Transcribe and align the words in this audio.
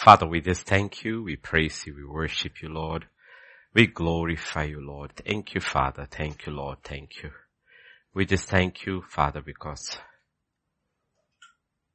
Father, 0.00 0.26
we 0.26 0.40
just 0.40 0.62
thank 0.62 1.04
you, 1.04 1.22
we 1.22 1.36
praise 1.36 1.84
you, 1.86 1.94
we 1.94 2.04
worship 2.06 2.62
you, 2.62 2.70
Lord. 2.70 3.04
We 3.74 3.86
glorify 3.86 4.64
you, 4.64 4.80
Lord. 4.80 5.12
Thank 5.14 5.54
you, 5.54 5.60
Father. 5.60 6.08
Thank 6.10 6.46
you, 6.46 6.54
Lord. 6.54 6.78
Thank 6.82 7.22
you. 7.22 7.28
We 8.14 8.24
just 8.24 8.48
thank 8.48 8.86
you, 8.86 9.02
Father, 9.10 9.42
because 9.42 9.98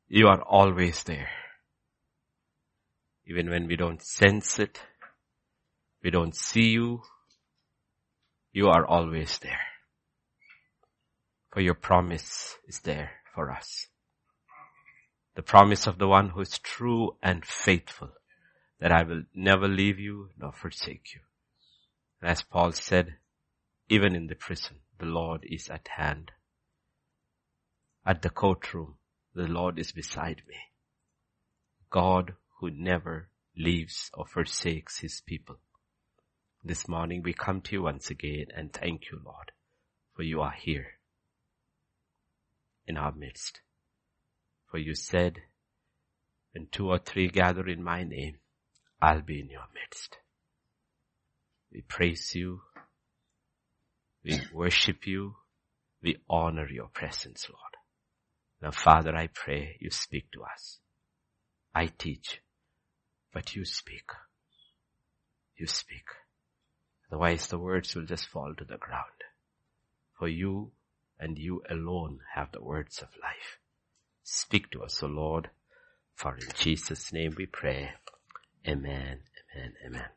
you 0.08 0.28
are 0.28 0.40
always 0.40 1.02
there. 1.02 1.30
Even 3.26 3.50
when 3.50 3.66
we 3.66 3.76
don't 3.76 4.04
sense 4.04 4.60
it, 4.60 4.80
we 6.04 6.12
don't 6.12 6.36
see 6.36 6.70
you, 6.70 7.02
you 8.54 8.68
are 8.68 8.86
always 8.86 9.40
there. 9.40 9.62
For 11.52 11.60
your 11.60 11.74
promise 11.74 12.56
is 12.68 12.82
there 12.82 13.10
for 13.34 13.50
us. 13.50 13.88
The 15.36 15.44
promise 15.44 15.86
of 15.86 15.98
the 15.98 16.08
one 16.08 16.30
who 16.30 16.42
is 16.42 16.60
true 16.60 17.18
and 17.22 17.46
faithful, 17.46 18.12
that 18.80 18.92
I 18.92 19.04
will 19.04 19.24
never 19.34 19.68
leave 19.68 20.00
you 20.00 20.30
nor 20.38 20.54
forsake 20.54 21.14
you. 21.14 21.22
And 22.22 22.32
as 22.32 22.42
Paul 22.42 22.72
said, 22.72 23.16
even 23.90 24.16
in 24.16 24.28
the 24.28 24.36
prison, 24.36 24.78
the 24.98 25.06
Lord 25.06 25.42
is 25.44 25.70
at 25.70 25.90
hand. 25.98 26.32
At 28.06 28.22
the 28.22 28.30
courtroom, 28.30 28.96
the 29.34 29.48
Lord 29.48 29.78
is 29.78 29.92
beside 29.92 30.42
me. 30.48 30.56
God 31.90 32.36
who 32.60 32.70
never 32.70 33.30
leaves 33.58 34.10
or 34.14 34.26
forsakes 34.26 35.00
his 35.00 35.22
people. 35.26 35.58
This 36.64 36.88
morning 36.88 37.22
we 37.24 37.34
come 37.34 37.62
to 37.62 37.74
you 37.74 37.84
once 37.84 38.10
again 38.10 38.48
and 38.56 38.72
thank 38.72 39.12
you, 39.12 39.20
Lord, 39.24 39.52
for 40.16 40.24
you 40.24 40.42
are 40.42 40.56
here 40.58 40.94
in 42.88 42.98
our 42.98 43.12
midst. 43.12 43.62
For 44.76 44.80
you 44.80 44.94
said, 44.94 45.38
when 46.52 46.68
two 46.70 46.90
or 46.90 47.00
three 47.00 47.30
gather 47.30 47.66
in 47.66 47.82
my 47.82 48.04
name, 48.04 48.40
I'll 49.02 49.22
be 49.22 49.40
in 49.40 49.50
your 49.50 49.70
midst. 49.74 50.18
We 51.72 51.80
praise 51.80 52.36
you. 52.36 52.60
We 54.26 54.42
worship 54.54 55.08
you. 55.08 55.36
We 56.04 56.18
honor 56.30 56.68
your 56.70 56.90
presence, 56.90 57.48
Lord. 57.50 57.76
Now, 58.62 58.72
Father, 58.72 59.16
I 59.16 59.28
pray 59.28 59.78
you 59.80 59.92
speak 59.92 60.30
to 60.34 60.44
us. 60.44 60.80
I 61.74 61.86
teach, 61.86 62.42
but 63.34 63.56
you 63.56 63.64
speak. 63.64 64.10
You 65.56 65.68
speak. 65.68 66.04
Otherwise 67.10 67.48
the 67.48 67.60
words 67.60 67.96
will 67.96 68.06
just 68.06 68.28
fall 68.28 68.54
to 68.58 68.66
the 68.66 68.76
ground. 68.76 69.24
For 70.20 70.28
you 70.28 70.74
and 71.18 71.38
you 71.38 71.64
alone 71.70 72.20
have 72.34 72.52
the 72.52 72.62
words 72.62 72.98
of 73.02 73.08
life. 73.24 73.62
Speak 74.28 74.72
to 74.72 74.82
us, 74.82 75.04
O 75.04 75.06
Lord, 75.06 75.52
for 76.16 76.36
in 76.36 76.48
Jesus' 76.56 77.14
name 77.14 77.36
we 77.38 77.46
pray. 77.46 77.92
Amen, 78.68 79.20
amen, 79.56 79.74
amen. 79.86 80.10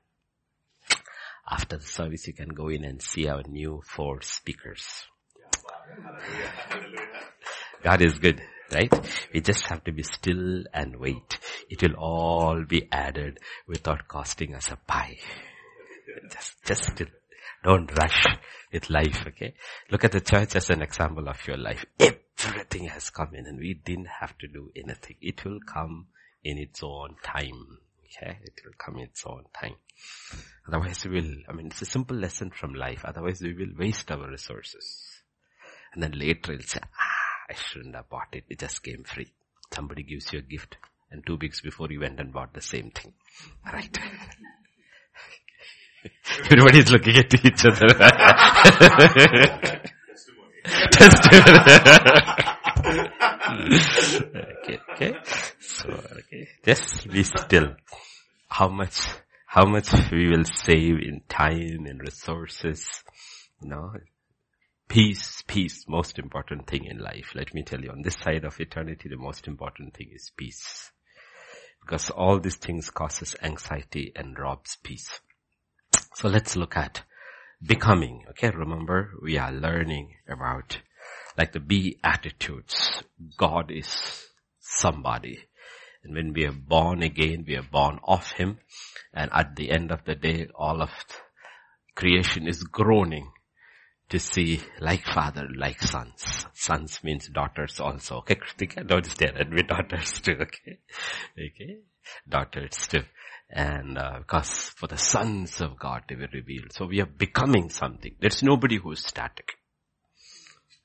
After 1.51 1.77
the 1.77 1.85
service 1.85 2.27
you 2.27 2.33
can 2.33 2.49
go 2.49 2.69
in 2.69 2.85
and 2.85 3.03
see 3.03 3.29
our 3.29 3.43
new 3.47 3.83
four 3.85 4.23
speakers. 4.23 5.07
God 7.83 8.01
is 8.01 8.19
good, 8.19 8.41
right? 8.73 8.91
We 9.35 9.43
just 9.43 9.67
have 9.67 9.85
to 9.85 9.93
be 9.93 10.03
still 10.03 10.65
and 10.73 10.97
wait. 10.97 11.39
It 11.69 11.83
will 11.83 11.97
all 11.99 12.65
be 12.65 12.89
added 12.91 13.41
without 13.67 14.09
costing 14.09 14.55
us 14.55 14.71
a 14.71 14.77
pie. 14.77 15.19
Just, 16.33 16.65
just 16.65 16.85
still. 16.85 17.09
Don't 17.63 17.91
rush 17.99 18.25
with 18.73 18.89
life, 18.89 19.27
okay? 19.27 19.53
Look 19.91 20.05
at 20.05 20.13
the 20.13 20.23
church 20.23 20.57
as 20.57 20.71
an 20.71 20.81
example 20.81 21.29
of 21.29 21.47
your 21.47 21.59
life. 21.59 21.85
Everything 22.45 22.85
has 22.85 23.11
come 23.11 23.35
in 23.35 23.47
and 23.47 23.59
we 23.59 23.75
didn't 23.75 24.09
have 24.21 24.37
to 24.39 24.49
do 24.49 24.71
anything. 24.77 25.17
It 25.21 25.45
will 25.45 25.61
come 25.61 26.07
in 26.45 26.59
its 26.59 26.83
own 26.83 27.17
time. 27.23 27.79
Okay? 28.05 28.39
It 28.43 28.61
will 28.65 28.75
come 28.79 28.97
in 28.97 29.05
its 29.05 29.25
own 29.27 29.45
time. 29.59 29.75
Otherwise 30.67 31.05
we 31.05 31.21
will, 31.21 31.35
I 31.49 31.53
mean, 31.53 31.67
it's 31.67 31.83
a 31.83 31.87
simple 31.87 32.17
lesson 32.17 32.51
from 32.51 32.75
life. 32.75 33.05
Otherwise 33.05 33.41
we 33.43 33.55
will 33.55 33.75
waste 33.77 34.11
our 34.11 34.29
resources. 34.31 35.05
And 35.93 36.03
then 36.03 36.13
later 36.13 36.53
it'll 36.53 36.67
say, 36.67 36.81
ah, 36.83 37.51
I 37.51 37.55
shouldn't 37.55 37.97
have 37.97 38.09
bought 38.09 38.29
it. 38.33 38.45
It 38.49 38.61
just 38.61 38.83
came 38.83 39.05
free. 39.05 39.33
Somebody 39.75 40.03
gives 40.03 40.33
you 40.33 40.39
a 40.39 40.43
gift 40.43 40.77
and 41.11 41.25
two 41.27 41.37
weeks 41.37 41.61
before 41.61 41.89
you 41.91 42.01
went 42.01 42.21
and 42.21 42.33
bought 42.33 42.55
the 42.55 42.61
same 42.61 42.91
thing. 42.91 43.15
Right? 43.65 43.99
Everybody's 46.45 46.93
looking 46.93 47.17
at 47.17 47.35
each 47.45 47.65
other. 47.67 47.89
okay, 54.59 54.79
okay. 54.93 55.15
So, 55.61 55.89
okay. 55.91 56.49
Just 56.65 57.09
be 57.09 57.23
still. 57.23 57.77
How 58.49 58.69
much, 58.69 59.09
how 59.47 59.67
much 59.67 59.93
we 60.11 60.29
will 60.29 60.45
save 60.45 60.99
in 61.01 61.23
time 61.29 61.87
and 61.87 62.01
resources, 62.01 63.03
you 63.61 63.69
know. 63.69 63.93
Peace, 64.89 65.43
peace, 65.47 65.85
most 65.87 66.19
important 66.19 66.67
thing 66.67 66.87
in 66.87 66.99
life. 66.99 67.33
Let 67.35 67.53
me 67.53 67.63
tell 67.63 67.81
you, 67.81 67.91
on 67.91 68.03
this 68.03 68.17
side 68.17 68.45
of 68.45 68.59
eternity, 68.59 69.09
the 69.11 69.19
most 69.19 69.47
important 69.47 69.95
thing 69.95 70.11
is 70.15 70.33
peace. 70.37 70.91
Because 71.83 72.11
all 72.11 72.39
these 72.41 72.57
things 72.57 72.91
causes 72.91 73.37
anxiety 73.43 74.13
and 74.17 74.39
robs 74.39 74.77
peace. 74.83 75.21
So 76.15 76.29
let's 76.29 76.57
look 76.57 76.77
at 76.77 77.03
becoming. 77.65 78.25
Okay, 78.31 78.51
remember 78.51 79.13
we 79.23 79.39
are 79.39 79.53
learning 79.53 80.15
about 80.29 80.79
like 81.37 81.53
the 81.53 81.61
be 81.61 81.99
attitudes. 82.03 83.03
God 83.37 83.71
is 83.71 84.27
somebody. 84.61 85.39
And 86.03 86.15
when 86.15 86.33
we 86.33 86.47
are 86.47 86.53
born 86.53 87.03
again, 87.03 87.45
we 87.47 87.57
are 87.57 87.67
born 87.71 88.01
of 88.05 88.31
Him. 88.33 88.59
And 89.13 89.31
at 89.33 89.57
the 89.57 89.71
end 89.71 89.91
of 89.91 90.05
the 90.05 90.15
day, 90.15 90.49
all 90.55 90.83
of 90.83 90.91
creation 91.95 92.47
is 92.47 92.63
groaning 92.63 93.31
to 94.11 94.19
see 94.19 94.61
like 94.81 95.05
father, 95.05 95.47
like 95.55 95.83
sons. 95.83 96.47
Sons 96.55 97.01
means 97.03 97.29
daughters 97.29 97.81
also. 97.81 98.19
Okay, 98.19 98.37
Kritika, 98.37 98.87
don't 98.87 99.05
stare 99.05 99.37
at 99.39 99.51
me, 99.51 99.63
daughters 99.63 100.21
too, 100.21 100.37
okay? 100.41 100.79
Okay? 101.33 101.79
Daughters 102.29 102.87
too. 102.87 103.03
And 103.51 103.97
uh, 103.97 104.19
because 104.19 104.51
for 104.51 104.87
the 104.87 104.99
sons 104.99 105.61
of 105.61 105.79
God 105.79 106.03
they 106.09 106.17
were 106.17 106.29
revealed. 106.33 106.73
So 106.73 106.87
we 106.87 107.01
are 107.01 107.07
becoming 107.07 107.71
something. 107.71 108.15
There's 108.21 108.43
nobody 108.43 108.77
who 108.77 108.93
is 108.93 109.01
static. 109.01 109.53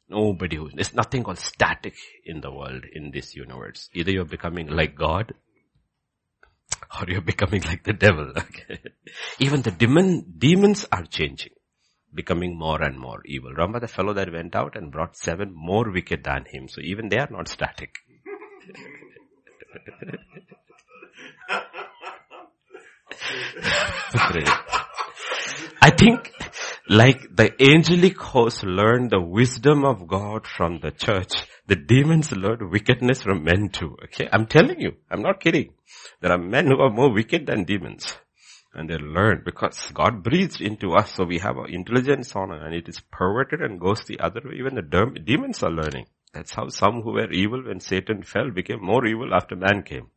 Nobody 0.10 0.58
who, 0.58 0.70
there's 0.74 0.94
nothing 0.94 1.24
called 1.24 1.40
static 1.40 1.96
in 2.26 2.42
the 2.42 2.52
world, 2.52 2.84
in 2.94 3.12
this 3.12 3.36
universe. 3.36 3.90
Either 3.94 4.12
you're 4.12 4.26
becoming 4.26 4.68
like 4.68 4.96
God, 4.96 5.34
or 7.00 7.06
you're 7.08 7.22
becoming 7.22 7.62
like 7.64 7.84
the 7.84 7.94
devil. 7.94 8.32
Okay? 8.38 8.80
Even 9.40 9.62
the 9.62 9.72
demon, 9.72 10.34
demons 10.38 10.86
are 10.92 11.06
changing, 11.06 11.54
becoming 12.14 12.58
more 12.58 12.82
and 12.82 13.00
more 13.00 13.22
evil. 13.26 13.52
Remember 13.52 13.80
the 13.80 13.88
fellow 13.88 14.14
that 14.14 14.32
went 14.32 14.56
out 14.56 14.76
and 14.76 14.92
brought 14.92 15.16
seven 15.16 15.54
more 15.54 15.92
wicked 15.92 16.24
than 16.24 16.46
him. 16.48 16.68
So 16.68 16.82
even 16.82 17.10
they 17.10 17.18
are 17.18 17.30
not 17.30 17.48
static. 17.48 17.96
I 25.82 25.90
think 25.90 26.32
like 26.90 27.36
the 27.36 27.54
angelic 27.62 28.18
host 28.20 28.64
learned 28.64 29.12
the 29.12 29.22
wisdom 29.22 29.86
of 29.86 30.08
God 30.08 30.46
from 30.46 30.80
the 30.80 30.92
church, 30.92 31.34
the 31.68 31.76
demons 31.76 32.32
learned 32.32 32.72
wickedness 32.72 33.22
from 33.22 33.44
men 33.44 33.70
too. 33.70 33.98
Okay. 34.06 34.28
I'm 34.32 34.48
telling 34.48 34.80
you, 34.80 34.94
I'm 35.10 35.22
not 35.22 35.40
kidding. 35.40 35.74
There 36.22 36.32
are 36.32 36.38
men 36.38 36.68
who 36.68 36.80
are 36.82 36.90
more 36.90 37.12
wicked 37.14 37.46
than 37.46 37.64
demons. 37.64 38.16
And 38.74 38.90
they 38.90 38.98
learn 38.98 39.44
because 39.46 39.92
God 39.94 40.24
breathed 40.24 40.60
into 40.60 40.94
us 40.94 41.14
so 41.14 41.26
we 41.26 41.38
have 41.40 41.58
our 41.58 41.68
intelligence 41.68 42.36
on 42.36 42.52
and 42.52 42.74
it 42.74 42.90
is 42.90 43.00
perverted 43.12 43.62
and 43.62 43.80
goes 43.80 44.04
the 44.04 44.20
other 44.20 44.42
way. 44.44 44.56
Even 44.58 44.76
the 44.76 45.22
demons 45.24 45.64
are 45.64 45.72
learning. 45.72 46.08
That's 46.34 46.54
how 46.54 46.70
some 46.70 47.02
who 47.04 47.12
were 47.12 47.32
evil 47.32 47.64
when 47.64 47.80
Satan 47.80 48.24
fell 48.24 48.50
became 48.50 48.84
more 48.84 49.06
evil 49.06 49.34
after 49.34 49.56
man 49.56 49.84
came. 49.84 50.08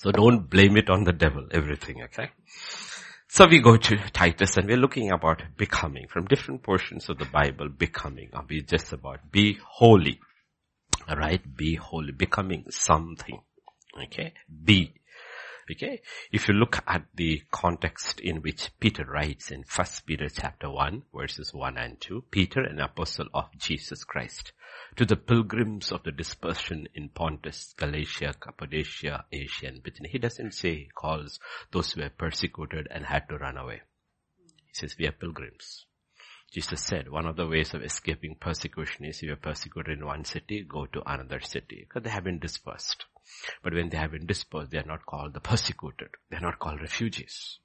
So 0.00 0.12
don't 0.12 0.48
blame 0.48 0.76
it 0.76 0.90
on 0.90 1.02
the 1.02 1.12
devil, 1.12 1.48
everything, 1.50 2.04
okay? 2.04 2.30
So 3.26 3.48
we 3.48 3.60
go 3.60 3.76
to 3.76 3.96
Titus 4.12 4.56
and 4.56 4.68
we're 4.68 4.76
looking 4.76 5.10
about 5.10 5.42
becoming 5.56 6.06
from 6.06 6.26
different 6.26 6.62
portions 6.62 7.08
of 7.08 7.18
the 7.18 7.24
Bible, 7.24 7.68
becoming. 7.68 8.30
Are 8.32 8.44
we 8.48 8.62
just 8.62 8.92
about 8.92 9.32
be 9.32 9.58
holy? 9.60 10.20
Alright, 11.10 11.56
be 11.56 11.74
holy, 11.74 12.12
becoming 12.12 12.66
something. 12.70 13.40
Okay, 14.04 14.34
be. 14.64 14.94
Okay, 15.70 16.00
if 16.32 16.48
you 16.48 16.54
look 16.54 16.82
at 16.86 17.04
the 17.14 17.42
context 17.50 18.20
in 18.20 18.40
which 18.40 18.70
Peter 18.80 19.04
writes 19.04 19.50
in 19.50 19.64
1 19.64 19.86
Peter 20.06 20.30
chapter 20.30 20.70
1 20.70 21.02
verses 21.14 21.52
1 21.52 21.76
and 21.76 22.00
2, 22.00 22.24
Peter 22.30 22.62
an 22.62 22.80
apostle 22.80 23.26
of 23.34 23.50
Jesus 23.58 24.02
Christ 24.02 24.52
to 24.96 25.04
the 25.04 25.16
pilgrims 25.16 25.92
of 25.92 26.02
the 26.04 26.10
dispersion 26.10 26.88
in 26.94 27.10
Pontus, 27.10 27.74
Galatia, 27.76 28.34
Cappadocia, 28.40 29.26
Asia 29.30 29.66
and 29.66 29.82
Bithynia. 29.82 30.10
He 30.10 30.18
doesn't 30.18 30.54
say 30.54 30.74
he 30.74 30.88
calls 30.94 31.38
those 31.70 31.92
who 31.92 32.00
were 32.00 32.08
persecuted 32.08 32.88
and 32.90 33.04
had 33.04 33.28
to 33.28 33.36
run 33.36 33.58
away. 33.58 33.82
He 34.64 34.72
says 34.72 34.96
we 34.98 35.06
are 35.06 35.12
pilgrims. 35.12 35.84
Jesus 36.50 36.82
said 36.82 37.10
one 37.10 37.26
of 37.26 37.36
the 37.36 37.46
ways 37.46 37.74
of 37.74 37.82
escaping 37.82 38.36
persecution 38.40 39.04
is 39.04 39.18
if 39.18 39.24
you're 39.24 39.36
persecuted 39.36 39.98
in 39.98 40.06
one 40.06 40.24
city, 40.24 40.64
go 40.66 40.86
to 40.86 41.02
another 41.04 41.40
city 41.40 41.86
because 41.86 42.02
they 42.02 42.10
have 42.10 42.24
been 42.24 42.38
dispersed. 42.38 43.04
But 43.62 43.74
when 43.74 43.90
they 43.90 43.98
have 43.98 44.12
been 44.12 44.26
dispersed, 44.26 44.70
they 44.70 44.78
are 44.78 44.86
not 44.86 45.04
called 45.04 45.34
the 45.34 45.40
persecuted. 45.40 46.08
They 46.30 46.38
are 46.38 46.42
not 46.48 46.58
called 46.58 46.80
refugees. 46.80 47.58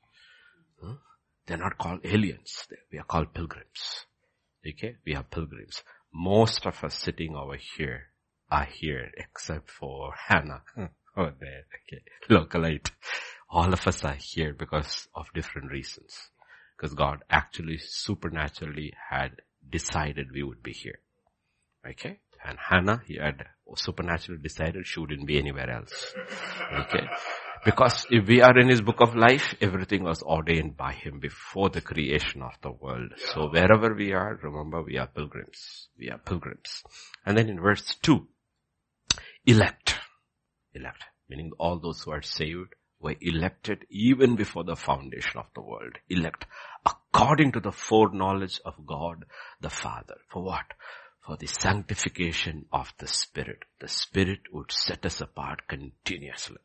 Hmm? 0.82 0.88
Huh? 0.88 0.96
They're 1.46 1.58
not 1.58 1.78
called 1.78 2.02
aliens. 2.04 2.68
We 2.92 3.00
are 3.00 3.04
called 3.04 3.34
pilgrims. 3.34 4.06
Okay? 4.68 4.98
We 5.06 5.16
are 5.16 5.24
pilgrims. 5.24 5.84
Most 6.14 6.66
of 6.66 6.84
us 6.84 6.96
sitting 6.96 7.36
over 7.36 7.58
here 7.78 8.08
are 8.52 8.66
here 8.66 9.12
except 9.18 9.70
for 9.70 10.14
Hannah. 10.28 10.62
Hmm. 10.76 10.86
Oh, 11.16 11.32
there. 11.40 11.66
Okay. 11.88 12.04
Localite. 12.30 12.92
All 13.50 13.72
of 13.72 13.88
us 13.88 14.04
are 14.04 14.18
here 14.20 14.54
because 14.54 15.08
of 15.14 15.32
different 15.34 15.72
reasons. 15.72 16.30
Because 16.84 16.96
God 16.96 17.24
actually 17.30 17.78
supernaturally 17.78 18.92
had 19.10 19.38
decided 19.70 20.34
we 20.34 20.44
would 20.44 20.62
be 20.62 20.74
here. 20.74 21.00
Okay? 21.90 22.20
And 22.44 22.58
Hannah, 22.60 23.02
he 23.08 23.16
had 23.16 23.46
supernaturally 23.76 24.42
decided 24.42 24.86
she 24.86 25.00
wouldn't 25.00 25.26
be 25.26 25.40
anywhere 25.40 25.70
else. 25.70 26.14
Okay? 26.74 27.06
Because 27.64 28.06
if 28.10 28.28
we 28.28 28.42
are 28.42 28.60
in 28.60 28.68
his 28.68 28.82
book 28.82 29.00
of 29.00 29.16
life, 29.16 29.56
everything 29.62 30.04
was 30.04 30.24
ordained 30.24 30.76
by 30.76 30.92
him 30.92 31.22
before 31.22 31.70
the 31.70 31.80
creation 31.80 32.42
of 32.42 32.52
the 32.62 32.72
world. 32.72 33.14
So 33.18 33.48
wherever 33.48 33.96
we 33.96 34.12
are, 34.12 34.38
remember 34.44 34.84
we 34.84 34.98
are 34.98 35.08
pilgrims. 35.08 35.88
We 35.98 36.10
are 36.10 36.18
pilgrims. 36.18 36.84
And 37.26 37.38
then 37.38 37.48
in 37.48 37.62
verse 37.62 37.96
2, 38.02 38.28
elect. 39.46 39.96
Elect. 40.74 41.06
Meaning 41.30 41.52
all 41.58 41.80
those 41.80 42.02
who 42.02 42.12
are 42.12 42.22
saved 42.22 42.76
were 43.04 43.16
elected 43.22 43.86
even 43.90 44.36
before 44.36 44.64
the 44.64 44.76
foundation 44.76 45.38
of 45.38 45.48
the 45.54 45.62
world. 45.62 45.98
Elect 46.10 46.46
according 46.86 47.52
to 47.52 47.60
the 47.60 47.72
foreknowledge 47.72 48.60
of 48.66 48.88
God 48.88 49.26
the 49.62 49.70
Father. 49.70 50.16
For 50.30 50.42
what? 50.42 50.66
For 51.26 51.38
the 51.38 51.48
sanctification 51.48 52.66
of 52.72 52.94
the 52.98 53.08
Spirit. 53.08 53.64
The 53.80 53.88
Spirit 53.88 54.42
would 54.52 54.72
set 54.72 55.06
us 55.06 55.22
apart 55.22 55.68
continuously. 55.68 56.58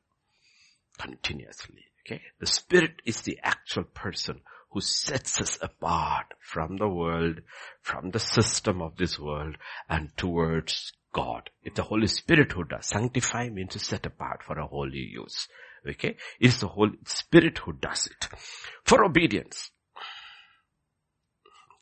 Continuously. 0.96 1.85
Okay? 2.06 2.23
The 2.41 2.46
Spirit 2.46 3.02
is 3.05 3.20
the 3.23 3.38
actual 3.43 3.84
person 3.84 4.41
who 4.70 4.81
sets 4.81 5.41
us 5.41 5.58
apart 5.61 6.26
from 6.41 6.76
the 6.76 6.88
world, 6.88 7.41
from 7.81 8.11
the 8.11 8.20
system 8.20 8.82
of 8.82 8.96
this 8.96 9.19
world 9.19 9.56
and 9.88 10.17
towards 10.17 10.93
God. 11.12 11.50
It's 11.64 11.76
the 11.76 11.82
Holy 11.82 12.06
Spirit 12.06 12.52
who 12.52 12.64
does. 12.64 12.87
Sanctify 12.87 13.49
means 13.49 13.73
to 13.73 13.79
set 13.79 14.06
apart 14.06 14.43
for 14.43 14.58
a 14.58 14.67
holy 14.67 14.99
use. 14.99 15.49
Okay? 15.86 16.16
It's 16.40 16.60
the 16.60 16.69
Holy 16.69 16.98
Spirit 17.04 17.58
who 17.58 17.72
does 17.75 18.06
it. 18.06 18.28
For 18.84 19.04
obedience. 19.04 19.70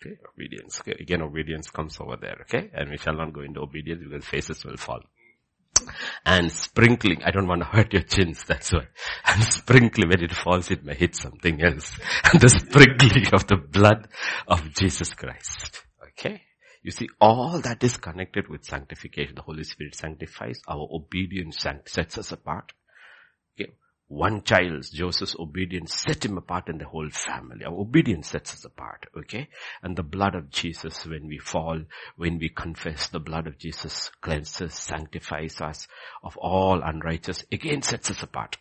Okay, 0.06 0.16
obedience. 0.34 0.80
Okay, 0.80 0.96
again 1.00 1.22
obedience 1.22 1.70
comes 1.70 1.98
over 2.00 2.16
there, 2.16 2.38
okay? 2.42 2.70
And 2.74 2.90
we 2.90 2.98
shall 2.98 3.14
not 3.14 3.32
go 3.32 3.40
into 3.40 3.60
obedience 3.60 4.02
because 4.04 4.24
faces 4.24 4.64
will 4.64 4.76
fall. 4.76 5.00
And 6.24 6.50
sprinkling, 6.50 7.22
I 7.24 7.30
don't 7.30 7.46
want 7.46 7.60
to 7.62 7.66
hurt 7.66 7.92
your 7.92 8.02
chins, 8.02 8.44
that's 8.44 8.72
why. 8.72 8.88
And 9.26 9.42
sprinkling, 9.44 10.08
when 10.08 10.24
it 10.24 10.34
falls, 10.34 10.70
it 10.70 10.84
may 10.84 10.94
hit 10.94 11.14
something 11.14 11.62
else. 11.62 11.92
And 12.32 12.40
the 12.40 12.48
sprinkling 12.48 13.26
of 13.32 13.46
the 13.46 13.56
blood 13.56 14.08
of 14.48 14.74
Jesus 14.74 15.14
Christ. 15.14 15.82
Okay? 16.12 16.42
You 16.82 16.90
see, 16.92 17.08
all 17.20 17.60
that 17.60 17.82
is 17.82 17.96
connected 17.96 18.48
with 18.48 18.64
sanctification. 18.64 19.34
The 19.34 19.42
Holy 19.42 19.64
Spirit 19.64 19.96
sanctifies, 19.96 20.60
our 20.68 20.88
obedience 20.90 21.64
sets 21.86 22.18
us 22.18 22.32
apart. 22.32 22.72
One 24.08 24.42
child's, 24.44 24.90
Joseph's 24.90 25.34
obedience 25.36 25.92
set 25.92 26.24
him 26.24 26.38
apart 26.38 26.68
in 26.68 26.78
the 26.78 26.86
whole 26.86 27.10
family. 27.10 27.64
Our 27.64 27.74
obedience 27.74 28.28
sets 28.28 28.54
us 28.54 28.64
apart, 28.64 29.06
okay? 29.18 29.48
And 29.82 29.96
the 29.96 30.04
blood 30.04 30.36
of 30.36 30.48
Jesus, 30.50 31.04
when 31.04 31.26
we 31.26 31.38
fall, 31.38 31.82
when 32.16 32.38
we 32.38 32.48
confess, 32.48 33.08
the 33.08 33.18
blood 33.18 33.48
of 33.48 33.58
Jesus 33.58 34.12
cleanses, 34.20 34.74
sanctifies 34.74 35.60
us 35.60 35.88
of 36.22 36.36
all 36.36 36.82
unrighteous, 36.82 37.44
again 37.50 37.82
sets 37.82 38.10
us 38.10 38.22
apart. 38.22 38.58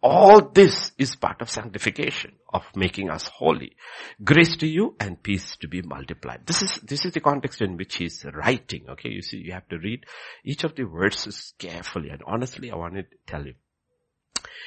All 0.00 0.40
this 0.40 0.92
is 0.96 1.16
part 1.16 1.42
of 1.42 1.50
sanctification, 1.50 2.34
of 2.54 2.64
making 2.76 3.10
us 3.10 3.26
holy. 3.26 3.74
Grace 4.22 4.56
to 4.58 4.66
you 4.68 4.94
and 5.00 5.20
peace 5.20 5.56
to 5.56 5.66
be 5.66 5.82
multiplied. 5.82 6.46
This 6.46 6.62
is, 6.62 6.76
this 6.82 7.04
is 7.04 7.12
the 7.12 7.20
context 7.20 7.60
in 7.62 7.76
which 7.76 7.96
he's 7.96 8.24
writing, 8.32 8.84
okay? 8.90 9.08
You 9.08 9.22
see, 9.22 9.38
you 9.38 9.54
have 9.54 9.68
to 9.70 9.78
read 9.78 10.06
each 10.44 10.62
of 10.62 10.76
the 10.76 10.84
verses 10.84 11.52
carefully. 11.58 12.10
And 12.10 12.22
honestly, 12.24 12.70
I 12.70 12.76
want 12.76 12.94
to 12.94 13.06
tell 13.26 13.44
you, 13.44 13.54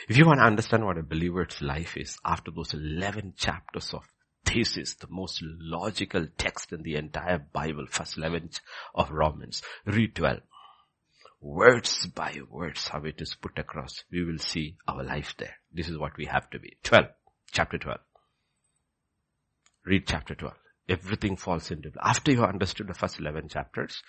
if 0.08 0.18
you 0.18 0.26
want 0.26 0.40
to 0.40 0.46
understand 0.46 0.86
what 0.86 0.98
a 0.98 1.04
believer's 1.04 1.62
life 1.62 1.98
is 1.98 2.18
after 2.26 2.52
those 2.52 2.74
11 2.74 3.34
chapters 3.38 3.94
of 3.94 4.04
thesis, 4.46 4.96
the 4.96 5.08
most 5.10 5.40
logical 5.44 6.28
text 6.38 6.72
in 6.72 6.84
the 6.84 6.96
entire 6.96 7.40
Bible, 7.40 7.86
first 7.90 8.18
11 8.18 8.52
of 8.96 9.12
Romans, 9.12 9.62
read 9.86 10.16
12. 10.16 10.40
Words 11.42 12.08
by 12.08 12.38
words, 12.50 12.88
how 12.88 13.04
it 13.04 13.20
is 13.20 13.36
put 13.36 13.58
across, 13.58 14.04
we 14.12 14.24
will 14.24 14.38
see 14.38 14.76
our 14.88 15.04
life 15.04 15.36
there. 15.40 15.56
This 15.74 15.90
is 15.90 15.98
what 15.98 16.18
we 16.18 16.26
have 16.26 16.50
to 16.52 16.60
be. 16.60 16.78
12, 16.84 17.06
chapter 17.52 17.78
12. 17.78 18.00
Read 19.86 20.04
chapter 20.06 20.36
12. 20.36 20.54
Everything 20.92 21.38
falls 21.38 21.72
into, 21.72 21.92
after 22.02 22.32
you 22.32 22.44
understood 22.44 22.88
the 22.88 22.94
first 22.94 23.20
11 23.20 23.50
chapters, 23.50 24.04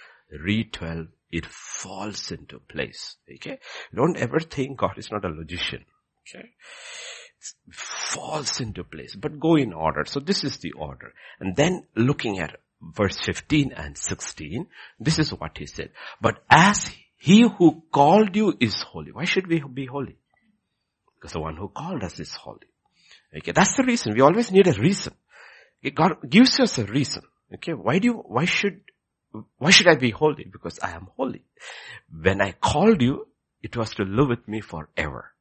read 0.44 0.72
12 0.72 1.06
it 1.30 1.46
falls 1.46 2.30
into 2.30 2.58
place. 2.58 3.16
Okay? 3.34 3.58
Don't 3.94 4.18
ever 4.18 4.38
think 4.38 4.78
God 4.78 4.98
is 4.98 5.10
not 5.10 5.24
a 5.24 5.28
logician. 5.28 5.84
Okay? 6.28 6.50
It 7.68 7.74
falls 7.74 8.60
into 8.60 8.84
place, 8.84 9.16
but 9.16 9.40
go 9.40 9.56
in 9.56 9.72
order. 9.72 10.04
So 10.06 10.20
this 10.20 10.44
is 10.44 10.58
the 10.58 10.72
order. 10.72 11.14
And 11.40 11.56
then 11.56 11.84
looking 11.96 12.38
at 12.38 12.60
verse 12.80 13.18
15 13.18 13.72
and 13.72 13.96
16, 13.96 14.66
this 15.00 15.18
is 15.18 15.30
what 15.30 15.56
he 15.56 15.66
said. 15.66 15.90
But 16.20 16.42
as 16.50 16.92
he 17.16 17.48
who 17.56 17.82
called 17.92 18.34
you 18.34 18.56
is 18.58 18.82
holy. 18.82 19.12
Why 19.12 19.24
should 19.24 19.46
we 19.46 19.62
be 19.72 19.86
holy? 19.86 20.16
Because 21.14 21.32
the 21.32 21.40
one 21.40 21.56
who 21.56 21.68
called 21.68 22.02
us 22.02 22.18
is 22.18 22.34
holy. 22.34 22.66
Okay, 23.34 23.52
that's 23.52 23.76
the 23.76 23.84
reason. 23.84 24.14
We 24.14 24.22
always 24.22 24.50
need 24.50 24.66
a 24.66 24.72
reason. 24.72 25.14
God 25.90 26.16
gives 26.28 26.60
us 26.60 26.78
a 26.78 26.84
reason. 26.84 27.22
Okay, 27.54 27.72
why 27.72 27.98
do 27.98 28.06
you, 28.08 28.14
why 28.14 28.44
should 28.44 28.80
why 29.58 29.70
should 29.70 29.88
I 29.88 29.94
be 29.94 30.10
holy? 30.10 30.44
Because 30.44 30.78
I 30.80 30.90
am 30.90 31.08
holy. 31.16 31.42
When 32.10 32.40
I 32.40 32.52
called 32.52 33.00
you, 33.00 33.28
it 33.62 33.76
was 33.76 33.94
to 33.94 34.04
live 34.04 34.28
with 34.28 34.46
me 34.46 34.60
forever. 34.60 35.32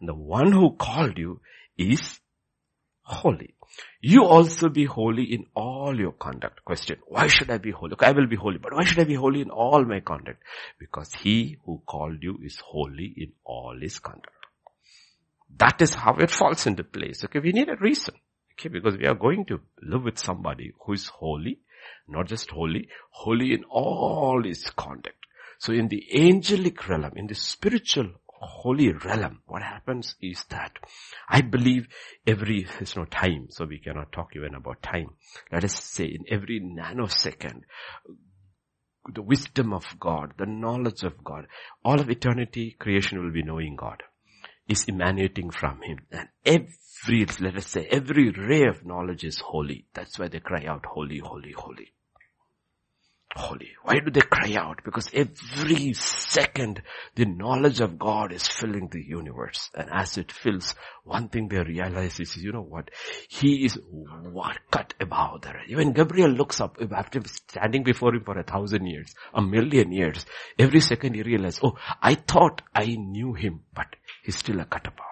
And 0.00 0.08
the 0.08 0.14
one 0.14 0.52
who 0.52 0.76
called 0.76 1.16
you 1.16 1.40
is 1.76 2.20
holy. 3.02 3.54
You 4.00 4.24
also 4.24 4.68
be 4.68 4.84
holy 4.84 5.24
in 5.24 5.46
all 5.54 5.98
your 5.98 6.12
conduct. 6.12 6.64
Question, 6.64 6.98
why 7.06 7.26
should 7.26 7.50
I 7.50 7.58
be 7.58 7.70
holy? 7.70 7.92
Okay, 7.92 8.06
I 8.06 8.12
will 8.12 8.26
be 8.26 8.36
holy, 8.36 8.58
but 8.58 8.74
why 8.74 8.84
should 8.84 8.98
I 8.98 9.04
be 9.04 9.14
holy 9.14 9.40
in 9.40 9.50
all 9.50 9.84
my 9.84 10.00
conduct? 10.00 10.42
Because 10.78 11.12
he 11.12 11.58
who 11.64 11.82
called 11.86 12.22
you 12.22 12.38
is 12.42 12.58
holy 12.64 13.14
in 13.16 13.32
all 13.44 13.76
his 13.80 13.98
conduct. 13.98 14.28
That 15.56 15.80
is 15.80 15.94
how 15.94 16.14
it 16.16 16.30
falls 16.30 16.66
into 16.66 16.84
place. 16.84 17.24
Okay, 17.24 17.40
we 17.40 17.52
need 17.52 17.68
a 17.68 17.76
reason. 17.76 18.14
Okay, 18.58 18.68
because 18.68 18.96
we 18.96 19.06
are 19.06 19.14
going 19.14 19.44
to 19.46 19.60
live 19.82 20.02
with 20.02 20.18
somebody 20.18 20.72
who 20.84 20.92
is 20.94 21.06
holy 21.08 21.60
not 22.08 22.26
just 22.26 22.50
holy, 22.50 22.88
holy 23.10 23.52
in 23.52 23.64
all 23.64 24.42
his 24.44 24.70
conduct. 24.70 25.26
So 25.58 25.72
in 25.72 25.88
the 25.88 26.04
angelic 26.14 26.88
realm, 26.88 27.12
in 27.16 27.26
the 27.26 27.34
spiritual 27.34 28.12
holy 28.26 28.92
realm, 28.92 29.40
what 29.46 29.62
happens 29.62 30.14
is 30.22 30.44
that 30.50 30.78
I 31.28 31.40
believe 31.40 31.88
every, 32.26 32.62
there's 32.64 32.96
no 32.96 33.04
time, 33.04 33.48
so 33.50 33.64
we 33.64 33.78
cannot 33.78 34.12
talk 34.12 34.30
even 34.36 34.54
about 34.54 34.82
time. 34.82 35.10
Let 35.52 35.64
us 35.64 35.82
say 35.82 36.04
in 36.04 36.24
every 36.30 36.60
nanosecond, 36.60 37.62
the 39.12 39.22
wisdom 39.22 39.72
of 39.72 39.84
God, 39.98 40.34
the 40.38 40.46
knowledge 40.46 41.02
of 41.02 41.24
God, 41.24 41.46
all 41.84 41.98
of 41.98 42.10
eternity, 42.10 42.76
creation 42.78 43.22
will 43.22 43.32
be 43.32 43.42
knowing 43.42 43.74
God, 43.74 44.02
is 44.68 44.84
emanating 44.88 45.50
from 45.50 45.80
Him. 45.82 45.98
And 46.10 46.28
every, 46.44 47.26
let 47.40 47.56
us 47.56 47.66
say, 47.66 47.86
every 47.90 48.30
ray 48.30 48.64
of 48.64 48.84
knowledge 48.84 49.24
is 49.24 49.40
holy. 49.40 49.86
That's 49.94 50.18
why 50.18 50.28
they 50.28 50.40
cry 50.40 50.64
out, 50.66 50.84
holy, 50.86 51.18
holy, 51.18 51.52
holy 51.52 51.92
holy. 53.38 53.70
Why 53.82 54.00
do 54.00 54.10
they 54.10 54.20
cry 54.20 54.54
out? 54.54 54.80
Because 54.84 55.10
every 55.12 55.92
second 55.92 56.82
the 57.14 57.24
knowledge 57.24 57.80
of 57.80 57.98
God 57.98 58.32
is 58.32 58.46
filling 58.46 58.88
the 58.88 59.02
universe. 59.02 59.70
And 59.74 59.88
as 59.92 60.18
it 60.18 60.32
fills, 60.32 60.74
one 61.04 61.28
thing 61.28 61.48
they 61.48 61.62
realize 61.62 62.20
is, 62.20 62.36
you 62.36 62.52
know 62.52 62.62
what? 62.62 62.90
He 63.28 63.64
is 63.64 63.78
what 63.90 64.58
cut 64.70 64.94
above 65.00 65.42
the. 65.42 65.54
Even 65.68 65.92
Gabriel 65.92 66.30
looks 66.30 66.60
up 66.60 66.78
after 66.94 67.20
standing 67.26 67.84
before 67.84 68.14
him 68.14 68.24
for 68.24 68.38
a 68.38 68.42
thousand 68.44 68.86
years, 68.86 69.14
a 69.34 69.42
million 69.42 69.92
years. 69.92 70.24
Every 70.58 70.80
second 70.80 71.14
he 71.14 71.22
realizes, 71.22 71.60
oh, 71.62 71.76
I 72.02 72.14
thought 72.14 72.62
I 72.74 72.86
knew 72.86 73.34
him, 73.34 73.60
but 73.74 73.86
he's 74.28 74.36
still 74.36 74.60
a 74.60 74.66
cut 74.66 74.86
above. 74.86 75.04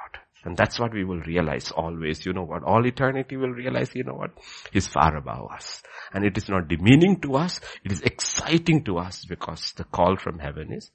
And 0.44 0.58
that's 0.58 0.78
what 0.78 0.92
we 0.92 1.04
will 1.04 1.20
realize 1.20 1.70
always. 1.70 2.26
You 2.26 2.34
know 2.34 2.42
what? 2.42 2.62
All 2.62 2.86
eternity 2.86 3.38
will 3.38 3.48
realize, 3.48 3.94
you 3.94 4.04
know 4.04 4.12
what? 4.12 4.32
He's 4.72 4.86
far 4.86 5.16
above 5.16 5.50
us. 5.50 5.82
And 6.12 6.22
it 6.22 6.36
is 6.36 6.50
not 6.50 6.68
demeaning 6.68 7.22
to 7.22 7.36
us. 7.36 7.58
It 7.82 7.92
is 7.92 8.02
exciting 8.02 8.84
to 8.84 8.98
us 8.98 9.24
because 9.24 9.72
the 9.72 9.84
call 9.84 10.16
from 10.16 10.38
heaven 10.38 10.70
is, 10.70 10.90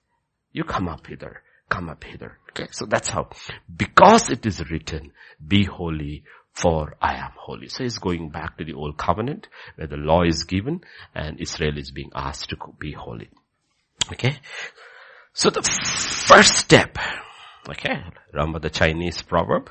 you 0.52 0.64
come 0.64 0.88
up 0.88 1.08
hither. 1.08 1.42
Come 1.68 1.90
up 1.90 2.04
hither. 2.04 2.38
Okay. 2.52 2.68
So 2.70 2.86
that's 2.86 3.10
how. 3.10 3.30
Because 3.76 4.30
it 4.30 4.46
is 4.46 4.70
written, 4.70 5.14
be 5.46 5.64
holy 5.66 6.24
for 6.54 6.96
I 7.02 7.16
am 7.16 7.32
holy. 7.36 7.70
So 7.70 7.82
he's 7.82 7.98
going 7.98 8.30
back 8.30 8.60
to 8.60 8.64
the 8.64 8.74
old 8.74 8.98
covenant 8.98 9.48
where 9.78 9.88
the 9.88 9.98
law 9.98 10.22
is 10.22 10.44
given 10.44 10.82
and 11.16 11.40
Israel 11.40 11.76
is 11.80 11.90
being 11.90 12.12
asked 12.14 12.50
to 12.50 12.58
be 12.80 12.92
holy. 12.92 13.30
Okay. 14.12 14.38
So 15.34 15.50
the 15.50 15.64
first 15.64 16.56
step, 16.58 17.00
okay, 17.70 18.04
remember 18.34 18.60
the 18.60 18.70
Chinese 18.70 19.22
proverb, 19.22 19.70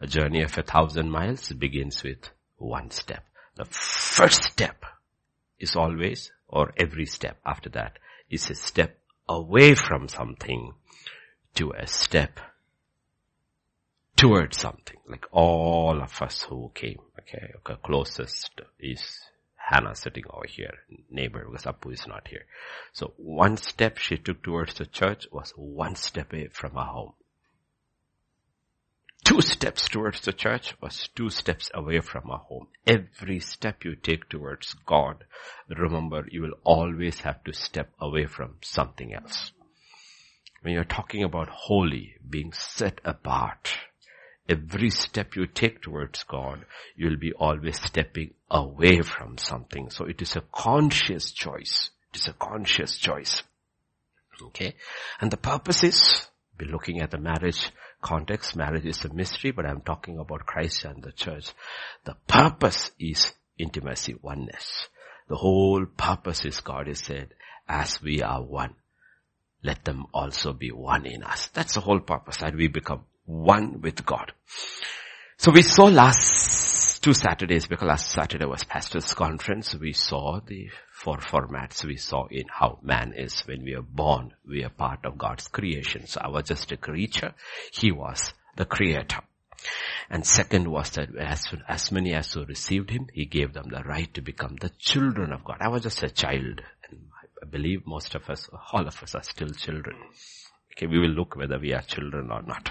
a 0.00 0.06
journey 0.06 0.42
of 0.42 0.56
a 0.56 0.62
thousand 0.62 1.10
miles 1.10 1.50
begins 1.52 2.02
with 2.02 2.30
one 2.56 2.90
step. 2.90 3.24
The 3.56 3.64
first 3.64 4.44
step 4.44 4.84
is 5.58 5.76
always, 5.76 6.32
or 6.48 6.72
every 6.76 7.06
step 7.06 7.38
after 7.44 7.68
that, 7.70 7.98
is 8.30 8.50
a 8.50 8.54
step 8.54 8.98
away 9.28 9.74
from 9.74 10.08
something 10.08 10.74
to 11.54 11.72
a 11.72 11.86
step 11.86 12.40
towards 14.16 14.58
something. 14.58 14.98
Like 15.08 15.26
all 15.32 16.00
of 16.02 16.20
us 16.22 16.42
who 16.42 16.70
came, 16.74 17.00
okay, 17.20 17.52
okay 17.56 17.80
closest 17.82 18.60
is 18.78 19.18
Hannah 19.56 19.94
sitting 19.94 20.24
over 20.30 20.46
here, 20.46 20.74
neighbor, 21.10 21.44
because 21.44 21.64
Apu 21.64 21.92
is 21.92 22.06
not 22.06 22.28
here. 22.28 22.44
So 22.92 23.12
one 23.16 23.56
step 23.56 23.98
she 23.98 24.18
took 24.18 24.42
towards 24.42 24.74
the 24.74 24.86
church 24.86 25.26
was 25.30 25.52
one 25.56 25.94
step 25.94 26.32
away 26.32 26.48
from 26.48 26.72
her 26.72 26.84
home. 26.84 27.12
Two 29.30 29.42
steps 29.42 29.88
towards 29.88 30.22
the 30.22 30.32
church 30.32 30.74
was 30.80 31.08
two 31.14 31.30
steps 31.30 31.70
away 31.72 32.00
from 32.00 32.28
our 32.28 32.38
home. 32.38 32.66
Every 32.84 33.38
step 33.38 33.84
you 33.84 33.94
take 33.94 34.28
towards 34.28 34.74
God, 34.84 35.22
remember 35.68 36.26
you 36.28 36.42
will 36.42 36.58
always 36.64 37.20
have 37.20 37.44
to 37.44 37.52
step 37.52 37.92
away 38.00 38.26
from 38.26 38.56
something 38.60 39.14
else. 39.14 39.52
When 40.62 40.74
you're 40.74 40.82
talking 40.82 41.22
about 41.22 41.48
holy, 41.48 42.16
being 42.28 42.52
set 42.52 43.00
apart, 43.04 43.72
every 44.48 44.90
step 44.90 45.36
you 45.36 45.46
take 45.46 45.80
towards 45.80 46.24
God, 46.24 46.66
you'll 46.96 47.16
be 47.16 47.32
always 47.32 47.80
stepping 47.80 48.34
away 48.50 49.00
from 49.02 49.38
something. 49.38 49.90
So 49.90 50.06
it 50.06 50.20
is 50.20 50.34
a 50.34 50.42
conscious 50.52 51.30
choice. 51.30 51.90
It 52.12 52.18
is 52.18 52.26
a 52.26 52.32
conscious 52.32 52.98
choice. 52.98 53.44
Okay. 54.42 54.74
And 55.20 55.30
the 55.30 55.36
purpose 55.36 55.84
is, 55.84 56.26
we're 56.58 56.72
looking 56.72 57.00
at 57.00 57.12
the 57.12 57.18
marriage 57.18 57.70
context. 58.00 58.56
Marriage 58.56 58.86
is 58.86 59.04
a 59.04 59.12
mystery, 59.12 59.50
but 59.50 59.66
I'm 59.66 59.80
talking 59.80 60.18
about 60.18 60.46
Christ 60.46 60.84
and 60.84 61.02
the 61.02 61.12
church. 61.12 61.52
The 62.04 62.16
purpose 62.26 62.90
is 62.98 63.32
intimacy, 63.58 64.16
oneness. 64.20 64.88
The 65.28 65.36
whole 65.36 65.86
purpose 65.86 66.44
is 66.44 66.60
God 66.60 66.88
has 66.88 67.00
said, 67.00 67.34
as 67.68 68.02
we 68.02 68.22
are 68.22 68.42
one, 68.42 68.74
let 69.62 69.84
them 69.84 70.06
also 70.12 70.52
be 70.52 70.72
one 70.72 71.06
in 71.06 71.22
us. 71.22 71.48
That's 71.48 71.74
the 71.74 71.80
whole 71.80 72.00
purpose, 72.00 72.38
that 72.38 72.56
we 72.56 72.68
become 72.68 73.04
one 73.26 73.80
with 73.80 74.04
God. 74.04 74.32
So 75.36 75.52
we 75.52 75.62
saw 75.62 75.84
last 75.84 76.79
two 77.00 77.14
Saturdays, 77.14 77.66
because 77.66 77.86
last 77.86 78.10
Saturday 78.10 78.44
was 78.44 78.64
pastor's 78.64 79.14
conference, 79.14 79.74
we 79.74 79.92
saw 79.92 80.40
the 80.46 80.68
four 80.92 81.16
formats 81.16 81.84
we 81.84 81.96
saw 81.96 82.26
in 82.26 82.44
how 82.48 82.78
man 82.82 83.14
is 83.14 83.40
when 83.46 83.64
we 83.64 83.74
are 83.74 83.82
born, 83.82 84.34
we 84.46 84.64
are 84.64 84.70
part 84.70 85.04
of 85.04 85.16
God's 85.16 85.48
creation. 85.48 86.06
So 86.06 86.20
I 86.22 86.28
was 86.28 86.44
just 86.44 86.72
a 86.72 86.76
creature, 86.76 87.32
he 87.72 87.90
was 87.90 88.32
the 88.56 88.66
creator. 88.66 89.20
And 90.10 90.26
second 90.26 90.68
was 90.68 90.90
that 90.90 91.14
as, 91.16 91.46
as 91.68 91.92
many 91.92 92.14
as 92.14 92.32
who 92.32 92.44
received 92.44 92.90
him, 92.90 93.08
he 93.12 93.26
gave 93.26 93.52
them 93.52 93.68
the 93.70 93.82
right 93.82 94.12
to 94.14 94.20
become 94.20 94.56
the 94.60 94.70
children 94.78 95.32
of 95.32 95.44
God. 95.44 95.58
I 95.60 95.68
was 95.68 95.82
just 95.82 96.02
a 96.02 96.10
child. 96.10 96.62
And 96.88 97.00
I 97.42 97.46
believe 97.46 97.86
most 97.86 98.14
of 98.14 98.28
us, 98.28 98.48
all 98.72 98.86
of 98.86 99.02
us 99.02 99.14
are 99.14 99.22
still 99.22 99.50
children. 99.50 99.96
Okay, 100.72 100.86
we 100.86 100.98
will 100.98 101.10
look 101.10 101.36
whether 101.36 101.58
we 101.58 101.72
are 101.72 101.82
children 101.82 102.30
or 102.30 102.42
not. 102.42 102.70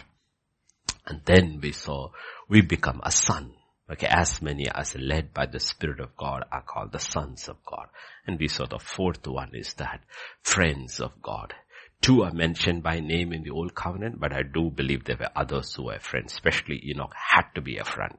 And 1.05 1.21
then 1.25 1.59
we 1.61 1.71
saw 1.71 2.09
we 2.47 2.61
become 2.61 3.01
a 3.03 3.11
son. 3.11 3.53
Okay, 3.91 4.07
as 4.07 4.41
many 4.41 4.67
as 4.69 4.95
led 4.95 5.33
by 5.33 5.45
the 5.47 5.59
Spirit 5.59 5.99
of 5.99 6.15
God 6.15 6.45
are 6.51 6.61
called 6.61 6.91
the 6.91 6.99
sons 6.99 7.47
of 7.47 7.57
God. 7.65 7.87
And 8.27 8.39
we 8.39 8.47
saw 8.47 8.65
the 8.65 8.79
fourth 8.79 9.25
one 9.27 9.51
is 9.53 9.73
that 9.75 10.03
friends 10.41 10.99
of 10.99 11.21
God. 11.21 11.53
Two 12.01 12.23
are 12.23 12.31
mentioned 12.31 12.83
by 12.83 12.99
name 12.99 13.33
in 13.33 13.43
the 13.43 13.49
old 13.49 13.75
covenant, 13.75 14.19
but 14.19 14.31
I 14.31 14.43
do 14.43 14.69
believe 14.69 15.03
there 15.03 15.17
were 15.19 15.31
others 15.35 15.73
who 15.73 15.85
were 15.85 15.99
friends, 15.99 16.33
especially 16.33 16.81
Enoch 16.89 17.13
had 17.15 17.45
to 17.55 17.61
be 17.61 17.77
a 17.77 17.83
friend. 17.83 18.17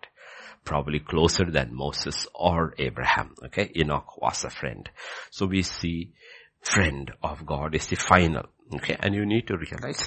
Probably 0.65 0.99
closer 0.99 1.51
than 1.51 1.75
Moses 1.75 2.27
or 2.35 2.75
Abraham. 2.79 3.35
Okay, 3.47 3.71
Enoch 3.77 4.21
was 4.21 4.45
a 4.45 4.51
friend. 4.51 4.91
So 5.31 5.47
we 5.47 5.63
see 5.63 6.13
friend 6.61 7.11
of 7.23 7.47
God 7.47 7.75
is 7.75 7.87
the 7.87 7.97
final. 7.97 8.47
Okay, 8.75 8.97
and 9.01 9.15
you 9.15 9.25
need 9.25 9.47
to 9.47 9.57
realize 9.57 10.07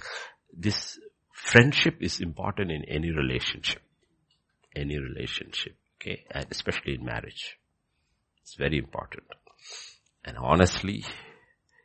this 0.55 1.00
Friendship 1.43 1.98
is 2.00 2.22
important 2.22 2.72
in 2.72 2.86
any 2.86 3.12
relationship. 3.12 3.82
Any 4.75 4.98
relationship. 4.98 5.75
Okay. 6.01 6.25
And 6.32 6.48
especially 6.51 6.96
in 6.96 7.06
marriage. 7.06 7.58
It's 8.42 8.56
very 8.56 8.77
important. 8.77 9.25
And 10.25 10.38
honestly, 10.38 11.06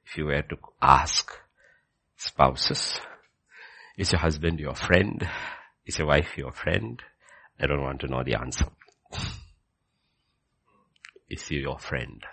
if 0.06 0.16
you 0.16 0.26
were 0.26 0.42
to 0.42 0.56
ask 0.80 1.30
spouses, 2.16 2.98
is 3.96 4.12
your 4.12 4.20
husband 4.20 4.60
your 4.60 4.74
friend? 4.74 5.28
Is 5.86 5.98
your 5.98 6.08
wife 6.08 6.36
your 6.36 6.52
friend? 6.52 7.02
I 7.60 7.66
don't 7.66 7.82
want 7.82 8.00
to 8.00 8.08
know 8.08 8.22
the 8.22 8.34
answer. 8.34 8.66
Is 11.28 11.46
he 11.48 11.56
your 11.56 11.78
friend? 11.78 12.24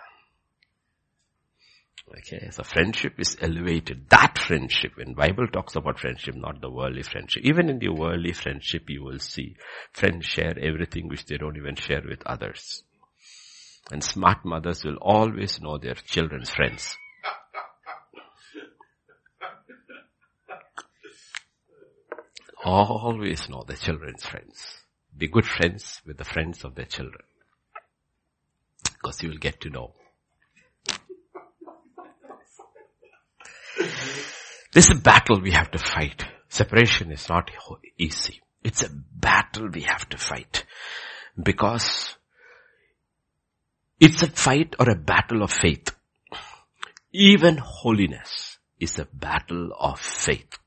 Okay, 2.08 2.50
so 2.50 2.62
friendship 2.62 3.18
is 3.18 3.36
elevated. 3.40 4.08
That 4.10 4.38
friendship, 4.38 4.92
when 4.96 5.14
Bible 5.14 5.48
talks 5.48 5.74
about 5.74 5.98
friendship, 5.98 6.36
not 6.36 6.60
the 6.60 6.70
worldly 6.70 7.02
friendship. 7.02 7.42
Even 7.44 7.68
in 7.68 7.80
the 7.80 7.88
worldly 7.88 8.32
friendship, 8.32 8.88
you 8.88 9.02
will 9.02 9.18
see 9.18 9.56
friends 9.92 10.24
share 10.24 10.56
everything 10.56 11.08
which 11.08 11.26
they 11.26 11.36
don't 11.36 11.56
even 11.56 11.74
share 11.74 12.02
with 12.08 12.24
others. 12.24 12.84
And 13.90 14.04
smart 14.04 14.44
mothers 14.44 14.84
will 14.84 14.98
always 15.00 15.60
know 15.60 15.78
their 15.78 15.94
children's 15.94 16.50
friends. 16.50 16.96
always 22.64 23.48
know 23.48 23.64
their 23.66 23.76
children's 23.76 24.24
friends. 24.24 24.82
Be 25.16 25.28
good 25.28 25.46
friends 25.46 26.02
with 26.06 26.18
the 26.18 26.24
friends 26.24 26.64
of 26.64 26.74
their 26.74 26.84
children. 26.84 27.22
Because 28.84 29.22
you 29.22 29.30
will 29.30 29.38
get 29.38 29.60
to 29.62 29.70
know 29.70 29.94
This 34.72 34.90
is 34.90 34.98
a 34.98 35.02
battle 35.02 35.40
we 35.40 35.52
have 35.52 35.70
to 35.72 35.78
fight. 35.78 36.24
Separation 36.48 37.10
is 37.10 37.28
not 37.28 37.50
easy. 37.98 38.42
It's 38.62 38.82
a 38.82 38.90
battle 38.90 39.68
we 39.68 39.82
have 39.82 40.08
to 40.10 40.18
fight. 40.18 40.64
Because 41.40 42.16
it's 44.00 44.22
a 44.22 44.28
fight 44.28 44.76
or 44.78 44.90
a 44.90 44.96
battle 44.96 45.42
of 45.42 45.52
faith. 45.52 45.94
Even 47.12 47.56
holiness 47.56 48.58
is 48.78 48.98
a 48.98 49.08
battle 49.12 49.72
of 49.78 50.00
faith. 50.00 50.58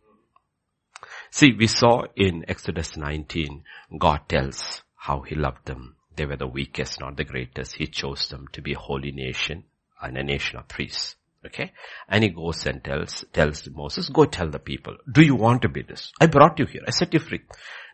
See, 1.31 1.53
we 1.53 1.67
saw 1.67 2.03
in 2.15 2.45
Exodus 2.47 2.97
19, 2.97 3.63
God 3.99 4.21
tells 4.27 4.81
how 4.95 5.21
he 5.21 5.35
loved 5.35 5.65
them. 5.65 5.95
They 6.15 6.25
were 6.25 6.37
the 6.37 6.47
weakest, 6.47 6.99
not 6.99 7.17
the 7.17 7.23
greatest. 7.23 7.75
He 7.75 7.85
chose 7.87 8.27
them 8.29 8.47
to 8.53 8.61
be 8.61 8.73
a 8.73 8.79
holy 8.79 9.11
nation 9.11 9.65
and 10.01 10.17
a 10.17 10.23
nation 10.23 10.57
of 10.57 10.67
priests. 10.67 11.15
Okay. 11.45 11.71
And 12.07 12.23
he 12.23 12.29
goes 12.29 12.65
and 12.65 12.83
tells, 12.83 13.23
tells 13.31 13.67
Moses, 13.69 14.09
go 14.09 14.25
tell 14.25 14.49
the 14.49 14.59
people, 14.59 14.97
do 15.09 15.21
you 15.21 15.35
want 15.35 15.61
to 15.61 15.69
be 15.69 15.83
this? 15.83 16.11
I 16.19 16.27
brought 16.27 16.59
you 16.59 16.65
here. 16.65 16.81
I 16.85 16.91
set 16.91 17.13
you 17.13 17.19
free. 17.19 17.41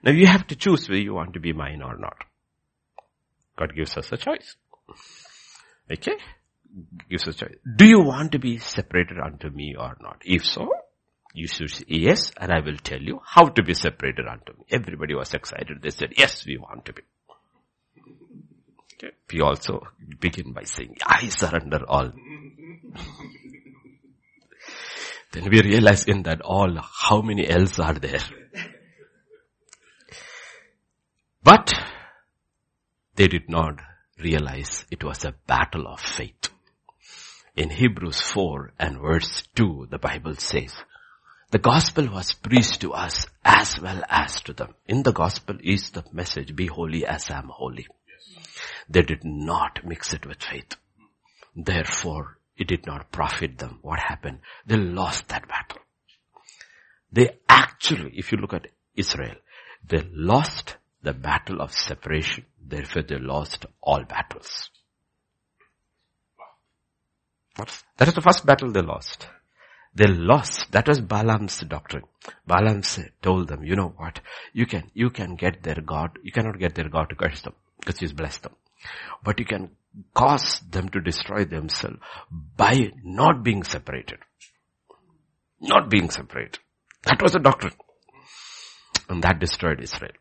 Now 0.03 0.11
you 0.11 0.25
have 0.25 0.47
to 0.47 0.55
choose 0.55 0.89
whether 0.89 1.01
you 1.01 1.13
want 1.13 1.33
to 1.33 1.39
be 1.39 1.53
mine 1.53 1.81
or 1.81 1.97
not. 1.97 2.17
God 3.57 3.75
gives 3.75 3.95
us 3.97 4.11
a 4.11 4.17
choice. 4.17 4.55
Okay. 5.91 6.17
Gives 7.09 7.27
us 7.27 7.35
a 7.35 7.45
choice. 7.45 7.55
Do 7.75 7.85
you 7.85 8.01
want 8.01 8.31
to 8.31 8.39
be 8.39 8.57
separated 8.57 9.19
unto 9.19 9.49
me 9.49 9.75
or 9.77 9.95
not? 10.01 10.21
If 10.25 10.45
so, 10.45 10.71
you 11.33 11.47
should 11.47 11.69
say 11.69 11.85
yes, 11.87 12.31
and 12.37 12.51
I 12.51 12.61
will 12.61 12.77
tell 12.77 13.01
you 13.01 13.21
how 13.23 13.45
to 13.49 13.61
be 13.61 13.73
separated 13.73 14.25
unto 14.27 14.53
me. 14.53 14.65
Everybody 14.71 15.13
was 15.13 15.33
excited. 15.33 15.81
They 15.81 15.91
said, 15.91 16.13
yes, 16.17 16.45
we 16.45 16.57
want 16.57 16.85
to 16.85 16.93
be. 16.93 17.03
We 19.31 19.41
also 19.41 19.87
begin 20.19 20.53
by 20.53 20.63
saying, 20.63 20.97
I 21.05 21.27
surrender 21.29 21.83
all. 21.87 22.11
then 25.31 25.49
we 25.49 25.61
realize 25.61 26.05
in 26.05 26.23
that 26.23 26.41
all, 26.41 26.77
how 26.77 27.21
many 27.21 27.47
else 27.47 27.79
are 27.79 27.93
there? 27.93 28.21
But 31.43 31.73
they 33.15 33.27
did 33.27 33.49
not 33.49 33.79
realize 34.19 34.85
it 34.89 35.03
was 35.03 35.25
a 35.25 35.35
battle 35.45 35.87
of 35.87 35.99
faith. 35.99 36.49
In 37.55 37.69
Hebrews 37.69 38.21
4 38.21 38.71
and 38.79 38.99
verse 38.99 39.43
2, 39.55 39.87
the 39.89 39.97
Bible 39.97 40.35
says, 40.35 40.73
the 41.51 41.59
gospel 41.59 42.07
was 42.11 42.33
preached 42.33 42.81
to 42.81 42.93
us 42.93 43.27
as 43.43 43.79
well 43.79 44.01
as 44.09 44.41
to 44.41 44.53
them. 44.53 44.73
In 44.87 45.03
the 45.03 45.13
gospel 45.13 45.55
is 45.63 45.91
the 45.91 46.03
message, 46.11 46.55
be 46.55 46.65
holy 46.65 47.05
as 47.05 47.29
I 47.29 47.37
am 47.37 47.49
holy. 47.49 47.87
They 48.89 49.01
did 49.01 49.23
not 49.23 49.85
mix 49.85 50.13
it 50.13 50.25
with 50.25 50.43
faith. 50.43 50.75
Therefore, 51.55 52.37
it 52.57 52.67
did 52.67 52.85
not 52.85 53.11
profit 53.11 53.57
them. 53.57 53.79
What 53.81 53.99
happened? 53.99 54.39
They 54.65 54.77
lost 54.77 55.27
that 55.29 55.47
battle. 55.47 55.79
They 57.11 57.37
actually, 57.47 58.11
if 58.15 58.31
you 58.31 58.37
look 58.37 58.53
at 58.53 58.67
Israel, 58.95 59.35
they 59.87 60.07
lost 60.13 60.77
the 61.01 61.13
battle 61.13 61.61
of 61.61 61.71
separation. 61.71 62.45
Therefore 62.61 63.03
they 63.03 63.17
lost 63.17 63.65
all 63.81 64.03
battles. 64.03 64.69
That 67.97 68.07
is 68.07 68.13
the 68.13 68.21
first 68.21 68.45
battle 68.45 68.71
they 68.71 68.81
lost. 68.81 69.27
They 69.93 70.07
lost. 70.07 70.71
That 70.73 70.87
was 70.87 70.99
Balaam's 70.99 71.59
doctrine. 71.59 72.03
Balaam 72.45 72.81
told 73.21 73.47
them, 73.47 73.63
you 73.63 73.77
know 73.77 73.93
what? 73.95 74.19
You 74.51 74.65
can, 74.65 74.91
you 74.93 75.09
can 75.09 75.35
get 75.35 75.63
their 75.63 75.79
God. 75.79 76.19
You 76.21 76.33
cannot 76.33 76.59
get 76.59 76.75
their 76.75 76.89
God 76.89 77.09
to 77.09 77.15
curse 77.15 77.41
them 77.41 77.53
because 77.79 77.99
he's 77.99 78.11
blessed 78.11 78.43
them. 78.43 78.55
But 79.23 79.39
you 79.39 79.45
can 79.45 79.71
cause 80.13 80.59
them 80.69 80.89
to 80.89 81.01
destroy 81.01 81.45
themselves 81.45 81.97
by 82.55 82.91
not 83.03 83.43
being 83.43 83.63
separated. 83.63 84.19
Not 85.61 85.89
being 85.89 86.09
separated. 86.09 86.59
That 87.05 87.21
was 87.21 87.33
the 87.33 87.39
doctrine. 87.39 87.73
And 89.09 89.23
that 89.23 89.39
destroyed 89.39 89.81
Israel. 89.81 90.11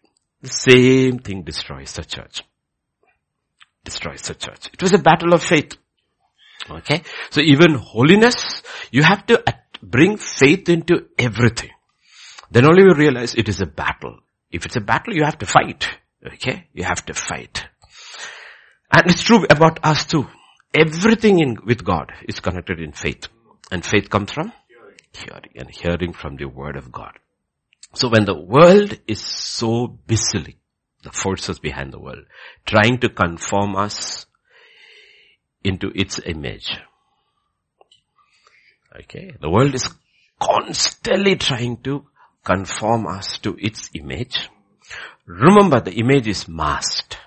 The 0.42 0.48
same 0.48 1.18
thing 1.18 1.42
destroys 1.42 1.92
the 1.94 2.04
church. 2.04 2.42
Destroys 3.84 4.22
the 4.22 4.34
church. 4.34 4.68
It 4.72 4.82
was 4.82 4.92
a 4.92 4.98
battle 4.98 5.34
of 5.34 5.42
faith. 5.42 5.76
Okay. 6.70 7.02
So 7.30 7.40
even 7.40 7.74
holiness, 7.74 8.62
you 8.90 9.02
have 9.02 9.26
to 9.26 9.42
bring 9.82 10.16
faith 10.16 10.68
into 10.68 11.06
everything. 11.18 11.70
Then 12.50 12.66
only 12.66 12.82
you 12.82 12.94
realize 12.94 13.34
it 13.34 13.48
is 13.48 13.60
a 13.60 13.66
battle. 13.66 14.20
If 14.50 14.66
it's 14.66 14.76
a 14.76 14.80
battle, 14.80 15.14
you 15.14 15.24
have 15.24 15.38
to 15.38 15.46
fight. 15.46 15.88
Okay? 16.24 16.68
You 16.72 16.84
have 16.84 17.04
to 17.06 17.14
fight. 17.14 17.66
And 18.96 19.10
it's 19.10 19.24
true 19.24 19.44
about 19.50 19.80
us 19.82 20.04
too. 20.04 20.28
Everything 20.72 21.40
in, 21.40 21.56
with 21.66 21.84
God 21.84 22.12
is 22.28 22.38
connected 22.38 22.78
in 22.78 22.92
faith. 22.92 23.26
And 23.72 23.84
faith 23.84 24.08
comes 24.08 24.30
from? 24.30 24.52
Hearing. 25.12 25.50
And 25.56 25.68
hearing 25.68 26.12
from 26.12 26.36
the 26.36 26.44
word 26.44 26.76
of 26.76 26.92
God. 26.92 27.18
So 27.94 28.08
when 28.08 28.24
the 28.24 28.38
world 28.38 28.96
is 29.08 29.20
so 29.20 29.88
busily, 29.88 30.58
the 31.02 31.10
forces 31.10 31.58
behind 31.58 31.92
the 31.92 31.98
world, 31.98 32.24
trying 32.66 32.98
to 33.00 33.08
conform 33.08 33.74
us 33.74 34.26
into 35.64 35.90
its 35.92 36.20
image. 36.24 36.70
Okay. 39.00 39.32
The 39.40 39.50
world 39.50 39.74
is 39.74 39.92
constantly 40.40 41.34
trying 41.34 41.78
to 41.78 42.06
conform 42.44 43.08
us 43.08 43.38
to 43.38 43.56
its 43.58 43.90
image. 43.94 44.48
Remember 45.26 45.80
the 45.80 45.94
image 45.94 46.28
is 46.28 46.46
masked. 46.46 47.18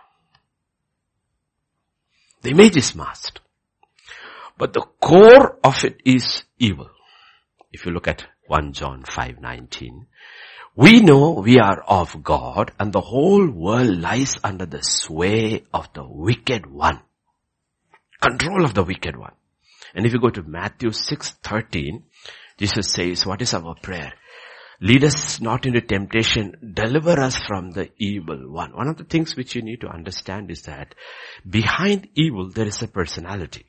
The 2.42 2.52
image 2.52 2.78
is 2.78 2.96
masked. 2.96 3.40
But 4.58 4.74
the 4.74 4.86
core 5.00 5.58
of 5.64 5.84
it 5.84 6.02
is 6.06 6.44
evil. 6.58 6.90
If 7.72 7.86
you 7.86 7.92
look 7.92 8.08
at 8.08 8.26
1 8.48 8.74
John 8.74 9.04
5:19, 9.04 10.08
we 10.76 11.02
know 11.02 11.32
we 11.32 11.60
are 11.60 11.82
of 11.82 12.24
God 12.24 12.72
and 12.80 12.94
the 12.94 13.02
whole 13.02 13.50
world 13.50 13.98
lies 14.00 14.38
under 14.44 14.66
the 14.66 14.82
sway 14.82 15.64
of 15.74 15.92
the 15.94 16.06
wicked 16.08 16.66
one. 16.66 17.02
Control 18.22 18.64
of 18.64 18.74
the 18.74 18.84
wicked 18.84 19.16
one. 19.16 19.34
And 19.94 20.06
if 20.06 20.14
you 20.14 20.20
go 20.20 20.30
to 20.30 20.44
Matthew 20.44 20.90
6:13, 20.90 22.04
Jesus 22.58 22.92
says, 22.92 23.26
what 23.26 23.42
is 23.42 23.54
our 23.54 23.76
prayer? 23.76 24.14
Lead 24.80 25.04
us 25.04 25.42
not 25.42 25.66
into 25.66 25.82
temptation, 25.82 26.72
deliver 26.74 27.20
us 27.20 27.36
from 27.36 27.72
the 27.72 27.90
evil 27.98 28.52
one. 28.52 28.76
One 28.76 28.88
of 28.88 28.98
the 28.98 29.04
things 29.04 29.36
which 29.36 29.56
you 29.56 29.62
need 29.64 29.82
to 29.82 29.88
understand 29.88 30.52
is 30.52 30.62
that 30.64 30.94
behind 31.50 32.10
evil 32.14 32.50
there 32.50 32.68
is 32.68 32.82
a 32.84 32.88
personality. 32.88 33.66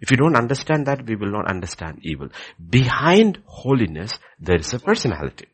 If 0.00 0.10
you 0.10 0.16
don't 0.16 0.36
understand 0.36 0.86
that, 0.86 1.06
we 1.06 1.16
will 1.16 1.32
not 1.32 1.48
understand 1.48 2.00
evil. 2.02 2.28
Behind 2.70 3.42
holiness, 3.46 4.18
there 4.38 4.56
is 4.56 4.72
a 4.74 4.78
personality. 4.78 5.46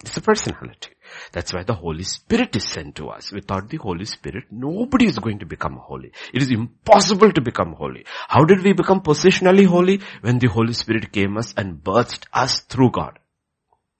It's 0.00 0.16
a 0.16 0.20
personality. 0.20 0.90
That's 1.32 1.52
why 1.52 1.62
the 1.62 1.74
Holy 1.74 2.02
Spirit 2.02 2.54
is 2.56 2.64
sent 2.64 2.96
to 2.96 3.08
us. 3.08 3.32
Without 3.32 3.68
the 3.68 3.78
Holy 3.78 4.04
Spirit, 4.04 4.44
nobody 4.50 5.06
is 5.06 5.18
going 5.18 5.38
to 5.40 5.46
become 5.46 5.76
holy. 5.76 6.12
It 6.32 6.42
is 6.42 6.50
impossible 6.50 7.32
to 7.32 7.40
become 7.40 7.72
holy. 7.72 8.04
How 8.28 8.44
did 8.44 8.62
we 8.62 8.72
become 8.72 9.00
positionally 9.00 9.66
holy? 9.66 10.00
When 10.20 10.38
the 10.38 10.48
Holy 10.48 10.74
Spirit 10.74 11.12
came 11.12 11.36
us 11.38 11.54
and 11.56 11.82
birthed 11.82 12.26
us 12.32 12.60
through 12.60 12.90
God. 12.90 13.18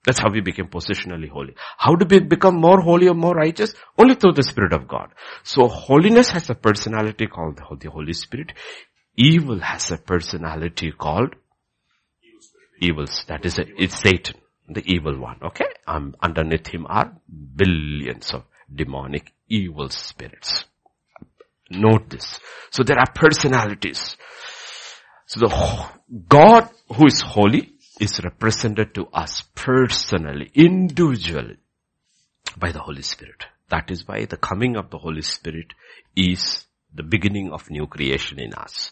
That's 0.05 0.19
how 0.19 0.31
we 0.31 0.41
became 0.41 0.67
positionally 0.67 1.29
holy. 1.29 1.55
How 1.77 1.95
do 1.95 2.05
we 2.09 2.19
become 2.19 2.55
more 2.55 2.79
holy 2.81 3.07
or 3.07 3.15
more 3.15 3.33
righteous? 3.33 3.73
Only 3.97 4.15
through 4.15 4.33
the 4.33 4.43
Spirit 4.43 4.73
of 4.73 4.87
God. 4.87 5.09
So 5.43 5.67
holiness 5.67 6.29
has 6.29 6.49
a 6.49 6.55
personality 6.55 7.27
called 7.27 7.59
the 7.79 7.89
Holy 7.89 8.13
Spirit. 8.13 8.53
Evil 9.15 9.59
has 9.59 9.91
a 9.91 9.97
personality 9.97 10.91
called 10.91 11.35
evils. 12.79 13.25
That 13.27 13.45
is, 13.45 13.59
it's 13.59 13.99
Satan 13.99 14.35
the 14.67 14.83
evil 14.85 15.17
one. 15.17 15.37
Okay? 15.41 15.65
Um, 15.87 16.15
underneath 16.21 16.67
him 16.67 16.85
are 16.87 17.13
billions 17.55 18.33
of 18.33 18.43
demonic 18.73 19.31
evil 19.47 19.89
spirits. 19.89 20.65
Note 21.69 22.09
this. 22.09 22.39
So 22.71 22.83
there 22.83 22.99
are 22.99 23.11
personalities. 23.13 24.17
So 25.27 25.39
the 25.39 25.89
God 26.27 26.69
who 26.95 27.07
is 27.07 27.21
holy 27.21 27.73
is 27.99 28.19
represented 28.23 28.93
to 28.95 29.07
us 29.07 29.43
personally, 29.55 30.51
individually 30.53 31.57
by 32.57 32.71
the 32.71 32.79
Holy 32.79 33.01
Spirit. 33.01 33.45
That 33.69 33.89
is 33.89 34.07
why 34.07 34.25
the 34.25 34.37
coming 34.37 34.75
of 34.75 34.89
the 34.89 34.97
Holy 34.97 35.21
Spirit 35.21 35.73
is 36.15 36.65
the 36.93 37.03
beginning 37.03 37.51
of 37.51 37.69
new 37.69 37.87
creation 37.87 38.39
in 38.39 38.53
us. 38.53 38.91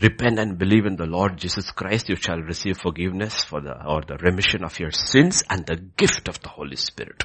Repent 0.00 0.38
and 0.38 0.58
believe 0.58 0.84
in 0.84 0.96
the 0.96 1.06
Lord 1.06 1.38
Jesus 1.38 1.70
Christ, 1.70 2.08
you 2.08 2.16
shall 2.16 2.38
receive 2.38 2.78
forgiveness 2.78 3.42
for 3.42 3.60
the, 3.60 3.82
or 3.86 4.02
the 4.02 4.16
remission 4.18 4.62
of 4.62 4.78
your 4.78 4.90
sins 4.90 5.42
and 5.48 5.64
the 5.64 5.76
gift 5.76 6.28
of 6.28 6.40
the 6.40 6.48
Holy 6.48 6.76
Spirit. 6.76 7.24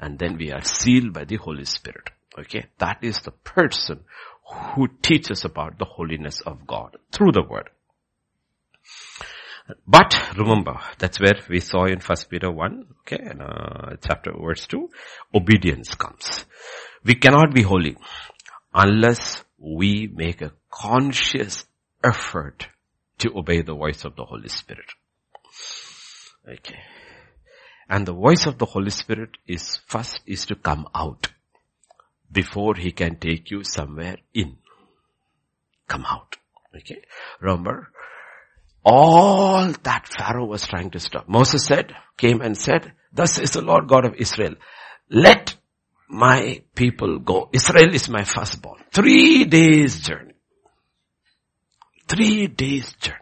And 0.00 0.18
then 0.18 0.36
we 0.38 0.50
are 0.50 0.64
sealed 0.64 1.12
by 1.12 1.24
the 1.24 1.36
Holy 1.36 1.64
Spirit. 1.66 2.10
Okay. 2.38 2.66
That 2.78 2.98
is 3.02 3.20
the 3.20 3.30
person 3.30 4.00
who 4.74 4.88
teaches 5.02 5.44
about 5.44 5.78
the 5.78 5.84
holiness 5.84 6.40
of 6.40 6.66
God 6.66 6.96
through 7.12 7.32
the 7.32 7.42
word. 7.42 7.70
But 9.86 10.14
remember, 10.36 10.78
that's 10.98 11.18
where 11.18 11.40
we 11.48 11.60
saw 11.60 11.86
in 11.86 12.00
First 12.00 12.28
Peter 12.28 12.50
1, 12.50 12.86
okay, 13.00 13.22
and, 13.22 13.40
uh, 13.40 13.96
chapter 14.06 14.32
verse 14.32 14.66
2, 14.66 14.90
obedience 15.34 15.94
comes. 15.94 16.44
We 17.02 17.14
cannot 17.14 17.54
be 17.54 17.62
holy 17.62 17.96
unless 18.74 19.42
we 19.58 20.10
make 20.12 20.42
a 20.42 20.52
conscious 20.70 21.64
effort 22.04 22.66
to 23.18 23.38
obey 23.38 23.62
the 23.62 23.74
voice 23.74 24.04
of 24.04 24.16
the 24.16 24.24
Holy 24.24 24.48
Spirit. 24.48 24.86
Okay. 26.46 26.80
And 27.88 28.06
the 28.06 28.12
voice 28.12 28.46
of 28.46 28.58
the 28.58 28.66
Holy 28.66 28.90
Spirit 28.90 29.30
is 29.46 29.78
first 29.86 30.20
is 30.26 30.46
to 30.46 30.54
come 30.54 30.86
out 30.94 31.28
before 32.30 32.74
he 32.74 32.92
can 32.92 33.16
take 33.16 33.50
you 33.50 33.64
somewhere 33.64 34.16
in. 34.34 34.56
Come 35.88 36.04
out. 36.04 36.36
Okay. 36.76 37.02
Remember, 37.40 37.88
all 38.84 39.72
that 39.82 40.06
Pharaoh 40.06 40.46
was 40.46 40.66
trying 40.66 40.90
to 40.90 41.00
stop. 41.00 41.28
Moses 41.28 41.64
said, 41.64 41.94
came 42.16 42.40
and 42.40 42.56
said, 42.56 42.92
thus 43.12 43.38
is 43.38 43.52
the 43.52 43.62
Lord 43.62 43.88
God 43.88 44.04
of 44.04 44.14
Israel. 44.14 44.54
Let 45.08 45.56
my 46.08 46.62
people 46.74 47.18
go. 47.18 47.48
Israel 47.52 47.94
is 47.94 48.08
my 48.08 48.24
firstborn. 48.24 48.82
Three 48.92 49.44
days 49.44 50.00
journey. 50.00 50.34
Three 52.06 52.46
days 52.46 52.92
journey. 53.00 53.18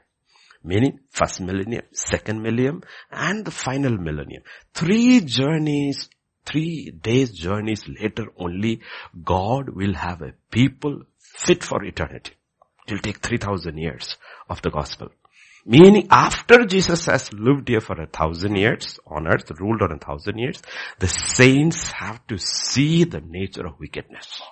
Meaning 0.64 1.00
first 1.10 1.40
millennium, 1.40 1.82
second 1.92 2.42
millennium, 2.42 2.82
and 3.10 3.44
the 3.44 3.50
final 3.50 3.96
millennium. 3.96 4.42
Three 4.74 5.20
journeys, 5.20 6.08
three 6.44 6.90
days 6.90 7.32
journeys 7.32 7.84
later 7.88 8.26
only, 8.36 8.80
God 9.24 9.70
will 9.70 9.94
have 9.94 10.22
a 10.22 10.34
people 10.50 11.02
fit 11.18 11.64
for 11.64 11.82
eternity. 11.84 12.32
It 12.86 12.92
will 12.92 13.00
take 13.00 13.18
3000 13.18 13.76
years 13.76 14.16
of 14.48 14.62
the 14.62 14.70
gospel. 14.70 15.08
Meaning 15.64 16.08
after 16.10 16.64
Jesus 16.64 17.06
has 17.06 17.32
lived 17.32 17.68
here 17.68 17.80
for 17.80 18.00
a 18.00 18.06
thousand 18.06 18.56
years 18.56 18.98
on 19.06 19.28
earth, 19.28 19.50
ruled 19.60 19.82
on 19.82 19.92
a 19.92 19.98
thousand 19.98 20.38
years, 20.38 20.60
the 20.98 21.06
saints 21.06 21.92
have 21.92 22.26
to 22.26 22.38
see 22.38 23.04
the 23.04 23.20
nature 23.20 23.66
of 23.66 23.78
wickedness. 23.78 24.42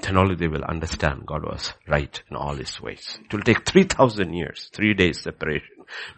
Then 0.00 0.18
only 0.18 0.36
they 0.36 0.48
will 0.48 0.64
understand 0.64 1.26
God 1.26 1.44
was 1.44 1.72
right 1.88 2.22
in 2.30 2.36
all 2.36 2.54
his 2.54 2.80
ways. 2.80 3.18
It 3.24 3.32
will 3.32 3.42
take 3.42 3.66
3000 3.66 4.34
years, 4.34 4.70
three 4.72 4.94
days 4.94 5.22
separation 5.22 5.68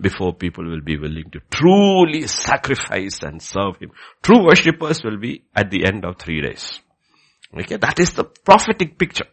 before 0.01 0.35
people 0.35 0.65
will 0.65 0.81
be 0.81 0.99
willing 0.99 1.31
to 1.31 1.41
truly 1.51 2.27
sacrifice 2.27 3.23
and 3.23 3.41
serve 3.41 3.79
him. 3.79 3.93
True 4.23 4.45
worshippers 4.45 5.03
will 5.05 5.19
be 5.19 5.45
at 5.55 5.71
the 5.71 5.87
end 5.87 6.05
of 6.05 6.19
three 6.19 6.43
days. 6.43 6.81
Okay, 7.55 7.77
that 7.77 8.01
is 8.01 8.13
the 8.13 8.25
prophetic 8.25 8.99
picture. 8.99 9.27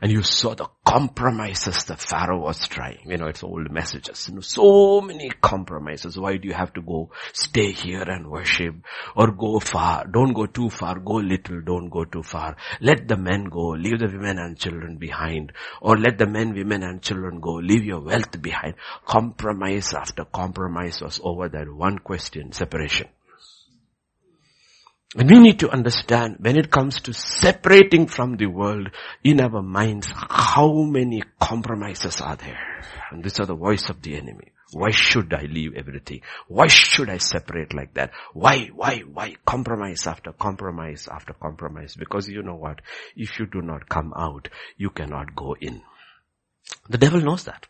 And 0.00 0.10
you 0.10 0.22
saw 0.22 0.54
the 0.54 0.66
compromises 0.84 1.84
the 1.84 1.96
Pharaoh 1.96 2.40
was 2.40 2.66
trying. 2.66 3.00
You 3.04 3.18
know, 3.18 3.26
it's 3.26 3.42
old 3.42 3.70
messages. 3.70 4.28
You 4.28 4.36
know, 4.36 4.40
so 4.40 5.02
many 5.02 5.28
compromises. 5.28 6.18
Why 6.18 6.38
do 6.38 6.48
you 6.48 6.54
have 6.54 6.72
to 6.74 6.80
go 6.80 7.10
stay 7.34 7.72
here 7.72 8.02
and 8.02 8.30
worship? 8.30 8.76
Or 9.14 9.30
go 9.30 9.60
far. 9.60 10.06
Don't 10.06 10.32
go 10.32 10.46
too 10.46 10.70
far. 10.70 10.98
Go 10.98 11.16
little. 11.16 11.60
Don't 11.60 11.90
go 11.90 12.04
too 12.06 12.22
far. 12.22 12.56
Let 12.80 13.06
the 13.06 13.18
men 13.18 13.44
go. 13.44 13.70
Leave 13.70 13.98
the 13.98 14.06
women 14.06 14.38
and 14.38 14.58
children 14.58 14.96
behind. 14.96 15.52
Or 15.82 15.98
let 15.98 16.16
the 16.16 16.26
men, 16.26 16.54
women 16.54 16.82
and 16.82 17.02
children 17.02 17.40
go. 17.40 17.54
Leave 17.56 17.84
your 17.84 18.00
wealth 18.00 18.40
behind. 18.40 18.74
Compromise 19.04 19.92
after 19.92 20.24
compromise 20.24 21.02
was 21.02 21.20
over 21.22 21.50
that 21.50 21.70
one 21.70 21.98
question, 21.98 22.52
separation. 22.52 23.08
We 25.16 25.24
need 25.24 25.58
to 25.60 25.70
understand 25.70 26.36
when 26.38 26.56
it 26.56 26.70
comes 26.70 27.00
to 27.00 27.12
separating 27.12 28.06
from 28.06 28.36
the 28.36 28.46
world 28.46 28.90
in 29.24 29.40
our 29.40 29.60
minds, 29.60 30.06
how 30.14 30.72
many 30.82 31.24
compromises 31.40 32.20
are 32.20 32.36
there? 32.36 32.60
And 33.10 33.24
these 33.24 33.40
are 33.40 33.46
the 33.46 33.56
voice 33.56 33.90
of 33.90 34.02
the 34.02 34.14
enemy. 34.16 34.52
Why 34.72 34.90
should 34.92 35.34
I 35.34 35.42
leave 35.42 35.74
everything? 35.74 36.20
Why 36.46 36.68
should 36.68 37.10
I 37.10 37.18
separate 37.18 37.74
like 37.74 37.94
that? 37.94 38.12
Why, 38.34 38.70
why, 38.72 39.00
why 39.00 39.34
compromise 39.44 40.06
after 40.06 40.30
compromise 40.30 41.08
after 41.10 41.32
compromise? 41.32 41.96
Because 41.98 42.28
you 42.28 42.44
know 42.44 42.54
what? 42.54 42.80
If 43.16 43.40
you 43.40 43.46
do 43.46 43.62
not 43.62 43.88
come 43.88 44.12
out, 44.16 44.48
you 44.76 44.90
cannot 44.90 45.34
go 45.34 45.56
in. 45.60 45.82
The 46.88 46.98
devil 46.98 47.20
knows 47.20 47.44
that. 47.44 47.66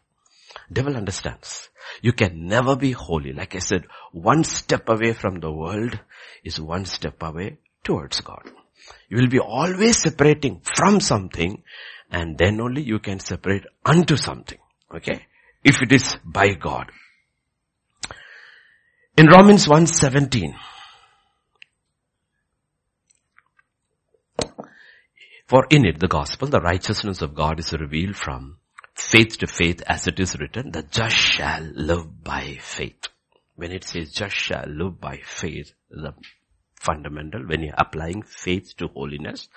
Devil 0.72 0.96
understands. 0.96 1.68
You 2.00 2.12
can 2.12 2.46
never 2.46 2.76
be 2.76 2.92
holy. 2.92 3.32
Like 3.32 3.56
I 3.56 3.58
said, 3.58 3.86
one 4.12 4.44
step 4.44 4.88
away 4.88 5.12
from 5.12 5.40
the 5.40 5.50
world 5.50 5.98
is 6.44 6.60
one 6.60 6.84
step 6.84 7.22
away 7.22 7.58
towards 7.82 8.20
God. 8.20 8.48
You 9.08 9.18
will 9.18 9.28
be 9.28 9.40
always 9.40 10.00
separating 10.00 10.60
from 10.76 11.00
something 11.00 11.62
and 12.10 12.38
then 12.38 12.60
only 12.60 12.82
you 12.82 12.98
can 12.98 13.18
separate 13.18 13.64
unto 13.84 14.16
something. 14.16 14.58
Okay? 14.94 15.26
If 15.64 15.82
it 15.82 15.92
is 15.92 16.16
by 16.24 16.50
God. 16.54 16.90
In 19.16 19.26
Romans 19.26 19.66
1:17, 19.66 20.54
for 25.46 25.66
in 25.68 25.84
it, 25.84 25.98
the 25.98 26.08
gospel, 26.08 26.48
the 26.48 26.60
righteousness 26.60 27.20
of 27.22 27.34
God 27.34 27.58
is 27.58 27.72
revealed 27.72 28.16
from 28.16 28.59
faith 29.00 29.38
to 29.38 29.46
faith 29.46 29.82
as 29.86 30.06
it 30.06 30.20
is 30.20 30.38
written, 30.38 30.70
the 30.70 30.82
just 30.82 31.16
shall 31.16 31.62
live 31.62 32.22
by 32.22 32.58
faith. 32.60 33.08
When 33.56 33.72
it 33.72 33.84
says 33.84 34.12
just 34.12 34.36
shall 34.36 34.66
live 34.68 35.00
by 35.00 35.20
faith, 35.24 35.72
the 35.90 36.12
fundamental, 36.74 37.46
when 37.46 37.62
you're 37.62 37.74
applying 37.76 38.22
faith 38.22 38.76
to 38.76 38.88
holiness, 38.88 39.48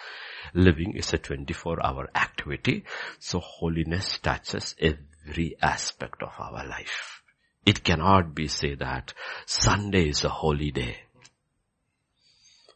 living 0.54 0.96
is 0.96 1.14
a 1.14 1.18
24 1.18 1.86
hour 1.86 2.10
activity. 2.16 2.86
So 3.20 3.40
holiness 3.40 4.18
touches 4.18 4.76
every 4.80 5.56
aspect 5.62 6.24
of 6.24 6.34
our 6.40 6.66
life. 6.66 7.22
It 7.66 7.84
cannot 7.84 8.34
be 8.34 8.48
say 8.48 8.76
that 8.76 9.14
Sunday 9.46 10.10
is 10.10 10.24
a 10.24 10.30
holy 10.30 10.72
day. 10.72 10.98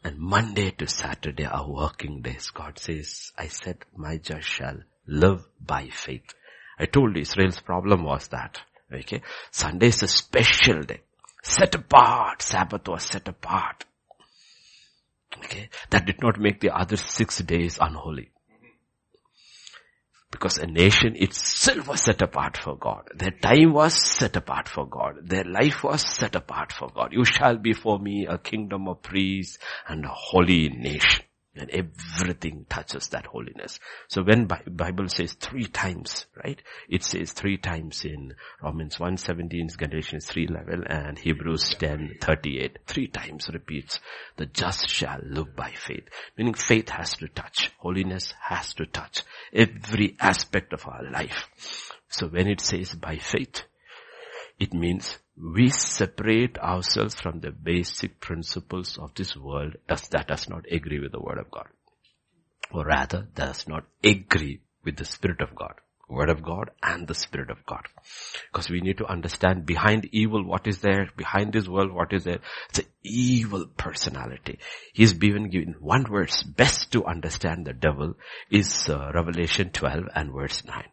And 0.03 0.19
Monday 0.19 0.71
to 0.71 0.87
Saturday 0.87 1.45
are 1.45 1.69
working 1.69 2.21
days. 2.21 2.51
God 2.51 2.79
says, 2.79 3.31
I 3.37 3.47
said 3.47 3.79
my 3.95 4.17
just 4.17 4.47
shall 4.47 4.77
live 5.05 5.45
by 5.59 5.89
faith. 5.89 6.33
I 6.79 6.85
told 6.85 7.17
Israel's 7.17 7.59
problem 7.59 8.03
was 8.03 8.27
that. 8.29 8.61
Okay. 8.93 9.21
Sunday 9.51 9.87
is 9.87 10.03
a 10.03 10.07
special 10.07 10.81
day. 10.83 11.01
Set 11.43 11.75
apart. 11.75 12.41
Sabbath 12.41 12.87
was 12.87 13.03
set 13.03 13.27
apart. 13.27 13.85
Okay. 15.37 15.69
That 15.89 16.05
did 16.05 16.21
not 16.21 16.39
make 16.39 16.59
the 16.59 16.75
other 16.75 16.97
six 16.97 17.39
days 17.39 17.77
unholy. 17.81 18.31
Because 20.29 20.57
a 20.57 20.67
nation 20.67 21.15
itself 21.15 21.87
was 21.87 22.01
set 22.01 22.21
apart 22.21 22.57
for 22.57 22.77
God. 22.77 23.09
Their 23.15 23.31
time 23.31 23.73
was 23.73 23.93
set 23.93 24.35
apart 24.35 24.67
for 24.67 24.85
God. 24.85 25.15
Their 25.23 25.45
life 25.45 25.83
was 25.83 26.01
set 26.05 26.35
apart 26.35 26.73
for 26.73 26.89
God. 26.93 27.13
You 27.13 27.23
shall 27.23 27.57
be 27.57 27.73
for 27.73 27.97
me 27.97 28.27
a 28.29 28.37
kingdom 28.37 28.87
of 28.89 29.01
priests 29.01 29.57
and 29.87 30.03
a 30.03 30.09
holy 30.09 30.67
nation. 30.69 31.23
And 31.59 31.69
everything 31.69 32.65
touches 32.69 33.07
that 33.09 33.25
holiness. 33.25 33.79
So 34.07 34.23
when 34.23 34.45
Bible 34.45 35.09
says 35.09 35.33
three 35.33 35.65
times, 35.65 36.25
right? 36.43 36.61
It 36.89 37.03
says 37.03 37.33
three 37.33 37.57
times 37.57 38.05
in 38.05 38.35
Romans 38.61 38.99
1, 38.99 39.17
17, 39.17 39.69
Galatians 39.77 40.25
3 40.25 40.47
level 40.47 40.83
and 40.87 41.17
Hebrews 41.17 41.75
10, 41.75 42.17
38. 42.21 42.79
Three 42.85 43.07
times 43.07 43.49
repeats, 43.51 43.99
the 44.35 44.45
just 44.45 44.89
shall 44.89 45.19
live 45.23 45.55
by 45.55 45.71
faith. 45.71 46.07
Meaning 46.37 46.53
faith 46.53 46.89
has 46.89 47.15
to 47.17 47.27
touch. 47.27 47.71
Holiness 47.77 48.33
has 48.41 48.73
to 48.75 48.85
touch 48.85 49.23
every 49.53 50.15
aspect 50.19 50.73
of 50.73 50.87
our 50.87 51.03
life. 51.11 51.91
So 52.09 52.27
when 52.27 52.47
it 52.47 52.61
says 52.61 52.95
by 52.95 53.17
faith, 53.17 53.63
it 54.59 54.73
means 54.73 55.17
we 55.39 55.69
separate 55.69 56.57
ourselves 56.57 57.15
from 57.15 57.39
the 57.39 57.51
basic 57.51 58.19
principles 58.19 58.97
of 58.97 59.13
this 59.15 59.35
world 59.35 59.75
as 59.87 60.07
that 60.09 60.27
does 60.27 60.49
not 60.49 60.65
agree 60.71 60.99
with 60.99 61.11
the 61.11 61.19
word 61.19 61.37
of 61.37 61.51
God. 61.51 61.67
Or 62.71 62.85
rather, 62.85 63.27
does 63.35 63.67
not 63.67 63.85
agree 64.03 64.61
with 64.83 64.97
the 64.97 65.05
spirit 65.05 65.41
of 65.41 65.55
God. 65.55 65.75
Word 66.09 66.29
of 66.29 66.41
God 66.41 66.71
and 66.81 67.05
the 67.05 67.13
Spirit 67.13 67.49
of 67.49 67.65
God. 67.65 67.85
Because 68.51 68.69
we 68.69 68.79
need 68.79 68.99
to 68.99 69.05
understand 69.05 69.65
behind 69.65 70.07
evil 70.13 70.41
what 70.43 70.65
is 70.65 70.79
there, 70.79 71.09
behind 71.17 71.51
this 71.51 71.67
world 71.67 71.91
what 71.91 72.13
is 72.13 72.23
there. 72.23 72.39
It's 72.69 72.79
an 72.79 72.85
evil 73.03 73.65
personality. 73.75 74.59
He's 74.93 75.13
been 75.13 75.49
given 75.49 75.75
one 75.79 76.05
verse 76.05 76.43
best 76.43 76.93
to 76.93 77.05
understand 77.05 77.65
the 77.65 77.73
devil 77.73 78.15
is 78.49 78.87
uh, 78.87 79.11
Revelation 79.13 79.71
12 79.71 80.05
and 80.15 80.31
verse 80.31 80.63
9. 80.63 80.83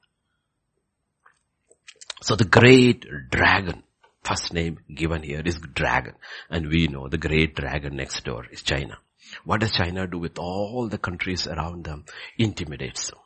So 2.22 2.34
the 2.34 2.44
great 2.44 3.06
dragon, 3.30 3.84
first 4.24 4.52
name 4.52 4.78
given 4.92 5.22
here 5.22 5.42
is 5.44 5.60
dragon. 5.74 6.14
And 6.50 6.68
we 6.68 6.88
know 6.88 7.08
the 7.08 7.18
great 7.18 7.54
dragon 7.54 7.96
next 7.96 8.24
door 8.24 8.46
is 8.50 8.62
China. 8.62 8.98
What 9.44 9.60
does 9.60 9.72
China 9.72 10.06
do 10.06 10.18
with 10.18 10.38
all 10.38 10.88
the 10.88 10.98
countries 10.98 11.46
around 11.46 11.84
them? 11.84 12.04
Intimidates 12.38 13.10
them. 13.10 13.18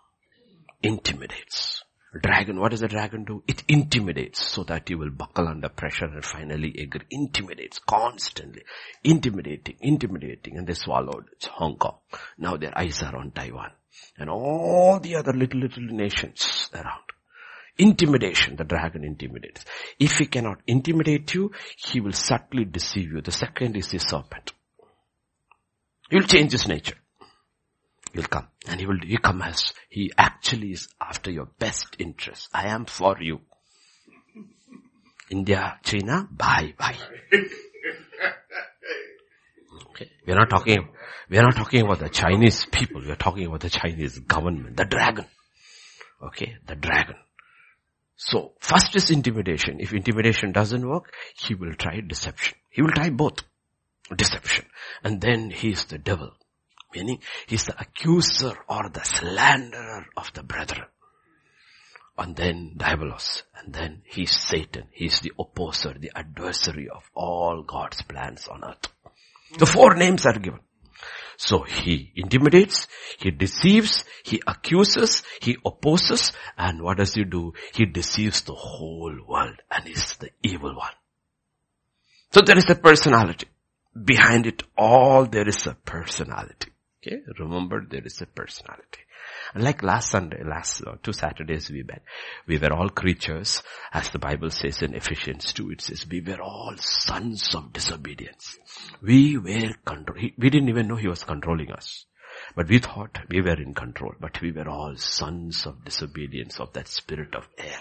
Intimidates. 0.82 1.84
Dragon, 2.22 2.58
what 2.58 2.70
does 2.70 2.80
the 2.80 2.88
dragon 2.88 3.24
do? 3.24 3.42
It 3.46 3.62
intimidates 3.68 4.40
so 4.40 4.64
that 4.64 4.88
you 4.88 4.96
will 4.96 5.10
buckle 5.10 5.46
under 5.46 5.68
pressure 5.68 6.06
and 6.06 6.24
finally 6.24 6.74
agree. 6.78 7.04
Intimidates 7.10 7.78
constantly. 7.80 8.62
Intimidating, 9.04 9.76
intimidating. 9.80 10.56
And 10.56 10.66
they 10.66 10.74
swallowed 10.74 11.26
Hong 11.50 11.76
Kong. 11.76 11.98
Now 12.38 12.56
their 12.56 12.76
eyes 12.76 13.02
are 13.02 13.14
on 13.14 13.32
Taiwan. 13.32 13.72
And 14.16 14.30
all 14.30 15.00
the 15.00 15.16
other 15.16 15.32
little, 15.32 15.60
little 15.60 15.84
nations 15.84 16.70
around. 16.72 17.02
Intimidation, 17.78 18.56
the 18.56 18.64
dragon 18.64 19.04
intimidates. 19.04 19.64
If 20.00 20.18
he 20.18 20.26
cannot 20.26 20.58
intimidate 20.66 21.32
you, 21.34 21.52
he 21.76 22.00
will 22.00 22.12
subtly 22.12 22.64
deceive 22.64 23.12
you. 23.12 23.20
The 23.20 23.30
second 23.32 23.76
is 23.76 23.88
the 23.88 23.98
serpent. 23.98 24.52
He'll 26.10 26.22
change 26.22 26.52
his 26.52 26.66
nature. 26.66 26.96
He'll 28.12 28.24
come 28.24 28.48
and 28.66 28.80
he 28.80 28.86
will, 28.86 28.98
he 29.00 29.16
come 29.18 29.42
as, 29.42 29.72
he 29.90 30.10
actually 30.16 30.72
is 30.72 30.88
after 31.00 31.30
your 31.30 31.46
best 31.58 31.94
interest. 31.98 32.48
I 32.52 32.68
am 32.68 32.86
for 32.86 33.16
you. 33.20 33.40
India, 35.30 35.78
China, 35.84 36.26
bye 36.30 36.74
bye. 36.78 36.96
Okay. 39.90 40.10
We 40.26 40.32
are 40.32 40.36
not 40.36 40.50
talking, 40.50 40.88
we 41.28 41.38
are 41.38 41.42
not 41.42 41.54
talking 41.56 41.82
about 41.82 41.98
the 41.98 42.08
Chinese 42.08 42.66
people. 42.66 43.02
We 43.02 43.10
are 43.10 43.16
talking 43.16 43.46
about 43.46 43.60
the 43.60 43.70
Chinese 43.70 44.18
government, 44.20 44.76
the 44.76 44.84
dragon. 44.84 45.26
Okay, 46.22 46.56
the 46.66 46.74
dragon. 46.74 47.16
So 48.20 48.54
first 48.58 48.96
is 48.96 49.10
intimidation. 49.10 49.78
If 49.78 49.94
intimidation 49.94 50.50
doesn't 50.50 50.86
work, 50.86 51.14
he 51.36 51.54
will 51.54 51.74
try 51.74 52.00
deception. 52.00 52.58
He 52.68 52.82
will 52.82 52.90
try 52.90 53.10
both. 53.10 53.44
Deception. 54.14 54.66
And 55.04 55.20
then 55.20 55.50
he 55.50 55.70
is 55.70 55.84
the 55.84 55.98
devil. 55.98 56.32
Meaning 56.92 57.20
he's 57.46 57.66
the 57.66 57.80
accuser 57.80 58.54
or 58.68 58.88
the 58.88 59.04
slanderer 59.04 60.06
of 60.16 60.32
the 60.34 60.42
brethren. 60.42 60.88
And 62.16 62.34
then 62.34 62.74
diabolos. 62.76 63.44
And 63.54 63.72
then 63.72 64.02
he's 64.04 64.32
Satan. 64.32 64.88
He's 64.90 65.20
the 65.20 65.32
opposer, 65.38 65.94
the 65.96 66.10
adversary 66.16 66.88
of 66.88 67.04
all 67.14 67.62
God's 67.62 68.02
plans 68.02 68.48
on 68.48 68.64
earth. 68.64 68.88
The 69.58 69.66
four 69.66 69.94
names 69.94 70.26
are 70.26 70.38
given. 70.38 70.60
So 71.40 71.62
he 71.62 72.12
intimidates, 72.16 72.88
he 73.20 73.30
deceives, 73.30 74.04
he 74.24 74.42
accuses, 74.44 75.22
he 75.40 75.56
opposes, 75.64 76.32
and 76.58 76.82
what 76.82 76.96
does 76.96 77.14
he 77.14 77.22
do? 77.22 77.52
He 77.72 77.86
deceives 77.86 78.40
the 78.40 78.54
whole 78.54 79.16
world 79.26 79.54
and 79.70 79.86
is 79.86 80.14
the 80.14 80.30
evil 80.42 80.74
one. 80.74 80.92
So 82.32 82.40
there 82.40 82.58
is 82.58 82.68
a 82.70 82.74
personality. 82.74 83.46
Behind 84.04 84.46
it 84.48 84.64
all 84.76 85.26
there 85.26 85.48
is 85.48 85.64
a 85.68 85.74
personality. 85.74 86.72
Okay, 87.00 87.20
remember 87.38 87.86
there 87.88 88.04
is 88.04 88.20
a 88.20 88.26
personality. 88.26 88.98
Like 89.54 89.82
last 89.82 90.10
Sunday, 90.10 90.42
last 90.44 90.82
uh, 90.86 90.96
two 91.02 91.12
Saturdays 91.12 91.70
we 91.70 91.82
met, 91.82 92.02
we 92.46 92.58
were 92.58 92.72
all 92.72 92.90
creatures, 92.90 93.62
as 93.92 94.10
the 94.10 94.18
Bible 94.18 94.50
says 94.50 94.82
in 94.82 94.94
Ephesians 94.94 95.52
2, 95.54 95.70
it 95.70 95.80
says 95.80 96.06
we 96.06 96.20
were 96.20 96.40
all 96.40 96.74
sons 96.76 97.54
of 97.54 97.72
disobedience. 97.72 98.58
We 99.00 99.38
were 99.38 99.72
control, 99.84 100.18
we 100.36 100.50
didn't 100.50 100.68
even 100.68 100.88
know 100.88 100.96
he 100.96 101.08
was 101.08 101.24
controlling 101.24 101.72
us. 101.72 102.04
But 102.54 102.68
we 102.68 102.78
thought 102.78 103.18
we 103.28 103.40
were 103.40 103.60
in 103.60 103.74
control, 103.74 104.14
but 104.20 104.40
we 104.40 104.52
were 104.52 104.68
all 104.68 104.96
sons 104.96 105.66
of 105.66 105.84
disobedience 105.84 106.60
of 106.60 106.72
that 106.74 106.88
spirit 106.88 107.34
of 107.34 107.48
air. 107.56 107.80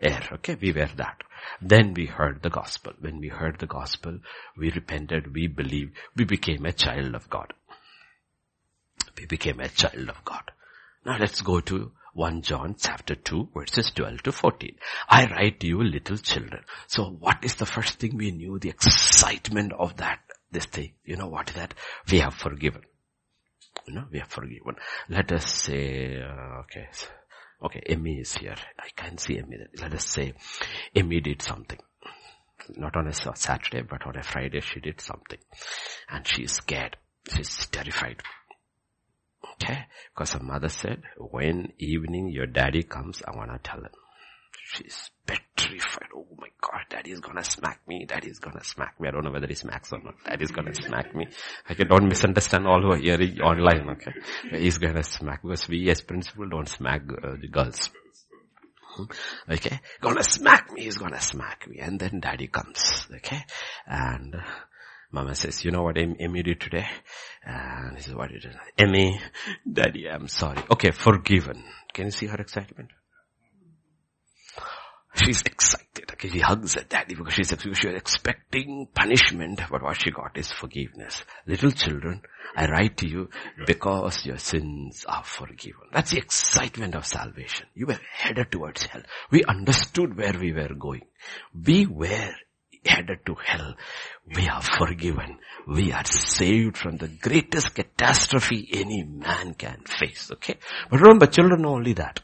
Air, 0.00 0.28
okay, 0.32 0.56
we 0.60 0.72
were 0.72 0.90
that. 0.96 1.22
Then 1.60 1.94
we 1.94 2.06
heard 2.06 2.42
the 2.42 2.50
gospel. 2.50 2.92
When 3.00 3.18
we 3.18 3.28
heard 3.28 3.58
the 3.58 3.66
gospel, 3.66 4.18
we 4.56 4.70
repented, 4.70 5.32
we 5.34 5.46
believed, 5.46 5.96
we 6.16 6.24
became 6.24 6.66
a 6.66 6.72
child 6.72 7.14
of 7.14 7.30
God. 7.30 7.52
We 9.16 9.26
became 9.26 9.60
a 9.60 9.68
child 9.68 10.08
of 10.08 10.24
God. 10.24 10.50
Now 11.08 11.16
let's 11.18 11.40
go 11.40 11.60
to 11.60 11.92
1 12.12 12.42
John 12.42 12.76
chapter 12.78 13.14
2 13.14 13.48
verses 13.54 13.90
12 13.96 14.24
to 14.24 14.30
14. 14.30 14.76
I 15.08 15.24
write 15.24 15.58
to 15.60 15.66
you 15.66 15.82
little 15.82 16.18
children. 16.18 16.62
So 16.86 17.04
what 17.04 17.38
is 17.42 17.54
the 17.54 17.64
first 17.64 17.98
thing 17.98 18.18
we 18.18 18.30
knew? 18.30 18.58
The 18.58 18.68
excitement 18.68 19.72
of 19.72 19.96
that 19.96 20.20
this 20.52 20.66
thing. 20.66 20.92
You 21.06 21.16
know 21.16 21.28
what 21.28 21.48
is 21.48 21.56
that? 21.56 21.72
We 22.12 22.18
have 22.18 22.34
forgiven. 22.34 22.82
You 23.86 23.94
know, 23.94 24.04
we 24.12 24.18
have 24.18 24.28
forgiven. 24.28 24.74
Let 25.08 25.32
us 25.32 25.50
say, 25.50 26.20
uh, 26.20 26.60
okay, 26.60 26.88
okay, 27.64 27.82
Emmy 27.86 28.18
is 28.18 28.34
here. 28.34 28.56
I 28.78 28.88
can't 28.94 29.18
see 29.18 29.38
Emmy. 29.38 29.56
Let 29.80 29.94
us 29.94 30.04
say 30.04 30.34
Emmy 30.94 31.20
did 31.20 31.40
something. 31.40 31.78
Not 32.76 32.96
on 32.96 33.08
a 33.08 33.14
Saturday, 33.14 33.80
but 33.80 34.06
on 34.06 34.18
a 34.18 34.22
Friday 34.22 34.60
she 34.60 34.80
did 34.80 35.00
something. 35.00 35.38
And 36.10 36.28
she 36.28 36.42
is 36.42 36.52
scared. 36.52 36.98
She's 37.34 37.66
terrified. 37.68 38.20
Because 39.58 40.32
her 40.32 40.42
mother 40.42 40.68
said, 40.68 41.02
when 41.18 41.72
evening 41.78 42.28
your 42.28 42.46
daddy 42.46 42.82
comes, 42.82 43.22
I 43.26 43.36
want 43.36 43.50
to 43.52 43.58
tell 43.58 43.80
him. 43.80 43.90
She's 44.70 45.10
petrified. 45.26 46.08
Oh 46.14 46.26
my 46.36 46.48
god, 46.60 46.82
daddy's 46.90 47.20
gonna 47.20 47.44
smack 47.44 47.80
me, 47.88 48.04
daddy's 48.06 48.38
gonna 48.38 48.62
smack 48.62 49.00
me. 49.00 49.08
I 49.08 49.12
don't 49.12 49.24
know 49.24 49.30
whether 49.30 49.46
he 49.46 49.54
smacks 49.54 49.92
or 49.92 50.00
not. 50.02 50.14
Daddy's 50.24 50.50
gonna 50.50 50.74
smack 50.74 51.14
me. 51.14 51.26
I 51.68 51.74
can 51.74 51.88
don't 51.88 52.06
misunderstand 52.06 52.66
all 52.66 52.82
who 52.82 52.92
are 52.92 52.98
hearing 52.98 53.40
online, 53.40 53.88
okay? 53.90 54.12
He's 54.58 54.78
gonna 54.78 55.02
smack 55.02 55.42
because 55.42 55.68
we 55.68 55.88
as 55.90 56.02
principal 56.02 56.48
don't 56.48 56.68
smack 56.68 57.02
uh, 57.10 57.36
the 57.40 57.48
girls. 57.48 57.90
Hmm? 58.82 59.04
Okay? 59.50 59.80
Gonna 60.00 60.22
smack 60.22 60.72
me, 60.72 60.84
he's 60.84 60.98
gonna 60.98 61.20
smack 61.20 61.66
me. 61.68 61.78
And 61.78 61.98
then 61.98 62.20
daddy 62.20 62.48
comes, 62.48 63.06
okay? 63.16 63.44
And 63.86 64.36
Mama 65.10 65.34
says, 65.34 65.64
you 65.64 65.70
know 65.70 65.82
what 65.82 65.96
Emmy 65.96 66.42
did 66.42 66.60
today? 66.60 66.86
And 67.44 67.96
he 67.96 68.02
says, 68.02 68.14
what 68.14 68.30
did? 68.30 68.46
Emmy, 68.76 69.18
daddy, 69.70 70.08
I'm 70.08 70.28
sorry. 70.28 70.62
Okay, 70.70 70.90
forgiven. 70.90 71.64
Can 71.94 72.06
you 72.06 72.10
see 72.10 72.26
her 72.26 72.36
excitement? 72.36 72.90
She's 75.14 75.42
excited. 75.42 76.10
Okay, 76.12 76.28
she 76.28 76.40
hugs 76.40 76.74
her 76.74 76.84
daddy 76.84 77.14
because 77.14 77.34
she's, 77.34 77.52
she's 77.58 77.84
expecting 77.94 78.86
punishment, 78.94 79.60
but 79.70 79.82
what 79.82 80.00
she 80.00 80.10
got 80.10 80.36
is 80.36 80.52
forgiveness. 80.52 81.24
Little 81.46 81.70
children, 81.70 82.22
I 82.54 82.66
write 82.66 82.98
to 82.98 83.08
you 83.08 83.30
because 83.66 84.24
your 84.26 84.38
sins 84.38 85.04
are 85.08 85.24
forgiven. 85.24 85.88
That's 85.92 86.10
the 86.10 86.18
excitement 86.18 86.94
of 86.94 87.06
salvation. 87.06 87.66
You 87.74 87.86
were 87.86 87.98
headed 88.12 88.52
towards 88.52 88.84
hell. 88.84 89.02
We 89.30 89.42
understood 89.44 90.16
where 90.16 90.34
we 90.38 90.52
were 90.52 90.74
going. 90.74 91.06
We 91.66 91.86
were 91.86 92.34
headed 92.88 93.24
to 93.26 93.34
hell. 93.34 93.74
We 94.34 94.48
are 94.48 94.62
forgiven. 94.62 95.38
We 95.66 95.92
are 95.92 96.04
saved 96.04 96.76
from 96.76 96.96
the 96.96 97.08
greatest 97.08 97.74
catastrophe 97.74 98.68
any 98.72 99.04
man 99.04 99.54
can 99.54 99.82
face. 99.86 100.30
Okay? 100.32 100.56
But 100.90 101.00
remember, 101.00 101.26
children 101.26 101.62
know 101.62 101.74
only 101.74 101.92
that. 101.94 102.20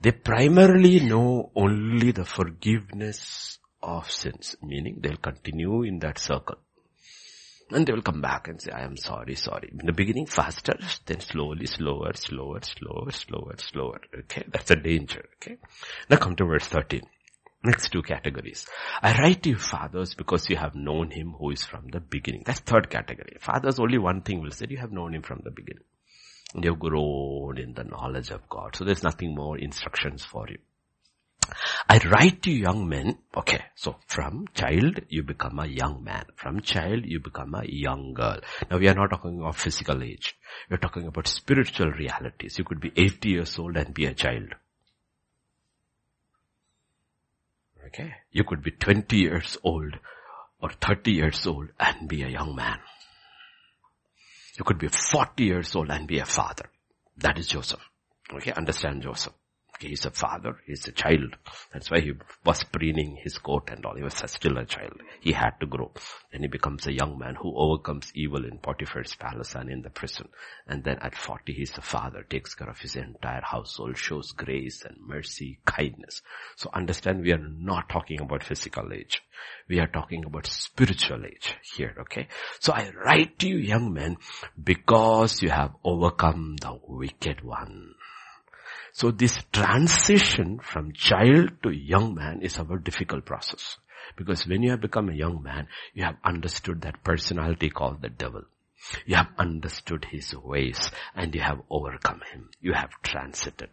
They 0.00 0.12
primarily 0.12 1.00
know 1.00 1.50
only 1.56 2.12
the 2.12 2.26
forgiveness 2.26 3.58
of 3.82 4.10
sins, 4.10 4.56
meaning 4.62 4.98
they'll 5.00 5.16
continue 5.16 5.82
in 5.82 5.98
that 6.00 6.18
circle. 6.18 6.56
And 7.70 7.86
they 7.86 7.92
will 7.92 8.02
come 8.02 8.20
back 8.20 8.48
and 8.48 8.60
say, 8.60 8.70
I 8.70 8.82
am 8.84 8.98
sorry, 8.98 9.34
sorry. 9.36 9.70
In 9.72 9.86
the 9.86 9.92
beginning 9.92 10.26
faster, 10.26 10.76
then 11.06 11.20
slowly, 11.20 11.66
slower, 11.66 12.12
slower, 12.14 12.60
slower, 12.62 13.10
slower, 13.10 13.54
slower. 13.56 14.00
Okay, 14.18 14.44
that's 14.52 14.70
a 14.70 14.76
danger. 14.76 15.24
Okay. 15.36 15.56
Now 16.10 16.18
come 16.18 16.36
to 16.36 16.44
verse 16.44 16.66
13. 16.66 17.02
Next 17.64 17.90
two 17.90 18.02
categories. 18.02 18.66
I 19.00 19.18
write 19.18 19.42
to 19.44 19.48
you 19.50 19.56
fathers 19.56 20.14
because 20.14 20.50
you 20.50 20.56
have 20.56 20.74
known 20.74 21.10
him 21.10 21.34
who 21.38 21.50
is 21.50 21.64
from 21.64 21.88
the 21.88 21.98
beginning. 21.98 22.42
That's 22.44 22.60
third 22.60 22.90
category. 22.90 23.38
Fathers 23.40 23.80
only 23.80 23.96
one 23.96 24.20
thing 24.20 24.42
will 24.42 24.50
say, 24.50 24.66
you 24.68 24.76
have 24.76 24.92
known 24.92 25.14
him 25.14 25.22
from 25.22 25.40
the 25.42 25.50
beginning. 25.50 25.84
And 26.54 26.62
you 26.62 26.72
have 26.72 26.78
grown 26.78 27.56
in 27.56 27.72
the 27.72 27.84
knowledge 27.84 28.30
of 28.30 28.46
God. 28.50 28.76
So 28.76 28.84
there's 28.84 29.02
nothing 29.02 29.34
more 29.34 29.56
instructions 29.56 30.26
for 30.26 30.46
you. 30.48 30.58
I 31.88 31.98
write 31.98 32.42
to 32.42 32.50
young 32.50 32.88
men, 32.88 33.18
okay, 33.36 33.64
so 33.74 33.96
from 34.06 34.46
child 34.54 35.00
you 35.08 35.22
become 35.22 35.58
a 35.58 35.66
young 35.66 36.04
man. 36.04 36.24
From 36.36 36.60
child 36.60 37.04
you 37.04 37.20
become 37.20 37.54
a 37.54 37.64
young 37.66 38.14
girl. 38.14 38.40
Now 38.70 38.78
we 38.78 38.88
are 38.88 38.94
not 38.94 39.10
talking 39.10 39.40
about 39.40 39.56
physical 39.56 40.02
age. 40.02 40.36
We're 40.70 40.78
talking 40.78 41.06
about 41.06 41.28
spiritual 41.28 41.92
realities. 41.92 42.58
You 42.58 42.64
could 42.64 42.80
be 42.80 42.92
80 42.96 43.28
years 43.28 43.58
old 43.58 43.76
and 43.76 43.94
be 43.94 44.06
a 44.06 44.14
child. 44.14 44.54
Okay. 47.86 48.14
You 48.30 48.44
could 48.44 48.62
be 48.62 48.70
20 48.70 49.16
years 49.16 49.58
old 49.62 49.94
or 50.60 50.70
30 50.70 51.12
years 51.12 51.46
old 51.46 51.68
and 51.78 52.08
be 52.08 52.22
a 52.22 52.28
young 52.28 52.54
man. 52.54 52.78
You 54.58 54.64
could 54.64 54.78
be 54.78 54.88
40 54.88 55.44
years 55.44 55.74
old 55.74 55.90
and 55.90 56.06
be 56.06 56.18
a 56.18 56.24
father. 56.24 56.70
That 57.18 57.38
is 57.38 57.48
Joseph. 57.48 57.80
Okay, 58.32 58.52
understand 58.52 59.02
Joseph. 59.02 59.34
He's 59.80 60.06
a 60.06 60.10
father, 60.10 60.56
he's 60.66 60.86
a 60.86 60.92
child. 60.92 61.36
That's 61.72 61.90
why 61.90 62.00
he 62.00 62.12
was 62.44 62.62
preening 62.64 63.16
his 63.22 63.38
coat 63.38 63.70
and 63.70 63.84
all. 63.84 63.96
He 63.96 64.02
was 64.02 64.22
still 64.26 64.56
a 64.56 64.64
child. 64.64 65.00
He 65.20 65.32
had 65.32 65.58
to 65.60 65.66
grow. 65.66 65.90
Then 66.32 66.42
he 66.42 66.48
becomes 66.48 66.86
a 66.86 66.92
young 66.92 67.18
man 67.18 67.34
who 67.34 67.52
overcomes 67.56 68.12
evil 68.14 68.44
in 68.44 68.58
Potiphar's 68.58 69.14
palace 69.16 69.54
and 69.54 69.68
in 69.68 69.82
the 69.82 69.90
prison. 69.90 70.28
And 70.66 70.84
then 70.84 70.98
at 71.00 71.16
40, 71.16 71.52
he's 71.52 71.76
a 71.76 71.82
father, 71.82 72.22
takes 72.22 72.54
care 72.54 72.70
of 72.70 72.78
his 72.78 72.96
entire 72.96 73.42
household, 73.42 73.98
shows 73.98 74.32
grace 74.32 74.84
and 74.84 74.96
mercy, 75.00 75.58
kindness. 75.64 76.22
So 76.56 76.70
understand 76.72 77.22
we 77.22 77.32
are 77.32 77.38
not 77.38 77.88
talking 77.88 78.20
about 78.20 78.44
physical 78.44 78.92
age. 78.92 79.22
We 79.68 79.80
are 79.80 79.88
talking 79.88 80.24
about 80.24 80.46
spiritual 80.46 81.26
age 81.26 81.56
here, 81.76 81.94
okay? 82.02 82.28
So 82.60 82.72
I 82.72 82.90
write 82.90 83.38
to 83.40 83.48
you 83.48 83.56
young 83.56 83.92
men 83.92 84.18
because 84.62 85.42
you 85.42 85.50
have 85.50 85.72
overcome 85.84 86.56
the 86.60 86.78
wicked 86.86 87.42
one. 87.42 87.94
So 88.94 89.10
this 89.10 89.36
transition 89.52 90.60
from 90.60 90.92
child 90.92 91.50
to 91.64 91.70
young 91.70 92.14
man 92.14 92.42
is 92.42 92.58
a 92.58 92.62
very 92.62 92.80
difficult 92.80 93.24
process. 93.24 93.76
Because 94.16 94.46
when 94.46 94.62
you 94.62 94.70
have 94.70 94.82
become 94.82 95.08
a 95.08 95.14
young 95.14 95.42
man, 95.42 95.66
you 95.94 96.04
have 96.04 96.14
understood 96.22 96.82
that 96.82 97.02
personality 97.02 97.70
called 97.70 98.02
the 98.02 98.08
devil. 98.08 98.42
You 99.04 99.16
have 99.16 99.30
understood 99.36 100.04
his 100.04 100.32
ways 100.36 100.92
and 101.16 101.34
you 101.34 101.40
have 101.40 101.60
overcome 101.70 102.20
him. 102.32 102.50
You 102.60 102.74
have 102.74 102.90
transited. 103.02 103.70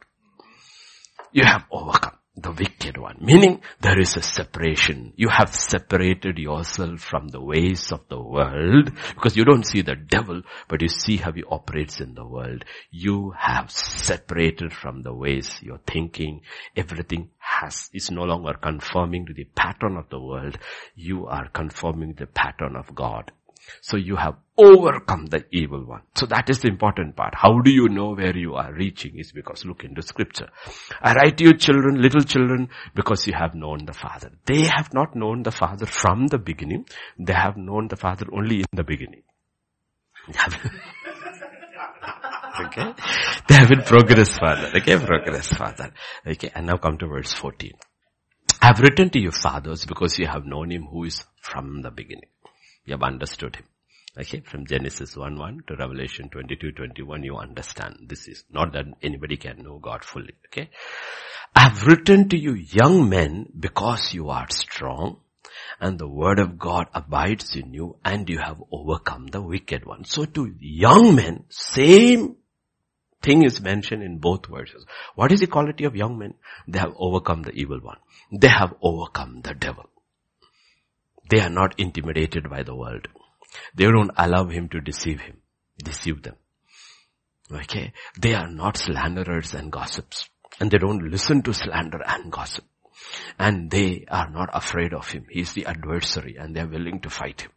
You 1.31 1.43
have 1.45 1.65
overcome 1.69 2.17
the 2.35 2.51
wicked 2.51 2.97
one. 2.97 3.17
Meaning 3.19 3.61
there 3.81 3.99
is 3.99 4.15
a 4.15 4.21
separation. 4.21 5.13
You 5.17 5.27
have 5.29 5.53
separated 5.53 6.37
yourself 6.37 7.01
from 7.01 7.27
the 7.27 7.41
ways 7.41 7.91
of 7.91 8.07
the 8.07 8.21
world 8.21 8.89
because 9.15 9.35
you 9.35 9.43
don't 9.43 9.65
see 9.65 9.81
the 9.81 9.95
devil, 9.95 10.41
but 10.69 10.81
you 10.81 10.87
see 10.87 11.17
how 11.17 11.33
he 11.33 11.43
operates 11.43 11.99
in 11.99 12.13
the 12.15 12.25
world. 12.25 12.63
You 12.89 13.33
have 13.37 13.69
separated 13.69 14.71
from 14.71 15.01
the 15.01 15.13
ways 15.13 15.59
you're 15.61 15.81
thinking. 15.85 16.41
Everything 16.75 17.29
has, 17.37 17.89
is 17.93 18.09
no 18.09 18.23
longer 18.23 18.53
conforming 18.53 19.25
to 19.25 19.33
the 19.33 19.45
pattern 19.55 19.97
of 19.97 20.09
the 20.09 20.19
world. 20.21 20.57
You 20.95 21.27
are 21.27 21.49
conforming 21.49 22.13
the 22.13 22.27
pattern 22.27 22.77
of 22.77 22.95
God. 22.95 23.31
So 23.81 23.97
you 23.97 24.15
have 24.15 24.35
overcome 24.57 25.27
the 25.27 25.45
evil 25.51 25.85
one. 25.85 26.01
So 26.15 26.25
that 26.27 26.49
is 26.49 26.59
the 26.59 26.67
important 26.67 27.15
part. 27.15 27.33
How 27.35 27.59
do 27.59 27.71
you 27.71 27.89
know 27.89 28.13
where 28.13 28.35
you 28.37 28.55
are 28.55 28.73
reaching 28.73 29.17
is 29.17 29.31
because 29.31 29.65
look 29.65 29.83
into 29.83 30.01
scripture. 30.01 30.49
I 31.01 31.13
write 31.13 31.37
to 31.37 31.45
you 31.45 31.53
children, 31.53 32.01
little 32.01 32.21
children, 32.21 32.69
because 32.95 33.25
you 33.27 33.33
have 33.33 33.55
known 33.55 33.85
the 33.85 33.93
Father. 33.93 34.31
They 34.45 34.63
have 34.63 34.93
not 34.93 35.15
known 35.15 35.43
the 35.43 35.51
Father 35.51 35.85
from 35.85 36.27
the 36.27 36.37
beginning. 36.37 36.85
They 37.17 37.33
have 37.33 37.57
known 37.57 37.87
the 37.87 37.97
Father 37.97 38.25
only 38.31 38.59
in 38.59 38.65
the 38.73 38.83
beginning. 38.83 39.23
okay? 42.65 42.93
They 43.47 43.55
have 43.55 43.69
been 43.69 43.81
progress 43.81 44.37
father. 44.37 44.71
Okay, 44.75 44.97
progress 44.97 45.47
father. 45.47 45.91
Okay, 46.25 46.51
and 46.53 46.67
now 46.67 46.77
come 46.77 46.97
to 46.99 47.07
verse 47.07 47.33
14. 47.33 47.73
I 48.61 48.67
have 48.67 48.79
written 48.79 49.09
to 49.11 49.19
you 49.19 49.31
fathers 49.31 49.85
because 49.85 50.19
you 50.19 50.27
have 50.27 50.45
known 50.45 50.71
him 50.71 50.85
who 50.85 51.05
is 51.05 51.25
from 51.41 51.81
the 51.81 51.89
beginning. 51.89 52.29
You 52.85 52.93
have 52.93 53.03
understood 53.03 53.55
him. 53.57 53.65
Okay, 54.19 54.41
from 54.41 54.65
Genesis 54.65 55.15
1-1 55.15 55.67
to 55.67 55.75
Revelation 55.77 56.29
22-21, 56.29 57.23
you 57.23 57.37
understand. 57.37 57.95
This 58.09 58.27
is 58.27 58.43
not 58.51 58.73
that 58.73 58.85
anybody 59.01 59.37
can 59.37 59.63
know 59.63 59.79
God 59.79 60.03
fully. 60.03 60.33
Okay. 60.47 60.69
I 61.55 61.69
have 61.69 61.87
written 61.87 62.27
to 62.29 62.37
you 62.37 62.53
young 62.53 63.09
men 63.09 63.47
because 63.57 64.13
you 64.13 64.29
are 64.29 64.47
strong 64.49 65.21
and 65.79 65.97
the 65.97 66.07
word 66.07 66.39
of 66.39 66.57
God 66.57 66.87
abides 66.93 67.55
in 67.55 67.73
you 67.73 67.97
and 68.03 68.29
you 68.29 68.39
have 68.39 68.61
overcome 68.71 69.27
the 69.27 69.41
wicked 69.41 69.85
one. 69.85 70.05
So 70.05 70.25
to 70.25 70.55
young 70.59 71.15
men, 71.15 71.45
same 71.49 72.35
thing 73.21 73.43
is 73.43 73.61
mentioned 73.61 74.03
in 74.03 74.17
both 74.17 74.47
verses. 74.47 74.85
What 75.15 75.31
is 75.31 75.39
the 75.39 75.47
quality 75.47 75.85
of 75.85 75.95
young 75.95 76.17
men? 76.17 76.33
They 76.67 76.79
have 76.79 76.93
overcome 76.97 77.43
the 77.43 77.51
evil 77.51 77.79
one. 77.79 77.97
They 78.31 78.49
have 78.49 78.73
overcome 78.81 79.41
the 79.41 79.53
devil. 79.53 79.85
They 81.29 81.39
are 81.39 81.49
not 81.49 81.79
intimidated 81.79 82.49
by 82.49 82.63
the 82.63 82.75
world. 82.75 83.07
They 83.75 83.85
don't 83.85 84.11
allow 84.17 84.45
him 84.47 84.69
to 84.69 84.81
deceive 84.81 85.21
him, 85.21 85.37
deceive 85.77 86.23
them. 86.23 86.35
Okay. 87.51 87.93
They 88.19 88.33
are 88.33 88.47
not 88.47 88.77
slanderers 88.77 89.53
and 89.53 89.71
gossips. 89.71 90.29
And 90.59 90.71
they 90.71 90.77
don't 90.77 91.09
listen 91.09 91.41
to 91.43 91.53
slander 91.53 92.01
and 92.05 92.31
gossip. 92.31 92.65
And 93.39 93.69
they 93.71 94.05
are 94.09 94.29
not 94.29 94.49
afraid 94.53 94.93
of 94.93 95.09
him. 95.09 95.25
He 95.29 95.41
is 95.41 95.53
the 95.53 95.65
adversary 95.65 96.37
and 96.37 96.55
they 96.55 96.61
are 96.61 96.67
willing 96.67 97.01
to 97.01 97.09
fight 97.09 97.41
him. 97.41 97.51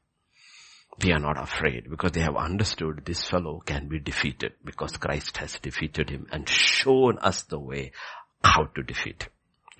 They 0.98 1.12
are 1.12 1.20
not 1.20 1.42
afraid 1.42 1.90
because 1.90 2.12
they 2.12 2.20
have 2.20 2.36
understood 2.36 3.02
this 3.04 3.24
fellow 3.24 3.60
can 3.64 3.88
be 3.88 3.98
defeated 3.98 4.52
because 4.64 4.96
Christ 4.96 5.36
has 5.38 5.58
defeated 5.60 6.08
him 6.08 6.26
and 6.30 6.48
shown 6.48 7.18
us 7.18 7.42
the 7.42 7.58
way 7.58 7.92
how 8.44 8.66
to 8.76 8.82
defeat 8.82 9.24
him. 9.24 9.30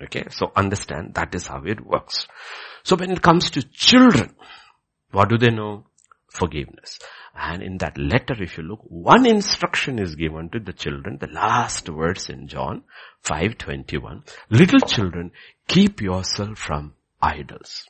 Okay, 0.01 0.25
so 0.29 0.51
understand 0.55 1.13
that 1.15 1.33
is 1.35 1.47
how 1.47 1.63
it 1.63 1.85
works. 1.85 2.27
So 2.83 2.95
when 2.95 3.11
it 3.11 3.21
comes 3.21 3.51
to 3.51 3.61
children, 3.63 4.35
what 5.11 5.29
do 5.29 5.37
they 5.37 5.49
know? 5.49 5.85
forgiveness. 6.35 6.99
And 7.33 7.63
in 7.63 7.77
that 7.79 7.97
letter, 7.97 8.35
if 8.41 8.57
you 8.57 8.63
look, 8.63 8.81
one 8.83 9.25
instruction 9.25 9.99
is 9.99 10.15
given 10.15 10.49
to 10.49 10.59
the 10.59 10.73
children, 10.73 11.17
the 11.19 11.27
last 11.27 11.89
words 11.89 12.29
in 12.29 12.47
John 12.47 12.83
5.21, 13.23 14.27
little 14.49 14.79
children, 14.81 15.31
keep 15.67 16.01
yourself 16.01 16.59
from 16.59 16.93
idols. 17.21 17.87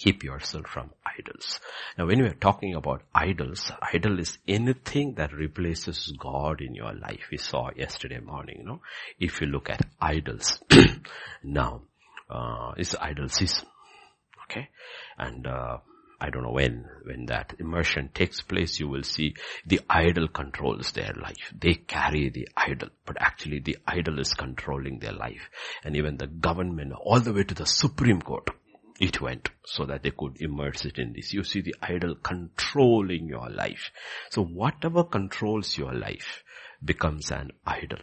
Keep 0.00 0.24
yourself 0.24 0.66
from 0.66 0.92
idols. 1.04 1.60
Now 1.98 2.06
when 2.06 2.22
we 2.22 2.28
are 2.28 2.34
talking 2.34 2.74
about 2.74 3.02
idols, 3.14 3.70
idol 3.82 4.18
is 4.18 4.38
anything 4.48 5.16
that 5.16 5.30
replaces 5.34 6.10
God 6.18 6.62
in 6.62 6.74
your 6.74 6.94
life. 6.94 7.28
We 7.30 7.36
saw 7.36 7.68
yesterday 7.76 8.18
morning, 8.18 8.60
you 8.60 8.64
know, 8.64 8.80
if 9.18 9.42
you 9.42 9.46
look 9.48 9.68
at 9.68 9.82
idols. 10.00 10.58
now, 11.44 11.82
uh, 12.30 12.72
it's 12.78 12.96
idol 12.98 13.28
season. 13.28 13.66
Okay. 14.44 14.70
And, 15.18 15.46
uh, 15.46 15.78
I 16.22 16.30
don't 16.30 16.44
know 16.44 16.52
when, 16.52 16.86
when 17.04 17.26
that 17.26 17.54
immersion 17.58 18.10
takes 18.12 18.42
place, 18.42 18.78
you 18.78 18.88
will 18.88 19.02
see 19.02 19.34
the 19.66 19.80
idol 19.88 20.28
controls 20.28 20.92
their 20.92 21.12
life. 21.14 21.52
They 21.58 21.74
carry 21.74 22.28
the 22.28 22.48
idol, 22.56 22.88
but 23.06 23.16
actually 23.18 23.60
the 23.60 23.78
idol 23.86 24.18
is 24.18 24.34
controlling 24.34 24.98
their 24.98 25.14
life. 25.14 25.48
And 25.82 25.96
even 25.96 26.18
the 26.18 26.26
government, 26.26 26.92
all 26.92 27.20
the 27.20 27.32
way 27.32 27.44
to 27.44 27.54
the 27.54 27.64
Supreme 27.64 28.20
Court, 28.20 28.50
it 29.00 29.20
went 29.20 29.48
so 29.64 29.86
that 29.86 30.02
they 30.02 30.10
could 30.10 30.36
immerse 30.40 30.84
it 30.84 30.98
in 30.98 31.14
this. 31.14 31.32
You 31.32 31.42
see 31.42 31.62
the 31.62 31.74
idol 31.82 32.14
controlling 32.16 33.26
your 33.26 33.48
life. 33.48 33.90
So 34.28 34.44
whatever 34.44 35.04
controls 35.04 35.76
your 35.78 35.94
life 35.94 36.44
becomes 36.84 37.30
an 37.30 37.52
idol. 37.66 37.98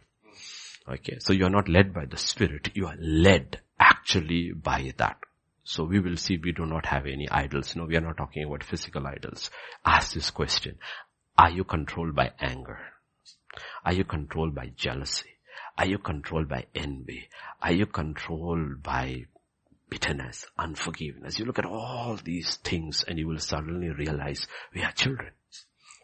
Okay, 0.90 1.18
so 1.20 1.34
you're 1.34 1.50
not 1.50 1.70
led 1.70 1.94
by 1.94 2.06
the 2.06 2.18
spirit, 2.18 2.72
you 2.74 2.88
are 2.88 2.96
led 3.00 3.62
actually 3.80 4.54
by 4.54 4.94
that. 4.98 5.18
So 5.64 5.84
we 5.84 6.00
will 6.00 6.16
see 6.16 6.38
we 6.38 6.54
do 6.54 6.66
not 6.66 6.86
have 6.86 7.06
any 7.06 7.30
idols. 7.30 7.76
No, 7.76 7.84
we 7.86 7.98
are 7.98 8.02
not 8.02 8.18
talking 8.18 8.46
about 8.46 8.64
physical 8.64 9.06
idols. 9.06 9.52
Ask 9.86 10.14
this 10.14 10.32
question. 10.32 10.78
Are 11.38 11.52
you 11.52 11.66
controlled 11.66 12.16
by 12.16 12.32
anger? 12.40 12.80
Are 13.84 13.94
you 13.94 14.06
controlled 14.06 14.56
by 14.56 14.72
jealousy? 14.76 15.30
Are 15.78 15.86
you 15.86 15.98
controlled 16.00 16.48
by 16.48 16.66
envy? 16.74 17.30
Are 17.62 17.74
you 17.74 17.86
controlled 17.86 18.82
by 18.82 19.26
bitterness, 19.90 20.46
unforgiveness? 20.58 21.40
You 21.40 21.46
look 21.46 21.60
at 21.60 21.66
all 21.66 22.18
these 22.24 22.58
things 22.58 23.04
and 23.08 23.18
you 23.18 23.28
will 23.28 23.40
suddenly 23.40 23.90
realize 23.90 24.48
we 24.74 24.84
are 24.84 24.92
children. 24.92 25.32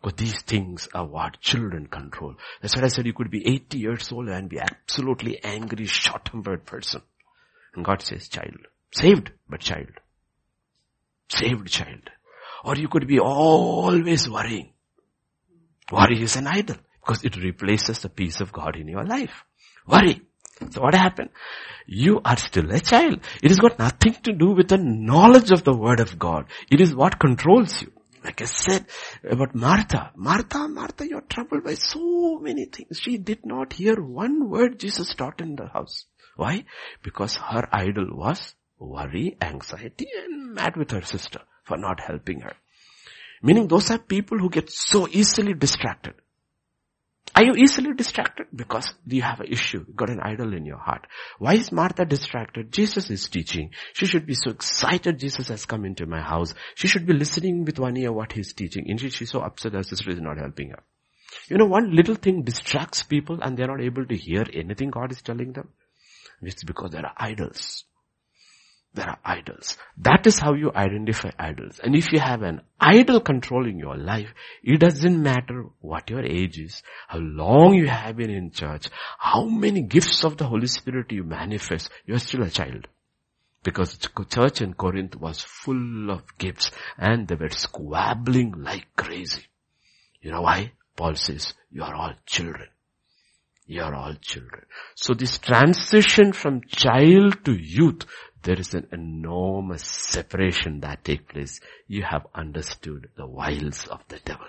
But 0.02 0.18
these 0.18 0.42
things 0.42 0.90
are 0.94 1.06
what 1.06 1.40
children 1.40 1.88
control. 1.88 2.36
That's 2.62 2.76
why 2.76 2.84
I 2.84 2.88
said 2.90 3.06
you 3.06 3.14
could 3.14 3.32
be 3.32 3.48
80 3.48 3.78
years 3.78 4.12
old 4.12 4.28
and 4.28 4.50
be 4.50 4.60
absolutely 4.60 5.42
angry, 5.44 5.86
short-tempered 5.86 6.66
person. 6.66 7.02
And 7.74 7.86
God 7.86 8.02
says, 8.02 8.28
child, 8.28 8.68
Saved, 8.94 9.32
but 9.50 9.60
child. 9.60 9.90
Saved 11.30 11.68
child. 11.68 12.10
Or 12.64 12.76
you 12.76 12.88
could 12.88 13.08
be 13.08 13.20
always 13.20 14.30
worrying. 14.30 14.74
Worry 15.92 16.22
is 16.22 16.36
an 16.36 16.48
idol 16.48 16.78
because 17.02 17.24
it 17.24 17.36
replaces 17.36 18.00
the 18.00 18.10
peace 18.10 18.40
of 18.40 18.54
God 18.54 18.76
in 18.76 18.88
your 18.88 19.04
life. 19.04 19.44
Worry. 19.88 20.22
So 20.72 20.82
what 20.82 20.96
happened? 20.96 21.30
You 21.86 22.22
are 22.24 22.38
still 22.38 22.72
a 22.72 22.80
child. 22.80 23.20
It 23.42 23.50
has 23.50 23.60
got 23.60 23.80
nothing 23.80 24.14
to 24.24 24.34
do 24.34 24.52
with 24.52 24.70
the 24.70 24.78
knowledge 24.78 25.52
of 25.52 25.64
the 25.64 25.76
word 25.76 26.00
of 26.00 26.18
God. 26.18 26.46
It 26.72 26.82
is 26.82 26.96
what 26.96 27.20
controls 27.20 27.82
you. 27.82 27.92
Like 28.24 28.42
I 28.42 28.46
said 28.46 28.86
about 29.30 29.54
Martha. 29.54 30.12
Martha, 30.16 30.68
Martha, 30.70 31.08
you're 31.08 31.22
troubled 31.22 31.66
by 31.66 31.74
so 31.74 32.40
many 32.40 32.66
things. 32.66 33.00
She 33.00 33.18
did 33.18 33.46
not 33.46 33.74
hear 33.74 34.02
one 34.02 34.50
word 34.50 34.80
Jesus 34.80 35.14
taught 35.14 35.42
in 35.42 35.58
the 35.58 35.68
house. 35.68 36.06
Why? 36.38 36.64
Because 37.04 37.36
her 37.36 37.68
idol 37.72 38.08
was 38.12 38.56
worry, 38.80 39.38
anxiety 39.42 40.08
and 40.24 40.54
mad 40.54 40.78
with 40.78 40.92
her 40.92 41.02
sister 41.02 41.42
for 41.64 41.78
not 41.78 42.00
helping 42.00 42.42
her. 42.42 42.54
Meaning 43.42 43.68
those 43.68 43.92
are 43.92 43.98
people 43.98 44.40
who 44.40 44.50
get 44.50 44.70
so 44.72 45.08
easily 45.10 45.54
distracted. 45.54 46.14
Are 47.36 47.44
you 47.44 47.54
easily 47.54 47.94
distracted? 47.94 48.48
Because 48.56 48.94
you 49.08 49.24
have 49.24 49.40
an 49.40 49.48
issue. 49.48 49.84
You 49.88 49.94
got 49.94 50.12
an 50.12 50.20
idol 50.20 50.54
in 50.54 50.66
your 50.66 50.78
heart. 50.78 51.08
Why 51.40 51.56
is 51.56 51.72
Martha 51.72 52.06
distracted? 52.06 52.72
Jesus 52.72 53.10
is 53.10 53.28
teaching. 53.28 53.72
She 53.94 54.06
should 54.06 54.28
be 54.28 54.36
so 54.36 54.52
excited 54.52 55.18
Jesus 55.18 55.48
has 55.48 55.66
come 55.66 55.84
into 55.84 56.06
my 56.06 56.22
house. 56.22 56.54
She 56.76 56.88
should 56.88 57.08
be 57.08 57.14
listening 57.14 57.66
with 57.66 57.80
one 57.80 57.98
ear 57.98 58.12
what 58.12 58.34
he's 58.34 58.54
teaching. 58.54 58.86
Instead 58.88 59.14
she's 59.14 59.32
so 59.32 59.42
upset 59.42 59.74
her 59.74 59.82
sister 59.82 60.12
is 60.12 60.22
not 60.22 60.38
helping 60.38 60.70
her. 60.70 60.84
You 61.48 61.58
know, 61.58 61.66
one 61.66 61.96
little 61.96 62.16
thing 62.16 62.44
distracts 62.44 63.02
people 63.02 63.40
and 63.42 63.58
they're 63.58 63.68
not 63.68 63.82
able 63.82 64.06
to 64.06 64.16
hear 64.16 64.46
anything 64.54 64.92
God 64.92 65.12
is 65.12 65.22
telling 65.24 65.54
them. 65.54 65.70
It's 66.42 66.64
because 66.64 66.92
there 66.92 67.06
are 67.06 67.16
idols. 67.18 67.86
There 68.96 69.10
are 69.10 69.18
idols. 69.26 69.78
That 69.98 70.28
is 70.28 70.38
how 70.38 70.54
you 70.54 70.72
identify 70.76 71.32
idols. 71.40 71.80
And 71.84 71.96
if 71.96 72.12
you 72.12 72.20
have 72.20 72.44
an 72.44 72.62
idol 72.80 73.22
controlling 73.22 73.80
your 73.80 73.98
life, 73.98 74.32
it 74.64 74.80
doesn't 74.80 75.22
matter 75.22 75.66
what 75.82 76.12
your 76.12 76.24
age 76.24 76.60
is, 76.60 76.84
how 77.08 77.18
long 77.18 77.74
you 77.74 77.88
have 77.88 78.18
been 78.18 78.30
in 78.30 78.52
church, 78.52 78.90
how 79.18 79.46
many 79.46 79.82
gifts 79.82 80.24
of 80.24 80.38
the 80.38 80.46
Holy 80.46 80.68
Spirit 80.68 81.12
you 81.12 81.24
manifest, 81.24 81.90
you're 82.06 82.20
still 82.20 82.44
a 82.44 82.52
child. 82.52 82.88
Because 83.64 83.98
church 84.30 84.62
in 84.62 84.76
Corinth 84.76 85.16
was 85.16 85.42
full 85.42 86.12
of 86.12 86.38
gifts 86.38 86.70
and 86.98 87.28
they 87.28 87.36
were 87.36 87.50
squabbling 87.50 88.54
like 88.58 88.86
crazy. 88.96 89.46
You 90.22 90.32
know 90.32 90.42
why? 90.42 90.74
Paul 90.96 91.16
says, 91.16 91.54
you 91.72 91.82
are 91.82 91.96
all 91.96 92.14
children. 92.28 92.68
You 93.66 93.82
are 93.82 93.96
all 93.96 94.16
children. 94.22 94.66
So 94.94 95.14
this 95.14 95.38
transition 95.38 96.34
from 96.34 96.62
child 96.68 97.44
to 97.46 97.54
youth 97.54 98.06
there 98.44 98.60
is 98.60 98.74
an 98.74 98.88
enormous 98.92 99.84
separation 99.84 100.82
that 100.82 101.06
takes 101.06 101.32
place. 101.32 101.60
You 101.88 102.04
have 102.04 102.28
understood 102.36 103.10
the 103.16 103.26
wiles 103.26 103.88
of 103.88 104.02
the 104.10 104.20
devil. 104.20 104.48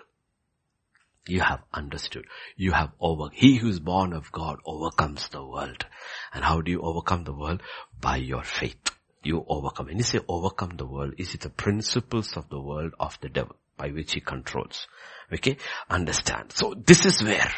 You 1.26 1.40
have 1.40 1.62
understood. 1.72 2.26
You 2.56 2.72
have 2.72 2.90
over, 3.00 3.30
he 3.32 3.56
who 3.56 3.68
is 3.68 3.80
born 3.80 4.12
of 4.12 4.30
God 4.30 4.58
overcomes 4.66 5.28
the 5.28 5.44
world. 5.44 5.86
And 6.32 6.44
how 6.44 6.60
do 6.60 6.70
you 6.70 6.82
overcome 6.82 7.24
the 7.24 7.32
world? 7.32 7.62
By 8.00 8.16
your 8.16 8.42
faith. 8.42 8.90
You 9.22 9.44
overcome. 9.48 9.86
When 9.86 9.96
you 9.96 10.02
say 10.02 10.20
overcome 10.28 10.76
the 10.76 10.86
world, 10.86 11.14
is 11.16 11.34
it 11.34 11.40
the 11.40 11.48
principles 11.48 12.36
of 12.36 12.50
the 12.50 12.60
world 12.60 12.92
of 13.00 13.18
the 13.22 13.30
devil 13.30 13.56
by 13.78 13.88
which 13.88 14.12
he 14.12 14.20
controls? 14.20 14.86
Okay? 15.32 15.56
Understand. 15.88 16.52
So 16.52 16.74
this 16.74 17.06
is 17.06 17.22
where, 17.22 17.52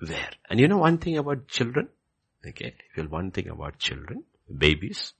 where. 0.00 0.30
And 0.50 0.60
you 0.60 0.68
know 0.68 0.78
one 0.78 0.98
thing 0.98 1.16
about 1.16 1.48
children? 1.48 1.88
Okay? 2.46 2.74
Well, 2.96 3.06
one 3.06 3.30
thing 3.30 3.48
about 3.48 3.78
children, 3.78 4.24
babies, 4.54 5.14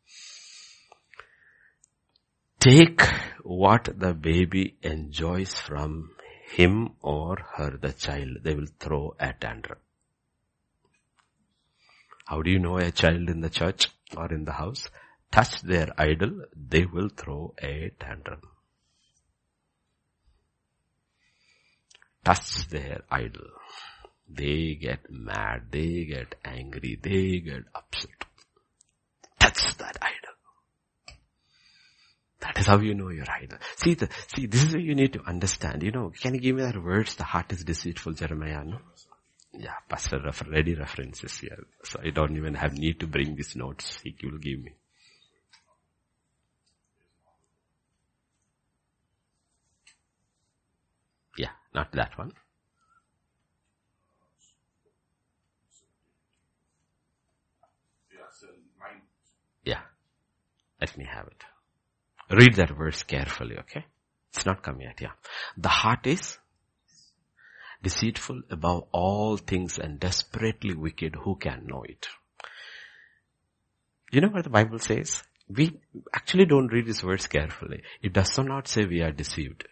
take 2.61 3.03
what 3.43 3.89
the 3.99 4.15
baby 4.15 4.77
enjoys 4.83 5.55
from 5.55 6.11
him 6.51 6.91
or 7.03 7.37
her, 7.57 7.79
the 7.81 7.93
child, 7.93 8.39
they 8.43 8.55
will 8.55 8.67
throw 8.79 9.15
a 9.21 9.33
tantrum. 9.33 9.79
How 12.27 12.43
do 12.43 12.51
you 12.51 12.59
know 12.59 12.79
a 12.79 12.91
child 12.91 13.29
in 13.31 13.41
the 13.41 13.51
church 13.51 13.89
or 14.17 14.33
in 14.33 14.45
the 14.45 14.53
house? 14.53 14.89
Touch 15.31 15.61
their 15.63 15.89
idol, 15.99 16.43
they 16.55 16.85
will 16.85 17.11
throw 17.11 17.55
a 17.63 17.91
tantrum. 18.01 18.41
Touch 22.25 22.69
their 22.69 23.03
idol. 23.11 23.47
They 24.29 24.75
get 24.75 25.11
mad, 25.11 25.69
they 25.71 26.05
get 26.05 26.35
angry, 26.45 26.99
they 27.01 27.39
get 27.41 27.65
upset. 27.75 28.25
Touch 29.39 29.77
that 29.79 29.97
idol. 30.03 30.38
That 32.41 32.59
is 32.59 32.67
how 32.67 32.79
you 32.79 32.95
know 32.95 33.09
you're 33.09 33.31
idol. 33.31 33.59
See 33.77 33.95
the, 33.95 34.09
see, 34.29 34.47
this 34.47 34.63
is 34.65 34.73
what 34.75 34.83
you 34.83 34.95
need 34.95 35.13
to 35.15 35.23
understand. 35.25 35.83
You 35.83 35.91
know, 35.91 36.13
can 36.21 36.35
you 36.35 36.41
give 36.41 36.55
me 36.55 36.63
that 36.63 36.81
words? 36.81 37.17
The 37.17 37.25
heart 37.25 37.53
is 37.53 37.65
deceitful, 37.65 38.13
Jeremiah, 38.13 38.65
no? 38.65 38.79
Yeah, 39.53 39.75
pastor 39.89 40.21
ready 40.49 40.75
references 40.75 41.39
here. 41.39 41.67
So 41.83 42.01
I 42.05 42.11
don't 42.11 42.37
even 42.37 42.55
have 42.55 42.79
need 42.79 43.01
to 43.01 43.09
bring 43.09 43.35
these 43.35 43.57
notes. 43.57 43.99
He 44.05 44.15
will 44.23 44.39
give 44.39 44.61
me. 44.61 44.75
Yeah, 51.37 51.51
not 51.75 51.91
that 51.93 52.17
one. 52.17 52.33
Yeah, 59.65 59.81
let 60.81 60.97
me 60.97 61.05
have 61.05 61.27
it. 61.27 61.48
Read 62.31 62.55
that 62.57 62.77
verse 62.77 63.03
carefully, 63.03 63.57
okay? 63.59 63.85
It's 64.35 64.45
not 64.45 64.63
come 64.63 64.81
yet, 64.81 65.01
yeah. 65.01 65.13
The 65.57 65.69
heart 65.69 66.07
is 66.07 66.39
deceitful 67.83 68.43
above 68.51 68.85
all 68.93 69.37
things 69.37 69.79
and 69.79 69.99
desperately 69.99 70.75
wicked. 70.75 71.17
Who 71.25 71.37
can 71.37 71.67
know 71.67 71.85
it? 71.85 72.07
You 74.11 74.21
know 74.21 74.29
what 74.29 74.45
the 74.45 74.51
Bible 74.51 74.79
says? 74.79 75.23
We 75.49 75.79
actually 76.13 76.45
don't 76.45 76.69
read 76.69 76.87
this 76.87 77.01
verse 77.01 77.27
carefully. 77.27 77.83
It 78.03 78.13
does 78.13 78.39
not 78.39 78.69
say 78.69 78.85
we 78.85 79.01
are 79.01 79.13
deceived. 79.13 79.67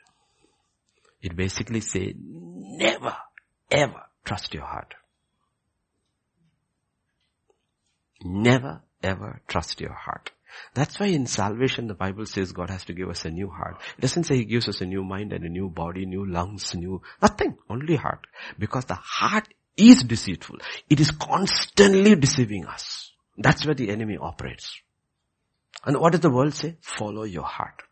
It 1.20 1.36
basically 1.36 1.80
says 1.80 2.14
never, 2.16 3.16
ever 3.70 4.02
trust 4.24 4.54
your 4.54 4.64
heart. 4.64 4.94
Never, 8.22 8.82
ever 9.02 9.42
trust 9.46 9.80
your 9.80 9.92
heart. 9.92 10.30
That's 10.74 10.98
why 10.98 11.06
in 11.06 11.26
salvation 11.26 11.86
the 11.86 11.94
Bible 11.94 12.26
says 12.26 12.52
God 12.52 12.70
has 12.70 12.84
to 12.86 12.92
give 12.92 13.08
us 13.08 13.24
a 13.24 13.30
new 13.30 13.48
heart. 13.48 13.76
It 13.98 14.02
doesn't 14.02 14.24
say 14.24 14.36
He 14.36 14.44
gives 14.44 14.68
us 14.68 14.80
a 14.80 14.86
new 14.86 15.04
mind 15.04 15.32
and 15.32 15.44
a 15.44 15.48
new 15.48 15.68
body, 15.68 16.06
new 16.06 16.26
lungs, 16.26 16.74
new, 16.74 17.02
nothing, 17.20 17.56
only 17.68 17.96
heart. 17.96 18.26
Because 18.58 18.84
the 18.84 18.94
heart 18.94 19.48
is 19.76 20.02
deceitful. 20.02 20.58
It 20.88 21.00
is 21.00 21.10
constantly 21.10 22.14
deceiving 22.16 22.66
us. 22.66 23.12
That's 23.36 23.66
where 23.66 23.74
the 23.74 23.90
enemy 23.90 24.16
operates. 24.16 24.80
And 25.84 25.98
what 25.98 26.12
does 26.12 26.22
the 26.22 26.30
world 26.30 26.54
say? 26.54 26.76
Follow 26.80 27.24
your 27.24 27.44
heart. 27.44 27.82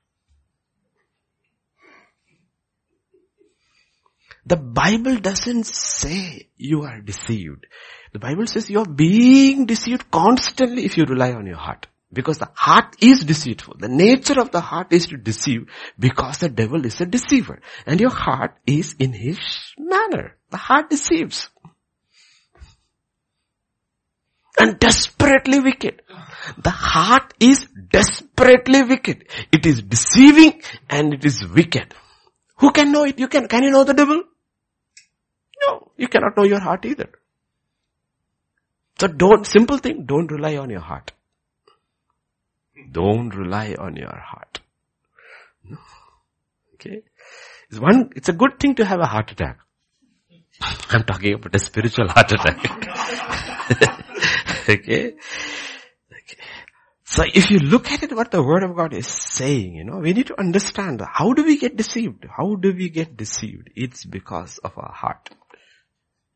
The 4.46 4.56
Bible 4.56 5.16
doesn't 5.16 5.64
say 5.64 6.50
you 6.56 6.82
are 6.82 7.00
deceived. 7.00 7.66
The 8.12 8.18
Bible 8.18 8.46
says 8.46 8.68
you 8.68 8.80
are 8.80 8.86
being 8.86 9.64
deceived 9.64 10.10
constantly 10.10 10.84
if 10.84 10.98
you 10.98 11.04
rely 11.04 11.32
on 11.32 11.46
your 11.46 11.56
heart. 11.56 11.86
Because 12.14 12.38
the 12.38 12.50
heart 12.54 12.96
is 13.00 13.24
deceitful. 13.24 13.76
The 13.78 13.88
nature 13.88 14.40
of 14.40 14.50
the 14.50 14.60
heart 14.60 14.92
is 14.92 15.08
to 15.08 15.16
deceive 15.16 15.66
because 15.98 16.38
the 16.38 16.48
devil 16.48 16.84
is 16.86 17.00
a 17.00 17.06
deceiver. 17.06 17.60
And 17.86 18.00
your 18.00 18.10
heart 18.10 18.56
is 18.66 18.94
in 18.98 19.12
his 19.12 19.38
manner. 19.78 20.36
The 20.50 20.56
heart 20.56 20.90
deceives. 20.90 21.48
And 24.58 24.78
desperately 24.78 25.58
wicked. 25.60 26.02
The 26.56 26.70
heart 26.70 27.34
is 27.40 27.66
desperately 27.90 28.82
wicked. 28.82 29.26
It 29.50 29.66
is 29.66 29.82
deceiving 29.82 30.62
and 30.88 31.12
it 31.12 31.24
is 31.24 31.44
wicked. 31.46 31.92
Who 32.58 32.70
can 32.70 32.92
know 32.92 33.04
it? 33.04 33.18
You 33.18 33.28
can, 33.28 33.48
can 33.48 33.64
you 33.64 33.70
know 33.70 33.84
the 33.84 33.94
devil? 33.94 34.22
No, 35.66 35.90
you 35.96 36.08
cannot 36.08 36.36
know 36.36 36.44
your 36.44 36.60
heart 36.60 36.84
either. 36.84 37.10
So 39.00 39.08
don't, 39.08 39.44
simple 39.44 39.78
thing, 39.78 40.04
don't 40.06 40.30
rely 40.30 40.56
on 40.56 40.70
your 40.70 40.80
heart. 40.80 41.12
Don't 42.90 43.34
rely 43.34 43.74
on 43.78 43.96
your 43.96 44.16
heart. 44.16 44.60
No. 45.64 45.78
Okay. 46.74 47.02
It's 47.70 47.78
one, 47.78 48.10
it's 48.14 48.28
a 48.28 48.32
good 48.32 48.58
thing 48.60 48.74
to 48.76 48.84
have 48.84 49.00
a 49.00 49.06
heart 49.06 49.32
attack. 49.32 49.58
I'm 50.90 51.04
talking 51.04 51.34
about 51.34 51.54
a 51.54 51.58
spiritual 51.58 52.08
heart 52.08 52.32
attack. 52.32 52.58
okay. 54.68 55.14
Okay. 55.14 56.38
So 57.04 57.24
if 57.32 57.50
you 57.50 57.58
look 57.58 57.90
at 57.90 58.02
it, 58.02 58.14
what 58.14 58.30
the 58.30 58.42
word 58.42 58.62
of 58.64 58.76
God 58.76 58.92
is 58.92 59.06
saying, 59.06 59.74
you 59.74 59.84
know, 59.84 59.98
we 59.98 60.12
need 60.12 60.28
to 60.28 60.38
understand 60.38 61.02
how 61.06 61.32
do 61.32 61.44
we 61.44 61.58
get 61.58 61.76
deceived? 61.76 62.26
How 62.36 62.56
do 62.56 62.72
we 62.72 62.88
get 62.88 63.16
deceived? 63.16 63.70
It's 63.74 64.04
because 64.04 64.58
of 64.58 64.72
our 64.76 64.92
heart. 64.92 65.30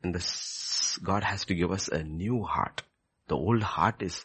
And 0.03 0.15
this, 0.15 0.99
God 1.03 1.25
has 1.25 1.45
to 1.47 1.55
give 1.55 1.73
us 1.73 1.89
a 1.89 2.03
new 2.03 2.45
heart. 2.45 2.83
The 3.29 3.35
old 3.37 3.63
heart 3.63 4.03
is 4.03 4.25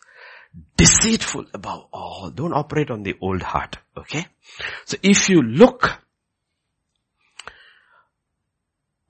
deceitful 0.78 1.46
above 1.54 1.86
all. 1.92 2.32
Don't 2.32 2.54
operate 2.54 2.92
on 2.92 3.04
the 3.04 3.16
old 3.22 3.42
heart. 3.42 3.78
Okay. 3.98 4.26
So 4.86 4.98
if 5.02 5.30
you 5.30 5.42
look 5.42 6.00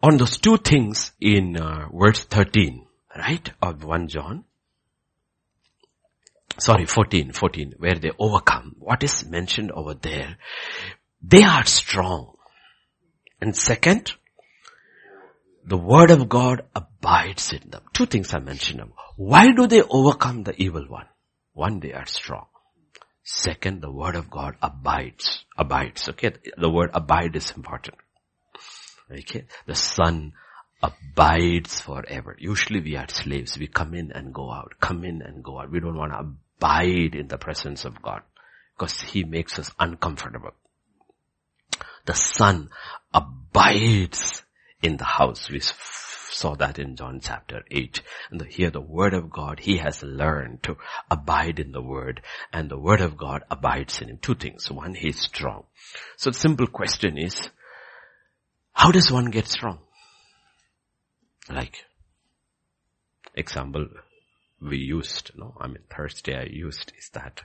on 0.01 0.17
those 0.17 0.37
two 0.37 0.57
things 0.57 1.11
in 1.19 1.57
uh, 1.57 1.87
verse 1.93 2.23
13, 2.25 2.85
right, 3.17 3.51
of 3.61 3.83
1 3.83 4.07
John, 4.07 4.43
sorry, 6.57 6.85
14, 6.85 7.31
14, 7.31 7.75
where 7.77 7.95
they 7.95 8.11
overcome. 8.19 8.75
What 8.79 9.03
is 9.03 9.25
mentioned 9.25 9.71
over 9.71 9.93
there? 9.93 10.37
They 11.21 11.43
are 11.43 11.65
strong. 11.65 12.35
And 13.39 13.55
second, 13.55 14.13
the 15.65 15.77
word 15.77 16.11
of 16.11 16.27
God 16.27 16.63
abides 16.75 17.53
in 17.53 17.69
them. 17.69 17.83
Two 17.93 18.05
things 18.05 18.33
I 18.33 18.39
mentioned. 18.39 18.81
Why 19.15 19.51
do 19.51 19.67
they 19.67 19.81
overcome 19.81 20.43
the 20.43 20.61
evil 20.61 20.85
one? 20.87 21.05
One, 21.53 21.79
they 21.79 21.93
are 21.93 22.05
strong. 22.05 22.47
Second, 23.23 23.81
the 23.81 23.91
word 23.91 24.15
of 24.15 24.29
God 24.29 24.55
abides, 24.61 25.45
abides, 25.57 26.09
okay? 26.09 26.33
The 26.57 26.69
word 26.69 26.91
abide 26.93 27.35
is 27.35 27.53
important. 27.55 27.95
Okay? 29.09 29.45
The 29.65 29.75
son 29.75 30.33
abides 30.81 31.79
forever. 31.79 32.35
Usually 32.37 32.81
we 32.81 32.97
are 32.97 33.07
slaves. 33.07 33.57
We 33.57 33.67
come 33.67 33.93
in 33.93 34.11
and 34.11 34.33
go 34.33 34.51
out, 34.51 34.73
come 34.81 35.05
in 35.05 35.21
and 35.21 35.43
go 35.43 35.59
out. 35.59 35.71
We 35.71 35.79
don't 35.79 35.97
want 35.97 36.11
to 36.11 36.19
abide 36.19 37.15
in 37.15 37.27
the 37.29 37.37
presence 37.37 37.85
of 37.85 38.01
God 38.01 38.21
because 38.77 38.99
he 39.01 39.23
makes 39.23 39.57
us 39.59 39.71
uncomfortable. 39.79 40.51
The 42.05 42.13
son 42.13 42.69
abides 43.13 44.43
in 44.81 44.97
the 44.97 45.05
house. 45.05 45.49
We 45.49 45.61
saw 46.33 46.55
that 46.55 46.79
in 46.79 46.95
John 46.95 47.19
chapter 47.21 47.63
8. 47.69 48.01
And 48.31 48.41
the, 48.41 48.45
here 48.45 48.69
the 48.69 48.81
word 48.81 49.13
of 49.13 49.29
God, 49.29 49.59
he 49.59 49.77
has 49.77 50.03
learned 50.03 50.63
to 50.63 50.77
abide 51.09 51.59
in 51.59 51.71
the 51.71 51.81
word 51.81 52.21
and 52.51 52.69
the 52.69 52.79
word 52.79 53.01
of 53.01 53.17
God 53.17 53.43
abides 53.49 54.01
in 54.01 54.09
him. 54.09 54.19
Two 54.21 54.35
things. 54.35 54.69
One, 54.69 54.95
he's 54.95 55.19
strong. 55.19 55.65
So 56.17 56.29
the 56.31 56.37
simple 56.37 56.67
question 56.67 57.17
is, 57.17 57.49
how 58.73 58.91
does 58.91 59.11
one 59.11 59.25
get 59.25 59.47
strong? 59.47 59.79
Like, 61.49 61.85
example 63.35 63.87
we 64.61 64.77
used, 64.77 65.31
no, 65.35 65.55
I 65.59 65.67
mean 65.67 65.83
Thursday 65.89 66.37
I 66.37 66.47
used 66.49 66.93
is 66.97 67.09
that 67.09 67.41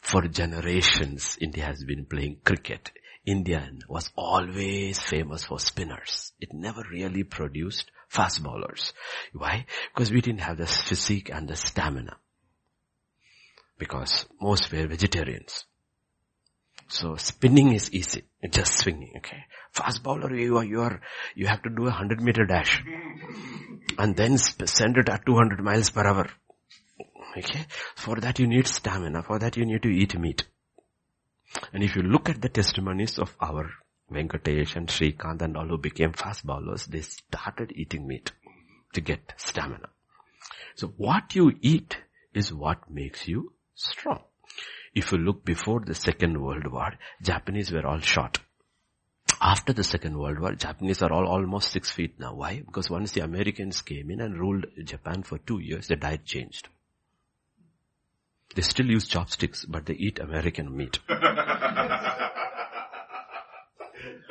for 0.00 0.22
generations 0.28 1.36
India 1.40 1.64
has 1.64 1.84
been 1.84 2.06
playing 2.06 2.38
cricket 2.44 2.92
Indian 3.28 3.80
was 3.88 4.10
always 4.16 4.98
famous 4.98 5.44
for 5.44 5.60
spinners. 5.60 6.32
It 6.40 6.54
never 6.54 6.82
really 6.90 7.24
produced 7.24 7.90
fast 8.08 8.42
bowlers. 8.42 8.94
Why? 9.34 9.66
Because 9.92 10.10
we 10.10 10.22
didn't 10.22 10.40
have 10.40 10.56
the 10.56 10.66
physique 10.66 11.30
and 11.30 11.46
the 11.46 11.54
stamina. 11.54 12.16
Because 13.76 14.24
most 14.40 14.72
were 14.72 14.86
vegetarians. 14.86 15.66
So 16.88 17.16
spinning 17.16 17.74
is 17.74 17.92
easy. 17.92 18.24
Just 18.50 18.78
swinging, 18.78 19.12
okay. 19.18 19.44
Fast 19.72 20.02
bowler, 20.02 20.34
you 20.34 20.56
are, 20.56 20.64
you 20.64 20.80
are, 20.80 21.02
you 21.34 21.48
have 21.48 21.62
to 21.64 21.68
do 21.68 21.86
a 21.86 21.90
hundred 21.90 22.22
meter 22.22 22.46
dash. 22.46 22.82
And 23.98 24.16
then 24.16 24.38
send 24.38 24.96
it 24.96 25.10
at 25.10 25.26
200 25.26 25.62
miles 25.62 25.90
per 25.90 26.06
hour. 26.06 26.30
Okay. 27.36 27.66
For 27.94 28.16
that 28.16 28.38
you 28.38 28.46
need 28.46 28.66
stamina. 28.66 29.22
For 29.22 29.38
that 29.38 29.58
you 29.58 29.66
need 29.66 29.82
to 29.82 29.90
eat 29.90 30.18
meat. 30.18 30.46
And 31.72 31.82
if 31.82 31.96
you 31.96 32.02
look 32.02 32.28
at 32.28 32.40
the 32.40 32.48
testimonies 32.48 33.18
of 33.18 33.36
our 33.40 33.70
Venkatesh 34.10 34.76
and 34.76 34.88
Srikant 34.88 35.42
and 35.42 35.56
all 35.56 35.66
who 35.66 35.78
became 35.78 36.12
fast 36.12 36.46
bowlers, 36.46 36.86
they 36.86 37.02
started 37.02 37.72
eating 37.74 38.06
meat 38.06 38.32
to 38.94 39.00
get 39.00 39.34
stamina. 39.36 39.88
So 40.74 40.88
what 40.96 41.34
you 41.34 41.52
eat 41.60 41.98
is 42.32 42.52
what 42.52 42.90
makes 42.90 43.28
you 43.28 43.52
strong. 43.74 44.22
If 44.94 45.12
you 45.12 45.18
look 45.18 45.44
before 45.44 45.80
the 45.80 45.94
second 45.94 46.40
world 46.40 46.66
war, 46.66 46.92
Japanese 47.22 47.70
were 47.70 47.86
all 47.86 48.00
short. 48.00 48.38
After 49.40 49.72
the 49.72 49.84
second 49.84 50.18
world 50.18 50.40
war, 50.40 50.54
Japanese 50.54 51.02
are 51.02 51.12
all 51.12 51.26
almost 51.26 51.70
six 51.70 51.92
feet 51.92 52.18
now. 52.18 52.34
Why? 52.34 52.62
Because 52.64 52.90
once 52.90 53.12
the 53.12 53.20
Americans 53.20 53.82
came 53.82 54.10
in 54.10 54.20
and 54.20 54.38
ruled 54.38 54.66
Japan 54.84 55.22
for 55.22 55.38
two 55.38 55.60
years, 55.60 55.86
the 55.88 55.96
diet 55.96 56.24
changed. 56.24 56.68
They 58.54 58.62
still 58.62 58.86
use 58.86 59.06
chopsticks, 59.06 59.64
but 59.64 59.86
they 59.86 59.94
eat 59.94 60.18
American 60.18 60.76
meat. 60.76 60.98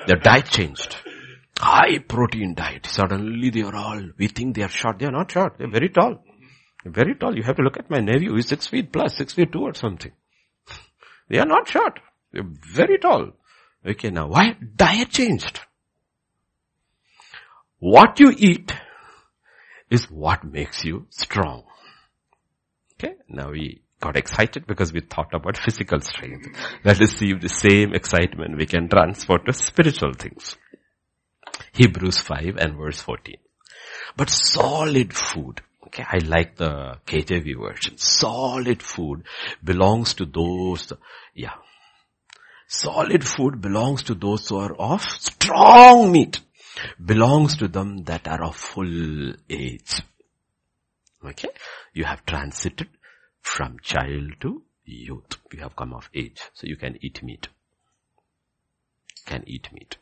Their 0.08 0.18
diet 0.18 0.46
changed. 0.50 0.96
High 1.58 2.00
protein 2.00 2.54
diet. 2.56 2.86
Suddenly 2.86 3.50
they 3.50 3.62
are 3.64 3.76
all, 3.76 4.02
we 4.18 4.28
think 4.28 4.56
they 4.56 4.64
are 4.64 4.70
short. 4.70 5.00
They 5.00 5.06
are 5.06 5.12
not 5.12 5.32
short. 5.32 5.58
They're 5.58 5.70
very 5.70 5.90
tall. 5.90 6.24
They're 6.84 6.94
very 6.94 7.16
tall. 7.16 7.36
You 7.36 7.44
have 7.44 7.58
to 7.58 7.62
look 7.62 7.78
at 7.78 7.90
my 7.90 8.00
nephew. 8.00 8.36
He's 8.36 8.48
six 8.48 8.68
feet 8.68 8.92
plus, 8.94 9.18
six 9.18 9.34
feet 9.34 9.52
two 9.52 9.62
or 9.62 9.74
something. 9.74 10.12
They 11.30 11.40
are 11.40 11.46
not 11.46 11.68
short. 11.68 12.00
They're 12.32 12.48
very 12.74 13.00
tall. 13.00 13.32
Okay, 13.86 14.10
now 14.10 14.28
why? 14.28 14.56
Diet 14.76 15.10
changed. 15.10 15.60
What 17.80 18.20
you 18.20 18.34
eat 18.36 18.72
is 19.90 20.06
what 20.10 20.44
makes 20.44 20.84
you 20.84 21.08
strong. 21.10 21.64
Okay, 22.94 23.16
now 23.30 23.52
we 23.52 23.82
got 24.00 24.16
excited 24.16 24.68
because 24.68 24.94
we 24.94 25.02
thought 25.02 25.34
about 25.34 25.58
physical 25.58 26.00
strength. 26.02 26.48
Let 26.84 27.02
us 27.02 27.12
see 27.12 27.32
if 27.32 27.42
the 27.42 27.50
same 27.50 27.94
excitement 27.94 28.58
we 28.58 28.66
can 28.66 28.88
transfer 28.90 29.38
to 29.40 29.54
spiritual 29.54 30.14
things. 30.14 30.56
Hebrews 31.74 32.20
5 32.20 32.58
and 32.58 32.76
verse 32.78 33.02
14. 33.02 33.38
But 34.16 34.30
solid 34.30 35.14
food, 35.14 35.62
okay, 35.88 36.04
I 36.08 36.20
like 36.26 36.58
the 36.58 36.98
KJV 37.06 37.60
version. 37.60 37.98
Solid 37.98 38.82
food 38.82 39.24
belongs 39.64 40.14
to 40.16 40.26
those, 40.26 40.94
yeah. 41.34 41.54
Solid 42.68 43.24
food 43.24 43.62
belongs 43.62 44.04
to 44.04 44.16
those 44.16 44.48
who 44.50 44.58
are 44.58 44.76
of 44.76 45.02
strong 45.04 46.12
meat. 46.12 46.40
Belongs 47.04 47.58
to 47.58 47.68
them 47.68 48.04
that 48.04 48.28
are 48.28 48.44
of 48.44 48.56
full 48.56 49.34
age. 49.50 50.02
Okay? 51.26 51.50
You 51.94 52.04
have 52.04 52.26
transited 52.26 52.90
from 53.48 53.78
child 53.82 54.34
to 54.42 54.62
youth. 54.86 55.38
You 55.52 55.60
have 55.62 55.76
come 55.76 55.94
of 55.94 56.10
age. 56.14 56.42
So 56.54 56.68
you 56.68 56.76
can 56.76 56.98
eat 57.02 57.24
meat. 57.24 57.48
Can 59.26 59.44
eat 59.48 59.70
meat. 59.74 59.98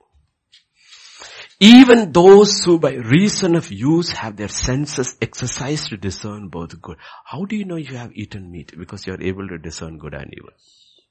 Even 1.59 2.11
those 2.11 2.63
who 2.65 2.79
by 2.79 2.93
reason 2.93 3.55
of 3.55 3.71
use 3.71 4.11
have 4.11 4.35
their 4.35 4.49
senses 4.49 5.15
exercised 5.21 5.87
to 5.89 5.97
discern 5.97 6.49
both 6.49 6.81
good. 6.81 6.97
How 7.23 7.45
do 7.45 7.55
you 7.55 7.65
know 7.65 7.77
you 7.77 7.95
have 7.95 8.11
eaten 8.13 8.51
meat? 8.51 8.77
Because 8.77 9.07
you 9.07 9.13
are 9.13 9.21
able 9.21 9.47
to 9.47 9.57
discern 9.57 9.97
good 9.97 10.13
and 10.13 10.33
evil. 10.33 10.51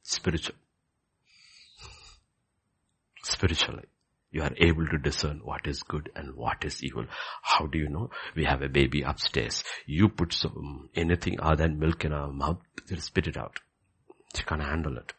Spiritual. 0.03 0.57
Spiritually. 3.22 3.85
You 4.35 4.43
are 4.43 4.51
able 4.57 4.85
to 4.89 4.99
discern 4.99 5.43
what 5.45 5.68
is 5.68 5.85
good 5.85 6.11
and 6.16 6.35
what 6.35 6.64
is 6.64 6.82
evil. 6.82 7.07
How 7.41 7.66
do 7.66 7.78
you 7.78 7.89
know? 7.89 8.11
We 8.35 8.45
have 8.47 8.62
a 8.62 8.68
baby 8.68 9.03
upstairs. 9.03 9.62
You 9.87 10.09
put 10.09 10.32
some, 10.32 10.57
um, 10.57 10.89
anything 10.97 11.39
other 11.39 11.62
than 11.62 11.78
milk 11.78 12.05
in 12.05 12.12
our 12.12 12.32
mouth, 12.32 12.59
they'll 12.89 12.99
spit 12.99 13.28
it 13.28 13.37
out. 13.37 13.61
She 14.35 14.43
can't 14.43 14.61
handle 14.61 14.97
it. 14.97 15.12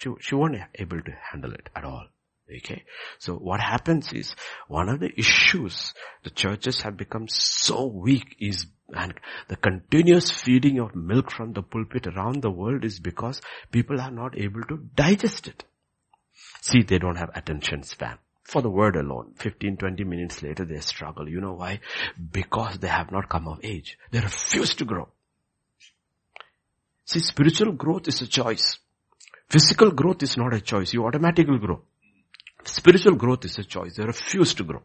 She, 0.00 0.10
she 0.18 0.34
won't 0.34 0.54
be 0.54 0.62
able 0.74 1.00
to 1.02 1.12
handle 1.30 1.52
it 1.52 1.68
at 1.76 1.84
all. 1.84 2.08
Okay. 2.52 2.82
So 3.20 3.36
what 3.36 3.60
happens 3.60 4.12
is 4.12 4.34
one 4.66 4.88
of 4.88 4.98
the 4.98 5.12
issues 5.16 5.94
the 6.24 6.30
churches 6.30 6.80
have 6.80 6.96
become 6.96 7.28
so 7.28 7.86
weak 7.86 8.34
is 8.40 8.66
and 8.92 9.14
the 9.46 9.56
continuous 9.56 10.32
feeding 10.32 10.80
of 10.80 10.96
milk 10.96 11.30
from 11.30 11.52
the 11.52 11.62
pulpit 11.62 12.08
around 12.08 12.42
the 12.42 12.50
world 12.50 12.84
is 12.84 12.98
because 12.98 13.40
people 13.70 14.00
are 14.00 14.10
not 14.10 14.36
able 14.36 14.62
to 14.64 14.78
digest 14.96 15.46
it. 15.46 15.64
See, 16.60 16.82
they 16.82 16.98
don't 16.98 17.16
have 17.16 17.30
attention 17.36 17.84
span. 17.84 18.18
For 18.52 18.60
the 18.60 18.68
word 18.68 18.96
alone, 18.96 19.32
15, 19.36 19.78
20 19.78 20.04
minutes 20.04 20.42
later 20.42 20.66
they 20.66 20.80
struggle. 20.80 21.26
You 21.26 21.40
know 21.40 21.54
why? 21.54 21.80
Because 22.30 22.78
they 22.78 22.88
have 22.88 23.10
not 23.10 23.30
come 23.30 23.48
of 23.48 23.60
age. 23.64 23.96
They 24.10 24.20
refuse 24.20 24.74
to 24.74 24.84
grow. 24.84 25.08
See, 27.06 27.20
spiritual 27.20 27.72
growth 27.72 28.08
is 28.08 28.20
a 28.20 28.26
choice. 28.26 28.76
Physical 29.48 29.90
growth 29.90 30.22
is 30.22 30.36
not 30.36 30.52
a 30.52 30.60
choice. 30.60 30.92
You 30.92 31.06
automatically 31.06 31.58
grow. 31.58 31.80
Spiritual 32.64 33.14
growth 33.14 33.46
is 33.46 33.58
a 33.58 33.64
choice. 33.64 33.96
They 33.96 34.04
refuse 34.04 34.52
to 34.56 34.64
grow. 34.64 34.82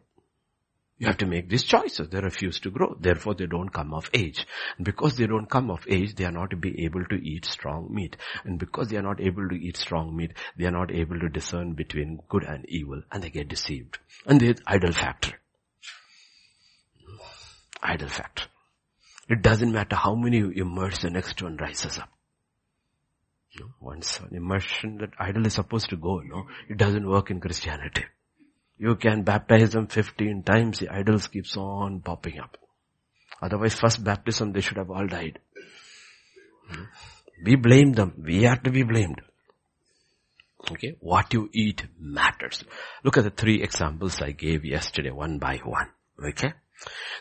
You 0.98 1.06
have 1.06 1.18
to 1.18 1.26
make 1.26 1.48
these 1.48 1.62
choices. 1.62 2.08
They 2.08 2.20
refuse 2.20 2.58
to 2.60 2.70
grow. 2.70 2.96
Therefore 2.98 3.34
they 3.34 3.46
don't 3.46 3.68
come 3.68 3.94
of 3.94 4.10
age. 4.12 4.44
And 4.76 4.84
because 4.84 5.16
they 5.16 5.28
don't 5.28 5.48
come 5.48 5.70
of 5.70 5.86
age, 5.88 6.16
they 6.16 6.24
are 6.24 6.32
not 6.32 6.60
be 6.60 6.84
able 6.84 7.04
to 7.04 7.14
eat 7.14 7.44
strong 7.44 7.88
meat. 7.94 8.16
And 8.44 8.58
because 8.58 8.88
they 8.88 8.96
are 8.96 9.02
not 9.02 9.20
able 9.20 9.48
to 9.48 9.54
eat 9.54 9.76
strong 9.76 10.16
meat, 10.16 10.32
they 10.56 10.66
are 10.66 10.72
not 10.72 10.90
able 10.90 11.20
to 11.20 11.28
discern 11.28 11.74
between 11.74 12.20
good 12.28 12.42
and 12.42 12.68
evil. 12.68 13.00
And 13.12 13.22
they 13.22 13.30
get 13.30 13.48
deceived. 13.48 13.98
And 14.26 14.40
the 14.40 14.58
idol 14.66 14.92
factor. 14.92 15.38
Idol 17.80 18.08
factor. 18.08 18.44
It 19.28 19.42
doesn't 19.42 19.70
matter 19.70 19.94
how 19.94 20.16
many 20.16 20.38
you 20.38 20.50
immerse, 20.50 21.02
the 21.02 21.10
next 21.10 21.40
one 21.40 21.58
rises 21.58 21.98
up. 21.98 22.08
Once 23.80 24.20
an 24.20 24.34
immersion 24.34 24.98
that 24.98 25.10
idol 25.18 25.46
is 25.46 25.54
supposed 25.54 25.90
to 25.90 25.96
go, 25.96 26.20
no, 26.20 26.46
it 26.68 26.76
doesn't 26.76 27.08
work 27.08 27.30
in 27.30 27.40
Christianity. 27.40 28.04
You 28.78 28.94
can 28.94 29.22
baptize 29.22 29.72
them 29.72 29.88
15 29.88 30.42
times, 30.44 30.78
the 30.78 30.88
idols 30.88 31.26
keeps 31.28 31.56
on 31.56 32.00
popping 32.00 32.38
up. 32.38 32.56
Otherwise 33.42 33.74
first 33.74 34.02
baptism 34.02 34.52
they 34.52 34.60
should 34.60 34.76
have 34.76 34.90
all 34.90 35.06
died. 35.06 35.38
Hmm? 36.68 36.84
We 37.44 37.56
blame 37.56 37.92
them. 37.92 38.14
We 38.24 38.46
are 38.46 38.56
to 38.56 38.70
be 38.70 38.82
blamed. 38.82 39.22
Okay, 40.70 40.96
what 41.00 41.32
you 41.32 41.48
eat 41.52 41.84
matters. 41.98 42.64
Look 43.04 43.16
at 43.16 43.24
the 43.24 43.30
three 43.30 43.62
examples 43.62 44.20
I 44.20 44.32
gave 44.32 44.64
yesterday, 44.64 45.10
one 45.10 45.38
by 45.38 45.58
one. 45.64 45.88
Okay? 46.22 46.52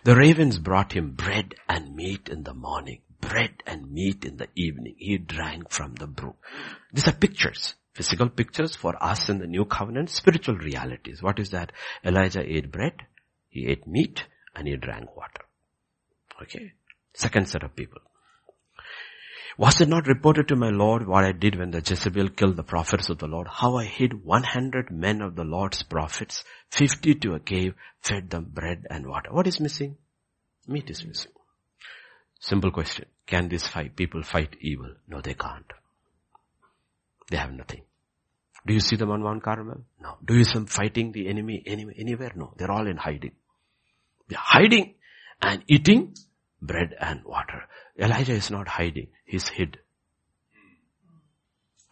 The 0.04 0.16
ravens 0.16 0.60
brought 0.60 0.94
him 0.94 1.12
bread 1.12 1.56
and 1.70 1.96
meat 1.96 2.30
in 2.30 2.44
the 2.44 2.54
morning, 2.54 3.02
bread 3.22 3.64
and 3.66 3.92
meat 3.92 4.26
in 4.26 4.38
the 4.38 4.48
evening. 4.56 4.96
He 4.98 5.18
drank 5.18 5.70
from 5.70 5.96
the 5.96 6.08
brook. 6.08 6.38
These 6.92 7.08
are 7.08 7.14
pictures. 7.14 7.76
Physical 7.98 8.30
pictures 8.30 8.76
for 8.76 8.94
us 9.04 9.28
in 9.28 9.40
the 9.40 9.48
new 9.48 9.66
covenant, 9.66 10.12
spiritual 10.12 10.56
realities. 10.56 11.24
What 11.24 11.40
is 11.40 11.50
that? 11.50 11.72
Elijah 12.06 12.44
ate 12.44 12.72
bread, 12.72 12.94
he 13.50 13.66
ate 13.66 13.88
meat, 13.88 14.24
and 14.56 14.68
he 14.68 14.76
drank 14.76 15.18
water. 15.18 15.42
Okay? 16.44 16.74
Second 17.16 17.50
set 17.50 17.64
of 17.64 17.76
people. 17.76 18.00
Was 19.58 19.82
it 19.82 19.90
not 19.90 20.06
reported 20.06 20.48
to 20.50 20.56
my 20.56 20.70
Lord 20.70 21.08
what 21.08 21.24
I 21.24 21.32
did 21.32 21.58
when 21.58 21.72
the 21.72 21.82
Jezebel 21.84 22.30
killed 22.30 22.56
the 22.56 22.62
prophets 22.64 23.10
of 23.10 23.18
the 23.18 23.26
Lord? 23.26 23.48
How 23.48 23.78
I 23.78 23.86
hid 23.86 24.24
100 24.24 24.92
men 24.92 25.24
of 25.24 25.36
the 25.36 25.44
Lord's 25.44 25.82
prophets, 25.82 26.44
50 26.70 27.16
to 27.16 27.34
a 27.34 27.40
cave, 27.40 27.74
fed 28.02 28.30
them 28.30 28.52
bread 28.54 28.86
and 28.92 29.08
water. 29.08 29.30
What 29.32 29.48
is 29.48 29.60
missing? 29.60 29.98
Meat 30.68 30.92
is 30.92 31.04
missing. 31.04 31.32
Simple 32.40 32.70
question. 32.70 33.06
Can 33.26 33.50
these 33.50 33.66
five 33.66 33.96
people 33.96 34.22
fight 34.22 34.56
evil? 34.62 34.94
No, 35.08 35.22
they 35.22 35.34
can't. 35.34 35.74
They 37.30 37.38
have 37.38 37.52
nothing. 37.52 37.82
Do 38.66 38.74
you 38.74 38.80
see 38.80 38.96
them 38.96 39.12
on 39.12 39.22
Mount 39.22 39.44
Carmel? 39.44 39.84
No. 40.02 40.18
Do 40.24 40.36
you 40.36 40.44
see 40.44 40.54
them 40.54 40.66
fighting 40.66 41.12
the 41.12 41.28
enemy 41.28 41.64
anywhere? 41.66 42.32
No. 42.36 42.54
They're 42.58 42.72
all 42.72 42.88
in 42.88 42.98
hiding. 42.98 43.34
They're 44.28 44.40
hiding 44.40 44.96
and 45.42 45.64
eating 45.68 46.16
bread 46.62 46.96
and 47.00 47.24
water. 47.24 47.64
Elijah 47.98 48.34
is 48.34 48.52
not 48.52 48.68
hiding. 48.68 49.08
He's 49.26 49.48
hid. 49.48 49.80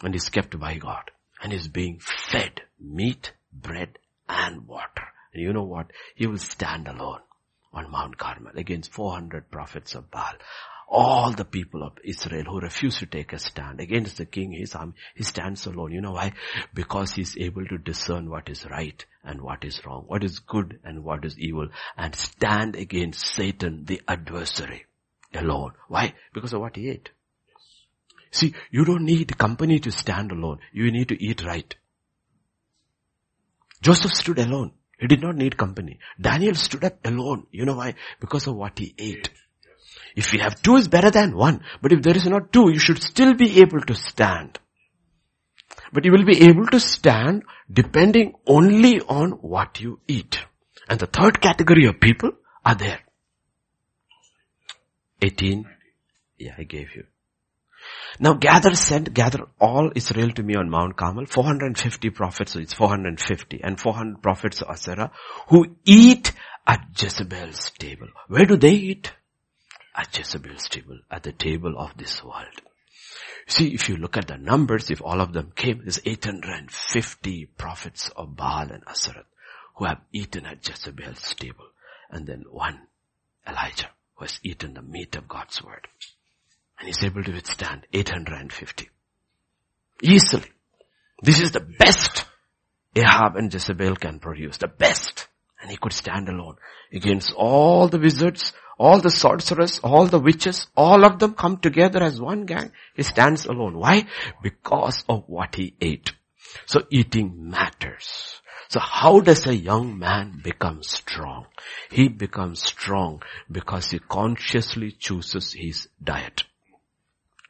And 0.02 0.14
he's 0.14 0.30
kept 0.30 0.60
by 0.60 0.76
God. 0.78 1.12
And 1.42 1.54
he's 1.54 1.68
being 1.68 2.00
fed 2.00 2.62
meat, 2.80 3.34
bread 3.54 3.98
and 4.28 4.68
water. 4.68 5.08
And 5.34 5.42
you 5.44 5.54
know 5.54 5.64
what? 5.64 5.92
He 6.16 6.28
will 6.28 6.38
stand 6.38 6.88
alone 6.88 7.20
on 7.74 7.92
Mount 7.92 8.18
Carmel 8.18 8.54
against 8.56 8.92
400 8.92 9.52
prophets 9.52 9.96
of 9.96 10.10
Baal 10.12 10.36
all 10.88 11.32
the 11.32 11.46
people 11.46 11.84
of 11.84 11.94
Israel 12.04 12.46
who 12.46 12.60
refuse 12.60 13.00
to 13.00 13.06
take 13.06 13.34
a 13.34 13.40
stand 13.40 13.80
against 13.80 14.18
the 14.18 14.26
king, 14.26 14.52
his 14.52 14.76
army, 14.76 14.94
he 15.16 15.24
stands 15.24 15.66
alone. 15.66 15.92
You 15.92 16.02
know 16.02 16.14
why? 16.14 16.34
Because 16.74 17.14
he's 17.14 17.38
able 17.38 17.66
to 17.66 17.78
discern 17.78 18.30
what 18.30 18.50
is 18.50 18.66
right 18.70 19.04
and 19.24 19.42
what 19.42 19.64
is 19.64 19.82
wrong, 19.86 20.04
what 20.08 20.24
is 20.24 20.40
good 20.40 20.80
and 20.84 21.04
what 21.04 21.26
is 21.26 21.38
evil, 21.40 21.68
and 21.98 22.16
stand 22.16 22.76
against 22.76 23.26
Satan, 23.26 23.86
the 23.86 24.02
adversary, 24.08 24.86
alone. 25.34 25.72
Why? 25.88 26.14
Because 26.34 26.54
of 26.54 26.62
what 26.62 26.76
he 26.76 26.90
ate. 26.90 27.10
See, 28.32 28.54
you 28.70 28.86
don't 28.86 29.06
need 29.06 29.38
company 29.38 29.80
to 29.80 29.92
stand 29.92 30.32
alone. 30.32 30.60
You 30.74 30.92
need 30.92 31.10
to 31.10 31.24
eat 31.24 31.44
right. 31.44 31.74
Joseph 33.82 34.12
stood 34.12 34.40
alone. 34.40 34.74
He 35.00 35.08
did 35.08 35.22
not 35.22 35.36
need 35.36 35.58
company. 35.58 36.00
Daniel 36.20 36.56
stood 36.56 36.84
up 36.84 37.06
alone. 37.06 37.48
You 37.52 37.66
know 37.66 37.76
why? 37.76 37.96
Because 38.20 38.48
of 38.48 38.56
what 38.56 38.80
he 38.80 38.94
ate. 38.98 39.30
If 40.16 40.32
we 40.32 40.40
have 40.40 40.62
two 40.62 40.78
is 40.78 40.88
better 40.88 41.12
than 41.12 41.36
one. 41.36 41.62
But 41.82 41.92
if 41.92 42.02
there 42.02 42.16
is 42.16 42.26
not 42.26 42.54
two, 42.54 42.72
you 42.72 42.80
should 42.80 43.02
still 43.04 43.34
be 43.34 43.60
able 43.60 43.82
to 43.82 43.96
stand. 43.96 44.60
But 45.92 46.06
you 46.06 46.12
will 46.12 46.26
be 46.26 46.44
able 46.44 46.68
to 46.68 46.80
stand 46.80 47.44
depending 47.72 48.34
only 48.48 49.02
on 49.02 49.32
what 49.32 49.80
you 49.82 50.00
eat. 50.08 50.40
And 50.88 51.00
the 51.00 51.08
third 51.08 51.42
category 51.42 51.86
of 51.86 52.00
people 52.00 52.32
are 52.64 52.76
there. 52.76 53.00
18. 55.22 55.66
Yeah, 56.38 56.54
I 56.58 56.64
gave 56.64 56.96
you. 56.96 57.06
Now 58.20 58.34
gather, 58.34 58.74
send, 58.76 59.14
gather 59.14 59.46
all 59.60 59.92
Israel 59.96 60.32
to 60.32 60.44
me 60.44 60.56
on 60.56 60.70
Mount 60.70 60.96
Carmel. 60.96 61.26
450 61.26 62.10
prophets, 62.12 62.54
so 62.54 62.60
it's 62.60 62.74
450 62.74 63.62
and 63.64 63.80
400 63.80 64.22
prophets 64.22 64.62
of 64.62 65.12
who 65.50 65.76
eat 65.86 66.32
at 66.66 66.88
Jezebel's 66.98 67.72
table. 67.78 68.08
Where 68.28 68.46
do 68.46 68.56
they 68.58 68.74
eat? 68.74 69.12
At 69.96 70.18
Jezebel's 70.18 70.68
table, 70.70 71.00
at 71.10 71.24
the 71.24 71.32
table 71.32 71.76
of 71.78 71.96
this 71.98 72.24
world. 72.24 72.62
See, 73.48 73.74
if 73.74 73.90
you 73.90 73.98
look 73.98 74.18
at 74.18 74.28
the 74.28 74.38
numbers, 74.38 74.90
if 74.90 75.02
all 75.02 75.22
of 75.22 75.34
them 75.34 75.52
came, 75.56 75.80
there's 75.80 76.00
850 76.04 77.46
prophets 77.58 78.10
of 78.16 78.36
Baal 78.36 78.72
and 78.72 78.84
Asherah 78.88 79.26
who 79.76 79.86
have 79.86 80.02
eaten 80.12 80.46
at 80.46 80.68
Jezebel's 80.68 81.36
table. 81.36 81.66
And 82.10 82.26
then 82.26 82.46
one, 82.50 82.80
Elijah, 83.48 83.90
who 84.16 84.26
has 84.26 84.40
eaten 84.44 84.74
the 84.74 84.82
meat 84.82 85.16
of 85.16 85.28
God's 85.28 85.62
word. 85.64 85.88
And 86.80 86.88
he's 86.88 87.04
able 87.04 87.24
to 87.24 87.32
withstand 87.32 87.86
850. 87.94 88.90
Easily. 90.02 90.50
This 91.22 91.40
is 91.40 91.52
the 91.52 91.62
best 91.62 92.26
Ahab 92.96 93.36
and 93.36 93.54
Jezebel 93.54 93.98
can 93.98 94.20
produce. 94.20 94.58
The 94.58 94.68
best. 94.68 95.28
And 95.62 95.70
he 95.70 95.78
could 95.78 95.94
stand 95.94 96.30
alone 96.30 96.56
against 96.94 97.34
all 97.34 97.88
the 97.88 98.00
wizards, 98.00 98.54
all 98.78 99.00
the 99.00 99.12
sorcerers, 99.12 99.80
all 99.80 100.06
the 100.08 100.20
witches, 100.20 100.68
all 100.76 101.06
of 101.06 101.20
them 101.20 101.34
come 101.34 101.58
together 101.58 102.04
as 102.04 102.20
one 102.20 102.46
gang. 102.46 102.72
He 102.96 103.04
stands 103.04 103.46
alone. 103.46 103.78
Why? 103.78 104.08
Because 104.42 105.04
of 105.08 105.24
what 105.28 105.56
he 105.56 105.76
ate. 105.80 106.14
So 106.66 106.84
eating 106.90 107.50
matters. 107.50 108.42
So 108.70 108.80
how 108.80 109.20
does 109.20 109.46
a 109.48 109.56
young 109.56 110.00
man 110.00 110.42
become 110.44 110.84
strong? 110.84 111.46
He 111.92 112.08
becomes 112.08 112.64
strong 112.64 113.22
because 113.52 113.92
he 113.92 114.00
consciously 114.00 114.92
chooses 114.92 115.54
his 115.54 115.88
diet. 116.04 116.44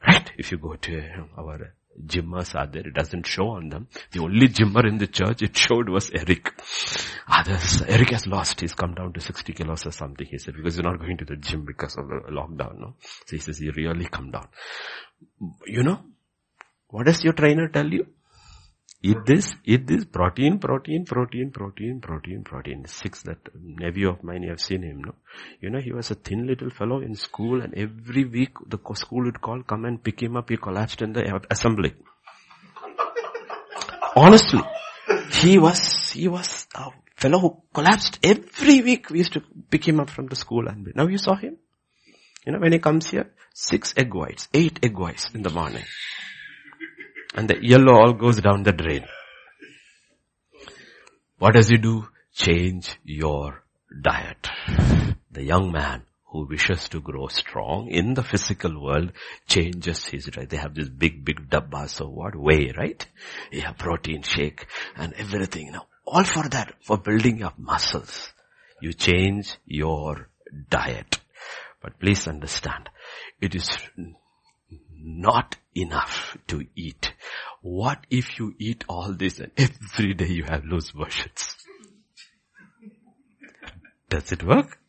Right? 0.06 0.32
If 0.38 0.52
you 0.52 0.58
go 0.58 0.76
to 0.76 1.00
uh, 1.00 1.42
our 1.42 1.74
gymmers 2.04 2.56
are 2.56 2.68
there. 2.68 2.88
It 2.88 2.94
doesn't 2.94 3.26
show 3.26 3.50
on 3.50 3.70
them. 3.70 3.88
The 4.12 4.22
only 4.22 4.48
gymmer 4.48 4.86
in 4.88 4.98
the 4.98 5.08
church 5.08 5.42
it 5.42 5.58
showed 5.58 5.90
was 5.90 6.12
Eric. 6.14 6.54
Others, 7.28 7.84
Eric 7.88 8.10
has 8.12 8.28
lost. 8.28 8.62
He's 8.62 8.74
come 8.74 8.94
down 8.94 9.14
to 9.14 9.22
60 9.22 9.54
kilos 9.54 9.86
or 9.86 9.92
something, 9.92 10.28
he 10.28 10.38
said, 10.38 10.56
because 10.56 10.76
he's 10.76 10.84
not 10.84 11.00
going 11.00 11.18
to 11.18 11.26
the 11.26 11.36
gym 11.38 11.66
because 11.66 11.96
of 11.98 12.08
the 12.08 12.22
lockdown, 12.32 12.80
no? 12.80 12.96
So 13.26 13.36
he 13.36 13.40
says 13.40 13.58
he 13.58 13.70
really 13.70 14.06
come 14.06 14.32
down. 14.32 14.48
You 15.66 15.84
know, 15.84 16.02
what 16.90 17.06
does 17.06 17.24
your 17.24 17.34
trainer 17.34 17.68
tell 17.70 17.88
you? 17.88 18.08
Eat 19.10 19.26
this, 19.26 19.54
eat 19.66 19.86
this, 19.86 20.04
protein, 20.06 20.58
protein, 20.58 21.06
protein, 21.06 21.52
protein, 21.52 22.02
protein, 22.02 22.44
protein. 22.44 22.86
Six, 22.88 23.22
that 23.24 23.38
nephew 23.62 24.10
of 24.10 24.24
mine, 24.24 24.44
you 24.44 24.50
have 24.50 24.60
seen 24.60 24.82
him, 24.82 25.04
no? 25.04 25.14
You 25.62 25.70
know, 25.70 25.80
he 25.80 25.92
was 25.92 26.10
a 26.10 26.16
thin 26.16 26.48
little 26.48 26.72
fellow 26.72 27.02
in 27.02 27.16
school 27.16 27.62
and 27.62 27.74
every 27.76 28.26
week 28.26 28.54
the 28.68 28.80
school 28.96 29.26
would 29.26 29.40
call, 29.42 29.62
come 29.64 29.86
and 29.86 30.04
pick 30.04 30.22
him 30.22 30.36
up, 30.36 30.50
he 30.50 30.58
collapsed 30.58 31.02
in 31.04 31.14
the 31.14 31.42
assembly. 31.52 31.94
Honestly, 34.16 34.62
he 35.32 35.60
was, 35.60 36.12
he 36.12 36.28
was 36.28 36.68
a 36.74 36.90
fellow 37.16 37.40
who 37.40 37.62
collapsed 37.74 38.20
every 38.24 38.82
week. 38.82 39.10
We 39.12 39.20
used 39.20 39.34
to 39.34 39.44
pick 39.70 39.88
him 39.88 40.00
up 40.00 40.10
from 40.10 40.28
the 40.28 40.36
school 40.36 40.68
and 40.68 40.92
now 40.96 41.08
you 41.08 41.20
saw 41.20 41.36
him. 41.36 41.58
You 42.46 42.54
know, 42.54 42.60
when 42.60 42.72
he 42.72 42.80
comes 42.80 43.10
here, 43.10 43.32
six 43.54 43.94
egg 43.98 44.14
whites, 44.14 44.48
eight 44.54 44.80
egg 44.84 44.98
whites 44.98 45.30
in 45.34 45.44
the 45.44 45.50
morning. 45.50 45.84
And 47.36 47.50
the 47.50 47.58
yellow 47.62 47.94
all 47.94 48.14
goes 48.14 48.40
down 48.40 48.64
the 48.64 48.72
drain. 48.72 49.06
What 51.38 51.54
does 51.54 51.68
he 51.68 51.78
do? 51.78 52.08
Change 52.34 52.98
your 53.04 53.64
diet. 54.02 54.48
The 55.32 55.44
young 55.44 55.72
man 55.72 56.04
who 56.28 56.48
wishes 56.48 56.88
to 56.90 57.02
grow 57.02 57.28
strong 57.28 57.90
in 57.90 58.14
the 58.14 58.24
physical 58.24 58.82
world 58.82 59.12
changes 59.48 60.06
his 60.06 60.26
diet. 60.26 60.50
They 60.50 60.58
have 60.58 60.76
this 60.76 60.90
big, 60.90 61.26
big 61.26 61.50
dabbas 61.50 62.00
of 62.00 62.10
what? 62.10 62.36
Whey, 62.36 62.74
right? 62.76 63.06
Yeah, 63.52 63.74
protein 63.74 64.22
shake 64.22 64.66
and 64.96 65.14
everything. 65.14 65.72
Now, 65.74 65.88
all 66.06 66.24
for 66.24 66.48
that, 66.50 66.74
for 66.82 66.98
building 66.98 67.44
up 67.44 67.60
muscles. 67.60 68.32
You 68.82 68.94
change 68.94 69.58
your 69.66 70.30
diet. 70.70 71.20
But 71.82 72.00
please 72.00 72.28
understand, 72.28 72.90
it 73.42 73.56
is 73.56 73.78
not 75.06 75.56
enough 75.76 76.36
to 76.48 76.66
eat. 76.76 77.14
What 77.62 78.06
if 78.10 78.40
you 78.40 78.56
eat 78.58 78.84
all 78.90 79.14
this 79.14 79.40
and 79.40 79.52
every 79.58 80.14
day 80.16 80.28
you 80.28 80.44
have 80.44 80.66
loose 80.66 80.94
motions? 80.96 81.56
Does 84.10 84.32
it 84.32 84.44
work? 84.44 84.80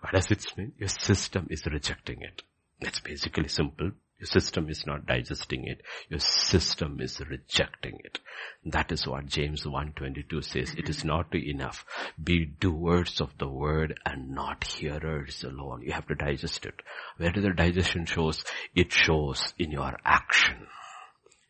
What 0.00 0.12
does 0.12 0.30
it 0.30 0.44
mean? 0.56 0.72
Your 0.78 0.88
system 0.88 1.46
is 1.50 1.66
rejecting 1.66 2.22
it. 2.22 2.42
It's 2.80 3.00
basically 3.00 3.48
simple. 3.48 3.92
Your 4.20 4.26
system 4.26 4.68
is 4.68 4.84
not 4.86 5.06
digesting 5.06 5.66
it. 5.66 5.80
Your 6.10 6.20
system 6.20 7.00
is 7.00 7.20
rejecting 7.20 7.98
it. 8.04 8.20
That 8.66 8.92
is 8.92 9.06
what 9.06 9.26
James 9.26 9.64
1.22 9.64 10.44
says. 10.44 10.74
It 10.76 10.90
is 10.90 11.04
not 11.04 11.34
enough. 11.34 11.86
Be 12.22 12.44
doers 12.44 13.22
of 13.22 13.36
the 13.38 13.48
word 13.48 13.98
and 14.04 14.30
not 14.30 14.64
hearers 14.64 15.42
alone. 15.42 15.82
You 15.82 15.92
have 15.92 16.06
to 16.08 16.14
digest 16.14 16.66
it. 16.66 16.82
Where 17.16 17.32
does 17.32 17.44
the 17.44 17.54
digestion 17.54 18.04
shows? 18.04 18.44
It 18.74 18.92
shows 18.92 19.54
in 19.58 19.70
your 19.70 19.96
action. 20.04 20.66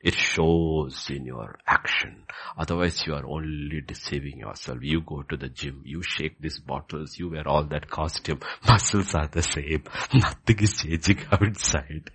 It 0.03 0.15
shows 0.15 1.09
in 1.11 1.27
your 1.27 1.59
action. 1.67 2.25
Otherwise 2.57 3.07
you 3.07 3.15
are 3.15 3.27
only 3.27 3.83
deceiving 3.83 4.39
yourself. 4.39 4.79
You 4.81 5.03
go 5.03 5.23
to 5.23 5.37
the 5.37 5.51
gym, 5.51 5.83
you 5.85 6.03
shake 6.03 6.41
these 6.41 6.59
bottles, 6.59 7.19
you 7.19 7.29
wear 7.29 7.47
all 7.47 7.65
that 7.65 7.91
costume. 7.91 8.41
Muscles 8.69 9.15
are 9.15 9.29
the 9.29 9.43
same. 9.43 9.85
Nothing 10.15 10.59
is 10.61 10.83
changing 10.83 11.19
outside. 11.31 12.11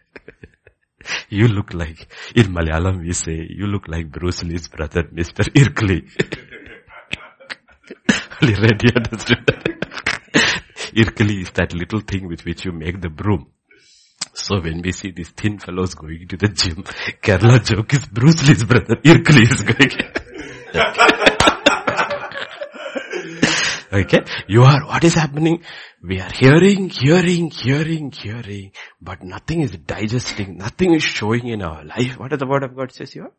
you 1.29 1.47
look 1.47 1.75
like, 1.75 2.07
in 2.35 2.45
Malayalam 2.47 3.01
we 3.01 3.13
say, 3.13 3.45
you 3.49 3.67
look 3.67 3.87
like 3.87 4.11
Bruce 4.11 4.43
Lee's 4.43 4.67
brother, 4.67 5.03
Mr. 5.03 5.45
Understood. 8.95 9.45
Irkli 10.95 11.41
is 11.41 11.51
that 11.51 11.73
little 11.73 11.99
thing 11.99 12.27
with 12.27 12.45
which 12.45 12.65
you 12.65 12.71
make 12.71 12.99
the 13.01 13.09
broom. 13.09 13.47
So 14.35 14.59
when 14.59 14.81
we 14.81 14.91
see 14.91 15.11
these 15.11 15.29
thin 15.29 15.59
fellows 15.59 15.95
going 15.95 16.27
to 16.27 16.37
the 16.37 16.49
gym, 16.49 16.83
Kerala 17.23 17.63
joke 17.63 17.93
is 17.93 18.05
Bruce 18.05 18.47
Lee's 18.47 18.63
brother, 18.65 18.95
Irkli 18.97 19.49
is 19.49 19.63
going. 19.63 19.91
Okay? 23.95 24.25
You 24.49 24.63
are, 24.63 24.85
what 24.85 25.05
is 25.05 25.13
happening? 25.13 25.63
We 26.03 26.19
are 26.19 26.29
hearing, 26.29 26.89
hearing, 26.89 27.49
hearing, 27.49 28.11
hearing, 28.11 28.73
but 29.01 29.23
nothing 29.23 29.61
is 29.61 29.71
digesting, 29.71 30.57
nothing 30.57 30.93
is 30.93 31.03
showing 31.03 31.47
in 31.47 31.61
our 31.61 31.85
life. 31.85 32.19
What 32.19 32.31
does 32.31 32.39
the 32.39 32.45
word 32.45 32.63
of 32.63 32.75
God 32.75 32.91
says? 32.91 33.15
You 33.15 33.23
are 33.23 33.31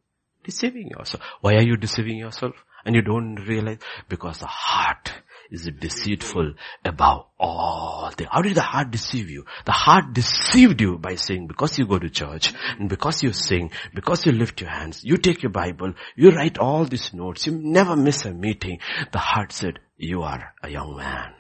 deceiving 0.45 0.89
yourself. 0.89 1.23
Why 1.43 1.57
are 1.57 1.63
you 1.63 1.77
deceiving 1.77 2.17
yourself? 2.17 2.55
And 2.87 2.95
you 2.95 3.03
don't 3.03 3.35
realize, 3.35 3.81
because 4.09 4.39
the 4.39 4.47
heart 4.47 5.13
is 5.51 5.69
deceitful 5.79 6.55
above 6.85 7.27
all 7.39 8.11
things. 8.17 8.31
How 8.33 8.43
did 8.43 8.57
the 8.57 8.63
heart 8.63 8.91
deceive 8.91 9.31
you? 9.31 9.45
The 9.65 9.73
heart 9.73 10.13
deceived 10.13 10.81
you 10.81 10.99
by 10.99 11.17
saying, 11.17 11.47
because 11.47 11.79
you 11.79 11.87
go 11.87 11.99
to 11.99 12.11
church, 12.11 12.53
and 12.79 12.89
because 12.89 13.23
you 13.23 13.33
sing, 13.33 13.71
because 13.95 14.27
you 14.27 14.33
lift 14.33 14.61
your 14.61 14.71
hands, 14.71 15.05
you 15.05 15.17
take 15.17 15.43
your 15.43 15.53
Bible, 15.53 15.95
you 16.17 16.31
write 16.31 16.59
all 16.59 16.85
these 16.85 17.13
notes, 17.13 17.47
you 17.47 17.53
never 17.53 17.97
miss 17.97 18.25
a 18.25 18.33
meeting. 18.33 18.79
The 19.13 19.19
heart 19.19 19.53
said, 19.53 19.79
you 19.97 20.23
are 20.23 20.55
a 20.63 20.69
young 20.69 20.97
man. 20.97 21.33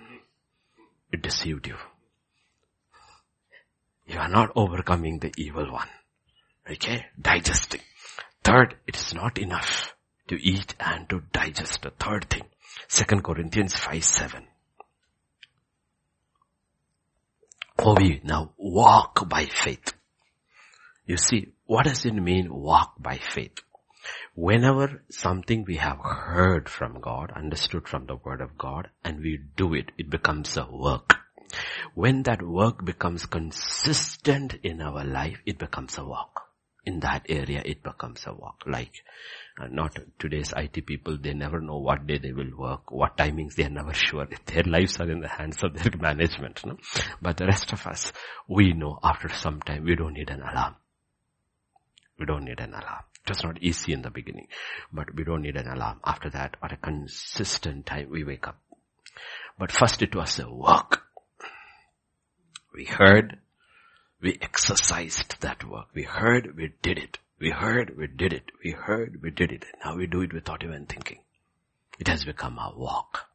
It 1.12 1.22
deceived 1.22 1.66
you. 1.66 1.76
You 4.07 4.18
are 4.18 4.28
not 4.28 4.52
overcoming 4.54 5.18
the 5.18 5.32
evil 5.36 5.70
one. 5.72 5.88
Okay? 6.70 7.07
Digesting. 7.20 7.80
Third, 8.44 8.76
it 8.86 8.96
is 8.96 9.14
not 9.14 9.38
enough 9.38 9.94
to 10.28 10.36
eat 10.40 10.74
and 10.78 11.09
to 11.09 11.22
digest. 11.32 11.82
The 11.82 11.90
third 11.90 12.30
thing. 12.30 12.44
Second 12.89 13.22
Corinthians 13.24 13.76
5 13.76 14.05
7. 14.05 14.47
For 17.78 17.95
we 17.95 18.20
now 18.24 18.53
walk 18.57 19.28
by 19.28 19.47
faith. 19.47 19.93
You 21.05 21.16
see, 21.16 21.53
what 21.66 21.84
does 21.84 22.05
it 22.05 22.14
mean 22.14 22.53
walk 22.53 22.95
by 22.99 23.18
faith? 23.18 23.59
Whenever 24.34 25.03
something 25.11 25.64
we 25.66 25.76
have 25.76 25.99
heard 25.99 26.68
from 26.68 27.01
God, 27.01 27.32
understood 27.34 27.89
from 27.89 28.07
the 28.07 28.16
word 28.16 28.41
of 28.41 28.57
God, 28.57 28.91
and 29.05 29.18
we 29.18 29.41
do 29.57 29.74
it, 29.74 29.91
it 29.99 30.09
becomes 30.11 30.57
a 30.57 30.66
work. 30.70 31.14
When 31.95 32.22
that 32.24 32.43
work 32.43 32.84
becomes 32.84 33.26
consistent 33.26 34.55
in 34.62 34.80
our 34.80 35.05
life, 35.05 35.39
it 35.47 35.59
becomes 35.59 35.99
a 35.99 36.05
walk. 36.05 36.43
In 36.84 37.01
that 37.01 37.26
area, 37.28 37.62
it 37.64 37.82
becomes 37.82 38.26
a 38.26 38.32
walk. 38.34 38.62
Like, 38.66 39.03
uh, 39.59 39.68
not 39.70 39.98
today's 40.18 40.52
IT 40.54 40.84
people, 40.86 41.16
they 41.16 41.32
never 41.32 41.61
know 41.61 41.78
what 41.78 42.07
day 42.07 42.18
they 42.18 42.32
will 42.32 42.54
work, 42.57 42.90
what 42.90 43.16
timings, 43.16 43.54
they 43.54 43.64
are 43.64 43.70
never 43.70 43.94
sure. 43.94 44.26
Their 44.46 44.62
lives 44.66 45.00
are 45.00 45.11
in 45.11 45.20
the 45.20 45.28
hands 45.28 45.62
of 45.64 45.74
their 45.74 45.92
management. 45.98 46.64
No? 46.66 46.76
But 47.22 47.38
the 47.38 47.46
rest 47.46 47.72
of 47.72 47.86
us, 47.86 48.12
we 48.48 48.74
know 48.74 48.98
after 49.02 49.28
some 49.30 49.61
time, 49.62 49.84
we 49.84 49.96
don't 49.96 50.12
need 50.12 50.28
an 50.28 50.42
alarm. 50.42 50.76
We 52.18 52.26
don't 52.26 52.44
need 52.44 52.61
an 52.61 52.74
alarm. 52.74 53.04
It 53.24 53.30
was 53.30 53.44
not 53.44 53.62
easy 53.62 53.92
in 53.92 54.02
the 54.02 54.11
beginning, 54.11 54.48
but 54.92 55.14
we 55.14 55.24
don't 55.24 55.42
need 55.42 55.57
an 55.57 55.68
alarm. 55.68 56.00
After 56.04 56.30
that, 56.30 56.57
at 56.62 56.72
a 56.72 56.76
consistent 56.76 57.86
time, 57.86 58.11
we 58.11 58.24
wake 58.24 58.46
up. 58.46 58.61
But 59.59 59.72
first 59.72 60.02
it 60.02 60.14
was 60.14 60.38
a 60.38 60.50
work. 60.50 61.02
We 62.74 62.84
heard, 62.84 63.38
we 64.20 64.38
exercised 64.42 65.40
that 65.40 65.64
work. 65.64 65.86
We 65.94 66.02
heard, 66.02 66.54
we 66.57 66.74
did 66.82 66.98
it. 66.98 67.18
We 67.39 67.51
heard, 67.51 67.99
we 67.99 68.07
did 68.07 68.32
it. 68.32 68.51
We 68.64 68.70
heard, 68.70 69.20
we 69.22 69.30
did 69.30 69.53
it. 69.53 69.66
Now 69.84 69.97
we 69.97 70.07
do 70.07 70.22
it 70.22 70.32
without 70.32 70.64
even 70.64 70.87
thinking. 70.87 71.18
It 71.99 72.09
has 72.09 72.24
become 72.24 72.59
a 72.59 72.72
walk. 72.74 73.26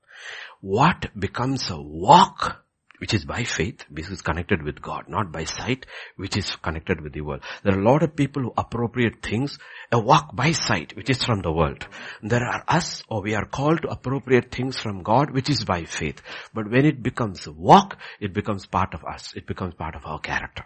What 0.60 1.12
becomes 1.20 1.70
a 1.70 1.80
walk, 1.80 2.64
which 2.98 3.14
is 3.14 3.26
by 3.26 3.44
faith, 3.44 3.86
which 3.92 4.10
is 4.10 4.24
connected 4.24 4.64
with 4.64 4.82
God, 4.82 5.06
not 5.08 5.32
by 5.32 5.44
sight, 5.44 5.86
which 6.16 6.36
is 6.36 6.56
connected 6.56 7.02
with 7.02 7.14
the 7.14 7.22
world. 7.22 7.44
There 7.64 7.76
are 7.76 7.80
a 7.80 7.92
lot 7.92 8.02
of 8.02 8.16
people 8.16 8.42
who 8.42 8.54
appropriate 8.58 9.22
things, 9.22 9.60
a 9.92 10.00
walk 10.00 10.36
by 10.36 10.52
sight, 10.52 10.96
which 10.96 11.12
is 11.12 11.24
from 11.24 11.42
the 11.42 11.52
world. 11.52 11.86
There 12.24 12.44
are 12.44 12.64
us, 12.68 13.04
or 13.08 13.22
we 13.22 13.36
are 13.36 13.46
called 13.46 13.84
to 13.84 13.90
appropriate 13.90 14.52
things 14.52 14.80
from 14.80 15.04
God, 15.04 15.30
which 15.30 15.50
is 15.50 15.64
by 15.64 15.86
faith. 15.86 16.24
But 16.56 16.72
when 16.72 16.86
it 16.86 17.04
becomes 17.04 17.46
a 17.46 17.52
walk, 17.52 17.98
it 18.20 18.34
becomes 18.34 18.66
part 18.66 18.96
of 18.96 19.04
us. 19.04 19.34
It 19.36 19.46
becomes 19.46 19.76
part 19.76 19.96
of 19.96 20.08
our 20.08 20.20
character. 20.20 20.66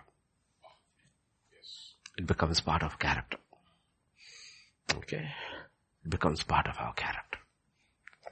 It 2.18 2.28
becomes 2.28 2.61
part 2.61 2.84
of 2.84 2.97
character. 2.99 3.38
Okay? 4.95 5.28
It 6.05 6.09
becomes 6.09 6.43
part 6.43 6.68
of 6.68 6.76
our 6.80 6.93
character. 6.93 7.39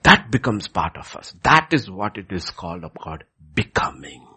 That 0.03 0.31
becomes 0.31 0.67
part 0.67 0.97
of 0.97 1.15
us. 1.15 1.34
That 1.43 1.69
is 1.71 1.89
what 1.89 2.17
it 2.17 2.31
is 2.31 2.49
called 2.49 2.84
of 2.84 2.91
God, 3.01 3.23
becoming. 3.53 4.27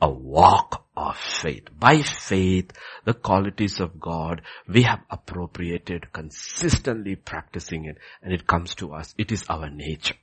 A 0.00 0.10
walk 0.10 0.84
of 0.96 1.16
faith. 1.16 1.68
By 1.78 2.02
faith, 2.02 2.72
the 3.04 3.14
qualities 3.14 3.78
of 3.80 4.00
God, 4.00 4.42
we 4.66 4.82
have 4.82 5.00
appropriated, 5.10 6.12
consistently 6.12 7.14
practicing 7.14 7.84
it, 7.84 7.98
and 8.20 8.32
it 8.32 8.46
comes 8.46 8.74
to 8.76 8.94
us. 8.94 9.14
It 9.16 9.30
is 9.30 9.44
our 9.48 9.70
nature. 9.70 10.16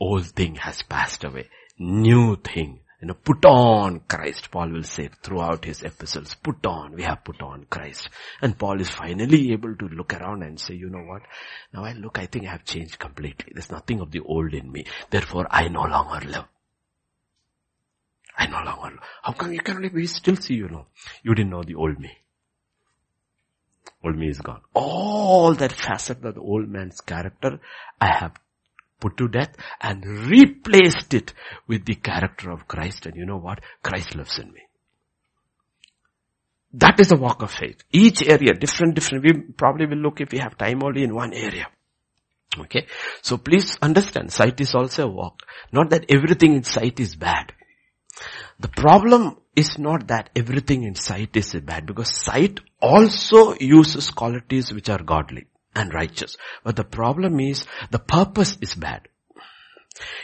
Old 0.00 0.26
thing 0.26 0.56
has 0.56 0.82
passed 0.82 1.24
away. 1.24 1.48
New 1.78 2.36
thing 2.36 2.80
you 3.00 3.06
know, 3.06 3.14
put 3.14 3.44
on 3.44 4.00
Christ, 4.08 4.50
Paul 4.50 4.70
will 4.70 4.82
say 4.82 5.08
throughout 5.22 5.64
his 5.64 5.82
epistles, 5.82 6.34
put 6.34 6.66
on, 6.66 6.94
we 6.94 7.02
have 7.04 7.22
put 7.22 7.40
on 7.40 7.66
Christ. 7.70 8.08
And 8.42 8.58
Paul 8.58 8.80
is 8.80 8.90
finally 8.90 9.52
able 9.52 9.76
to 9.76 9.88
look 9.88 10.14
around 10.14 10.42
and 10.42 10.58
say, 10.58 10.74
you 10.74 10.90
know 10.90 11.04
what? 11.04 11.22
Now 11.72 11.84
I 11.84 11.92
look, 11.92 12.18
I 12.18 12.26
think 12.26 12.46
I 12.46 12.50
have 12.50 12.64
changed 12.64 12.98
completely. 12.98 13.52
There's 13.54 13.70
nothing 13.70 14.00
of 14.00 14.10
the 14.10 14.20
old 14.20 14.52
in 14.52 14.72
me. 14.72 14.84
Therefore 15.10 15.46
I 15.48 15.68
no 15.68 15.82
longer 15.82 16.26
live. 16.26 16.44
I 18.36 18.46
no 18.46 18.62
longer 18.64 18.96
live. 18.96 19.04
How 19.22 19.32
come 19.32 19.52
you 19.52 19.60
can 19.60 19.80
live? 19.80 19.92
We 19.92 20.06
still 20.08 20.36
see 20.36 20.54
you 20.54 20.68
know. 20.68 20.86
You 21.22 21.36
didn't 21.36 21.50
know 21.50 21.62
the 21.62 21.76
old 21.76 22.00
me. 22.00 22.10
Old 24.04 24.16
me 24.16 24.28
is 24.28 24.40
gone. 24.40 24.62
All 24.74 25.54
that 25.54 25.72
facet 25.72 26.24
of 26.24 26.34
the 26.34 26.40
old 26.40 26.68
man's 26.68 27.00
character, 27.00 27.60
I 28.00 28.12
have 28.12 28.32
put 29.00 29.16
to 29.18 29.28
death 29.28 29.54
and 29.80 30.04
replaced 30.04 31.14
it 31.14 31.32
with 31.66 31.84
the 31.84 31.94
character 31.94 32.50
of 32.50 32.68
Christ. 32.68 33.06
And 33.06 33.16
you 33.16 33.26
know 33.26 33.38
what? 33.38 33.60
Christ 33.82 34.14
lives 34.14 34.38
in 34.38 34.52
me. 34.52 34.62
That 36.74 37.00
is 37.00 37.08
the 37.08 37.16
walk 37.16 37.42
of 37.42 37.50
faith. 37.50 37.82
Each 37.92 38.22
area, 38.22 38.52
different, 38.52 38.94
different. 38.94 39.24
We 39.24 39.32
probably 39.52 39.86
will 39.86 39.98
look 39.98 40.20
if 40.20 40.32
we 40.32 40.38
have 40.38 40.58
time 40.58 40.82
only 40.82 41.02
in 41.02 41.14
one 41.14 41.32
area. 41.32 41.68
Okay. 42.58 42.86
So 43.22 43.38
please 43.38 43.78
understand, 43.80 44.32
sight 44.32 44.60
is 44.60 44.74
also 44.74 45.04
a 45.04 45.10
walk. 45.10 45.42
Not 45.72 45.90
that 45.90 46.06
everything 46.08 46.54
in 46.54 46.64
sight 46.64 47.00
is 47.00 47.16
bad. 47.16 47.52
The 48.60 48.68
problem 48.68 49.38
is 49.54 49.78
not 49.78 50.08
that 50.08 50.30
everything 50.34 50.82
in 50.82 50.94
sight 50.94 51.36
is 51.36 51.54
bad 51.54 51.86
because 51.86 52.14
sight 52.14 52.60
also 52.80 53.54
uses 53.58 54.10
qualities 54.10 54.72
which 54.72 54.88
are 54.88 55.02
godly 55.02 55.46
and 55.74 55.92
righteous. 55.92 56.36
But 56.64 56.76
the 56.76 56.84
problem 56.84 57.40
is 57.40 57.66
the 57.90 57.98
purpose 57.98 58.56
is 58.60 58.74
bad. 58.74 59.08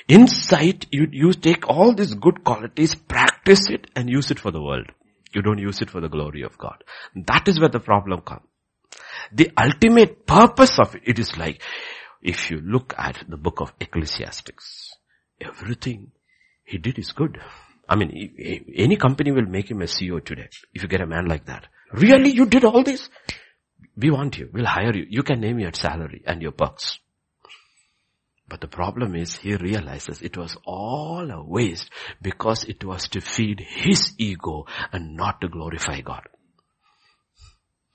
In 0.08 0.28
sight, 0.28 0.86
you, 0.90 1.08
you 1.10 1.32
take 1.32 1.68
all 1.68 1.94
these 1.94 2.14
good 2.14 2.44
qualities, 2.44 2.94
practice 2.94 3.68
it 3.70 3.88
and 3.96 4.08
use 4.08 4.30
it 4.30 4.38
for 4.38 4.50
the 4.50 4.62
world. 4.62 4.86
You 5.32 5.42
don't 5.42 5.58
use 5.58 5.80
it 5.80 5.90
for 5.90 6.00
the 6.00 6.08
glory 6.08 6.42
of 6.42 6.56
God. 6.58 6.84
That 7.26 7.48
is 7.48 7.58
where 7.58 7.68
the 7.68 7.80
problem 7.80 8.20
comes. 8.20 8.46
The 9.32 9.50
ultimate 9.58 10.26
purpose 10.26 10.78
of 10.78 10.94
it, 10.94 11.02
it 11.04 11.18
is 11.18 11.36
like, 11.36 11.60
if 12.22 12.50
you 12.50 12.60
look 12.60 12.94
at 12.96 13.24
the 13.28 13.36
book 13.36 13.60
of 13.60 13.72
Ecclesiastics, 13.80 14.94
everything 15.40 16.12
he 16.64 16.78
did 16.78 16.98
is 16.98 17.12
good. 17.12 17.38
I 17.88 17.96
mean, 17.96 18.66
any 18.74 18.96
company 18.96 19.32
will 19.32 19.46
make 19.46 19.70
him 19.70 19.82
a 19.82 19.86
CEO 19.86 20.24
today, 20.24 20.48
if 20.72 20.82
you 20.82 20.88
get 20.88 21.00
a 21.00 21.06
man 21.06 21.26
like 21.26 21.46
that. 21.46 21.66
Really, 21.92 22.30
you 22.30 22.46
did 22.46 22.64
all 22.64 22.82
this? 22.82 23.08
We 23.96 24.10
want 24.10 24.38
you. 24.38 24.50
We'll 24.52 24.66
hire 24.66 24.94
you. 24.94 25.06
You 25.08 25.22
can 25.22 25.40
name 25.40 25.58
your 25.58 25.72
salary 25.72 26.22
and 26.26 26.42
your 26.42 26.52
perks. 26.52 26.98
But 28.48 28.60
the 28.60 28.68
problem 28.68 29.14
is 29.14 29.36
he 29.36 29.56
realizes 29.56 30.20
it 30.20 30.36
was 30.36 30.56
all 30.66 31.30
a 31.30 31.42
waste 31.42 31.90
because 32.20 32.64
it 32.64 32.84
was 32.84 33.08
to 33.08 33.20
feed 33.20 33.60
his 33.66 34.14
ego 34.18 34.66
and 34.92 35.16
not 35.16 35.40
to 35.40 35.48
glorify 35.48 36.00
God. 36.00 36.28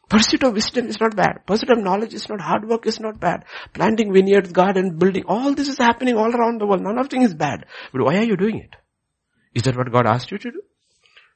Pursuit 0.10 0.42
of 0.42 0.54
wisdom 0.54 0.88
is 0.88 1.00
not 1.00 1.16
bad. 1.16 1.46
Pursuit 1.46 1.70
of 1.70 1.84
knowledge 1.84 2.16
is 2.16 2.28
not, 2.28 2.42
hard 2.42 2.68
work 2.68 2.88
is 2.88 3.00
not 3.00 3.20
bad. 3.20 3.46
Planting 3.74 4.12
vineyards, 4.12 4.52
garden, 4.52 4.98
building, 4.98 5.24
all 5.28 5.54
this 5.54 5.68
is 5.68 5.78
happening 5.78 6.18
all 6.18 6.36
around 6.36 6.60
the 6.60 6.66
world. 6.66 6.82
None 6.82 6.98
of 6.98 7.10
thing 7.10 7.22
is 7.22 7.36
bad. 7.36 7.66
But 7.92 8.02
why 8.04 8.18
are 8.18 8.24
you 8.24 8.36
doing 8.36 8.58
it? 8.58 8.76
Is 9.54 9.64
that 9.64 9.78
what 9.78 9.92
God 9.92 10.08
asked 10.08 10.32
you 10.32 10.40
to 10.40 10.52
do? 10.52 10.62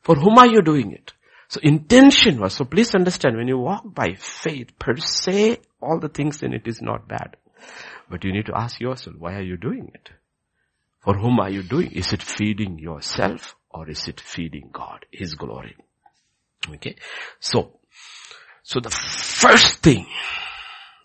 For 0.01 0.15
whom 0.15 0.39
are 0.39 0.47
you 0.47 0.63
doing 0.63 0.91
it? 0.91 1.13
So 1.47 1.59
intention 1.61 2.39
was, 2.39 2.55
so 2.55 2.65
please 2.65 2.95
understand, 2.95 3.37
when 3.37 3.47
you 3.47 3.57
walk 3.57 3.83
by 3.85 4.15
faith, 4.15 4.77
per 4.79 4.97
se, 4.97 5.59
all 5.81 5.99
the 5.99 6.09
things 6.09 6.41
in 6.41 6.53
it 6.53 6.67
is 6.67 6.81
not 6.81 7.07
bad. 7.07 7.35
But 8.09 8.23
you 8.23 8.31
need 8.31 8.47
to 8.47 8.57
ask 8.57 8.79
yourself, 8.79 9.15
why 9.17 9.35
are 9.35 9.41
you 9.43 9.57
doing 9.57 9.91
it? 9.93 10.09
For 11.03 11.15
whom 11.17 11.39
are 11.39 11.49
you 11.49 11.63
doing? 11.63 11.91
Is 11.91 12.13
it 12.13 12.23
feeding 12.23 12.79
yourself 12.79 13.55
or 13.69 13.89
is 13.89 14.07
it 14.07 14.21
feeding 14.21 14.69
God, 14.71 15.05
His 15.11 15.35
glory? 15.35 15.75
Okay. 16.69 16.95
So, 17.39 17.79
so 18.63 18.79
the 18.79 18.89
first 18.89 19.79
thing, 19.79 20.07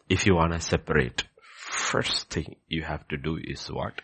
if 0.09 0.27
you 0.27 0.37
want 0.37 0.53
to 0.53 0.61
separate, 0.61 1.25
first 1.57 2.31
thing 2.31 2.57
you 2.69 2.83
have 2.85 3.07
to 3.09 3.17
do 3.17 3.39
is 3.43 3.67
what? 3.67 4.01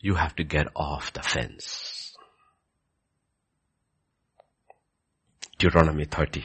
You 0.00 0.14
have 0.14 0.34
to 0.36 0.44
get 0.44 0.68
off 0.74 1.12
the 1.12 1.22
fence. 1.22 1.95
Deuteronomy 5.58 6.04
30. 6.04 6.44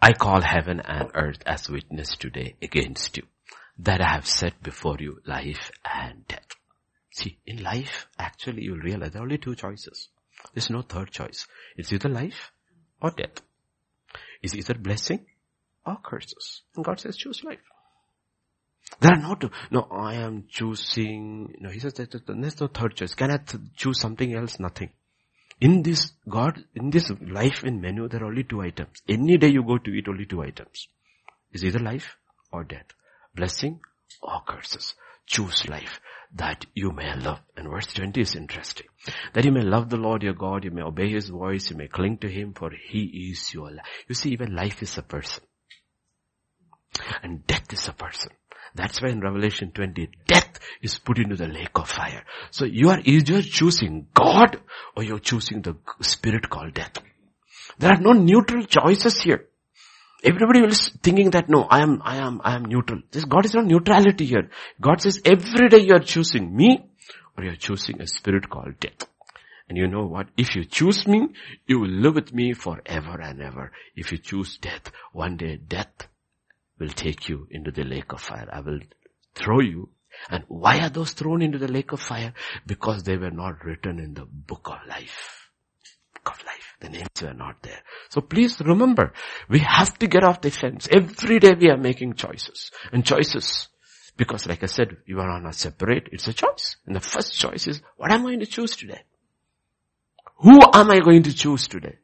I 0.00 0.12
call 0.12 0.42
heaven 0.42 0.80
and 0.80 1.10
earth 1.14 1.42
as 1.46 1.70
witness 1.70 2.16
today 2.16 2.54
against 2.60 3.16
you 3.16 3.22
that 3.78 4.02
I 4.02 4.14
have 4.14 4.26
set 4.26 4.62
before 4.62 4.96
you 4.98 5.20
life 5.26 5.70
and 5.84 6.26
death. 6.28 6.48
See, 7.10 7.38
in 7.46 7.62
life, 7.62 8.06
actually 8.18 8.64
you'll 8.64 8.78
realize 8.78 9.12
there 9.12 9.22
are 9.22 9.24
only 9.24 9.38
two 9.38 9.54
choices. 9.54 10.08
There's 10.52 10.68
no 10.70 10.82
third 10.82 11.10
choice. 11.10 11.46
It's 11.76 11.92
either 11.92 12.10
life 12.10 12.52
or 13.00 13.10
death. 13.10 13.40
It's 14.42 14.54
either 14.54 14.74
blessing 14.74 15.24
or 15.86 15.96
curses. 16.02 16.62
And 16.76 16.84
God 16.84 17.00
says 17.00 17.16
choose 17.16 17.42
life. 17.42 17.60
There 19.00 19.12
are 19.12 19.22
no 19.22 19.34
two. 19.36 19.50
No, 19.70 19.86
I 19.90 20.14
am 20.14 20.44
choosing, 20.50 21.54
no, 21.58 21.70
he 21.70 21.78
says 21.78 21.94
there's 21.94 22.60
no 22.60 22.66
third 22.66 22.96
choice. 22.96 23.14
Can 23.14 23.30
I 23.30 23.38
choose 23.76 23.98
something 23.98 24.34
else? 24.34 24.60
Nothing. 24.60 24.90
In 25.62 25.84
this 25.84 26.10
God, 26.28 26.64
in 26.74 26.90
this 26.90 27.08
life 27.20 27.62
in 27.62 27.80
menu, 27.80 28.08
there 28.08 28.24
are 28.24 28.26
only 28.26 28.42
two 28.42 28.60
items. 28.62 29.00
Any 29.08 29.36
day 29.36 29.46
you 29.46 29.62
go 29.62 29.78
to 29.78 29.92
eat, 29.92 30.08
only 30.08 30.26
two 30.26 30.42
items. 30.42 30.88
Is 31.52 31.64
either 31.64 31.78
life 31.78 32.16
or 32.50 32.64
death. 32.64 32.86
Blessing 33.32 33.78
or 34.20 34.42
curses. 34.44 34.94
Choose 35.24 35.68
life 35.68 36.00
that 36.34 36.66
you 36.74 36.90
may 36.90 37.14
love. 37.14 37.38
And 37.56 37.70
verse 37.70 37.86
20 37.86 38.20
is 38.20 38.34
interesting. 38.34 38.88
That 39.34 39.44
you 39.44 39.52
may 39.52 39.62
love 39.62 39.88
the 39.88 39.98
Lord 39.98 40.24
your 40.24 40.34
God, 40.34 40.64
you 40.64 40.72
may 40.72 40.82
obey 40.82 41.10
his 41.10 41.28
voice, 41.28 41.70
you 41.70 41.76
may 41.76 41.86
cling 41.86 42.18
to 42.18 42.28
him 42.28 42.54
for 42.54 42.72
he 42.72 43.30
is 43.30 43.54
your 43.54 43.70
life. 43.70 43.86
You 44.08 44.16
see, 44.16 44.30
even 44.30 44.56
life 44.56 44.82
is 44.82 44.98
a 44.98 45.02
person. 45.02 45.44
And 47.22 47.46
death 47.46 47.72
is 47.72 47.86
a 47.86 47.92
person. 47.92 48.32
That's 48.74 49.02
why 49.02 49.10
in 49.10 49.20
Revelation 49.20 49.70
20, 49.72 50.08
death 50.26 50.58
is 50.80 50.98
put 50.98 51.18
into 51.18 51.36
the 51.36 51.46
lake 51.46 51.76
of 51.76 51.88
fire. 51.88 52.24
So 52.50 52.64
you 52.64 52.88
are 52.88 53.00
either 53.04 53.42
choosing 53.42 54.06
God 54.14 54.60
or 54.96 55.02
you're 55.02 55.18
choosing 55.18 55.62
the 55.62 55.76
spirit 56.00 56.48
called 56.48 56.74
death. 56.74 56.92
There 57.78 57.90
are 57.90 58.00
no 58.00 58.12
neutral 58.12 58.64
choices 58.64 59.20
here. 59.20 59.46
Everybody 60.24 60.60
is 60.64 60.88
thinking 61.02 61.30
that 61.30 61.48
no, 61.48 61.64
I 61.64 61.82
am, 61.82 62.00
I 62.04 62.16
am, 62.18 62.40
I 62.44 62.54
am 62.54 62.64
neutral. 62.64 63.00
This 63.10 63.24
God 63.24 63.44
is 63.44 63.54
not 63.54 63.66
neutrality 63.66 64.24
here. 64.24 64.50
God 64.80 65.00
says 65.00 65.20
every 65.24 65.68
day 65.68 65.80
you 65.80 65.94
are 65.94 66.00
choosing 66.00 66.54
me 66.54 66.84
or 67.36 67.44
you 67.44 67.50
are 67.50 67.56
choosing 67.56 68.00
a 68.00 68.06
spirit 68.06 68.48
called 68.48 68.78
death. 68.78 69.08
And 69.68 69.76
you 69.76 69.88
know 69.88 70.04
what? 70.04 70.28
If 70.36 70.54
you 70.54 70.64
choose 70.64 71.06
me, 71.06 71.28
you 71.66 71.80
will 71.80 71.90
live 71.90 72.14
with 72.14 72.32
me 72.32 72.52
forever 72.52 73.20
and 73.20 73.40
ever. 73.42 73.72
If 73.96 74.12
you 74.12 74.18
choose 74.18 74.58
death, 74.58 74.92
one 75.12 75.36
day 75.36 75.56
death 75.56 76.08
will 76.82 76.88
take 76.88 77.28
you 77.28 77.46
into 77.50 77.70
the 77.70 77.84
lake 77.84 78.12
of 78.12 78.20
fire. 78.20 78.48
I 78.52 78.60
will 78.60 78.80
throw 79.36 79.60
you. 79.60 79.88
And 80.28 80.44
why 80.48 80.80
are 80.80 80.90
those 80.90 81.12
thrown 81.12 81.40
into 81.40 81.58
the 81.58 81.70
lake 81.70 81.92
of 81.92 82.00
fire? 82.00 82.34
Because 82.66 83.04
they 83.04 83.16
were 83.16 83.30
not 83.30 83.64
written 83.64 84.00
in 84.00 84.14
the 84.14 84.24
book 84.24 84.68
of 84.68 84.78
life. 84.88 85.48
Book 86.14 86.34
of 86.34 86.44
life. 86.44 86.74
The 86.80 86.88
names 86.88 87.22
were 87.22 87.34
not 87.34 87.62
there. 87.62 87.82
So 88.08 88.20
please 88.20 88.60
remember, 88.60 89.12
we 89.48 89.60
have 89.60 89.96
to 90.00 90.08
get 90.08 90.24
off 90.24 90.40
the 90.40 90.50
fence. 90.50 90.88
Every 90.90 91.38
day 91.38 91.54
we 91.54 91.70
are 91.70 91.76
making 91.76 92.14
choices. 92.14 92.72
And 92.92 93.06
choices, 93.06 93.68
because 94.16 94.46
like 94.46 94.64
I 94.64 94.66
said, 94.66 94.96
you 95.06 95.20
are 95.20 95.40
not 95.40 95.54
separate, 95.54 96.08
it's 96.10 96.26
a 96.26 96.32
choice. 96.32 96.76
And 96.84 96.96
the 96.96 97.00
first 97.00 97.38
choice 97.38 97.68
is, 97.68 97.80
what 97.96 98.10
am 98.10 98.22
I 98.22 98.24
going 98.24 98.40
to 98.40 98.46
choose 98.46 98.76
today? 98.76 99.02
Who 100.38 100.60
am 100.74 100.90
I 100.90 100.98
going 100.98 101.22
to 101.22 101.32
choose 101.32 101.68
today? 101.68 101.98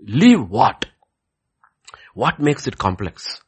Leave 0.00 0.48
what? 0.48 0.86
What 2.14 2.38
makes 2.38 2.68
it 2.68 2.78
complex? 2.78 3.40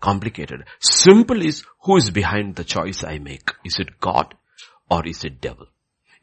Complicated. 0.00 0.64
Simple 0.80 1.42
is 1.42 1.64
who 1.82 1.96
is 1.96 2.10
behind 2.10 2.56
the 2.56 2.64
choice 2.64 3.04
I 3.04 3.18
make. 3.18 3.50
Is 3.64 3.78
it 3.78 4.00
God 4.00 4.34
or 4.90 5.06
is 5.06 5.24
it 5.24 5.40
devil? 5.40 5.66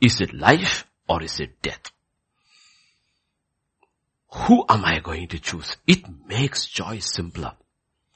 Is 0.02 0.22
it 0.22 0.34
life 0.34 0.86
or 1.08 1.24
is 1.24 1.40
it 1.40 1.62
death? 1.62 1.92
Who 4.32 4.66
am 4.68 4.84
I 4.84 5.00
going 5.00 5.30
to 5.30 5.40
choose? 5.40 5.78
It 5.88 6.04
makes 6.28 6.66
choice 6.66 7.14
simpler. 7.14 7.54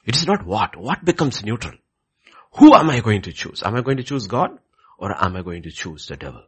It 0.05 0.15
is 0.15 0.27
not 0.27 0.45
what. 0.45 0.75
What 0.75 1.05
becomes 1.05 1.43
neutral? 1.43 1.77
Who 2.53 2.73
am 2.73 2.89
I 2.89 2.99
going 2.99 3.21
to 3.23 3.31
choose? 3.31 3.63
Am 3.63 3.75
I 3.75 3.81
going 3.81 3.97
to 3.97 4.03
choose 4.03 4.27
God 4.27 4.51
or 4.97 5.15
am 5.23 5.35
I 5.35 5.41
going 5.41 5.63
to 5.63 5.71
choose 5.71 6.07
the 6.07 6.17
devil? 6.17 6.43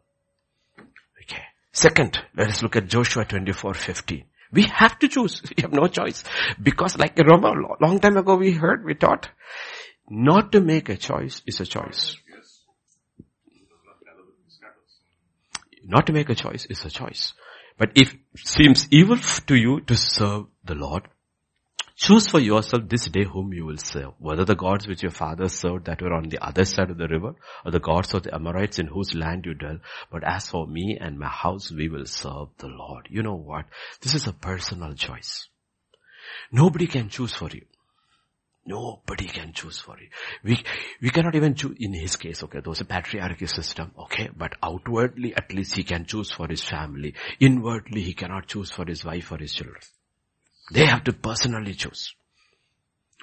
Okay. 1.23 1.43
Second, 1.71 2.19
let 2.35 2.49
us 2.49 2.61
look 2.61 2.75
at 2.75 2.87
Joshua 2.87 3.23
24, 3.23 3.73
15. 3.73 4.25
We 4.51 4.63
have 4.63 4.99
to 4.99 5.07
choose. 5.07 5.41
We 5.57 5.61
have 5.61 5.73
no 5.73 5.87
choice. 5.87 6.23
Because 6.61 6.97
like 6.97 7.17
remember, 7.17 7.53
long 7.79 7.99
time 7.99 8.17
ago 8.17 8.35
we 8.35 8.51
heard, 8.51 8.85
we 8.85 8.95
taught, 8.95 9.29
not 10.09 10.51
to 10.51 10.59
make 10.59 10.89
a 10.89 10.97
choice 10.97 11.41
is 11.45 11.61
a 11.61 11.65
choice. 11.65 12.17
Not 15.83 16.07
to 16.07 16.13
make 16.13 16.29
a 16.29 16.35
choice 16.35 16.65
is 16.65 16.85
a 16.85 16.89
choice. 16.89 17.33
But 17.77 17.91
if 17.95 18.15
seems 18.37 18.87
evil 18.91 19.17
to 19.17 19.55
you 19.55 19.81
to 19.81 19.95
serve 19.95 20.45
the 20.63 20.75
Lord, 20.75 21.07
Choose 22.01 22.27
for 22.27 22.39
yourself 22.39 22.89
this 22.89 23.05
day 23.09 23.25
whom 23.25 23.53
you 23.53 23.63
will 23.63 23.77
serve, 23.77 24.13
whether 24.17 24.43
the 24.43 24.55
gods 24.55 24.87
which 24.87 25.03
your 25.03 25.11
fathers 25.11 25.53
served 25.53 25.85
that 25.85 26.01
were 26.01 26.13
on 26.13 26.29
the 26.29 26.43
other 26.43 26.65
side 26.65 26.89
of 26.89 26.97
the 26.97 27.07
river, 27.07 27.35
or 27.63 27.71
the 27.71 27.79
gods 27.79 28.15
of 28.15 28.23
the 28.23 28.33
Amorites 28.33 28.79
in 28.79 28.87
whose 28.87 29.13
land 29.13 29.45
you 29.45 29.53
dwell. 29.53 29.77
But 30.11 30.23
as 30.23 30.49
for 30.49 30.65
me 30.65 30.97
and 30.99 31.19
my 31.19 31.27
house, 31.27 31.71
we 31.71 31.89
will 31.89 32.07
serve 32.07 32.47
the 32.57 32.69
Lord. 32.69 33.07
You 33.11 33.21
know 33.21 33.35
what? 33.35 33.65
This 34.01 34.15
is 34.15 34.25
a 34.25 34.33
personal 34.33 34.95
choice. 34.95 35.47
Nobody 36.51 36.87
can 36.87 37.09
choose 37.09 37.35
for 37.35 37.49
you. 37.53 37.65
Nobody 38.65 39.27
can 39.27 39.53
choose 39.53 39.77
for 39.77 39.95
you. 39.99 40.07
We, 40.43 40.63
we 41.03 41.11
cannot 41.11 41.35
even 41.35 41.53
choose, 41.53 41.77
in 41.79 41.93
his 41.93 42.15
case, 42.15 42.41
okay, 42.43 42.61
there 42.61 42.71
was 42.71 42.81
a 42.81 42.85
patriarchy 42.85 43.47
system, 43.47 43.91
okay, 44.05 44.31
but 44.35 44.53
outwardly 44.63 45.35
at 45.35 45.53
least 45.53 45.75
he 45.75 45.83
can 45.83 46.05
choose 46.05 46.31
for 46.31 46.47
his 46.47 46.63
family. 46.63 47.13
Inwardly 47.39 48.01
he 48.01 48.15
cannot 48.15 48.47
choose 48.47 48.71
for 48.71 48.87
his 48.87 49.05
wife 49.05 49.31
or 49.31 49.37
his 49.37 49.53
children. 49.53 49.81
They 50.71 50.85
have 50.85 51.03
to 51.05 51.13
personally 51.13 51.73
choose. 51.73 52.15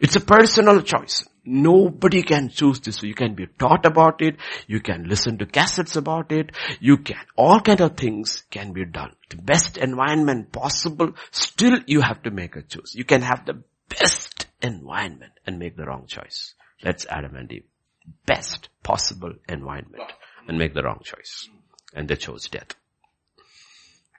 It's 0.00 0.16
a 0.16 0.20
personal 0.20 0.82
choice. 0.82 1.24
Nobody 1.44 2.22
can 2.22 2.50
choose 2.50 2.78
this. 2.80 3.02
You 3.02 3.14
can 3.14 3.34
be 3.34 3.46
taught 3.46 3.86
about 3.86 4.20
it. 4.20 4.36
You 4.66 4.80
can 4.80 5.08
listen 5.08 5.38
to 5.38 5.46
cassettes 5.46 5.96
about 5.96 6.30
it. 6.30 6.52
You 6.78 6.98
can, 6.98 7.16
all 7.36 7.60
kind 7.60 7.80
of 7.80 7.96
things 7.96 8.44
can 8.50 8.72
be 8.72 8.84
done. 8.84 9.12
The 9.30 9.36
best 9.36 9.76
environment 9.78 10.52
possible. 10.52 11.14
Still 11.30 11.80
you 11.86 12.02
have 12.02 12.22
to 12.24 12.30
make 12.30 12.54
a 12.54 12.62
choice. 12.62 12.94
You 12.94 13.04
can 13.04 13.22
have 13.22 13.46
the 13.46 13.62
best 13.88 14.46
environment 14.62 15.32
and 15.46 15.58
make 15.58 15.76
the 15.76 15.86
wrong 15.86 16.06
choice. 16.06 16.54
That's 16.82 17.06
Adam 17.06 17.34
and 17.34 17.50
Eve. 17.50 17.64
Best 18.26 18.68
possible 18.82 19.32
environment 19.48 20.04
and 20.46 20.58
make 20.58 20.74
the 20.74 20.82
wrong 20.82 21.00
choice. 21.02 21.48
And 21.94 22.06
they 22.08 22.16
chose 22.16 22.48
death. 22.48 22.74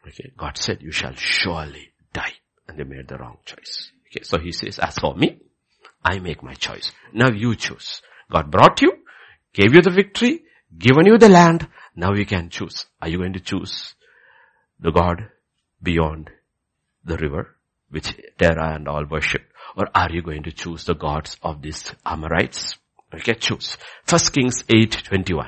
Okay. 0.07 0.31
God 0.35 0.57
said 0.57 0.81
you 0.81 0.91
shall 0.91 1.13
surely 1.13 1.91
die. 2.11 2.33
And 2.69 2.77
they 2.77 2.83
made 2.83 3.07
the 3.07 3.17
wrong 3.17 3.37
choice. 3.45 3.91
Okay. 4.07 4.23
So 4.23 4.37
he 4.37 4.51
says, 4.51 4.77
as 4.77 4.97
for 4.99 5.15
me, 5.15 5.39
I 6.05 6.19
make 6.19 6.43
my 6.43 6.53
choice. 6.53 6.91
Now 7.11 7.31
you 7.31 7.55
choose. 7.55 8.01
God 8.31 8.51
brought 8.51 8.79
you, 8.81 8.93
gave 9.53 9.73
you 9.73 9.81
the 9.81 9.89
victory, 9.89 10.43
given 10.77 11.07
you 11.07 11.17
the 11.17 11.29
land. 11.29 11.67
Now 11.95 12.13
you 12.13 12.27
can 12.27 12.49
choose. 12.49 12.85
Are 13.01 13.09
you 13.09 13.17
going 13.17 13.33
to 13.33 13.39
choose 13.39 13.95
the 14.79 14.91
God 14.91 15.29
beyond 15.81 16.29
the 17.03 17.17
river, 17.17 17.55
which 17.89 18.15
Terah 18.37 18.75
and 18.75 18.87
all 18.87 19.05
worship? 19.05 19.41
Or 19.75 19.89
are 19.95 20.11
you 20.11 20.21
going 20.21 20.43
to 20.43 20.51
choose 20.51 20.83
the 20.83 20.93
gods 20.93 21.37
of 21.41 21.63
these 21.63 21.91
Amorites? 22.05 22.77
Okay, 23.13 23.33
choose. 23.33 23.77
First 24.03 24.31
Kings 24.31 24.63
8, 24.69 24.91
21. 25.05 25.45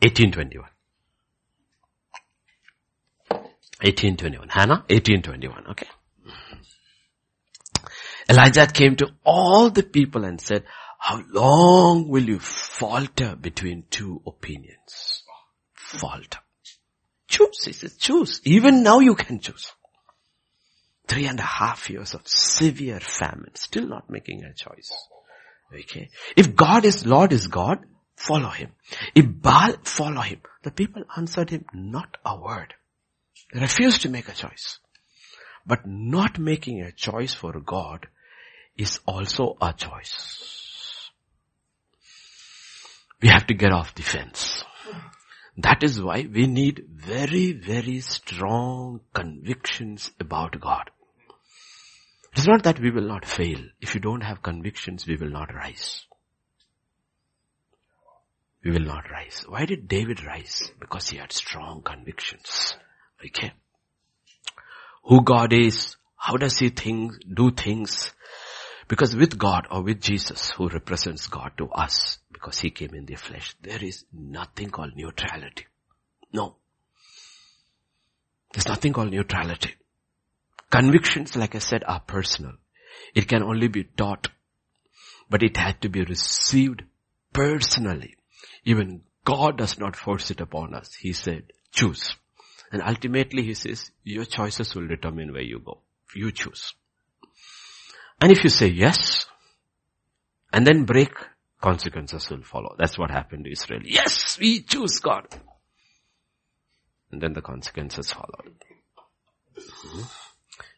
1821. 0.00 0.68
1821. 3.82 4.48
Hannah, 4.48 4.84
1821. 4.88 5.66
Okay. 5.68 5.86
Elijah 8.28 8.66
came 8.66 8.96
to 8.96 9.10
all 9.24 9.70
the 9.70 9.82
people 9.82 10.24
and 10.24 10.40
said, 10.40 10.64
how 10.98 11.22
long 11.30 12.08
will 12.08 12.24
you 12.24 12.38
falter 12.38 13.36
between 13.36 13.84
two 13.90 14.22
opinions? 14.26 15.22
Falter. 15.74 16.40
Choose, 17.28 17.64
he 17.64 17.72
says, 17.72 17.96
choose. 17.96 18.40
Even 18.44 18.82
now 18.82 19.00
you 19.00 19.14
can 19.14 19.40
choose. 19.40 19.72
Three 21.06 21.26
and 21.26 21.38
a 21.38 21.44
half 21.44 21.88
years 21.90 22.14
of 22.14 22.26
severe 22.26 22.98
famine, 22.98 23.54
still 23.54 23.86
not 23.86 24.10
making 24.10 24.42
a 24.42 24.54
choice. 24.54 24.90
Okay. 25.72 26.08
If 26.36 26.56
God 26.56 26.84
is, 26.84 27.06
Lord 27.06 27.32
is 27.32 27.46
God, 27.46 27.78
follow 28.16 28.48
him. 28.48 28.72
If 29.14 29.26
Baal, 29.26 29.74
follow 29.84 30.22
him. 30.22 30.40
The 30.62 30.70
people 30.70 31.04
answered 31.16 31.50
him 31.50 31.66
not 31.72 32.16
a 32.24 32.40
word. 32.40 32.74
They 33.52 33.60
refused 33.60 34.02
to 34.02 34.08
make 34.08 34.28
a 34.28 34.32
choice. 34.32 34.78
But 35.66 35.86
not 35.86 36.38
making 36.38 36.82
a 36.82 36.92
choice 36.92 37.34
for 37.34 37.58
God 37.60 38.06
is 38.76 39.00
also 39.06 39.56
a 39.60 39.72
choice. 39.72 41.10
We 43.20 43.28
have 43.28 43.46
to 43.46 43.54
get 43.54 43.72
off 43.72 43.94
the 43.94 44.02
fence. 44.02 44.64
That 45.56 45.82
is 45.82 46.02
why 46.02 46.28
we 46.30 46.46
need 46.46 46.84
very, 46.92 47.52
very 47.52 48.00
strong 48.00 49.00
convictions 49.14 50.10
about 50.20 50.60
God. 50.60 50.90
It's 52.32 52.46
not 52.46 52.64
that 52.64 52.78
we 52.78 52.90
will 52.90 53.08
not 53.08 53.24
fail. 53.24 53.58
If 53.80 53.94
you 53.94 54.00
don't 54.00 54.20
have 54.20 54.42
convictions, 54.42 55.06
we 55.06 55.16
will 55.16 55.30
not 55.30 55.54
rise. 55.54 56.04
We 58.62 58.72
will 58.72 58.84
not 58.84 59.10
rise. 59.10 59.44
Why 59.48 59.64
did 59.64 59.88
David 59.88 60.22
rise? 60.22 60.70
Because 60.78 61.08
he 61.08 61.16
had 61.16 61.32
strong 61.32 61.80
convictions. 61.82 62.76
Who 65.04 65.22
God 65.22 65.52
is, 65.52 65.96
how 66.16 66.36
does 66.36 66.58
he 66.58 66.70
think, 66.70 67.12
do 67.32 67.50
things, 67.50 68.12
because 68.88 69.14
with 69.16 69.38
God 69.38 69.66
or 69.70 69.82
with 69.82 70.00
Jesus 70.00 70.50
who 70.50 70.68
represents 70.68 71.26
God 71.26 71.52
to 71.58 71.68
us, 71.70 72.18
because 72.32 72.58
he 72.58 72.70
came 72.70 72.94
in 72.94 73.06
the 73.06 73.16
flesh, 73.16 73.54
there 73.62 73.82
is 73.82 74.04
nothing 74.12 74.70
called 74.70 74.92
neutrality. 74.96 75.66
No. 76.32 76.56
There's 78.52 78.68
nothing 78.68 78.92
called 78.92 79.10
neutrality. 79.10 79.74
Convictions, 80.70 81.36
like 81.36 81.54
I 81.54 81.58
said, 81.58 81.84
are 81.86 82.00
personal. 82.00 82.52
It 83.14 83.28
can 83.28 83.42
only 83.42 83.68
be 83.68 83.84
taught, 83.84 84.28
but 85.30 85.42
it 85.42 85.56
had 85.56 85.80
to 85.82 85.88
be 85.88 86.02
received 86.02 86.82
personally. 87.32 88.16
Even 88.64 89.02
God 89.24 89.58
does 89.58 89.78
not 89.78 89.96
force 89.96 90.30
it 90.30 90.40
upon 90.40 90.74
us. 90.74 90.94
He 90.94 91.12
said, 91.12 91.52
choose. 91.72 92.16
And 92.72 92.82
ultimately 92.82 93.42
he 93.42 93.54
says, 93.54 93.90
your 94.04 94.24
choices 94.24 94.74
will 94.74 94.88
determine 94.88 95.32
where 95.32 95.42
you 95.42 95.60
go. 95.60 95.80
You 96.14 96.32
choose. 96.32 96.74
And 98.20 98.32
if 98.32 98.44
you 98.44 98.50
say 98.50 98.68
yes, 98.68 99.26
and 100.52 100.66
then 100.66 100.84
break, 100.84 101.12
consequences 101.60 102.28
will 102.30 102.42
follow. 102.42 102.74
That's 102.78 102.98
what 102.98 103.10
happened 103.10 103.44
to 103.44 103.52
Israel. 103.52 103.80
Yes, 103.84 104.38
we 104.38 104.62
choose 104.62 104.98
God. 105.00 105.26
And 107.10 107.20
then 107.20 107.34
the 107.34 107.42
consequences 107.42 108.12
followed. 108.12 108.54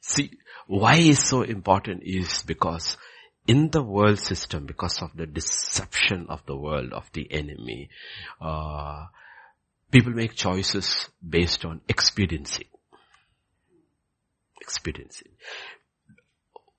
See, 0.01 0.31
why 0.67 0.97
is 0.97 1.23
so 1.23 1.43
important 1.43 2.03
is 2.05 2.43
because 2.43 2.97
in 3.47 3.71
the 3.71 3.83
world 3.83 4.19
system, 4.19 4.67
because 4.67 5.01
of 5.03 5.17
the 5.17 5.27
deception 5.27 6.27
of 6.29 6.45
the 6.47 6.57
world, 6.57 6.93
of 6.93 7.11
the 7.13 7.33
enemy, 7.33 7.89
uh, 8.41 9.07
people 9.91 10.13
make 10.13 10.35
choices 10.35 11.09
based 11.27 11.65
on 11.65 11.81
expediency. 11.89 12.69
Expediency 14.61 15.31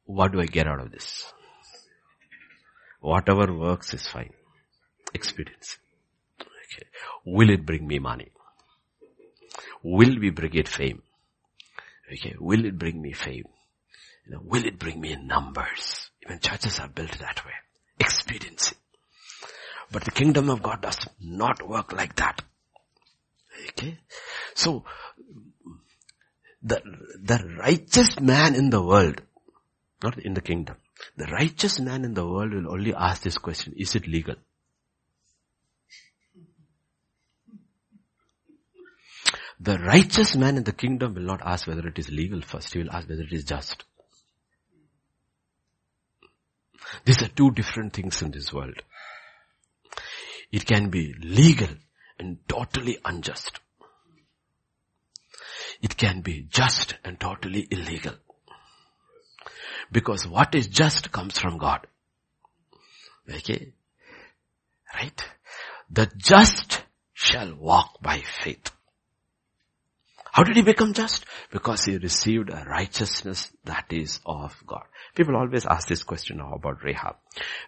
what 0.10 0.32
do 0.32 0.42
I 0.42 0.46
get 0.48 0.66
out 0.66 0.80
of 0.80 0.92
this? 0.92 1.32
Whatever 3.00 3.54
works 3.54 3.94
is 3.94 4.08
fine. 4.08 4.34
Experience. 5.14 5.78
Okay. 6.42 6.88
Will 7.26 7.52
it 7.52 7.64
bring 7.64 7.88
me 7.88 8.00
money? 8.00 8.32
Will 9.84 10.20
we 10.20 10.32
bring 10.32 10.56
it 10.56 10.68
fame? 10.68 11.04
Okay. 12.12 12.36
Will 12.40 12.66
it 12.66 12.80
bring 12.80 13.00
me 13.00 13.14
fame? 13.14 13.48
You 14.26 14.32
know, 14.34 14.42
will 14.44 14.66
it 14.66 14.80
bring 14.80 15.00
me 15.00 15.16
numbers? 15.16 16.10
Even 16.26 16.40
churches 16.40 16.80
are 16.80 16.88
built 16.88 17.12
that 17.20 17.46
way. 17.46 17.54
Expediency. 18.00 18.76
But 19.92 20.06
the 20.06 20.12
kingdom 20.12 20.50
of 20.50 20.64
God 20.64 20.82
does 20.82 20.98
not 21.22 21.68
work 21.68 21.94
like 21.94 22.16
that. 22.16 22.42
Okay. 23.70 23.98
So, 24.56 24.84
the, 26.62 26.82
the 27.22 27.56
righteous 27.58 28.20
man 28.20 28.56
in 28.56 28.70
the 28.70 28.82
world 28.82 29.22
not 30.04 30.18
in 30.20 30.34
the 30.34 30.42
kingdom. 30.42 30.76
The 31.18 31.26
righteous 31.26 31.80
man 31.80 32.06
in 32.06 32.14
the 32.14 32.26
world 32.26 32.54
will 32.54 32.72
only 32.72 32.94
ask 32.94 33.22
this 33.22 33.38
question, 33.38 33.74
is 33.78 33.96
it 33.96 34.08
legal? 34.08 34.36
The 39.62 39.78
righteous 39.78 40.38
man 40.38 40.56
in 40.56 40.64
the 40.64 40.72
kingdom 40.72 41.16
will 41.16 41.24
not 41.24 41.42
ask 41.44 41.68
whether 41.68 41.86
it 41.86 42.00
is 42.00 42.10
legal 42.10 42.42
first, 42.42 42.74
he 42.74 42.80
will 42.80 42.92
ask 42.92 43.10
whether 43.10 43.24
it 43.24 43.34
is 43.34 43.44
just. 43.44 43.84
These 47.04 47.22
are 47.24 47.28
two 47.28 47.52
different 47.52 47.94
things 47.94 48.22
in 48.22 48.32
this 48.32 48.54
world. 48.54 48.82
It 50.52 50.66
can 50.66 50.90
be 50.90 51.14
legal 51.20 51.68
and 52.20 52.38
totally 52.48 52.98
unjust. 53.06 53.60
It 55.82 55.96
can 55.98 56.22
be 56.22 56.46
just 56.50 56.96
and 57.04 57.20
totally 57.20 57.68
illegal. 57.72 58.16
Because 59.92 60.28
what 60.28 60.54
is 60.56 60.68
just 60.68 61.12
comes 61.12 61.40
from 61.40 61.58
God. 61.58 61.88
Okay? 63.34 63.74
Right? 64.94 65.26
The 65.90 66.12
just 66.18 66.84
shall 67.14 67.56
walk 67.56 68.02
by 68.02 68.22
faith. 68.44 68.72
How 70.32 70.44
did 70.44 70.56
he 70.56 70.62
become 70.62 70.94
just? 70.94 71.26
Because 71.52 71.86
he 71.86 71.98
received 71.98 72.50
a 72.50 72.66
righteousness 72.70 73.52
that 73.66 73.86
is 73.90 74.20
of 74.26 74.56
God. 74.66 74.84
People 75.16 75.36
always 75.36 75.66
ask 75.66 75.88
this 75.88 76.04
question 76.04 76.38
now 76.38 76.54
about 76.54 76.84
Rahab. 76.84 77.16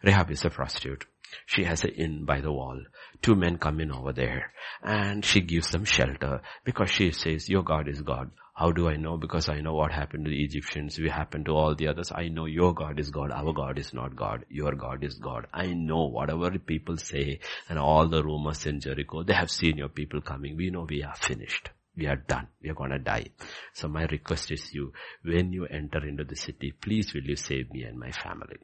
Rahab 0.03 0.31
is 0.31 0.45
a 0.45 0.49
prostitute. 0.49 1.05
She 1.45 1.63
has 1.63 1.83
an 1.83 1.91
inn 1.91 2.25
by 2.25 2.41
the 2.41 2.51
wall. 2.51 2.81
Two 3.21 3.35
men 3.35 3.57
come 3.57 3.79
in 3.79 3.91
over 3.91 4.13
there 4.13 4.53
and 4.83 5.23
she 5.23 5.41
gives 5.41 5.71
them 5.71 5.85
shelter 5.85 6.41
because 6.63 6.89
she 6.89 7.11
says, 7.11 7.49
your 7.49 7.63
God 7.63 7.87
is 7.87 8.01
God. 8.01 8.31
How 8.53 8.71
do 8.71 8.89
I 8.89 8.95
know? 8.95 9.17
Because 9.17 9.49
I 9.49 9.61
know 9.61 9.73
what 9.73 9.91
happened 9.91 10.25
to 10.25 10.29
the 10.29 10.43
Egyptians. 10.43 10.99
We 10.99 11.09
happened 11.09 11.45
to 11.45 11.53
all 11.53 11.73
the 11.73 11.87
others. 11.87 12.11
I 12.13 12.27
know 12.27 12.45
your 12.45 12.73
God 12.73 12.99
is 12.99 13.09
God. 13.09 13.31
Our 13.31 13.53
God 13.53 13.79
is 13.79 13.93
not 13.93 14.15
God. 14.15 14.45
Your 14.49 14.73
God 14.73 15.03
is 15.03 15.15
God. 15.15 15.47
I 15.53 15.67
know 15.67 16.05
whatever 16.07 16.51
people 16.59 16.97
say 16.97 17.39
and 17.69 17.79
all 17.79 18.07
the 18.07 18.23
rumors 18.23 18.65
in 18.65 18.79
Jericho, 18.79 19.23
they 19.23 19.33
have 19.33 19.49
seen 19.49 19.77
your 19.77 19.89
people 19.89 20.21
coming. 20.21 20.57
We 20.57 20.69
know 20.69 20.85
we 20.87 21.01
are 21.01 21.15
finished. 21.15 21.69
We 21.95 22.07
are 22.07 22.17
done. 22.17 22.47
We 22.61 22.69
are 22.69 22.75
gonna 22.75 22.99
die. 22.99 23.27
So 23.73 23.87
my 23.87 24.03
request 24.05 24.51
is 24.51 24.73
you, 24.73 24.93
when 25.23 25.51
you 25.53 25.65
enter 25.65 26.05
into 26.05 26.23
the 26.23 26.35
city, 26.35 26.71
please 26.71 27.13
will 27.13 27.23
you 27.23 27.35
save 27.35 27.71
me 27.71 27.83
and 27.83 27.97
my 27.97 28.11
family. 28.11 28.57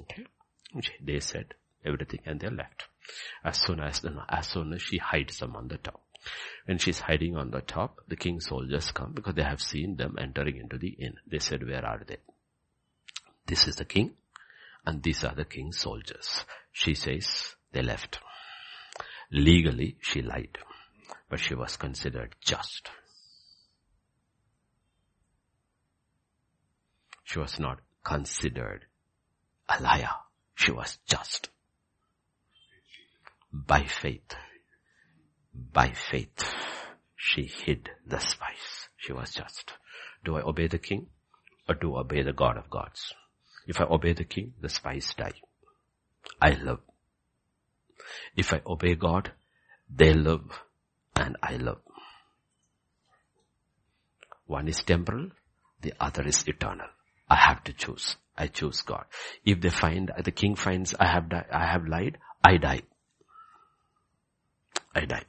Okay? 0.00 0.26
They 1.02 1.20
said 1.20 1.54
everything 1.84 2.20
and 2.26 2.40
they 2.40 2.48
left. 2.48 2.84
As 3.44 3.58
soon 3.58 3.80
as, 3.80 4.02
as 4.28 4.46
soon 4.48 4.72
as 4.72 4.82
she 4.82 4.98
hides 4.98 5.38
them 5.38 5.56
on 5.56 5.68
the 5.68 5.78
top. 5.78 6.00
When 6.66 6.78
she's 6.78 7.00
hiding 7.00 7.36
on 7.36 7.50
the 7.50 7.62
top, 7.62 8.00
the 8.08 8.16
king's 8.16 8.46
soldiers 8.46 8.92
come 8.92 9.12
because 9.14 9.34
they 9.34 9.42
have 9.42 9.62
seen 9.62 9.96
them 9.96 10.16
entering 10.18 10.58
into 10.58 10.76
the 10.78 10.90
inn. 10.90 11.14
They 11.26 11.38
said, 11.38 11.66
where 11.66 11.84
are 11.84 12.02
they? 12.06 12.18
this 13.50 13.66
is 13.66 13.76
the 13.76 13.84
king 13.84 14.12
and 14.86 15.02
these 15.02 15.24
are 15.24 15.34
the 15.34 15.44
king's 15.44 15.78
soldiers. 15.78 16.44
She 16.72 16.94
says 16.94 17.56
they 17.72 17.82
left. 17.82 18.20
Legally 19.32 19.96
she 20.00 20.22
lied, 20.22 20.56
but 21.28 21.40
she 21.40 21.54
was 21.54 21.76
considered 21.76 22.36
just. 22.40 22.88
She 27.24 27.38
was 27.38 27.58
not 27.58 27.80
considered 28.04 28.86
a 29.68 29.82
liar. 29.82 30.14
She 30.54 30.72
was 30.72 30.98
just. 31.06 31.48
By 33.52 33.84
faith. 33.84 34.34
By 35.52 35.92
faith. 35.92 36.54
She 37.16 37.42
hid 37.42 37.90
the 38.06 38.18
spice. 38.18 38.88
She 38.96 39.12
was 39.12 39.32
just. 39.32 39.72
Do 40.24 40.36
I 40.36 40.42
obey 40.42 40.68
the 40.68 40.78
king 40.78 41.06
or 41.68 41.74
do 41.74 41.94
I 41.96 42.00
obey 42.00 42.22
the 42.22 42.32
God 42.32 42.56
of 42.56 42.70
gods? 42.70 43.12
If 43.66 43.80
I 43.80 43.84
obey 43.84 44.12
the 44.12 44.24
king, 44.24 44.54
the 44.60 44.68
spies 44.68 45.14
die. 45.16 45.32
I 46.40 46.50
live. 46.50 46.80
If 48.36 48.52
I 48.52 48.62
obey 48.66 48.94
God, 48.94 49.32
they 49.94 50.14
live 50.14 50.62
and 51.16 51.36
I 51.42 51.56
live. 51.56 51.78
One 54.46 54.68
is 54.68 54.82
temporal, 54.82 55.30
the 55.80 55.94
other 56.00 56.26
is 56.26 56.46
eternal. 56.46 56.88
I 57.28 57.36
have 57.36 57.62
to 57.64 57.72
choose. 57.72 58.16
I 58.36 58.48
choose 58.48 58.82
God. 58.82 59.04
If 59.44 59.60
they 59.60 59.70
find, 59.70 60.10
the 60.24 60.30
king 60.30 60.56
finds 60.56 60.94
I 60.98 61.06
have, 61.06 61.28
di- 61.28 61.46
I 61.52 61.66
have 61.66 61.86
lied, 61.86 62.18
I 62.42 62.56
die. 62.56 62.82
I 64.94 65.04
die. 65.04 65.24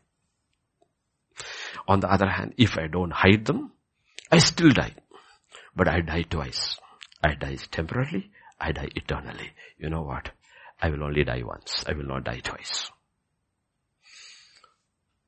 On 1.88 2.00
the 2.00 2.12
other 2.12 2.30
hand, 2.30 2.54
if 2.58 2.78
I 2.78 2.88
don't 2.88 3.12
hide 3.12 3.46
them, 3.46 3.72
I 4.32 4.38
still 4.40 4.72
die. 4.72 4.96
But 5.76 5.88
I 5.88 6.02
die 6.02 6.24
twice. 6.24 6.78
I 7.24 7.36
die 7.36 7.58
temporarily, 7.70 8.32
I 8.60 8.72
die 8.72 8.90
eternally. 8.96 9.52
You 9.78 9.90
know 9.90 10.02
what? 10.02 10.30
I 10.82 10.90
will 10.90 11.04
only 11.04 11.24
die 11.24 11.44
once. 11.44 11.84
I 11.88 11.94
will 11.94 12.08
not 12.08 12.24
die 12.24 12.40
twice. 12.40 12.90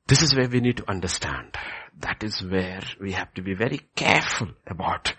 This 0.06 0.22
is 0.22 0.34
where 0.34 0.48
we 0.48 0.60
need 0.60 0.76
to 0.78 0.90
understand. 0.90 1.56
That 2.00 2.24
is 2.24 2.42
where 2.42 2.82
we 3.00 3.12
have 3.12 3.32
to 3.34 3.42
be 3.42 3.54
very 3.54 3.80
careful 3.94 4.48
about 4.66 5.14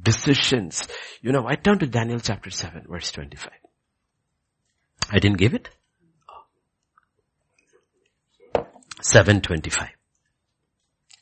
decisions. 0.00 0.86
You 1.20 1.32
know, 1.32 1.46
I 1.46 1.56
turn 1.56 1.78
to 1.80 1.86
Daniel 1.86 2.20
chapter 2.20 2.50
7 2.50 2.86
verse 2.88 3.10
25. 3.12 3.50
I 5.10 5.18
didn't 5.18 5.38
give 5.38 5.54
it? 5.54 5.68
725. 9.02 9.88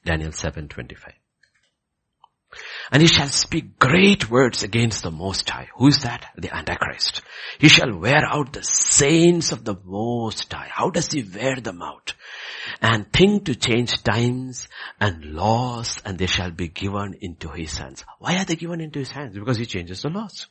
Daniel 0.05 0.33
725. 0.33 1.14
And 2.91 3.03
he 3.03 3.09
shall 3.09 3.29
speak 3.29 3.79
great 3.79 4.31
words 4.31 4.62
against 4.62 5.03
the 5.03 5.11
Most 5.11 5.49
High. 5.51 5.68
Who 5.76 5.89
is 5.89 5.99
that? 5.99 6.24
The 6.37 6.55
Antichrist. 6.55 7.20
He 7.59 7.68
shall 7.68 7.95
wear 7.95 8.24
out 8.24 8.53
the 8.55 8.62
saints 8.62 9.53
of 9.53 9.64
the 9.64 9.76
Most 9.85 10.51
High. 10.51 10.68
How 10.70 10.89
does 10.89 11.12
he 11.12 11.22
wear 11.22 11.57
them 11.57 11.83
out? 11.83 12.14
And 12.81 13.12
think 13.12 13.45
to 13.45 13.55
change 13.55 14.03
times 14.03 14.68
and 14.99 15.24
laws 15.35 16.01
and 16.05 16.18
they 16.18 16.26
shall 16.26 16.51
be 16.51 16.68
given 16.68 17.18
into 17.20 17.51
his 17.51 17.76
hands. 17.76 18.05
Why 18.18 18.39
are 18.39 18.45
they 18.45 18.57
given 18.57 18.81
into 18.81 18.99
his 18.99 19.11
hands? 19.11 19.35
Because 19.35 19.59
he 19.59 19.66
changes 19.66 20.03
the 20.03 20.09
laws. 20.09 20.47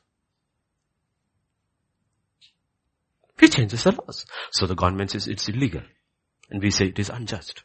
He 3.39 3.47
changes 3.47 3.83
the 3.83 3.91
laws. 3.91 4.25
So 4.51 4.67
the 4.67 4.75
government 4.75 5.11
says 5.11 5.27
it's 5.27 5.49
illegal. 5.49 5.81
And 6.49 6.61
we 6.61 6.71
say 6.71 6.87
it 6.87 6.99
is 6.99 7.09
unjust. 7.09 7.63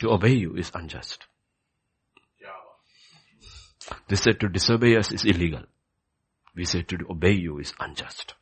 To 0.00 0.10
obey 0.10 0.32
you 0.32 0.56
is 0.56 0.70
unjust. 0.74 1.26
They 4.08 4.16
said 4.16 4.40
to 4.40 4.48
disobey 4.48 4.96
us 4.96 5.12
is 5.12 5.24
illegal. 5.24 5.62
We 6.54 6.64
say 6.64 6.82
to 6.82 6.98
obey 7.08 7.32
you 7.32 7.58
is 7.58 7.72
unjust. 7.78 8.34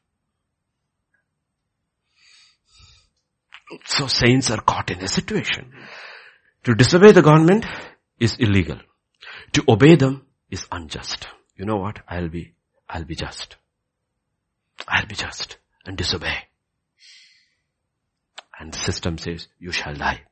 So 3.84 4.06
saints 4.06 4.50
are 4.50 4.60
caught 4.60 4.90
in 4.90 5.02
a 5.02 5.08
situation. 5.08 5.72
To 6.64 6.74
disobey 6.74 7.12
the 7.12 7.22
government 7.22 7.66
is 8.18 8.36
illegal. 8.38 8.78
To 9.52 9.64
obey 9.68 9.96
them 9.96 10.26
is 10.50 10.66
unjust. 10.72 11.28
You 11.56 11.66
know 11.66 11.76
what? 11.76 12.00
I'll 12.08 12.28
be, 12.28 12.54
I'll 12.88 13.04
be 13.04 13.14
just. 13.14 13.56
I'll 14.86 15.06
be 15.06 15.16
just 15.16 15.58
and 15.84 15.96
disobey. 15.96 16.47
And 18.58 18.72
the 18.72 18.78
system 18.78 19.18
says, 19.18 19.48
you 19.58 19.72
shall 19.72 19.94
die. 19.94 20.22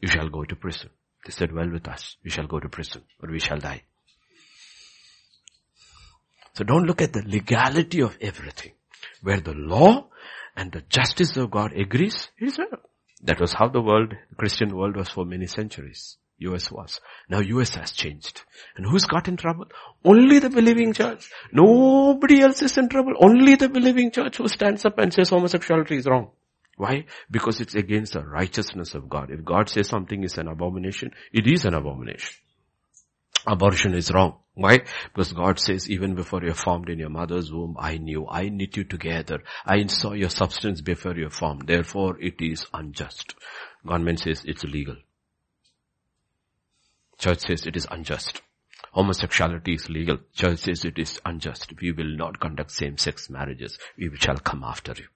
You 0.00 0.08
shall 0.08 0.28
go 0.28 0.44
to 0.44 0.56
prison. 0.56 0.90
They 1.24 1.32
said, 1.32 1.52
well 1.52 1.70
with 1.70 1.86
us. 1.88 2.16
You 2.22 2.30
shall 2.30 2.46
go 2.46 2.60
to 2.60 2.68
prison, 2.68 3.02
or 3.22 3.30
we 3.30 3.38
shall 3.38 3.58
die. 3.58 3.82
So 6.54 6.64
don't 6.64 6.86
look 6.86 7.02
at 7.02 7.12
the 7.12 7.22
legality 7.24 8.00
of 8.00 8.16
everything. 8.20 8.72
Where 9.22 9.40
the 9.40 9.54
law 9.54 10.08
and 10.56 10.72
the 10.72 10.82
justice 10.82 11.36
of 11.36 11.50
God 11.50 11.72
agrees, 11.72 12.28
it 12.38 12.48
is 12.48 12.58
well. 12.58 12.80
That 13.22 13.40
was 13.40 13.52
how 13.52 13.68
the 13.68 13.80
world, 13.80 14.14
the 14.30 14.36
Christian 14.36 14.76
world 14.76 14.96
was 14.96 15.08
for 15.08 15.24
many 15.24 15.46
centuries. 15.46 16.16
US 16.38 16.70
was. 16.70 17.00
Now 17.28 17.40
US 17.40 17.70
has 17.74 17.92
changed. 17.92 18.42
And 18.76 18.86
who's 18.86 19.04
got 19.06 19.28
in 19.28 19.36
trouble? 19.36 19.66
Only 20.04 20.38
the 20.38 20.50
believing 20.50 20.92
church. 20.92 21.30
Nobody 21.52 22.40
else 22.40 22.62
is 22.62 22.76
in 22.78 22.88
trouble. 22.88 23.14
Only 23.20 23.56
the 23.56 23.68
believing 23.68 24.10
church 24.10 24.36
who 24.36 24.48
stands 24.48 24.84
up 24.84 24.98
and 24.98 25.12
says 25.12 25.30
homosexuality 25.30 25.96
is 25.96 26.06
wrong. 26.06 26.30
Why? 26.78 27.06
Because 27.28 27.60
it's 27.60 27.74
against 27.74 28.12
the 28.12 28.24
righteousness 28.24 28.94
of 28.94 29.08
God. 29.08 29.30
If 29.32 29.44
God 29.44 29.68
says 29.68 29.88
something 29.88 30.22
is 30.22 30.38
an 30.38 30.46
abomination, 30.46 31.10
it 31.32 31.46
is 31.46 31.64
an 31.64 31.74
abomination. 31.74 32.36
Abortion 33.46 33.94
is 33.94 34.12
wrong. 34.12 34.36
Why? 34.54 34.82
Because 35.12 35.32
God 35.32 35.58
says, 35.58 35.90
even 35.90 36.14
before 36.14 36.42
you're 36.42 36.54
formed 36.54 36.88
in 36.88 37.00
your 37.00 37.08
mother's 37.10 37.52
womb, 37.52 37.76
I 37.78 37.98
knew, 37.98 38.28
I 38.28 38.48
knit 38.48 38.76
you 38.76 38.84
together. 38.84 39.40
I 39.66 39.84
saw 39.86 40.12
your 40.12 40.30
substance 40.30 40.80
before 40.80 41.16
you're 41.16 41.30
formed. 41.30 41.66
Therefore, 41.66 42.16
it 42.20 42.36
is 42.40 42.66
unjust. 42.72 43.34
Government 43.84 44.20
says 44.20 44.44
it's 44.44 44.62
illegal. 44.62 44.96
Church 47.18 47.40
says 47.40 47.66
it 47.66 47.76
is 47.76 47.88
unjust. 47.90 48.40
Homosexuality 48.92 49.74
is 49.74 49.90
legal. 49.90 50.18
Church 50.32 50.60
says 50.60 50.84
it 50.84 50.98
is 50.98 51.20
unjust. 51.24 51.72
We 51.80 51.90
will 51.90 52.16
not 52.16 52.38
conduct 52.38 52.70
same-sex 52.70 53.28
marriages. 53.30 53.78
We 53.98 54.10
shall 54.16 54.38
come 54.38 54.62
after 54.62 54.94
you. 54.96 55.06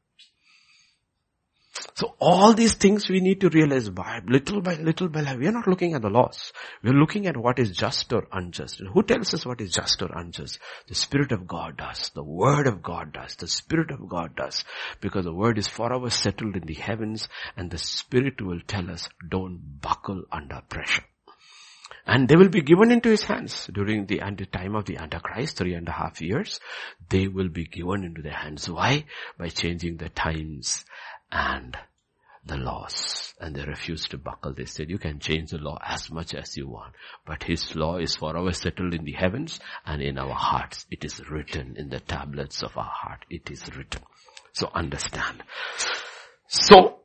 So 1.94 2.14
all 2.18 2.52
these 2.52 2.74
things 2.74 3.08
we 3.08 3.20
need 3.20 3.40
to 3.40 3.48
realize 3.48 3.88
by 3.88 4.20
little 4.26 4.60
by 4.60 4.74
little 4.74 5.08
by 5.08 5.20
little. 5.20 5.38
We 5.38 5.46
are 5.46 5.52
not 5.52 5.66
looking 5.66 5.94
at 5.94 6.02
the 6.02 6.10
laws. 6.10 6.52
We 6.82 6.90
are 6.90 6.94
looking 6.94 7.26
at 7.26 7.36
what 7.36 7.58
is 7.58 7.70
just 7.70 8.12
or 8.12 8.26
unjust. 8.30 8.80
And 8.80 8.90
who 8.90 9.02
tells 9.02 9.32
us 9.32 9.46
what 9.46 9.60
is 9.60 9.72
just 9.72 10.02
or 10.02 10.10
unjust? 10.14 10.58
The 10.88 10.94
Spirit 10.94 11.32
of 11.32 11.46
God 11.46 11.78
does. 11.78 12.10
The 12.14 12.24
Word 12.24 12.66
of 12.66 12.82
God 12.82 13.12
does. 13.12 13.36
The 13.36 13.48
Spirit 13.48 13.90
of 13.90 14.06
God 14.08 14.36
does. 14.36 14.64
Because 15.00 15.24
the 15.24 15.34
Word 15.34 15.58
is 15.58 15.68
forever 15.68 16.10
settled 16.10 16.56
in 16.56 16.66
the 16.66 16.74
heavens 16.74 17.28
and 17.56 17.70
the 17.70 17.78
Spirit 17.78 18.42
will 18.42 18.60
tell 18.66 18.90
us 18.90 19.08
don't 19.26 19.80
buckle 19.80 20.24
under 20.30 20.60
pressure. 20.68 21.04
And 22.04 22.28
they 22.28 22.34
will 22.34 22.48
be 22.48 22.62
given 22.62 22.90
into 22.90 23.10
his 23.10 23.22
hands 23.22 23.68
during 23.72 24.06
the 24.06 24.18
time 24.52 24.74
of 24.74 24.86
the 24.86 24.96
Antichrist, 24.96 25.56
three 25.56 25.74
and 25.74 25.86
a 25.86 25.92
half 25.92 26.20
years. 26.20 26.58
They 27.08 27.28
will 27.28 27.48
be 27.48 27.64
given 27.64 28.02
into 28.02 28.22
their 28.22 28.32
hands. 28.32 28.68
Why? 28.68 29.04
By 29.38 29.50
changing 29.50 29.98
the 29.98 30.08
times 30.08 30.84
and 31.32 31.76
the 32.44 32.56
laws. 32.56 33.34
And 33.40 33.56
they 33.56 33.64
refused 33.64 34.10
to 34.10 34.18
buckle. 34.18 34.52
They 34.52 34.66
said, 34.66 34.90
you 34.90 34.98
can 34.98 35.18
change 35.18 35.50
the 35.50 35.58
law 35.58 35.78
as 35.84 36.10
much 36.10 36.34
as 36.34 36.56
you 36.56 36.68
want. 36.68 36.94
But 37.26 37.42
his 37.44 37.74
law 37.74 37.98
is 37.98 38.16
forever 38.16 38.52
settled 38.52 38.94
in 38.94 39.04
the 39.04 39.12
heavens 39.12 39.58
and 39.86 40.02
in 40.02 40.18
our 40.18 40.34
hearts. 40.34 40.86
It 40.90 41.04
is 41.04 41.20
written 41.28 41.76
in 41.76 41.88
the 41.88 42.00
tablets 42.00 42.62
of 42.62 42.76
our 42.76 42.90
heart. 42.92 43.24
It 43.30 43.50
is 43.50 43.62
written. 43.76 44.02
So 44.52 44.70
understand. 44.74 45.42
So, 46.48 46.98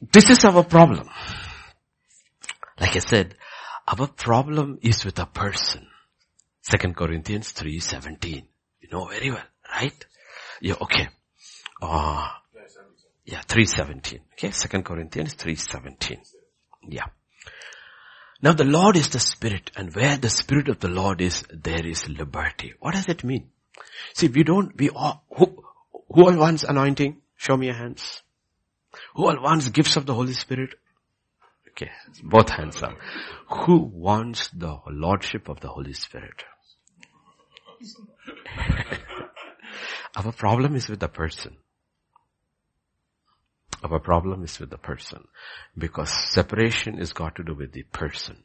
this 0.00 0.30
is 0.30 0.44
our 0.44 0.64
problem. 0.64 1.08
Like 2.80 2.96
I 2.96 3.00
said, 3.00 3.34
our 3.86 4.06
problem 4.06 4.78
is 4.82 5.04
with 5.04 5.18
a 5.18 5.26
person. 5.26 5.86
Second 6.62 6.96
Corinthians 6.96 7.52
3.17. 7.52 8.44
You 8.80 8.88
know 8.90 9.06
very 9.06 9.30
well, 9.30 9.44
right? 9.72 10.04
Yeah, 10.60 10.74
okay. 10.80 11.08
Uh, 11.80 12.28
yeah, 13.26 13.40
317. 13.40 14.20
Okay, 14.34 14.52
Second 14.52 14.84
Corinthians 14.84 15.34
317. 15.34 16.18
Yeah. 16.88 17.06
Now 18.40 18.52
the 18.52 18.64
Lord 18.64 18.96
is 18.96 19.08
the 19.08 19.18
Spirit 19.18 19.72
and 19.76 19.92
where 19.94 20.16
the 20.16 20.30
Spirit 20.30 20.68
of 20.68 20.78
the 20.78 20.88
Lord 20.88 21.20
is, 21.20 21.42
there 21.50 21.84
is 21.84 22.08
liberty. 22.08 22.74
What 22.78 22.94
does 22.94 23.08
it 23.08 23.24
mean? 23.24 23.50
See, 24.14 24.28
we 24.28 24.44
don't, 24.44 24.78
we 24.78 24.90
all, 24.90 25.24
who, 25.36 25.64
who 26.08 26.24
all 26.24 26.36
wants 26.36 26.62
anointing? 26.62 27.16
Show 27.36 27.56
me 27.56 27.66
your 27.66 27.74
hands. 27.74 28.22
Who 29.16 29.26
all 29.26 29.42
wants 29.42 29.68
gifts 29.70 29.96
of 29.96 30.06
the 30.06 30.14
Holy 30.14 30.34
Spirit? 30.34 30.74
Okay, 31.70 31.90
both 32.22 32.48
hands 32.48 32.80
up. 32.82 32.96
Who 33.48 33.78
wants 33.78 34.48
the 34.48 34.78
Lordship 34.88 35.48
of 35.48 35.60
the 35.60 35.68
Holy 35.68 35.94
Spirit? 35.94 36.44
Our 40.16 40.32
problem 40.32 40.76
is 40.76 40.88
with 40.88 41.00
the 41.00 41.08
person. 41.08 41.56
Our 43.82 44.00
problem 44.00 44.42
is 44.44 44.58
with 44.58 44.70
the 44.70 44.78
person. 44.78 45.28
Because 45.76 46.10
separation 46.32 46.98
is 46.98 47.12
got 47.12 47.36
to 47.36 47.44
do 47.44 47.54
with 47.54 47.72
the 47.72 47.82
person. 47.84 48.42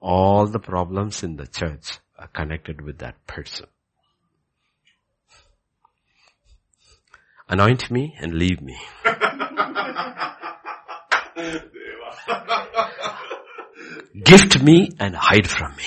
All 0.00 0.46
the 0.46 0.58
problems 0.58 1.22
in 1.22 1.36
the 1.36 1.46
church 1.46 1.98
are 2.18 2.28
connected 2.28 2.80
with 2.80 2.98
that 2.98 3.26
person. 3.26 3.66
Anoint 7.48 7.90
me 7.90 8.14
and 8.20 8.34
leave 8.34 8.60
me. 8.60 8.76
Gift 14.24 14.62
me 14.62 14.90
and 14.98 15.16
hide 15.16 15.48
from 15.48 15.76
me. 15.76 15.84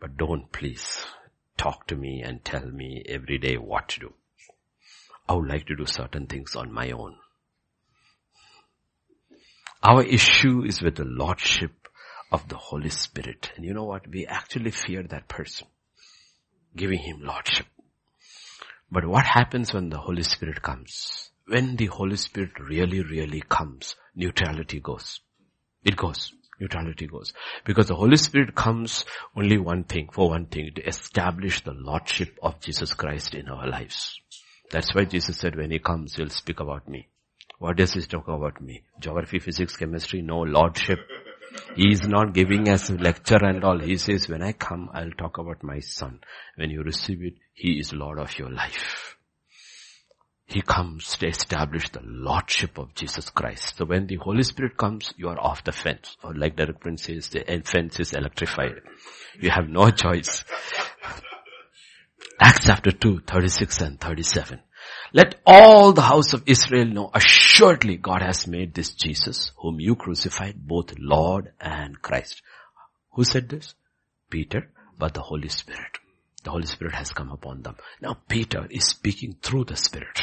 But 0.00 0.16
don't 0.16 0.50
please 0.52 1.04
talk 1.56 1.86
to 1.88 1.96
me 1.96 2.22
and 2.22 2.44
tell 2.44 2.66
me 2.66 3.02
every 3.08 3.38
day 3.38 3.56
what 3.56 3.88
to 3.90 4.00
do. 4.00 4.14
I 5.28 5.34
would 5.34 5.48
like 5.48 5.66
to 5.66 5.76
do 5.76 5.86
certain 5.86 6.26
things 6.26 6.54
on 6.54 6.72
my 6.72 6.90
own. 6.90 7.16
Our 9.82 10.02
issue 10.02 10.64
is 10.64 10.82
with 10.82 10.96
the 10.96 11.04
Lordship 11.04 11.72
of 12.32 12.48
the 12.48 12.56
Holy 12.56 12.90
Spirit. 12.90 13.52
And 13.56 13.64
you 13.64 13.74
know 13.74 13.84
what? 13.84 14.06
We 14.08 14.26
actually 14.26 14.70
fear 14.70 15.02
that 15.02 15.28
person. 15.28 15.66
Giving 16.76 16.98
him 16.98 17.20
Lordship. 17.22 17.66
But 18.90 19.06
what 19.06 19.24
happens 19.24 19.72
when 19.72 19.90
the 19.90 19.98
Holy 19.98 20.22
Spirit 20.22 20.62
comes? 20.62 21.30
When 21.46 21.76
the 21.76 21.86
Holy 21.86 22.16
Spirit 22.16 22.52
really, 22.58 23.02
really 23.02 23.42
comes, 23.48 23.96
neutrality 24.14 24.80
goes. 24.80 25.20
It 25.84 25.96
goes. 25.96 26.32
Neutrality 26.60 27.06
goes. 27.06 27.32
Because 27.64 27.88
the 27.88 27.96
Holy 27.96 28.16
Spirit 28.16 28.54
comes 28.54 29.04
only 29.36 29.58
one 29.58 29.84
thing, 29.84 30.08
for 30.12 30.30
one 30.30 30.46
thing, 30.46 30.70
to 30.76 30.86
establish 30.86 31.62
the 31.62 31.72
Lordship 31.72 32.38
of 32.42 32.60
Jesus 32.60 32.94
Christ 32.94 33.34
in 33.34 33.48
our 33.48 33.68
lives. 33.68 34.18
That's 34.70 34.94
why 34.94 35.04
Jesus 35.04 35.38
said 35.38 35.56
when 35.56 35.70
He 35.70 35.78
comes, 35.78 36.14
He'll 36.14 36.28
speak 36.30 36.60
about 36.60 36.88
me. 36.88 37.08
What 37.58 37.76
does 37.76 37.92
He 37.92 38.00
talk 38.02 38.28
about 38.28 38.60
me? 38.60 38.82
Geography, 39.00 39.38
physics, 39.38 39.76
chemistry, 39.76 40.22
no 40.22 40.40
Lordship. 40.40 40.98
He 41.76 41.92
is 41.92 42.06
not 42.06 42.34
giving 42.34 42.68
us 42.68 42.90
lecture 42.90 43.44
and 43.44 43.64
all. 43.64 43.78
He 43.78 43.96
says, 43.96 44.28
when 44.28 44.42
I 44.42 44.52
come, 44.52 44.90
I'll 44.92 45.12
talk 45.12 45.38
about 45.38 45.62
my 45.62 45.80
son. 45.80 46.20
When 46.56 46.70
you 46.70 46.82
receive 46.82 47.22
it, 47.22 47.34
He 47.52 47.78
is 47.78 47.92
Lord 47.92 48.18
of 48.18 48.36
your 48.38 48.50
life. 48.50 49.16
He 50.46 50.60
comes 50.60 51.16
to 51.16 51.26
establish 51.26 51.88
the 51.88 52.02
Lordship 52.02 52.78
of 52.78 52.94
Jesus 52.94 53.30
Christ. 53.30 53.76
So 53.76 53.86
when 53.86 54.06
the 54.06 54.16
Holy 54.16 54.42
Spirit 54.42 54.76
comes, 54.76 55.14
you 55.16 55.28
are 55.28 55.40
off 55.40 55.64
the 55.64 55.72
fence. 55.72 56.16
Or 56.22 56.34
like 56.34 56.56
Derek 56.56 56.80
Prince 56.80 57.04
says, 57.04 57.28
the 57.28 57.62
fence 57.64 57.98
is 57.98 58.12
electrified. 58.12 58.82
You 59.40 59.50
have 59.50 59.68
no 59.68 59.90
choice. 59.90 60.44
Acts 62.40 62.66
chapter 62.66 62.90
2, 62.90 63.20
36 63.20 63.80
and 63.80 64.00
37. 64.00 64.60
Let 65.12 65.36
all 65.46 65.92
the 65.92 66.02
house 66.02 66.32
of 66.32 66.42
Israel 66.46 66.86
know 66.86 67.10
assuredly 67.14 67.96
God 67.96 68.22
has 68.22 68.48
made 68.48 68.74
this 68.74 68.92
Jesus 68.92 69.52
whom 69.56 69.78
you 69.78 69.94
crucified 69.94 70.56
both 70.56 70.98
Lord 70.98 71.52
and 71.60 72.02
Christ. 72.02 72.42
Who 73.12 73.22
said 73.22 73.48
this? 73.48 73.74
Peter, 74.30 74.68
but 74.98 75.14
the 75.14 75.20
Holy 75.20 75.48
Spirit. 75.48 75.98
The 76.42 76.50
Holy 76.50 76.66
Spirit 76.66 76.94
has 76.94 77.12
come 77.12 77.30
upon 77.30 77.62
them. 77.62 77.76
Now 78.02 78.18
Peter 78.28 78.66
is 78.68 78.88
speaking 78.88 79.36
through 79.40 79.66
the 79.66 79.76
Spirit. 79.76 80.20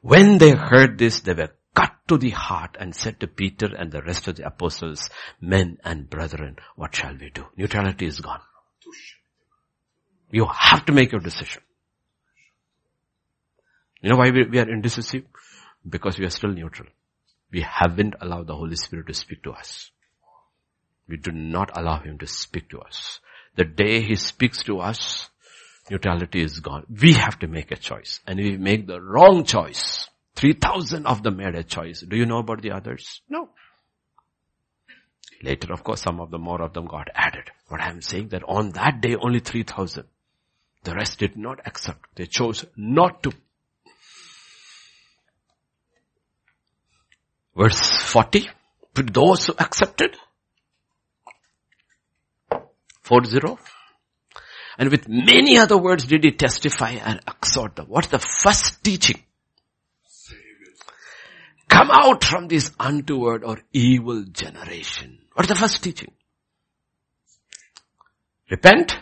When 0.00 0.38
they 0.38 0.52
heard 0.52 0.96
this, 0.96 1.20
they 1.20 1.34
were 1.34 1.52
cut 1.74 1.92
to 2.08 2.16
the 2.16 2.30
heart 2.30 2.78
and 2.80 2.94
said 2.94 3.20
to 3.20 3.26
Peter 3.26 3.66
and 3.66 3.92
the 3.92 4.02
rest 4.02 4.28
of 4.28 4.36
the 4.36 4.46
apostles, 4.46 5.10
men 5.42 5.76
and 5.84 6.08
brethren, 6.08 6.56
what 6.76 6.96
shall 6.96 7.14
we 7.20 7.28
do? 7.28 7.44
Neutrality 7.56 8.06
is 8.06 8.20
gone. 8.20 8.40
You 10.30 10.46
have 10.46 10.86
to 10.86 10.92
make 10.92 11.12
your 11.12 11.20
decision. 11.20 11.62
You 14.00 14.10
know 14.10 14.16
why 14.16 14.30
we, 14.30 14.44
we 14.44 14.58
are 14.58 14.68
indecisive? 14.68 15.24
Because 15.88 16.18
we 16.18 16.24
are 16.24 16.30
still 16.30 16.50
neutral. 16.50 16.88
We 17.52 17.62
haven't 17.62 18.14
allowed 18.20 18.46
the 18.46 18.54
Holy 18.54 18.76
Spirit 18.76 19.08
to 19.08 19.14
speak 19.14 19.42
to 19.42 19.52
us. 19.52 19.90
We 21.08 21.16
do 21.16 21.32
not 21.32 21.76
allow 21.76 21.98
Him 21.98 22.18
to 22.18 22.26
speak 22.26 22.70
to 22.70 22.80
us. 22.80 23.20
The 23.56 23.64
day 23.64 24.00
He 24.00 24.14
speaks 24.14 24.62
to 24.64 24.78
us, 24.78 25.28
neutrality 25.90 26.42
is 26.42 26.60
gone. 26.60 26.86
We 27.00 27.14
have 27.14 27.38
to 27.40 27.48
make 27.48 27.72
a 27.72 27.76
choice. 27.76 28.20
And 28.26 28.38
we 28.38 28.56
make 28.56 28.86
the 28.86 29.00
wrong 29.00 29.44
choice. 29.44 30.08
3000 30.36 31.06
of 31.06 31.22
them 31.22 31.38
made 31.38 31.56
a 31.56 31.64
choice. 31.64 32.00
Do 32.00 32.16
you 32.16 32.26
know 32.26 32.38
about 32.38 32.62
the 32.62 32.70
others? 32.70 33.20
No. 33.28 33.48
Later, 35.42 35.72
of 35.72 35.82
course, 35.82 36.02
some 36.02 36.20
of 36.20 36.30
them, 36.30 36.42
more 36.42 36.62
of 36.62 36.72
them 36.72 36.86
got 36.86 37.08
added. 37.14 37.50
But 37.68 37.80
I'm 37.80 38.00
saying 38.00 38.28
that 38.28 38.44
on 38.46 38.70
that 38.70 39.00
day, 39.00 39.16
only 39.16 39.40
3000. 39.40 40.04
The 40.82 40.94
rest 40.94 41.18
did 41.18 41.36
not 41.36 41.60
accept. 41.66 42.06
They 42.14 42.26
chose 42.26 42.64
not 42.76 43.22
to. 43.22 43.32
Verse 47.56 47.80
40. 47.80 48.48
To 48.94 49.02
those 49.02 49.46
who 49.46 49.54
accepted. 49.58 50.16
40. 53.02 53.56
And 54.78 54.90
with 54.90 55.08
many 55.08 55.58
other 55.58 55.76
words 55.76 56.06
did 56.06 56.24
he 56.24 56.32
testify 56.32 56.92
and 56.92 57.20
exhort 57.28 57.76
them. 57.76 57.86
What's 57.88 58.08
the 58.08 58.18
first 58.18 58.82
teaching? 58.82 59.22
Come 61.68 61.90
out 61.90 62.24
from 62.24 62.48
this 62.48 62.70
untoward 62.80 63.44
or 63.44 63.58
evil 63.72 64.24
generation. 64.24 65.18
What's 65.34 65.48
the 65.48 65.54
first 65.54 65.82
teaching? 65.82 66.12
Repent. 68.50 68.96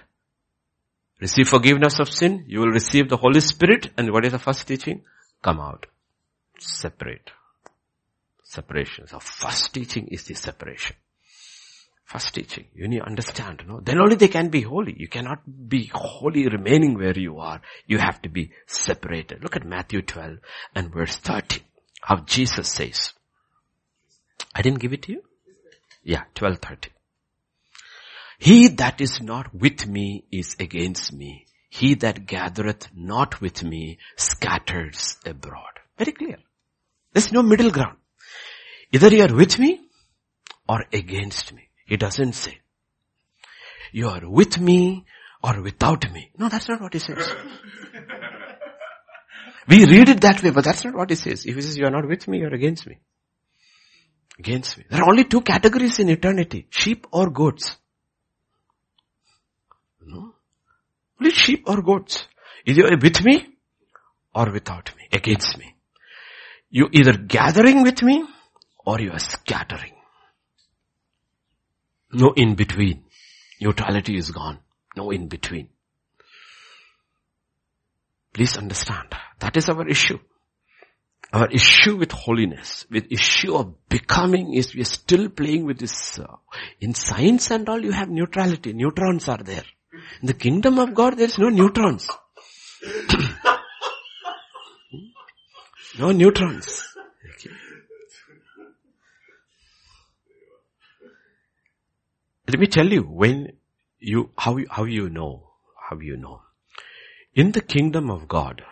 Receive 1.21 1.49
forgiveness 1.49 1.99
of 1.99 2.09
sin. 2.09 2.45
You 2.47 2.61
will 2.61 2.71
receive 2.71 3.09
the 3.09 3.16
Holy 3.16 3.41
Spirit. 3.41 3.91
And 3.97 4.12
what 4.12 4.25
is 4.25 4.33
the 4.33 4.39
first 4.39 4.66
teaching? 4.66 5.03
Come 5.43 5.61
out. 5.61 5.87
Separate. 6.59 7.31
Separation. 8.45 9.07
So 9.09 9.19
first 9.19 9.75
teaching 9.75 10.09
is 10.09 10.25
the 10.25 10.35
separation. 10.35 10.97
First 12.05 12.35
teaching. 12.35 12.64
You 12.75 12.89
need 12.89 13.01
to 13.01 13.07
understand, 13.07 13.64
no? 13.69 13.81
Then 13.81 14.01
only 14.01 14.16
they 14.16 14.29
can 14.29 14.49
be 14.49 14.62
holy. 14.62 14.95
You 14.97 15.09
cannot 15.09 15.41
be 15.69 15.91
holy 15.93 16.49
remaining 16.49 16.95
where 16.95 17.19
you 17.19 17.39
are. 17.39 17.61
You 17.87 17.99
have 17.99 18.23
to 18.23 18.31
be 18.31 18.53
separated. 18.66 19.43
Look 19.43 19.57
at 19.57 19.66
Matthew 19.66 20.01
12 20.03 20.39
and 20.75 20.93
verse 20.93 21.16
30. 21.16 21.61
How 22.01 22.16
Jesus 22.21 22.69
says. 22.69 23.12
I 24.55 24.62
didn't 24.62 24.81
give 24.81 24.95
it 24.95 25.03
to 25.03 25.12
you? 25.12 25.23
Yeah, 26.03 26.23
1230. 26.39 26.91
He 28.39 28.68
that 28.68 29.01
is 29.01 29.20
not 29.20 29.53
with 29.55 29.86
me 29.86 30.24
is 30.30 30.57
against 30.61 31.12
me. 31.12 31.47
He 31.70 31.95
that 31.97 32.26
gathereth 32.26 32.89
not 32.95 33.41
with 33.41 33.62
me 33.62 33.99
scatters 34.16 35.16
abroad. 35.26 35.80
Very 35.99 36.12
clear. 36.12 36.39
There's 37.12 37.32
no 37.32 37.43
middle 37.43 37.70
ground. 37.70 37.99
Either 38.93 39.09
you 39.09 39.24
are 39.24 39.34
with 39.34 39.59
me 39.59 39.80
or 40.68 40.84
against 40.93 41.53
me. 41.53 41.68
He 41.86 41.97
doesn't 41.97 42.34
say. 42.34 42.59
You 43.93 44.09
are 44.09 44.28
with 44.28 44.59
me 44.61 45.05
or 45.43 45.61
without 45.61 46.11
me. 46.12 46.30
No, 46.39 46.49
that's 46.49 46.68
not 46.68 46.80
what 46.80 46.93
he 46.93 46.99
says. 46.99 47.18
we 49.68 49.84
read 49.84 50.09
it 50.09 50.20
that 50.20 50.43
way, 50.43 50.51
but 50.51 50.64
that's 50.64 50.84
not 50.84 50.95
what 50.95 51.11
he 51.11 51.16
says. 51.16 51.45
If 51.45 51.55
he 51.55 51.62
says 51.62 51.76
you 51.76 51.86
are 51.86 51.91
not 51.91 52.07
with 52.07 52.28
me, 52.28 52.39
you 52.39 52.47
are 52.47 52.55
against 52.55 52.86
me. 52.86 52.99
Against 54.39 54.78
me. 54.78 54.84
There 54.89 55.01
are 55.01 55.11
only 55.11 55.24
two 55.24 55.41
categories 55.41 55.99
in 55.99 56.09
eternity. 56.09 56.66
Sheep 56.70 57.07
or 57.11 57.30
goats. 57.30 57.76
No. 60.01 60.34
Only 61.21 61.33
sheep 61.33 61.64
or 61.66 61.83
goats. 61.83 62.27
Either 62.66 62.97
with 63.01 63.23
me 63.25 63.47
or 64.35 64.51
without 64.51 64.93
me. 64.97 65.09
Against 65.12 65.59
me. 65.59 65.74
You 66.70 66.89
either 66.93 67.16
gathering 67.16 67.82
with 67.82 68.03
me 68.03 68.24
or 68.85 69.01
you 69.01 69.12
are 69.12 69.19
scattering. 69.19 69.95
No 72.12 72.32
in 72.36 72.55
between. 72.55 73.05
Neutrality 73.61 74.16
is 74.16 74.31
gone. 74.31 74.59
No 74.97 75.11
in 75.11 75.28
between. 75.28 75.69
Please 78.32 78.57
understand. 78.57 79.09
That 79.40 79.57
is 79.57 79.69
our 79.69 79.86
issue. 79.89 80.19
Our 81.32 81.49
issue 81.51 81.97
with 81.97 82.12
holiness, 82.12 82.86
with 82.90 83.12
issue 83.12 83.55
of 83.55 83.74
becoming 83.89 84.55
is 84.55 84.74
we 84.74 84.81
are 84.81 84.85
still 84.85 85.28
playing 85.28 85.66
with 85.66 85.78
this, 85.78 86.19
uh, 86.19 86.36
in 86.81 86.95
science 86.95 87.51
and 87.51 87.69
all 87.69 87.82
you 87.85 87.93
have 87.93 88.09
neutrality. 88.09 88.73
Neutrons 88.73 89.28
are 89.28 89.43
there. 89.43 89.65
In 90.20 90.26
the 90.26 90.35
kingdom 90.35 90.78
of 90.78 90.94
God 90.94 91.16
there 91.16 91.26
is 91.26 91.39
no 91.39 91.48
neutrons. 91.48 92.09
no 95.98 96.12
neutrons. 96.12 96.86
Okay. 97.35 97.51
Let 102.48 102.59
me 102.59 102.66
tell 102.66 102.86
you 102.86 103.02
when 103.02 103.52
you, 103.98 104.30
how, 104.36 104.59
how 104.70 104.85
you 104.85 105.10
know, 105.10 105.51
how 105.89 105.98
you 106.01 106.16
know. 106.16 106.43
In 107.35 107.52
the 107.52 107.60
kingdom 107.60 108.10
of 108.10 108.26
God, 108.26 108.62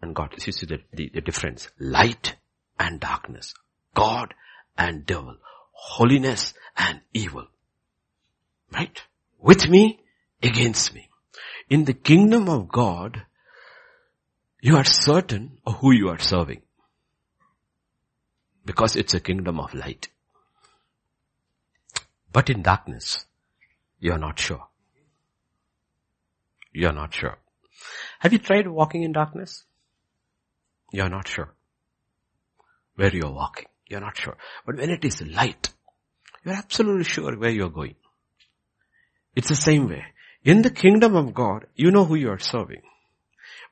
and 0.00 0.14
God, 0.14 0.34
you 0.46 0.52
see 0.52 0.66
the, 0.66 0.80
the, 0.92 1.10
the 1.12 1.20
difference, 1.20 1.68
light 1.78 2.36
and 2.78 2.98
darkness, 2.98 3.54
God 3.94 4.34
and 4.76 5.04
devil, 5.04 5.36
holiness 5.72 6.54
and 6.76 7.00
evil. 7.12 7.46
Right? 8.72 9.02
With 9.38 9.68
me, 9.68 10.00
against 10.42 10.94
me. 10.94 11.08
In 11.68 11.84
the 11.84 11.92
kingdom 11.92 12.48
of 12.48 12.68
God, 12.68 13.22
you 14.60 14.76
are 14.76 14.84
certain 14.84 15.58
of 15.66 15.76
who 15.76 15.92
you 15.92 16.08
are 16.08 16.18
serving. 16.18 16.62
Because 18.64 18.96
it's 18.96 19.14
a 19.14 19.20
kingdom 19.20 19.60
of 19.60 19.74
light. 19.74 20.08
But 22.32 22.50
in 22.50 22.62
darkness, 22.62 23.24
you 23.98 24.12
are 24.12 24.18
not 24.18 24.38
sure. 24.38 24.66
You 26.72 26.88
are 26.88 26.92
not 26.92 27.14
sure. 27.14 27.38
Have 28.18 28.32
you 28.32 28.38
tried 28.38 28.66
walking 28.68 29.02
in 29.02 29.12
darkness? 29.12 29.64
you're 30.92 31.08
not 31.08 31.28
sure 31.28 31.54
where 32.96 33.14
you're 33.14 33.30
walking. 33.30 33.66
You're 33.86 34.00
not 34.00 34.16
sure. 34.16 34.36
But 34.66 34.76
when 34.76 34.90
it 34.90 35.04
is 35.04 35.22
light, 35.22 35.70
you're 36.44 36.54
absolutely 36.54 37.04
sure 37.04 37.36
where 37.36 37.50
you're 37.50 37.70
going. 37.70 37.94
It's 39.34 39.48
the 39.48 39.54
same 39.54 39.88
way. 39.88 40.04
In 40.48 40.62
the 40.62 40.70
kingdom 40.70 41.14
of 41.14 41.34
God, 41.34 41.66
you 41.74 41.90
know 41.90 42.06
who 42.06 42.14
you 42.14 42.30
are 42.30 42.38
serving. 42.38 42.80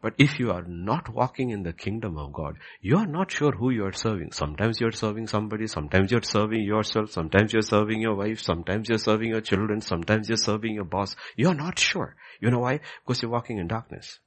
But 0.03 0.13
if 0.19 0.39
you 0.39 0.51
are 0.51 0.65
not 0.69 1.09
walking 1.09 1.49
in 1.49 1.63
the 1.63 1.73
kingdom 1.73 2.19
of 2.19 2.35
God, 2.35 2.59
you 2.83 2.99
are 2.99 3.07
not 3.07 3.31
sure 3.31 3.53
who 3.53 3.71
you 3.71 3.87
are 3.87 3.95
serving. 3.95 4.33
Sometimes 4.33 4.79
you 4.79 4.89
are 4.89 4.93
serving 4.93 5.27
somebody, 5.27 5.69
sometimes 5.69 6.13
you 6.13 6.19
are 6.19 6.23
serving 6.23 6.65
yourself, 6.65 7.13
sometimes 7.13 7.55
you 7.55 7.61
are 7.61 7.63
serving 7.63 8.03
your 8.03 8.15
wife, 8.15 8.43
sometimes 8.43 8.91
you 8.91 8.97
are 8.97 8.99
serving 8.99 9.31
your 9.31 9.41
children, 9.41 9.81
sometimes 9.81 10.29
you 10.29 10.35
are 10.35 10.37
serving 10.51 10.75
your 10.75 10.85
boss. 10.85 11.17
You 11.35 11.49
are 11.49 11.55
not 11.55 11.79
sure. 11.79 12.15
You 12.43 12.51
know 12.51 12.59
why? 12.59 12.81
Because 13.07 13.23
you're 13.23 13.31
walking 13.31 13.57
in 13.57 13.69
darkness. 13.69 14.19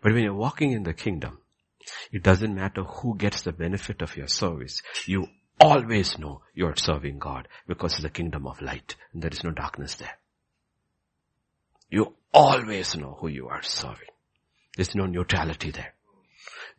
But 0.00 0.12
when 0.12 0.22
you're 0.22 0.34
walking 0.34 0.70
in 0.70 0.84
the 0.84 0.94
kingdom, 0.94 1.38
it 2.12 2.22
doesn't 2.22 2.54
matter 2.54 2.84
who 2.84 3.18
gets 3.18 3.42
the 3.42 3.52
benefit 3.52 4.00
of 4.00 4.16
your 4.16 4.28
service. 4.28 4.80
You 5.06 5.26
always 5.60 6.20
know 6.20 6.42
you're 6.54 6.76
serving 6.76 7.18
God 7.18 7.48
because 7.66 7.94
it's 7.94 8.02
the 8.02 8.10
kingdom 8.10 8.46
of 8.46 8.62
light 8.62 8.94
and 9.12 9.20
there 9.24 9.32
is 9.32 9.42
no 9.42 9.50
darkness 9.50 9.96
there. 9.96 10.18
You 11.90 12.14
always 12.32 12.96
know 12.96 13.16
who 13.20 13.28
you 13.28 13.48
are 13.48 13.62
serving. 13.62 14.08
There's 14.76 14.94
no 14.94 15.06
neutrality 15.06 15.70
there. 15.70 15.94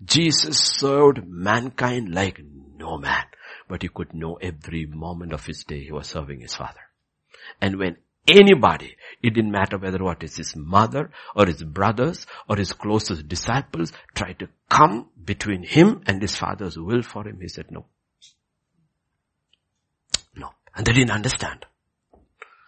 Jesus 0.04 0.58
served 0.58 1.28
mankind 1.28 2.14
like 2.14 2.40
no 2.78 2.98
man, 2.98 3.26
but 3.68 3.82
he 3.82 3.90
could 3.90 4.14
know 4.14 4.36
every 4.36 4.86
moment 4.86 5.34
of 5.34 5.46
his 5.46 5.64
day 5.66 5.84
he 5.84 5.92
was 5.92 6.08
serving 6.08 6.40
his 6.40 6.56
father. 6.56 6.80
And 7.60 7.78
when 7.78 7.98
anybody, 8.28 8.96
it 9.22 9.34
didn't 9.34 9.52
matter 9.52 9.78
whether 9.78 10.02
what 10.04 10.24
is 10.24 10.38
his 10.38 10.56
mother 10.56 11.12
or 11.36 11.46
his 11.46 11.64
brothers 11.64 12.26
or 12.48 12.56
his 12.56 12.72
closest 12.72 13.28
disciples 13.28 13.92
tried 14.16 14.40
to 14.40 14.48
come 14.70 15.10
between 15.22 15.64
him 15.64 16.02
and 16.06 16.22
his 16.22 16.36
father's 16.36 16.78
will 16.78 17.02
for 17.02 17.28
him, 17.28 17.40
he 17.42 17.48
said 17.48 17.70
no. 17.70 17.86
No. 20.36 20.52
And 20.76 20.86
they 20.86 20.94
didn't 20.94 21.12
understand. 21.12 21.66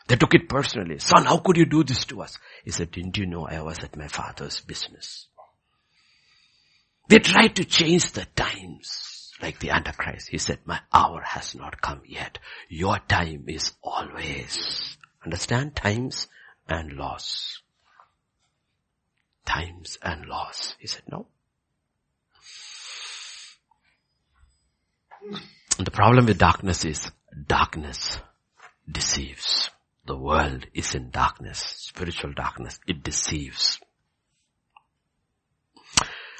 They 0.07 0.15
took 0.15 0.34
it 0.34 0.49
personally. 0.49 0.99
Son, 0.99 1.26
how 1.26 1.38
could 1.38 1.57
you 1.57 1.65
do 1.65 1.84
this 1.84 2.06
to 2.06 2.22
us? 2.22 2.38
He 2.65 2.72
said, 2.72 2.91
didn't 2.91 3.18
you 3.18 3.26
know 3.26 3.48
I 3.48 3.61
was 3.61 3.80
at 3.80 3.95
my 3.95 4.07
father's 4.07 4.60
business? 4.60 5.28
They 7.07 7.19
tried 7.19 7.56
to 7.57 7.65
change 7.65 8.11
the 8.11 8.26
times 8.36 9.32
like 9.41 9.60
the 9.60 9.72
Antichrist. 9.72 10.30
He 10.30 10.38
said, 10.38 10.60
my 10.65 10.80
hour 10.94 11.22
has 11.22 11.56
not 11.56 11.82
come 11.82 12.02
yet. 12.06 12.40
Your 12.69 12.99
time 12.99 13.45
is 13.48 13.73
always. 13.84 14.98
Understand? 15.23 15.76
Times 15.76 16.28
and 16.68 16.94
laws. 16.94 17.60
Times 19.45 19.98
and 20.02 20.26
laws. 20.26 20.76
He 20.80 20.88
said, 20.88 21.03
no. 21.10 21.28
And 25.78 25.86
the 25.86 25.91
problem 25.91 26.26
with 26.26 26.38
darkness 26.38 26.86
is 26.86 27.11
darkness 27.48 28.18
deceives. 28.90 29.69
The 30.11 30.17
world 30.17 30.65
is 30.73 30.93
in 30.93 31.09
darkness, 31.09 31.59
spiritual 31.59 32.33
darkness. 32.33 32.81
It 32.85 33.01
deceives. 33.01 33.79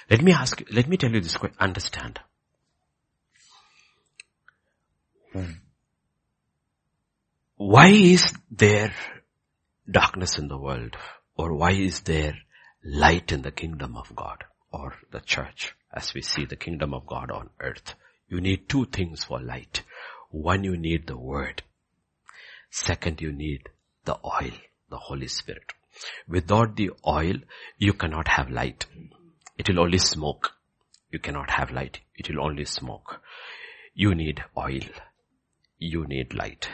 Let 0.10 0.22
me 0.22 0.34
ask 0.34 0.60
you, 0.60 0.66
let 0.74 0.90
me 0.90 0.98
tell 0.98 1.10
you 1.10 1.22
this 1.22 1.38
question, 1.38 1.58
understand. 1.58 2.20
Why 7.56 7.88
is 7.88 8.34
there 8.52 8.94
darkness 9.90 10.38
in 10.38 10.50
the 10.50 10.58
world? 10.58 10.98
Or 11.38 11.56
why 11.56 11.72
is 11.72 12.02
there 12.02 12.34
light 12.84 13.32
in 13.32 13.42
the 13.42 13.54
kingdom 13.54 13.96
of 13.96 14.14
God 14.14 14.44
or 14.74 14.96
the 15.12 15.22
church 15.22 15.74
as 15.94 16.14
we 16.14 16.22
see 16.22 16.44
the 16.44 16.58
kingdom 16.58 16.94
of 16.94 17.08
God 17.08 17.32
on 17.32 17.52
earth? 17.62 17.96
You 18.28 18.42
need 18.42 18.68
two 18.68 18.84
things 18.84 19.24
for 19.24 19.40
light. 19.40 19.84
One, 20.30 20.66
you 20.66 20.76
need 20.76 21.08
the 21.08 21.16
word. 21.16 21.64
Second, 22.72 23.22
you 23.22 23.34
need 23.34 23.68
the 24.06 24.18
oil, 24.24 24.52
the 24.90 24.98
Holy 24.98 25.28
Spirit. 25.28 25.74
Without 26.28 26.78
the 26.78 26.92
oil, 27.06 27.36
you 27.78 27.92
cannot 27.92 28.30
have 28.30 28.50
light. 28.50 28.86
It 29.58 29.68
will 29.70 29.82
only 29.82 29.98
smoke. 29.98 30.54
You 31.12 31.20
cannot 31.20 31.52
have 31.52 31.72
light. 31.72 32.00
It 32.16 32.30
will 32.30 32.42
only 32.42 32.64
smoke. 32.64 33.22
You 33.94 34.16
need 34.16 34.44
oil. 34.58 34.88
You 35.78 36.06
need 36.08 36.34
light. 36.34 36.70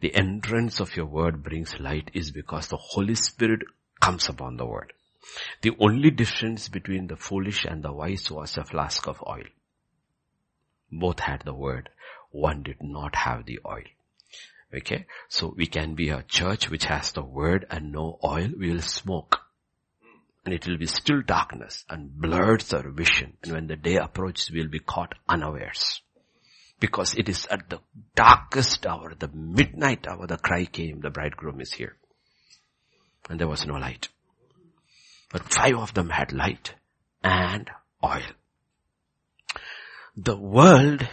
The 0.00 0.14
entrance 0.14 0.80
of 0.80 0.96
your 0.96 1.06
word 1.06 1.42
brings 1.42 1.78
light 1.78 2.10
is 2.14 2.30
because 2.30 2.68
the 2.68 2.78
Holy 2.78 3.14
Spirit 3.14 3.60
comes 4.00 4.30
upon 4.30 4.56
the 4.56 4.66
word. 4.66 4.94
The 5.60 5.72
only 5.78 6.10
difference 6.10 6.68
between 6.68 7.06
the 7.06 7.16
foolish 7.16 7.66
and 7.66 7.82
the 7.82 7.92
wise 7.92 8.30
was 8.30 8.56
a 8.56 8.64
flask 8.64 9.06
of 9.06 9.22
oil. 9.28 9.44
Both 10.90 11.20
had 11.20 11.42
the 11.42 11.54
word. 11.54 11.90
One 12.30 12.62
did 12.62 12.82
not 12.82 13.14
have 13.14 13.44
the 13.44 13.60
oil. 13.66 13.84
Okay. 14.76 15.06
So 15.28 15.54
we 15.56 15.66
can 15.66 15.94
be 15.94 16.08
a 16.08 16.22
church 16.22 16.68
which 16.68 16.84
has 16.84 17.12
the 17.12 17.22
word 17.22 17.66
and 17.70 17.92
no 17.92 18.18
oil. 18.24 18.48
We 18.58 18.72
will 18.72 18.82
smoke. 18.82 19.40
And 20.44 20.52
it 20.52 20.66
will 20.66 20.76
be 20.76 20.86
still 20.86 21.22
darkness 21.22 21.84
and 21.88 22.12
blurs 22.12 22.72
our 22.74 22.90
vision. 22.90 23.36
And 23.42 23.52
when 23.52 23.66
the 23.66 23.76
day 23.76 23.96
approaches, 23.96 24.50
we'll 24.50 24.68
be 24.68 24.80
caught 24.80 25.14
unawares. 25.28 26.02
Because 26.80 27.14
it 27.14 27.28
is 27.28 27.46
at 27.46 27.70
the 27.70 27.78
darkest 28.14 28.84
hour, 28.84 29.14
the 29.18 29.28
midnight 29.28 30.06
hour, 30.06 30.26
the 30.26 30.36
cry 30.36 30.66
came, 30.66 31.00
the 31.00 31.10
bridegroom 31.10 31.60
is 31.60 31.72
here. 31.72 31.96
And 33.30 33.40
there 33.40 33.48
was 33.48 33.64
no 33.64 33.74
light. 33.74 34.08
But 35.32 35.50
five 35.50 35.76
of 35.76 35.94
them 35.94 36.10
had 36.10 36.32
light 36.32 36.74
and 37.22 37.70
oil. 38.04 38.20
The 40.16 40.36
world 40.36 41.08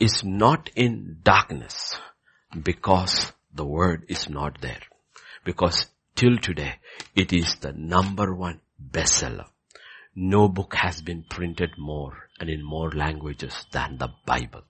is 0.00 0.24
not 0.24 0.70
in 0.74 1.18
darkness 1.22 1.96
because 2.60 3.32
the 3.54 3.64
word 3.64 4.04
is 4.08 4.28
not 4.28 4.60
there. 4.60 4.82
Because 5.44 5.86
till 6.14 6.38
today, 6.38 6.76
it 7.14 7.32
is 7.32 7.56
the 7.56 7.72
number 7.72 8.34
one 8.34 8.60
bestseller. 8.80 9.46
No 10.14 10.48
book 10.48 10.74
has 10.74 11.00
been 11.00 11.24
printed 11.28 11.70
more 11.78 12.28
and 12.38 12.50
in 12.50 12.62
more 12.62 12.90
languages 12.90 13.66
than 13.72 13.98
the 13.98 14.08
Bible. 14.26 14.62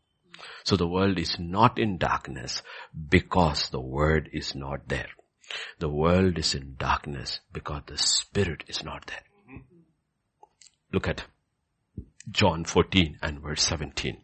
So 0.65 0.77
the 0.77 0.89
world 0.89 1.19
is 1.19 1.39
not 1.39 1.79
in 1.79 1.99
darkness 1.99 2.63
because 3.09 3.71
the 3.71 3.81
word 3.81 4.31
is 4.33 4.55
not 4.55 4.89
there. 4.89 5.11
The 5.79 5.89
world 5.89 6.39
is 6.39 6.55
in 6.55 6.77
darkness 6.79 7.41
because 7.53 7.83
the 7.87 7.99
spirit 7.99 8.65
is 8.69 8.85
not 8.85 9.07
there. 9.07 9.25
Look 10.93 11.09
at 11.09 11.25
John 12.31 12.65
14 12.65 13.19
and 13.23 13.41
verse 13.41 13.63
17. 13.63 14.19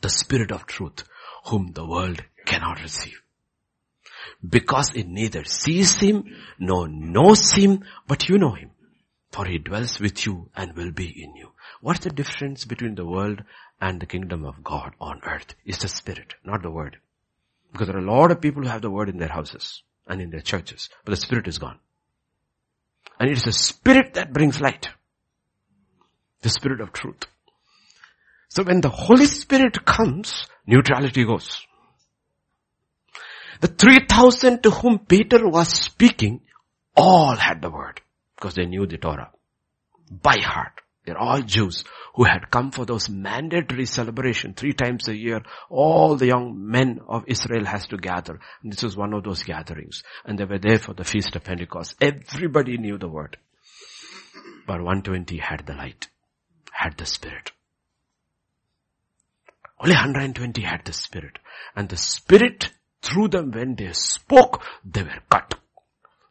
The 0.00 0.10
spirit 0.10 0.50
of 0.50 0.66
truth 0.66 1.04
whom 1.46 1.72
the 1.72 1.86
world 1.86 2.22
cannot 2.48 2.82
receive. 2.82 3.20
Because 4.56 4.94
it 4.94 5.06
neither 5.06 5.44
sees 5.44 5.96
him 5.96 6.24
nor 6.58 6.88
knows 6.88 7.50
him, 7.52 7.84
but 8.06 8.28
you 8.28 8.38
know 8.38 8.54
him. 8.54 8.70
For 9.32 9.44
he 9.44 9.58
dwells 9.58 10.00
with 10.00 10.24
you 10.24 10.50
and 10.56 10.74
will 10.74 10.92
be 10.92 11.08
in 11.08 11.36
you. 11.36 11.50
What's 11.80 12.00
the 12.00 12.10
difference 12.10 12.64
between 12.64 12.94
the 12.94 13.04
world 13.04 13.42
and 13.80 14.00
the 14.00 14.06
kingdom 14.06 14.44
of 14.44 14.64
God 14.64 14.94
on 15.00 15.20
earth? 15.24 15.54
Is 15.64 15.78
the 15.78 15.88
spirit, 15.88 16.34
not 16.44 16.62
the 16.62 16.70
word. 16.70 16.96
Because 17.72 17.88
there 17.88 17.96
are 17.96 18.06
a 18.06 18.14
lot 18.14 18.30
of 18.30 18.40
people 18.40 18.62
who 18.62 18.68
have 18.68 18.82
the 18.82 18.90
word 18.90 19.08
in 19.08 19.18
their 19.18 19.28
houses 19.28 19.82
and 20.06 20.22
in 20.22 20.30
their 20.30 20.40
churches, 20.40 20.88
but 21.04 21.10
the 21.10 21.20
spirit 21.20 21.46
is 21.46 21.58
gone. 21.58 21.78
And 23.20 23.28
it 23.28 23.36
is 23.36 23.44
the 23.44 23.52
spirit 23.52 24.14
that 24.14 24.32
brings 24.32 24.60
light. 24.60 24.88
The 26.40 26.48
spirit 26.48 26.80
of 26.80 26.92
truth. 26.92 27.24
So 28.48 28.62
when 28.62 28.80
the 28.80 28.88
Holy 28.88 29.26
Spirit 29.26 29.84
comes, 29.84 30.46
neutrality 30.66 31.24
goes. 31.24 31.66
The 33.60 33.68
3000 33.68 34.62
to 34.62 34.70
whom 34.70 35.00
Peter 35.00 35.48
was 35.48 35.68
speaking 35.68 36.40
all 36.96 37.34
had 37.34 37.62
the 37.62 37.70
word 37.70 38.00
because 38.36 38.54
they 38.54 38.66
knew 38.66 38.86
the 38.86 38.98
Torah 38.98 39.30
by 40.10 40.36
heart. 40.40 40.80
They're 41.04 41.18
all 41.18 41.40
Jews 41.40 41.84
who 42.14 42.24
had 42.24 42.50
come 42.50 42.70
for 42.70 42.84
those 42.84 43.08
mandatory 43.08 43.86
celebration 43.86 44.52
three 44.52 44.74
times 44.74 45.08
a 45.08 45.16
year. 45.16 45.40
All 45.70 46.16
the 46.16 46.26
young 46.26 46.70
men 46.70 47.00
of 47.08 47.24
Israel 47.26 47.64
has 47.64 47.86
to 47.86 47.96
gather. 47.96 48.40
And 48.62 48.72
this 48.72 48.82
was 48.82 48.96
one 48.96 49.14
of 49.14 49.24
those 49.24 49.42
gatherings. 49.42 50.02
And 50.24 50.38
they 50.38 50.44
were 50.44 50.58
there 50.58 50.78
for 50.78 50.92
the 50.92 51.04
feast 51.04 51.34
of 51.34 51.44
Pentecost. 51.44 51.96
Everybody 52.02 52.76
knew 52.76 52.98
the 52.98 53.08
word. 53.08 53.38
But 54.66 54.82
120 54.82 55.38
had 55.38 55.64
the 55.64 55.74
light, 55.74 56.08
had 56.70 56.98
the 56.98 57.06
spirit. 57.06 57.52
Only 59.80 59.94
120 59.94 60.60
had 60.60 60.84
the 60.84 60.92
spirit. 60.92 61.38
And 61.74 61.88
the 61.88 61.96
spirit 61.96 62.70
through 63.02 63.28
them 63.28 63.50
when 63.50 63.74
they 63.74 63.92
spoke, 63.92 64.62
they 64.84 65.02
were 65.02 65.22
cut. 65.30 65.54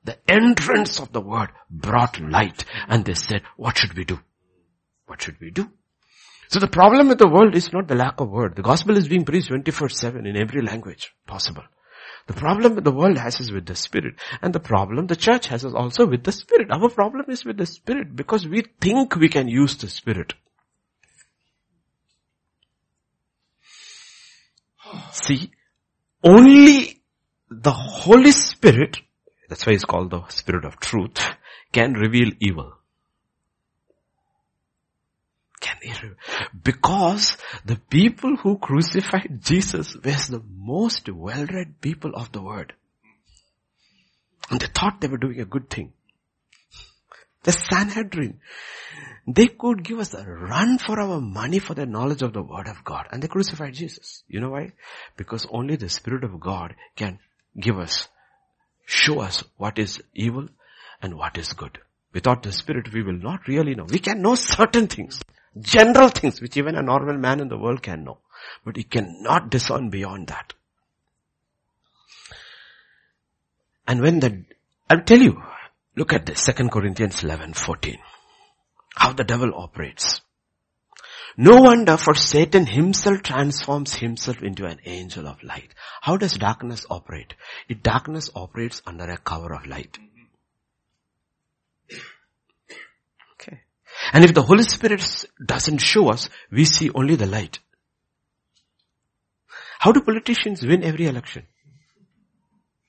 The 0.04 0.18
entrance 0.30 1.00
of 1.00 1.12
the 1.12 1.22
word 1.22 1.50
brought 1.70 2.20
light 2.20 2.66
and 2.88 3.04
they 3.04 3.14
said, 3.14 3.42
what 3.58 3.78
should 3.78 3.96
we 3.96 4.06
do? 4.06 4.20
What 5.06 5.22
should 5.22 5.40
we 5.42 5.52
do? 5.52 5.70
So 6.50 6.60
the 6.60 6.68
problem 6.68 7.10
with 7.10 7.18
the 7.18 7.28
world 7.28 7.56
is 7.56 7.74
not 7.74 7.88
the 7.88 7.96
lack 7.96 8.22
of 8.22 8.30
word. 8.30 8.56
The 8.56 8.62
gospel 8.62 8.96
is 8.96 9.08
being 9.08 9.26
preached 9.26 9.50
24-7 9.50 10.26
in 10.28 10.38
every 10.38 10.62
language 10.62 11.14
possible. 11.26 11.64
The 12.28 12.34
problem 12.34 12.76
the 12.76 12.92
world 12.92 13.18
has 13.18 13.40
is 13.40 13.52
with 13.52 13.66
the 13.66 13.76
spirit. 13.76 14.16
And 14.42 14.54
the 14.54 14.60
problem 14.60 15.08
the 15.08 15.16
church 15.16 15.48
has 15.48 15.64
is 15.64 15.74
also 15.74 16.06
with 16.06 16.24
the 16.24 16.32
spirit. 16.32 16.70
Our 16.72 16.90
problem 16.90 17.26
is 17.30 17.44
with 17.46 17.58
the 17.58 17.66
spirit 17.66 18.16
because 18.16 18.48
we 18.48 18.64
think 18.82 19.16
we 19.16 19.30
can 19.30 19.48
use 19.48 19.76
the 19.78 19.90
spirit. 19.90 20.34
See, 25.12 25.52
only 26.24 27.02
the 27.50 27.72
Holy 27.72 28.32
Spirit, 28.32 28.98
that's 29.50 29.66
why 29.66 29.74
it's 29.74 29.86
called 29.86 30.12
the 30.12 30.28
Spirit 30.30 30.66
of 30.66 30.80
Truth, 30.80 31.20
can 31.72 31.94
reveal 31.94 32.32
evil. 32.40 32.74
Can 35.60 35.78
he 35.82 35.92
because 36.64 37.36
the 37.66 37.78
people 37.90 38.36
who 38.36 38.58
crucified 38.58 39.40
Jesus 39.42 39.96
were 39.96 40.02
the 40.02 40.44
most 40.56 41.10
well-read 41.10 41.82
people 41.82 42.12
of 42.16 42.32
the 42.32 42.42
word. 42.42 42.74
And 44.50 44.60
they 44.60 44.68
thought 44.68 45.02
they 45.02 45.08
were 45.08 45.18
doing 45.18 45.42
a 45.42 45.46
good 45.46 45.70
thing. 45.70 45.94
The 47.44 47.52
Sanhedrin, 47.52 48.40
they 49.28 49.48
could 49.48 49.84
give 49.84 50.00
us 50.00 50.14
a 50.14 50.24
run 50.24 50.78
for 50.78 50.98
our 51.02 51.20
money 51.20 51.60
for 51.60 51.74
their 51.74 51.86
knowledge 51.86 52.22
of 52.22 52.32
the 52.32 52.42
word 52.42 52.68
of 52.68 52.86
God. 52.86 53.08
And 53.12 53.22
they 53.22 53.28
crucified 53.28 53.74
Jesus. 53.74 54.24
You 54.30 54.40
know 54.40 54.52
why? 54.52 54.72
Because 55.18 55.46
only 55.52 55.76
the 55.76 55.90
Spirit 55.90 56.24
of 56.24 56.40
God 56.40 56.76
can 56.96 57.20
give 57.60 57.78
us, 57.78 58.08
show 58.86 59.20
us 59.20 59.44
what 59.58 59.80
is 59.80 60.02
evil 60.14 60.48
and 61.02 61.18
what 61.18 61.38
is 61.38 61.52
good. 61.52 61.78
Without 62.14 62.42
the 62.42 62.54
Spirit, 62.54 62.94
we 62.94 63.04
will 63.04 63.18
not 63.18 63.50
really 63.50 63.76
know. 63.76 63.84
We 63.84 64.00
can 64.00 64.22
know 64.22 64.36
certain 64.36 64.88
things, 64.88 65.22
general 65.60 66.08
things, 66.08 66.40
which 66.40 66.56
even 66.56 66.76
a 66.76 66.82
normal 66.82 67.18
man 67.18 67.42
in 67.42 67.50
the 67.50 67.58
world 67.58 67.84
can 67.84 68.06
know. 68.06 68.20
But 68.64 68.78
he 68.78 68.84
cannot 68.84 69.50
discern 69.52 69.90
beyond 69.90 70.28
that. 70.28 70.54
And 73.86 74.02
when 74.02 74.22
the, 74.22 74.46
I'll 74.90 75.02
tell 75.02 75.22
you, 75.22 75.44
look 75.98 76.14
at 76.14 76.26
this, 76.26 76.46
2 76.46 76.70
Corinthians 76.70 77.24
11, 77.24 77.54
14. 77.54 77.98
How 78.98 79.14
the 79.14 79.24
devil 79.24 79.52
operates. 79.56 80.22
No 81.38 81.62
wonder 81.62 81.98
for 81.98 82.16
Satan 82.16 82.66
himself 82.66 83.22
transforms 83.22 83.94
himself 83.94 84.42
into 84.42 84.66
an 84.66 84.80
angel 84.86 85.28
of 85.28 85.44
light. 85.44 85.70
How 86.02 86.18
does 86.18 86.34
darkness 86.34 86.84
operate? 86.90 87.36
It 87.70 87.84
darkness 87.84 88.32
operates 88.34 88.82
under 88.88 89.04
a 89.04 89.18
cover 89.18 89.54
of 89.54 89.68
light. 89.68 90.00
Okay. 93.34 93.62
And 94.14 94.26
if 94.26 94.34
the 94.34 94.42
Holy 94.42 94.64
Spirit 94.64 95.26
doesn't 95.46 95.78
show 95.78 96.10
us, 96.10 96.28
we 96.52 96.66
see 96.66 96.90
only 96.90 97.16
the 97.16 97.28
light. 97.28 97.60
How 99.78 99.92
do 99.92 100.02
politicians 100.02 100.66
win 100.66 100.84
every 100.84 101.06
election? 101.06 101.46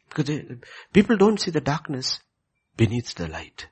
Because 0.09 0.25
they, 0.25 0.47
people 0.95 1.19
don't 1.19 1.39
see 1.39 1.51
the 1.51 1.61
darkness 1.61 2.19
beneath 2.79 3.15
the 3.15 3.29
light. 3.29 3.67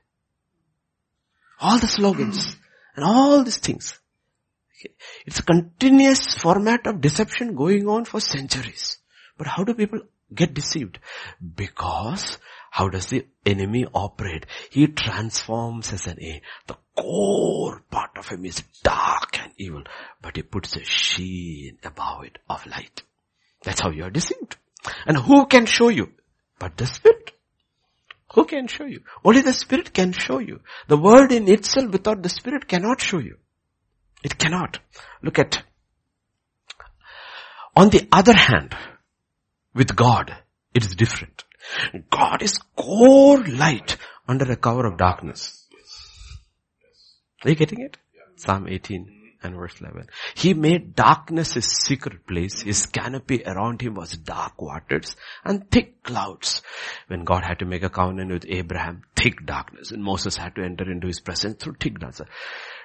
All 1.60 1.78
the 1.78 1.88
slogans 1.88 2.56
and 2.94 3.04
all 3.04 3.42
these 3.44 3.58
things. 3.58 3.98
It's 5.24 5.38
a 5.38 5.42
continuous 5.42 6.34
format 6.34 6.86
of 6.86 7.00
deception 7.00 7.54
going 7.54 7.88
on 7.88 8.04
for 8.04 8.20
centuries. 8.20 8.98
But 9.38 9.46
how 9.46 9.64
do 9.64 9.74
people 9.74 10.00
get 10.34 10.54
deceived? 10.54 10.98
Because 11.56 12.38
how 12.70 12.88
does 12.88 13.06
the 13.06 13.26
enemy 13.44 13.86
operate? 13.94 14.46
He 14.70 14.86
transforms 14.86 15.92
as 15.92 16.06
an 16.06 16.22
A. 16.22 16.42
The 16.66 16.76
core 16.94 17.82
part 17.90 18.10
of 18.18 18.28
him 18.28 18.44
is 18.44 18.62
dark 18.82 19.38
and 19.40 19.52
evil, 19.56 19.84
but 20.20 20.36
he 20.36 20.42
puts 20.42 20.76
a 20.76 20.84
sheen 20.84 21.78
above 21.84 22.24
it 22.24 22.38
of 22.50 22.66
light. 22.66 23.02
That's 23.62 23.80
how 23.80 23.90
you 23.90 24.04
are 24.04 24.10
deceived. 24.10 24.56
And 25.06 25.16
who 25.16 25.46
can 25.46 25.66
show 25.66 25.88
you? 25.88 26.12
But 26.58 26.76
the 26.76 26.86
Spirit. 26.86 27.32
Who 28.36 28.44
can 28.44 28.66
show 28.66 28.84
you? 28.84 29.00
Only 29.24 29.40
the 29.40 29.54
Spirit 29.54 29.94
can 29.94 30.12
show 30.12 30.38
you. 30.38 30.60
The 30.88 30.98
word 30.98 31.32
in 31.32 31.48
itself 31.48 31.90
without 31.90 32.22
the 32.22 32.28
Spirit 32.28 32.68
cannot 32.68 33.00
show 33.00 33.18
you. 33.18 33.38
It 34.22 34.36
cannot. 34.36 34.78
Look 35.22 35.38
at. 35.38 35.62
On 37.74 37.88
the 37.88 38.06
other 38.12 38.36
hand, 38.36 38.76
with 39.74 39.96
God, 39.96 40.34
it 40.74 40.84
is 40.84 40.94
different. 40.94 41.44
God 42.10 42.42
is 42.42 42.58
core 42.76 43.42
light 43.42 43.96
under 44.28 44.52
a 44.52 44.56
cover 44.56 44.86
of 44.86 44.98
darkness. 44.98 45.66
Are 47.42 47.50
you 47.50 47.56
getting 47.56 47.80
it? 47.80 47.96
Psalm 48.36 48.68
18 48.68 49.15
and 49.46 49.56
verse 49.56 49.80
11. 49.80 50.08
He 50.34 50.54
made 50.54 50.94
darkness 50.94 51.54
his 51.54 51.66
secret 51.66 52.26
place. 52.26 52.62
His 52.62 52.86
canopy 52.86 53.42
around 53.44 53.80
him 53.80 53.94
was 53.94 54.16
dark 54.16 54.60
waters 54.60 55.16
and 55.44 55.70
thick 55.70 56.02
clouds. 56.02 56.62
When 57.08 57.24
God 57.24 57.44
had 57.44 57.60
to 57.60 57.64
make 57.64 57.82
a 57.82 57.88
covenant 57.88 58.32
with 58.32 58.46
Abraham, 58.48 59.02
thick 59.16 59.44
darkness. 59.46 59.90
And 59.90 60.02
Moses 60.02 60.36
had 60.36 60.54
to 60.56 60.62
enter 60.62 60.90
into 60.90 61.06
his 61.06 61.20
presence 61.20 61.62
through 61.62 61.76
thick 61.80 61.98
darkness. 61.98 62.28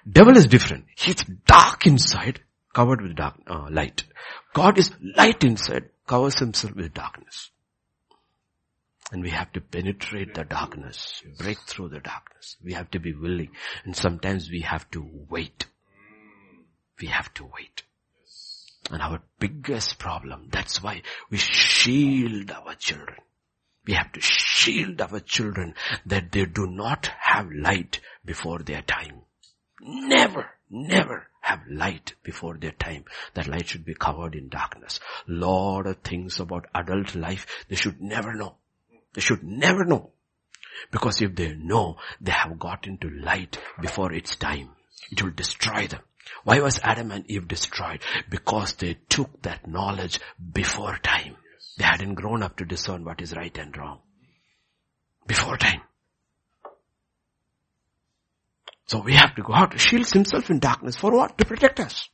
Devil 0.10 0.38
is 0.38 0.48
different. 0.48 0.86
He's 0.96 1.24
dark 1.46 1.86
inside, 1.86 2.40
covered 2.74 3.02
with 3.02 3.16
dark, 3.16 3.36
uh, 3.48 3.68
light. 3.70 4.04
God 4.54 4.78
is 4.78 4.92
light 5.16 5.44
inside, 5.44 5.90
covers 6.08 6.40
himself 6.40 6.76
with 6.76 6.94
darkness. 6.94 7.52
And 9.12 9.24
we 9.24 9.30
have 9.32 9.52
to 9.54 9.62
penetrate 9.62 10.36
the 10.36 10.46
darkness, 10.46 11.22
break 11.38 11.60
through 11.60 11.90
the 11.90 12.00
darkness. 12.00 12.56
We 12.64 12.74
have 12.74 12.90
to 12.92 13.00
be 13.00 13.14
willing. 13.14 13.52
And 13.84 13.96
sometimes 13.96 14.50
we 14.50 14.62
have 14.62 14.90
to 14.92 15.06
wait. 15.30 15.66
We 17.02 17.08
have 17.08 17.34
to 17.36 17.46
wait. 17.46 17.84
And 18.92 19.02
our 19.02 19.22
biggest 19.40 19.98
problem, 19.98 20.50
that's 20.52 20.84
why 20.84 21.02
we 21.30 21.38
shield 21.38 22.52
our 22.52 22.76
children. 22.76 23.18
We 23.86 23.94
have 23.94 24.12
to 24.12 24.22
shield 24.22 25.02
our 25.02 25.20
children 25.20 25.74
that 26.06 26.32
they 26.32 26.46
do 26.46 26.68
not 26.68 27.08
have 27.20 27.50
light 27.52 28.00
before 28.24 28.60
their 28.60 28.82
time. 28.84 29.22
Never, 29.82 30.52
never 30.70 31.28
have 31.42 31.62
light 31.68 32.14
before 32.22 32.58
their 32.58 32.74
time. 32.74 33.06
That 33.34 33.48
light 33.48 33.70
should 33.70 33.86
be 33.86 33.96
covered 33.96 34.36
in 34.36 34.50
darkness. 34.50 35.00
Lot 35.28 35.88
of 35.88 35.98
things 35.98 36.40
about 36.40 36.68
adult 36.76 37.16
life 37.16 37.48
they 37.68 37.76
should 37.76 38.00
never 38.00 38.34
know. 38.36 38.58
They 39.14 39.22
should 39.22 39.44
never 39.44 39.84
know. 39.86 40.12
Because 40.92 41.22
if 41.22 41.36
they 41.36 41.54
know, 41.54 41.98
they 42.20 42.32
have 42.32 42.60
got 42.60 42.86
into 42.86 43.10
light 43.10 43.58
before 43.82 44.14
its 44.14 44.36
time. 44.36 44.70
It 45.12 45.24
will 45.24 45.32
destroy 45.32 45.88
them. 45.88 46.02
Why 46.44 46.60
was 46.60 46.80
Adam 46.84 47.12
and 47.12 47.30
Eve 47.30 47.48
destroyed? 47.48 48.02
Because 48.30 48.74
they 48.76 48.98
took 49.10 49.42
that 49.44 49.68
knowledge 49.68 50.20
before 50.52 50.98
time. 51.04 51.36
They 51.78 51.86
hadn't 51.86 52.16
grown 52.16 52.44
up 52.44 52.58
to 52.58 52.66
discern 52.66 53.06
what 53.06 53.22
is 53.22 53.36
right 53.36 53.56
and 53.58 53.76
wrong. 53.78 54.00
Before 55.28 55.58
time. 55.58 55.82
So 58.88 59.00
we 59.00 59.14
have 59.14 59.36
to 59.36 59.42
go 59.42 59.54
out. 59.54 59.80
Shields 59.80 60.12
himself 60.12 60.50
in 60.50 60.60
darkness. 60.60 60.96
For 60.98 61.12
what? 61.12 61.38
To 61.38 61.46
protect 61.46 61.80
us. 61.80 62.10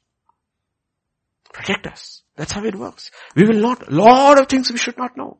Protect 1.51 1.87
us. 1.87 2.21
That's 2.35 2.51
how 2.51 2.63
it 2.65 2.75
works. 2.75 3.09
We 3.35 3.47
will 3.47 3.59
not, 3.59 3.91
lot 3.91 4.39
of 4.39 4.47
things 4.47 4.71
we 4.71 4.77
should 4.77 4.97
not 4.97 5.17
know. 5.17 5.39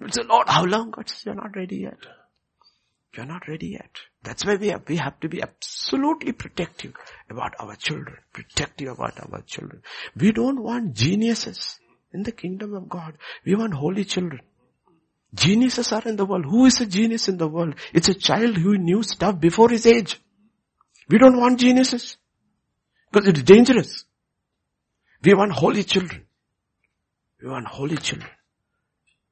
We'll 0.00 0.10
say, 0.10 0.22
Lord, 0.22 0.48
how 0.48 0.64
long? 0.64 0.92
God 0.92 1.08
says, 1.08 1.26
you're 1.26 1.34
not 1.34 1.54
ready 1.54 1.76
yet. 1.76 1.98
You're 3.16 3.26
not 3.26 3.46
ready 3.46 3.68
yet. 3.68 3.90
That's 4.22 4.44
why 4.44 4.56
we 4.56 4.68
have, 4.68 4.82
we 4.88 4.96
have 4.96 5.18
to 5.20 5.28
be 5.28 5.42
absolutely 5.42 6.32
protective 6.32 6.94
about 7.30 7.54
our 7.60 7.76
children. 7.76 8.16
Protective 8.32 8.88
about 8.88 9.20
our 9.20 9.42
children. 9.42 9.82
We 10.16 10.32
don't 10.32 10.62
want 10.62 10.94
geniuses 10.94 11.78
in 12.12 12.22
the 12.22 12.32
kingdom 12.32 12.74
of 12.74 12.88
God. 12.88 13.18
We 13.44 13.54
want 13.54 13.74
holy 13.74 14.04
children. 14.04 14.40
Geniuses 15.34 15.92
are 15.92 16.02
in 16.04 16.16
the 16.16 16.24
world. 16.24 16.44
Who 16.44 16.66
is 16.66 16.80
a 16.80 16.86
genius 16.86 17.28
in 17.28 17.38
the 17.38 17.48
world? 17.48 17.74
It's 17.92 18.08
a 18.08 18.14
child 18.14 18.56
who 18.56 18.78
knew 18.78 19.02
stuff 19.02 19.38
before 19.38 19.68
his 19.68 19.86
age. 19.86 20.20
We 21.08 21.18
don't 21.18 21.38
want 21.38 21.60
geniuses. 21.60 22.16
Because 23.10 23.28
it's 23.28 23.42
dangerous. 23.42 24.04
We 25.22 25.34
want 25.34 25.52
holy 25.52 25.84
children. 25.84 26.24
We 27.42 27.48
want 27.48 27.66
holy 27.66 27.96
children. 27.96 28.30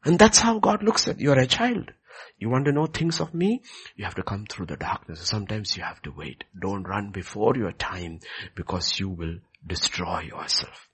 And 0.04 0.18
that's 0.18 0.40
how 0.40 0.59
God 0.59 0.82
looks 0.82 1.06
at 1.09 1.20
you. 1.20 1.26
You're 1.26 1.38
a 1.38 1.46
child. 1.46 1.92
You 2.39 2.48
want 2.48 2.64
to 2.66 2.72
know 2.72 2.86
things 2.86 3.20
of 3.20 3.34
me? 3.34 3.62
You 3.97 4.05
have 4.05 4.14
to 4.16 4.22
come 4.22 4.47
through 4.47 4.66
the 4.66 4.76
darkness. 4.76 5.20
Sometimes 5.20 5.76
you 5.76 5.82
have 5.82 6.02
to 6.02 6.10
wait. 6.10 6.44
Don't 6.59 6.82
run 6.82 7.10
before 7.10 7.56
your 7.56 7.72
time 7.72 8.20
because 8.55 8.98
you 8.98 9.09
will 9.09 9.36
destroy 9.66 10.20
yourself. 10.20 10.89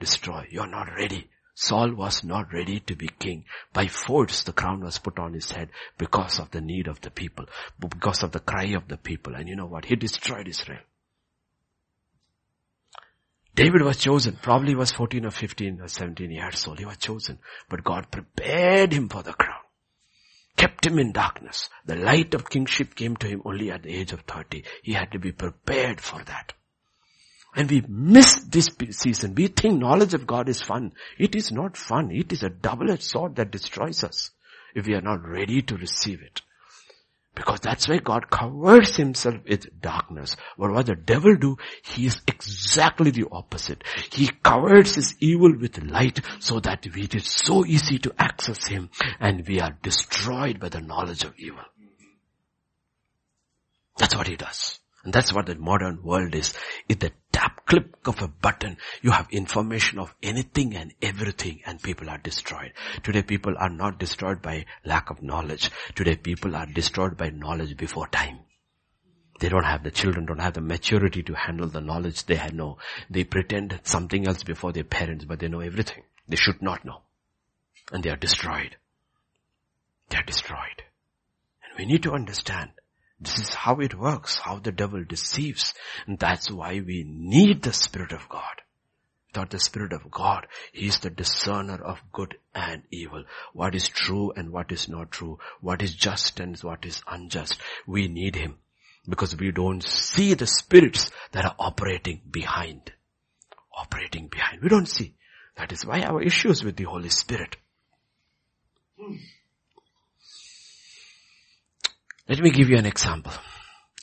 Destroy. 0.00 0.46
You're 0.50 0.66
not 0.66 0.88
ready. 0.96 1.28
Saul 1.54 1.92
was 1.92 2.22
not 2.22 2.52
ready 2.52 2.78
to 2.80 2.94
be 2.94 3.08
king. 3.18 3.44
By 3.72 3.88
force 3.88 4.44
the 4.44 4.52
crown 4.52 4.80
was 4.80 4.98
put 4.98 5.18
on 5.18 5.32
his 5.32 5.50
head 5.50 5.70
because 5.98 6.38
of 6.38 6.52
the 6.52 6.60
need 6.60 6.86
of 6.86 7.00
the 7.00 7.10
people, 7.10 7.46
because 7.80 8.22
of 8.22 8.30
the 8.30 8.38
cry 8.38 8.74
of 8.76 8.86
the 8.86 8.96
people. 8.96 9.34
And 9.34 9.48
you 9.48 9.56
know 9.56 9.66
what? 9.66 9.84
He 9.84 9.96
destroyed 9.96 10.46
Israel. 10.46 10.82
David 13.56 13.82
was 13.82 13.96
chosen, 13.96 14.38
probably 14.40 14.76
was 14.76 14.92
14 14.92 15.26
or 15.26 15.32
15 15.32 15.80
or 15.80 15.88
17 15.88 16.30
years 16.30 16.64
old. 16.68 16.78
He 16.78 16.84
was 16.84 16.96
chosen, 16.98 17.40
but 17.68 17.82
God 17.82 18.08
prepared 18.08 18.92
him 18.92 19.08
for 19.08 19.24
the 19.24 19.32
crown 19.32 19.57
kept 20.58 20.84
him 20.84 20.98
in 20.98 21.12
darkness. 21.12 21.70
The 21.86 21.96
light 21.96 22.34
of 22.34 22.50
kingship 22.50 22.94
came 22.94 23.16
to 23.16 23.28
him 23.28 23.42
only 23.44 23.70
at 23.70 23.84
the 23.84 23.94
age 23.94 24.12
of 24.12 24.20
30. 24.22 24.64
He 24.82 24.92
had 24.92 25.12
to 25.12 25.18
be 25.18 25.32
prepared 25.32 26.00
for 26.00 26.22
that. 26.24 26.52
And 27.54 27.70
we 27.70 27.82
miss 27.88 28.40
this 28.44 28.68
season. 28.90 29.34
We 29.34 29.46
think 29.46 29.78
knowledge 29.78 30.14
of 30.14 30.26
God 30.26 30.48
is 30.48 30.60
fun. 30.60 30.92
It 31.18 31.34
is 31.34 31.50
not 31.50 31.76
fun. 31.76 32.10
It 32.10 32.32
is 32.32 32.42
a 32.42 32.50
double-edged 32.50 33.02
sword 33.02 33.36
that 33.36 33.52
destroys 33.52 34.04
us 34.04 34.32
if 34.74 34.86
we 34.86 34.94
are 34.94 35.00
not 35.00 35.26
ready 35.26 35.62
to 35.62 35.76
receive 35.76 36.20
it. 36.20 36.42
Because 37.34 37.60
that's 37.60 37.88
why 37.88 37.98
God 37.98 38.30
covers 38.30 38.96
himself 38.96 39.36
with 39.48 39.80
darkness. 39.80 40.36
But 40.58 40.72
what 40.72 40.86
the 40.86 40.96
devil 40.96 41.36
do? 41.36 41.56
He 41.84 42.06
is 42.06 42.20
exactly 42.26 43.10
the 43.12 43.26
opposite. 43.30 43.84
He 44.10 44.28
covers 44.42 44.96
his 44.96 45.14
evil 45.20 45.56
with 45.56 45.82
light 45.82 46.20
so 46.40 46.58
that 46.60 46.86
we 46.94 47.02
it 47.02 47.14
is 47.14 47.26
so 47.26 47.64
easy 47.64 47.98
to 48.00 48.14
access 48.18 48.66
him 48.66 48.90
and 49.20 49.46
we 49.46 49.60
are 49.60 49.78
destroyed 49.82 50.58
by 50.58 50.68
the 50.68 50.80
knowledge 50.80 51.24
of 51.24 51.34
evil. 51.38 51.64
That's 53.98 54.16
what 54.16 54.26
he 54.28 54.36
does. 54.36 54.77
And 55.04 55.12
that's 55.12 55.32
what 55.32 55.46
the 55.46 55.54
modern 55.54 56.02
world 56.02 56.34
is. 56.34 56.54
It's 56.88 57.00
the 57.00 57.12
tap 57.32 57.64
click 57.66 58.06
of 58.06 58.20
a 58.20 58.28
button. 58.28 58.78
You 59.00 59.12
have 59.12 59.28
information 59.30 59.98
of 59.98 60.14
anything 60.22 60.74
and 60.74 60.92
everything 61.00 61.60
and 61.64 61.80
people 61.82 62.10
are 62.10 62.18
destroyed. 62.18 62.72
Today 63.02 63.22
people 63.22 63.54
are 63.58 63.70
not 63.70 63.98
destroyed 63.98 64.42
by 64.42 64.66
lack 64.84 65.10
of 65.10 65.22
knowledge. 65.22 65.70
Today 65.94 66.16
people 66.16 66.56
are 66.56 66.66
destroyed 66.66 67.16
by 67.16 67.30
knowledge 67.30 67.76
before 67.76 68.08
time. 68.08 68.40
They 69.38 69.48
don't 69.48 69.64
have, 69.64 69.84
the 69.84 69.92
children 69.92 70.26
don't 70.26 70.40
have 70.40 70.54
the 70.54 70.60
maturity 70.60 71.22
to 71.22 71.34
handle 71.34 71.68
the 71.68 71.80
knowledge 71.80 72.24
they 72.24 72.44
know. 72.52 72.78
They 73.08 73.22
pretend 73.22 73.80
something 73.84 74.26
else 74.26 74.42
before 74.42 74.72
their 74.72 74.84
parents, 74.84 75.24
but 75.24 75.38
they 75.38 75.48
know 75.48 75.60
everything. 75.60 76.02
They 76.26 76.36
should 76.36 76.60
not 76.60 76.84
know. 76.84 77.02
And 77.92 78.02
they 78.02 78.10
are 78.10 78.16
destroyed. 78.16 78.76
They 80.08 80.16
are 80.18 80.24
destroyed. 80.24 80.82
And 81.62 81.78
we 81.78 81.86
need 81.86 82.02
to 82.02 82.12
understand 82.12 82.70
this 83.20 83.38
is 83.38 83.52
how 83.52 83.80
it 83.80 83.98
works, 83.98 84.38
how 84.38 84.58
the 84.58 84.72
devil 84.72 85.02
deceives. 85.04 85.74
And 86.06 86.18
that's 86.18 86.50
why 86.50 86.80
we 86.80 87.04
need 87.04 87.62
the 87.62 87.72
Spirit 87.72 88.12
of 88.12 88.28
God. 88.28 88.62
Without 89.28 89.50
the 89.50 89.58
Spirit 89.58 89.92
of 89.92 90.10
God, 90.10 90.46
He 90.72 90.86
is 90.86 91.00
the 91.00 91.10
discerner 91.10 91.82
of 91.82 92.00
good 92.12 92.36
and 92.54 92.82
evil. 92.90 93.24
What 93.52 93.74
is 93.74 93.88
true 93.88 94.32
and 94.32 94.50
what 94.50 94.70
is 94.72 94.88
not 94.88 95.10
true. 95.10 95.38
What 95.60 95.82
is 95.82 95.94
just 95.94 96.40
and 96.40 96.56
what 96.60 96.86
is 96.86 97.02
unjust. 97.08 97.60
We 97.86 98.08
need 98.08 98.36
Him. 98.36 98.58
Because 99.08 99.36
we 99.36 99.50
don't 99.50 99.82
see 99.82 100.34
the 100.34 100.46
spirits 100.46 101.10
that 101.32 101.44
are 101.44 101.56
operating 101.58 102.20
behind. 102.30 102.92
Operating 103.76 104.28
behind. 104.28 104.62
We 104.62 104.68
don't 104.68 104.88
see. 104.88 105.14
That 105.56 105.72
is 105.72 105.84
why 105.84 106.02
our 106.02 106.22
issues 106.22 106.62
with 106.62 106.76
the 106.76 106.84
Holy 106.84 107.08
Spirit. 107.08 107.56
Hmm. 108.96 109.16
Let 112.28 112.40
me 112.40 112.50
give 112.50 112.68
you 112.68 112.76
an 112.76 112.84
example. 112.84 113.32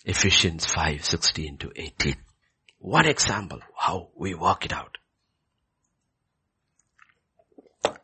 Ephesians 0.04 0.66
5, 0.66 1.06
16 1.06 1.58
to 1.58 1.72
18. 1.76 2.16
One 2.80 3.06
example, 3.06 3.60
how 3.78 4.10
we 4.16 4.34
work 4.34 4.66
it 4.66 4.74
out. 4.74 4.98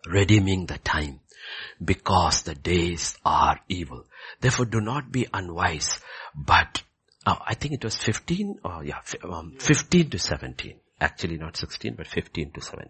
Redeeming 0.05 0.67
the 0.67 0.77
time 0.77 1.21
because 1.83 2.43
the 2.43 2.53
days 2.53 3.17
are 3.25 3.61
evil. 3.67 4.05
Therefore 4.39 4.65
do 4.65 4.79
not 4.79 5.11
be 5.11 5.25
unwise, 5.33 5.99
but 6.35 6.83
oh, 7.25 7.39
I 7.43 7.55
think 7.55 7.73
it 7.73 7.83
was 7.83 7.95
15 7.95 8.59
or 8.63 8.83
yeah, 8.83 9.01
um, 9.23 9.55
15 9.59 10.11
to 10.11 10.19
17. 10.19 10.79
Actually 10.99 11.37
not 11.37 11.57
16, 11.57 11.95
but 11.95 12.05
15 12.05 12.51
to 12.51 12.61
17. 12.61 12.89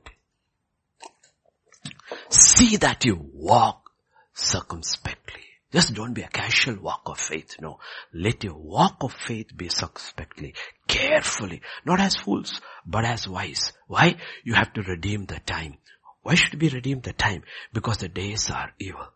See 2.30 2.76
that 2.78 3.06
you 3.06 3.30
walk 3.34 3.90
circumspectly 4.34 5.51
just 5.72 5.94
don't 5.94 6.14
be 6.14 6.22
a 6.22 6.28
casual 6.28 6.76
walk 6.82 7.04
of 7.06 7.18
faith. 7.18 7.56
No. 7.62 7.80
Let 8.14 8.44
your 8.44 8.56
walk 8.56 8.98
of 9.02 9.14
faith 9.14 9.56
be 9.56 9.70
suspectly, 9.70 10.54
carefully, 10.88 11.62
not 11.86 12.00
as 12.00 12.16
fools, 12.16 12.60
but 12.86 13.06
as 13.06 13.28
wise. 13.28 13.72
Why? 13.88 14.18
You 14.44 14.54
have 14.56 14.74
to 14.74 14.82
redeem 14.82 15.26
the 15.26 15.40
time. 15.40 15.78
Why 16.24 16.36
should 16.36 16.62
we 16.62 16.70
redeem 16.70 17.02
the 17.02 17.14
time? 17.14 17.44
Because 17.74 17.98
the 17.98 18.10
days 18.10 18.50
are 18.50 18.72
evil. 18.80 19.08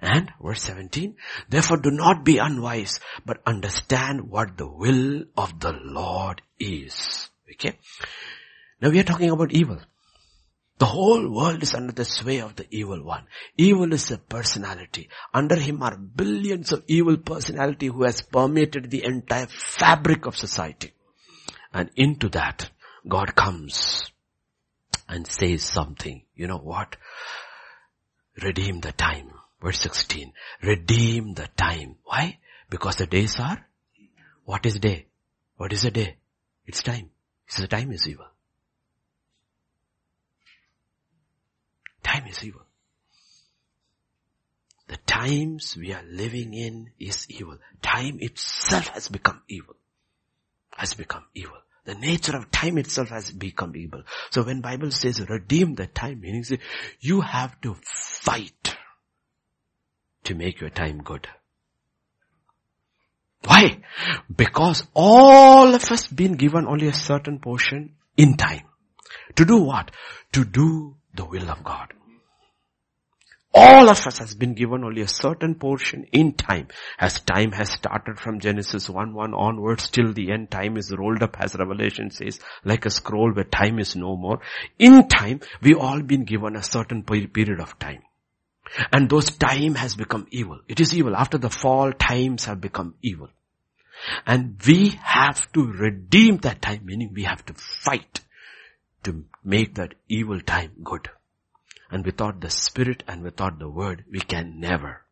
And 0.00 0.30
verse 0.40 0.62
17, 0.62 1.16
therefore 1.48 1.78
do 1.78 1.90
not 1.90 2.24
be 2.24 2.38
unwise, 2.38 3.00
but 3.26 3.42
understand 3.44 4.30
what 4.30 4.56
the 4.56 4.68
will 4.68 5.24
of 5.36 5.58
the 5.58 5.72
Lord 5.72 6.40
is. 6.60 7.28
Okay? 7.50 7.76
Now 8.80 8.90
we 8.90 9.00
are 9.00 9.04
talking 9.04 9.30
about 9.30 9.52
evil. 9.52 9.78
The 10.78 10.86
whole 10.86 11.28
world 11.28 11.62
is 11.62 11.74
under 11.74 11.92
the 11.92 12.04
sway 12.04 12.40
of 12.40 12.54
the 12.54 12.66
evil 12.70 13.02
one. 13.02 13.24
Evil 13.56 13.92
is 13.92 14.10
a 14.12 14.18
personality. 14.18 15.08
Under 15.34 15.56
him 15.56 15.82
are 15.82 15.96
billions 15.96 16.70
of 16.72 16.84
evil 16.86 17.16
personality 17.16 17.86
who 17.86 18.04
has 18.04 18.22
permeated 18.22 18.88
the 18.88 19.04
entire 19.04 19.48
fabric 19.48 20.26
of 20.26 20.36
society. 20.36 20.92
And 21.72 21.90
into 21.96 22.28
that, 22.30 22.70
God 23.06 23.34
comes 23.34 24.10
and 25.08 25.26
says 25.26 25.64
something. 25.64 26.22
You 26.36 26.46
know 26.46 26.58
what? 26.58 26.96
Redeem 28.40 28.80
the 28.80 28.92
time. 28.92 29.32
Verse 29.60 29.80
16. 29.80 30.32
Redeem 30.62 31.34
the 31.34 31.48
time. 31.56 31.96
Why? 32.04 32.38
Because 32.70 32.96
the 32.96 33.06
days 33.06 33.40
are, 33.40 33.66
what 34.44 34.64
is 34.64 34.78
day? 34.78 35.06
What 35.56 35.72
is 35.72 35.84
a 35.84 35.90
day? 35.90 36.18
It's 36.66 36.82
time. 36.82 37.10
So 37.48 37.62
the 37.62 37.68
time 37.68 37.90
is 37.90 38.06
evil. 38.06 38.26
Time 42.08 42.26
is 42.26 42.42
evil. 42.42 42.62
The 44.86 44.96
times 44.96 45.76
we 45.76 45.92
are 45.92 46.02
living 46.10 46.54
in 46.54 46.90
is 46.98 47.26
evil. 47.28 47.58
Time 47.82 48.16
itself 48.20 48.88
has 48.88 49.10
become 49.10 49.42
evil. 49.46 49.74
Has 50.74 50.94
become 50.94 51.24
evil. 51.34 51.58
The 51.84 51.94
nature 51.94 52.34
of 52.34 52.50
time 52.50 52.78
itself 52.78 53.10
has 53.10 53.30
become 53.30 53.76
evil. 53.76 54.04
So 54.30 54.42
when 54.42 54.62
Bible 54.62 54.90
says 54.90 55.20
redeem 55.28 55.74
the 55.74 55.86
time, 55.86 56.22
meaning 56.22 56.44
you 56.98 57.20
have 57.20 57.60
to 57.60 57.76
fight 57.82 58.76
to 60.24 60.34
make 60.34 60.62
your 60.62 60.70
time 60.70 61.02
good. 61.02 61.28
Why? 63.44 63.82
Because 64.34 64.86
all 64.94 65.74
of 65.74 65.92
us 65.92 66.06
been 66.06 66.36
given 66.36 66.66
only 66.66 66.88
a 66.88 66.94
certain 66.94 67.38
portion 67.38 67.96
in 68.16 68.38
time. 68.38 68.64
To 69.36 69.44
do 69.44 69.58
what? 69.58 69.90
To 70.32 70.44
do 70.46 70.96
the 71.14 71.26
will 71.26 71.50
of 71.50 71.62
God. 71.62 71.92
All 73.54 73.88
of 73.88 74.06
us 74.06 74.18
has 74.18 74.34
been 74.34 74.54
given 74.54 74.84
only 74.84 75.00
a 75.00 75.08
certain 75.08 75.54
portion 75.54 76.04
in 76.12 76.34
time. 76.34 76.68
As 76.98 77.20
time 77.20 77.52
has 77.52 77.70
started 77.70 78.18
from 78.18 78.40
Genesis 78.40 78.88
1-1 78.88 79.34
onwards 79.34 79.88
till 79.88 80.12
the 80.12 80.30
end, 80.32 80.50
time 80.50 80.76
is 80.76 80.94
rolled 80.94 81.22
up 81.22 81.40
as 81.40 81.54
Revelation 81.54 82.10
says, 82.10 82.40
like 82.64 82.84
a 82.84 82.90
scroll 82.90 83.32
where 83.32 83.44
time 83.44 83.78
is 83.78 83.96
no 83.96 84.16
more. 84.16 84.40
In 84.78 85.08
time, 85.08 85.40
we 85.62 85.74
all 85.74 86.02
been 86.02 86.24
given 86.24 86.56
a 86.56 86.62
certain 86.62 87.02
period 87.02 87.60
of 87.60 87.78
time. 87.78 88.02
And 88.92 89.08
those 89.08 89.30
time 89.30 89.76
has 89.76 89.96
become 89.96 90.26
evil. 90.30 90.60
It 90.68 90.80
is 90.80 90.94
evil. 90.94 91.16
After 91.16 91.38
the 91.38 91.48
fall, 91.48 91.92
times 91.92 92.44
have 92.44 92.60
become 92.60 92.94
evil. 93.00 93.28
And 94.26 94.60
we 94.66 94.90
have 95.02 95.50
to 95.52 95.66
redeem 95.66 96.38
that 96.38 96.60
time, 96.60 96.84
meaning 96.84 97.12
we 97.14 97.24
have 97.24 97.44
to 97.46 97.54
fight 97.54 98.20
to 99.04 99.24
make 99.42 99.76
that 99.76 99.94
evil 100.08 100.40
time 100.40 100.72
good. 100.84 101.08
And 101.90 102.04
without 102.04 102.40
the 102.40 102.50
spirit 102.50 103.02
and 103.08 103.22
without 103.22 103.58
the 103.58 103.68
word, 103.68 104.04
we 104.10 104.20
can 104.20 104.60
never, 104.60 105.02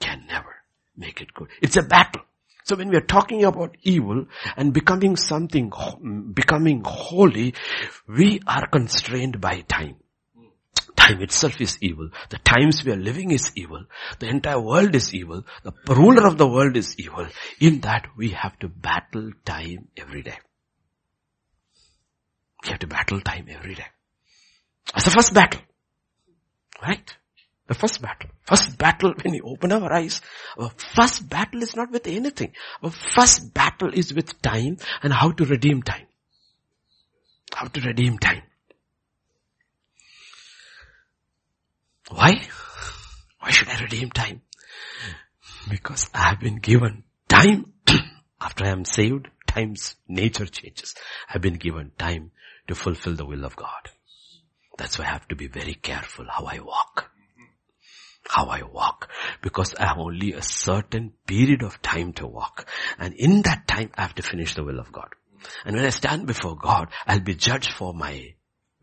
can 0.00 0.24
never 0.26 0.56
make 0.96 1.20
it 1.20 1.32
good. 1.32 1.48
It's 1.62 1.76
a 1.76 1.82
battle. 1.82 2.22
So 2.64 2.76
when 2.76 2.88
we 2.90 2.96
are 2.96 3.00
talking 3.00 3.44
about 3.44 3.76
evil 3.82 4.26
and 4.56 4.72
becoming 4.72 5.16
something, 5.16 5.72
becoming 6.34 6.82
holy, 6.84 7.54
we 8.06 8.40
are 8.46 8.66
constrained 8.68 9.40
by 9.40 9.62
time. 9.62 9.96
Time 10.96 11.22
itself 11.22 11.60
is 11.60 11.78
evil. 11.80 12.10
The 12.28 12.38
times 12.38 12.84
we 12.84 12.92
are 12.92 12.96
living 12.96 13.30
is 13.30 13.50
evil. 13.56 13.84
The 14.18 14.28
entire 14.28 14.60
world 14.60 14.94
is 14.94 15.14
evil. 15.14 15.44
The 15.64 15.94
ruler 15.94 16.26
of 16.26 16.38
the 16.38 16.46
world 16.46 16.76
is 16.76 16.94
evil. 16.98 17.26
In 17.58 17.80
that 17.80 18.06
we 18.16 18.30
have 18.30 18.58
to 18.60 18.68
battle 18.68 19.30
time 19.44 19.88
every 19.96 20.22
day. 20.22 20.38
We 22.62 22.70
have 22.70 22.80
to 22.80 22.86
battle 22.86 23.20
time 23.20 23.46
every 23.48 23.74
day. 23.74 23.86
That's 24.92 25.06
the 25.06 25.10
first 25.10 25.32
battle. 25.32 25.60
Right? 26.82 27.16
The 27.66 27.74
first 27.74 28.02
battle. 28.02 28.30
First 28.46 28.78
battle 28.78 29.14
when 29.22 29.32
we 29.32 29.40
open 29.40 29.70
our 29.72 29.92
eyes, 29.92 30.20
our 30.58 30.70
first 30.70 31.28
battle 31.28 31.62
is 31.62 31.76
not 31.76 31.92
with 31.92 32.06
anything. 32.06 32.52
Our 32.82 32.90
first 32.90 33.54
battle 33.54 33.94
is 33.94 34.12
with 34.12 34.42
time 34.42 34.78
and 35.02 35.12
how 35.12 35.30
to 35.30 35.44
redeem 35.44 35.82
time. 35.82 36.06
How 37.54 37.66
to 37.66 37.80
redeem 37.80 38.18
time. 38.18 38.42
Why? 42.08 42.42
Why 43.38 43.50
should 43.50 43.68
I 43.68 43.80
redeem 43.82 44.10
time? 44.10 44.42
Because 45.68 46.10
I 46.12 46.30
have 46.30 46.40
been 46.40 46.56
given 46.56 47.04
time 47.28 47.72
after 48.40 48.64
I 48.64 48.70
am 48.70 48.84
saved, 48.84 49.28
time's 49.46 49.96
nature 50.08 50.46
changes. 50.46 50.94
I 51.28 51.34
have 51.34 51.42
been 51.42 51.54
given 51.54 51.92
time 51.98 52.32
to 52.66 52.74
fulfill 52.74 53.14
the 53.14 53.26
will 53.26 53.44
of 53.44 53.54
God. 53.54 53.90
That's 54.80 54.98
why 54.98 55.04
I 55.04 55.08
have 55.08 55.28
to 55.28 55.36
be 55.36 55.46
very 55.46 55.74
careful 55.74 56.24
how 56.26 56.46
I 56.46 56.58
walk. 56.60 57.10
How 58.26 58.46
I 58.46 58.62
walk. 58.62 59.10
Because 59.42 59.74
I 59.74 59.88
have 59.88 59.98
only 59.98 60.32
a 60.32 60.40
certain 60.40 61.12
period 61.26 61.62
of 61.62 61.82
time 61.82 62.14
to 62.14 62.26
walk. 62.26 62.66
And 62.98 63.12
in 63.12 63.42
that 63.42 63.68
time 63.68 63.90
I 63.94 64.00
have 64.00 64.14
to 64.14 64.22
finish 64.22 64.54
the 64.54 64.64
will 64.64 64.80
of 64.80 64.90
God. 64.90 65.10
And 65.66 65.76
when 65.76 65.84
I 65.84 65.90
stand 65.90 66.26
before 66.26 66.56
God, 66.56 66.88
I'll 67.06 67.20
be 67.20 67.34
judged 67.34 67.74
for 67.74 67.92
my 67.92 68.36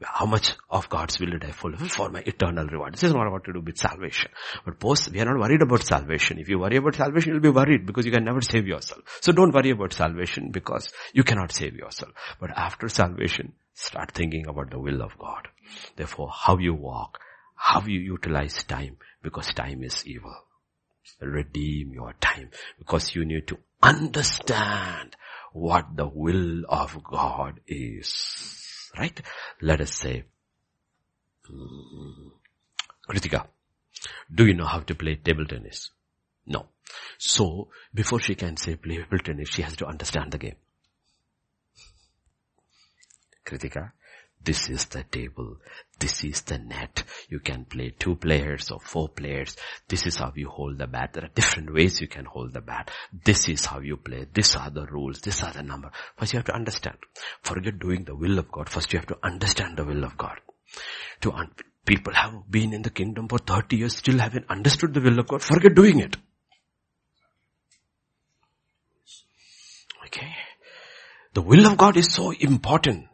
how 0.03 0.28
much 0.28 0.53
of 0.69 0.90
God's 0.90 1.19
will 1.19 1.32
did 1.32 1.44
I 1.44 1.52
fulfill 1.52 1.88
for 1.88 2.10
my 2.10 2.19
eternal 2.19 2.68
reward? 2.68 2.94
This 2.94 3.03
is 3.03 3.14
not 3.14 3.26
about 3.26 3.45
to 3.45 3.53
do 3.53 3.61
with 3.61 3.78
salvation. 3.78 4.30
But 4.64 4.80
post, 4.80 5.11
we 5.11 5.19
are 5.19 5.26
not 5.26 5.40
worried 5.40 5.64
about 5.64 5.82
salvation. 5.82 6.38
If 6.38 6.49
you 6.49 6.60
worry 6.60 6.78
about 6.78 6.95
salvation, 6.95 7.34
you'll 7.34 7.41
be 7.41 7.49
worried 7.49 7.88
because 7.88 8.06
you 8.06 8.11
can 8.11 8.24
never 8.24 8.41
save 8.41 8.68
yourself. 8.68 9.02
So 9.22 9.32
don't 9.32 9.53
worry 9.53 9.72
about 9.72 9.94
salvation 9.94 10.52
because 10.52 10.90
you 11.14 11.24
cannot 11.24 11.52
save 11.52 11.74
yourself. 11.74 12.11
But 12.40 12.52
after 12.52 12.88
salvation, 12.90 13.53
start 13.74 14.11
thinking 14.11 14.45
about 14.48 14.69
the 14.69 14.80
will 14.80 15.02
of 15.02 15.18
God. 15.18 15.48
Therefore, 15.95 16.30
how 16.34 16.57
you 16.57 16.73
walk, 16.73 17.19
how 17.56 17.81
you 17.81 17.99
utilize 17.99 18.64
time, 18.64 18.98
because 19.22 19.53
time 19.53 19.84
is 19.84 20.06
evil. 20.06 20.35
Redeem 21.22 21.94
your 21.94 22.14
time 22.19 22.49
because 22.77 23.15
you 23.15 23.26
need 23.26 23.48
to 23.48 23.57
understand 23.81 25.15
what 25.53 25.95
the 25.95 26.07
will 26.07 26.64
of 26.69 27.03
God 27.03 27.60
is. 27.68 28.91
Right? 28.98 29.19
Let 29.61 29.81
us 29.81 29.94
say, 29.94 30.26
mm, 31.49 32.31
Kritika, 33.10 33.48
do 34.34 34.45
you 34.45 34.53
know 34.53 34.65
how 34.65 34.80
to 34.80 34.95
play 34.95 35.15
table 35.15 35.45
tennis? 35.45 35.91
No. 36.45 36.68
So, 37.18 37.69
before 37.94 38.19
she 38.19 38.35
can 38.35 38.57
say 38.57 38.76
play 38.76 38.98
table 38.98 39.19
tennis, 39.19 39.49
she 39.49 39.61
has 39.61 39.76
to 39.77 39.88
understand 39.88 40.31
the 40.31 40.38
game. 40.38 40.56
Kritika, 43.45 43.91
this 44.48 44.69
is 44.69 44.86
the 44.86 45.03
table. 45.03 45.57
This 45.99 46.24
is 46.24 46.41
the 46.44 46.57
net. 46.57 47.03
You 47.28 47.41
can 47.41 47.65
play 47.65 47.94
two 47.99 48.15
players 48.15 48.72
or 48.72 48.80
four 48.80 49.10
players. 49.10 49.57
This 49.90 50.07
is 50.07 50.15
how 50.15 50.32
you 50.38 50.48
hold 50.48 50.78
the 50.78 50.88
bat. 50.88 51.11
There 51.11 51.26
are 51.26 51.36
different 51.36 51.74
ways 51.74 51.99
you 51.99 52.07
can 52.07 52.24
hold 52.24 52.53
the 52.53 52.61
bat. 52.61 52.90
This 53.11 53.49
is 53.49 53.65
how 53.65 53.82
you 53.82 53.98
play. 53.98 54.26
These 54.34 54.56
are 54.56 54.69
the 54.69 54.86
rules. 54.86 55.19
These 55.19 55.44
are 55.44 55.52
the 55.52 55.64
number. 55.64 55.91
First 56.15 56.32
you 56.32 56.38
have 56.38 56.45
to 56.45 56.56
understand. 56.56 56.95
Forget 57.41 57.78
doing 57.78 58.06
the 58.06 58.15
will 58.15 58.40
of 58.40 58.49
God. 58.49 58.69
First 58.69 58.94
you 58.94 58.99
have 58.99 59.07
to 59.07 59.18
understand 59.22 59.76
the 59.76 59.84
will 59.84 60.06
of 60.06 60.18
God. 60.18 60.40
To 61.24 61.34
un- 61.34 61.52
people 61.86 62.14
have 62.14 62.49
been 62.49 62.72
in 62.72 62.84
the 62.84 62.90
kingdom 62.90 63.28
for 63.28 63.40
30 63.40 63.76
years, 63.76 63.98
still 63.98 64.19
haven't 64.19 64.45
understood 64.49 64.94
the 64.94 65.02
will 65.02 65.19
of 65.19 65.28
God. 65.28 65.41
Forget 65.41 65.76
doing 65.76 65.99
it. 65.99 66.15
Okay. 70.06 70.32
The 71.34 71.41
will 71.41 71.68
of 71.68 71.78
God 71.78 71.98
is 71.98 72.14
so 72.14 72.32
important. 72.32 73.10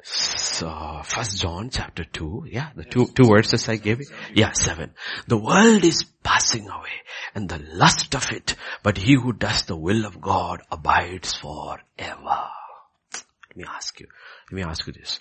So, 0.53 0.67
uh, 0.67 1.01
First 1.01 1.41
John 1.41 1.71
chapter 1.71 2.03
2, 2.03 2.45
yeah, 2.47 2.69
the 2.75 2.83
two, 2.83 3.07
two 3.07 3.27
verses 3.27 3.67
I 3.67 3.77
gave 3.77 4.01
you. 4.01 4.05
Yeah, 4.35 4.51
7. 4.51 4.91
The 5.27 5.37
world 5.37 5.83
is 5.83 6.03
passing 6.21 6.69
away 6.69 7.01
and 7.33 7.49
the 7.49 7.57
lust 7.57 8.13
of 8.13 8.31
it, 8.31 8.55
but 8.83 8.99
he 8.99 9.15
who 9.15 9.33
does 9.33 9.63
the 9.63 9.75
will 9.75 10.05
of 10.05 10.21
God 10.21 10.61
abides 10.71 11.33
forever. 11.33 11.79
Let 11.95 13.57
me 13.57 13.63
ask 13.67 13.99
you, 13.99 14.05
let 14.51 14.55
me 14.55 14.61
ask 14.61 14.85
you 14.85 14.93
this. 14.93 15.19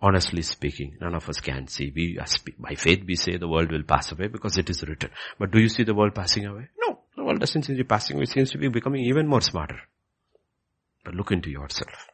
Honestly 0.00 0.40
speaking, 0.40 0.96
none 0.98 1.14
of 1.14 1.28
us 1.28 1.40
can 1.40 1.68
see. 1.68 1.92
We, 1.94 2.18
by 2.58 2.74
faith 2.74 3.04
we 3.06 3.16
say 3.16 3.36
the 3.36 3.48
world 3.48 3.70
will 3.70 3.82
pass 3.82 4.12
away 4.12 4.28
because 4.28 4.56
it 4.56 4.70
is 4.70 4.82
written. 4.82 5.10
But 5.38 5.50
do 5.50 5.60
you 5.60 5.68
see 5.68 5.82
the 5.84 5.94
world 5.94 6.14
passing 6.14 6.46
away? 6.46 6.70
No, 6.80 7.00
the 7.16 7.24
world 7.24 7.40
doesn't 7.40 7.64
seem 7.64 7.76
to 7.76 7.84
be 7.84 7.86
passing 7.86 8.16
away. 8.16 8.22
It 8.22 8.30
seems 8.30 8.50
to 8.52 8.58
be 8.58 8.68
becoming 8.68 9.04
even 9.04 9.28
more 9.28 9.42
smarter. 9.42 9.78
But 11.04 11.16
look 11.16 11.32
into 11.32 11.50
yourself. 11.50 12.09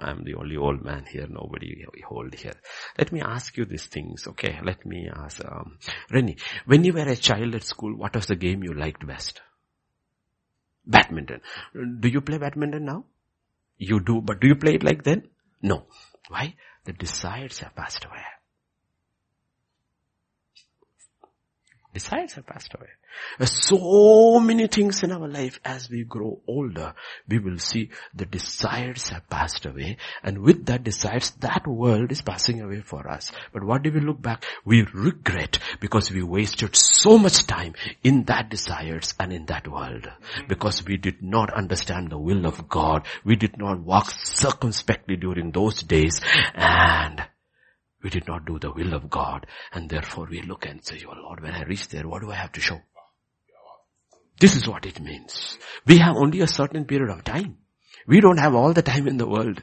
I'm 0.00 0.24
the 0.24 0.34
only 0.34 0.56
old 0.56 0.84
man 0.84 1.04
here, 1.10 1.26
nobody 1.28 1.84
old 2.10 2.34
here. 2.34 2.54
Let 2.96 3.12
me 3.12 3.20
ask 3.20 3.56
you 3.56 3.64
these 3.64 3.86
things, 3.86 4.26
okay? 4.28 4.58
Let 4.62 4.86
me 4.86 5.08
ask, 5.14 5.44
um, 5.44 5.78
when 6.66 6.84
you 6.84 6.92
were 6.92 7.08
a 7.08 7.16
child 7.16 7.54
at 7.54 7.64
school, 7.64 7.96
what 7.96 8.14
was 8.14 8.26
the 8.26 8.36
game 8.36 8.62
you 8.62 8.74
liked 8.74 9.06
best? 9.06 9.40
Badminton. 10.86 11.40
Do 12.00 12.08
you 12.08 12.20
play 12.20 12.38
badminton 12.38 12.84
now? 12.84 13.04
You 13.76 14.00
do, 14.00 14.20
but 14.20 14.40
do 14.40 14.48
you 14.48 14.56
play 14.56 14.74
it 14.74 14.82
like 14.82 15.04
then? 15.04 15.28
No. 15.62 15.86
Why? 16.28 16.54
The 16.84 16.92
desires 16.92 17.58
have 17.60 17.74
passed 17.74 18.04
away. 18.04 18.24
Desires 21.92 22.32
have 22.34 22.46
passed 22.46 22.74
away. 22.74 22.88
So 23.44 24.40
many 24.40 24.66
things 24.66 25.02
in 25.02 25.12
our 25.12 25.28
life 25.28 25.60
as 25.64 25.88
we 25.88 26.04
grow 26.04 26.40
older, 26.46 26.94
we 27.28 27.38
will 27.38 27.58
see 27.58 27.90
the 28.14 28.26
desires 28.26 29.08
have 29.08 29.28
passed 29.28 29.64
away 29.66 29.96
and 30.22 30.38
with 30.38 30.66
that 30.66 30.84
desires, 30.84 31.30
that 31.40 31.66
world 31.66 32.10
is 32.12 32.22
passing 32.22 32.60
away 32.60 32.80
for 32.80 33.08
us. 33.08 33.32
But 33.52 33.64
what 33.64 33.82
do 33.82 33.92
we 33.92 34.00
look 34.00 34.20
back? 34.20 34.44
We 34.64 34.82
regret 34.92 35.58
because 35.80 36.10
we 36.10 36.22
wasted 36.22 36.76
so 36.76 37.18
much 37.18 37.46
time 37.46 37.74
in 38.02 38.24
that 38.24 38.50
desires 38.50 39.14
and 39.18 39.32
in 39.32 39.46
that 39.46 39.68
world 39.68 40.08
because 40.48 40.84
we 40.84 40.96
did 40.96 41.22
not 41.22 41.52
understand 41.52 42.10
the 42.10 42.18
will 42.18 42.46
of 42.46 42.68
God. 42.68 43.06
We 43.24 43.36
did 43.36 43.58
not 43.58 43.80
walk 43.80 44.10
circumspectly 44.10 45.16
during 45.16 45.52
those 45.52 45.82
days 45.82 46.20
and 46.54 47.22
we 48.02 48.10
did 48.10 48.26
not 48.28 48.44
do 48.44 48.58
the 48.58 48.72
will 48.72 48.94
of 48.94 49.10
God 49.10 49.46
and 49.72 49.88
therefore 49.88 50.26
we 50.30 50.42
look 50.42 50.66
and 50.66 50.84
say, 50.84 51.04
oh 51.08 51.14
Lord, 51.20 51.40
when 51.42 51.52
I 51.52 51.62
reach 51.62 51.88
there, 51.88 52.06
what 52.06 52.22
do 52.22 52.30
I 52.30 52.36
have 52.36 52.52
to 52.52 52.60
show? 52.60 52.80
This 54.40 54.56
is 54.56 54.68
what 54.68 54.86
it 54.86 55.00
means. 55.00 55.58
We 55.86 55.98
have 55.98 56.16
only 56.16 56.40
a 56.40 56.46
certain 56.46 56.84
period 56.84 57.10
of 57.10 57.24
time. 57.24 57.58
We 58.06 58.20
don't 58.20 58.38
have 58.38 58.54
all 58.54 58.72
the 58.72 58.82
time 58.82 59.08
in 59.08 59.16
the 59.16 59.28
world. 59.28 59.62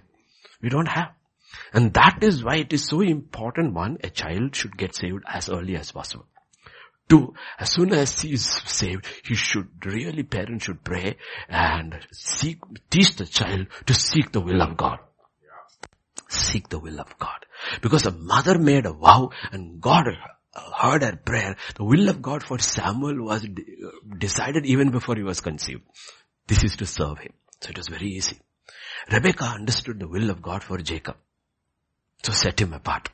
We 0.61 0.69
don't 0.69 0.87
have. 0.87 1.09
And 1.73 1.93
that 1.93 2.19
is 2.21 2.43
why 2.43 2.57
it 2.57 2.73
is 2.73 2.85
so 2.85 3.01
important 3.01 3.73
one, 3.73 3.97
a 4.03 4.09
child 4.09 4.55
should 4.55 4.77
get 4.77 4.95
saved 4.95 5.23
as 5.27 5.49
early 5.49 5.75
as 5.75 5.91
possible. 5.91 6.25
Two, 7.07 7.35
as 7.59 7.71
soon 7.71 7.93
as 7.93 8.19
he 8.19 8.33
is 8.33 8.45
saved, 8.65 9.05
he 9.23 9.35
should 9.35 9.67
really, 9.85 10.23
parents 10.23 10.65
should 10.65 10.83
pray 10.83 11.17
and 11.47 11.99
seek, 12.11 12.59
teach 12.89 13.15
the 13.15 13.25
child 13.25 13.67
to 13.85 13.93
seek 13.93 14.31
the 14.31 14.41
will 14.41 14.61
of 14.61 14.75
God. 14.75 14.99
Seek 16.27 16.69
the 16.69 16.79
will 16.79 16.99
of 16.99 17.17
God. 17.19 17.45
Because 17.81 18.05
a 18.05 18.11
mother 18.11 18.57
made 18.57 18.85
a 18.85 18.93
vow 18.93 19.29
and 19.51 19.79
God 19.79 20.07
heard 20.55 21.03
her 21.03 21.15
prayer. 21.15 21.55
The 21.75 21.83
will 21.83 22.09
of 22.09 22.21
God 22.21 22.43
for 22.43 22.59
Samuel 22.59 23.23
was 23.23 23.41
de- 23.41 23.65
uh, 23.85 24.15
decided 24.17 24.65
even 24.65 24.91
before 24.91 25.15
he 25.15 25.23
was 25.23 25.41
conceived. 25.41 25.83
This 26.47 26.63
is 26.63 26.75
to 26.77 26.85
serve 26.85 27.19
him. 27.19 27.33
So 27.61 27.69
it 27.69 27.77
was 27.77 27.87
very 27.87 28.07
easy. 28.07 28.39
Rebecca 29.11 29.45
understood 29.45 29.99
the 29.99 30.07
will 30.07 30.29
of 30.29 30.41
God 30.41 30.63
for 30.63 30.77
Jacob. 30.77 31.17
So 32.23 32.31
set 32.31 32.59
him 32.59 32.73
apart. 32.73 33.09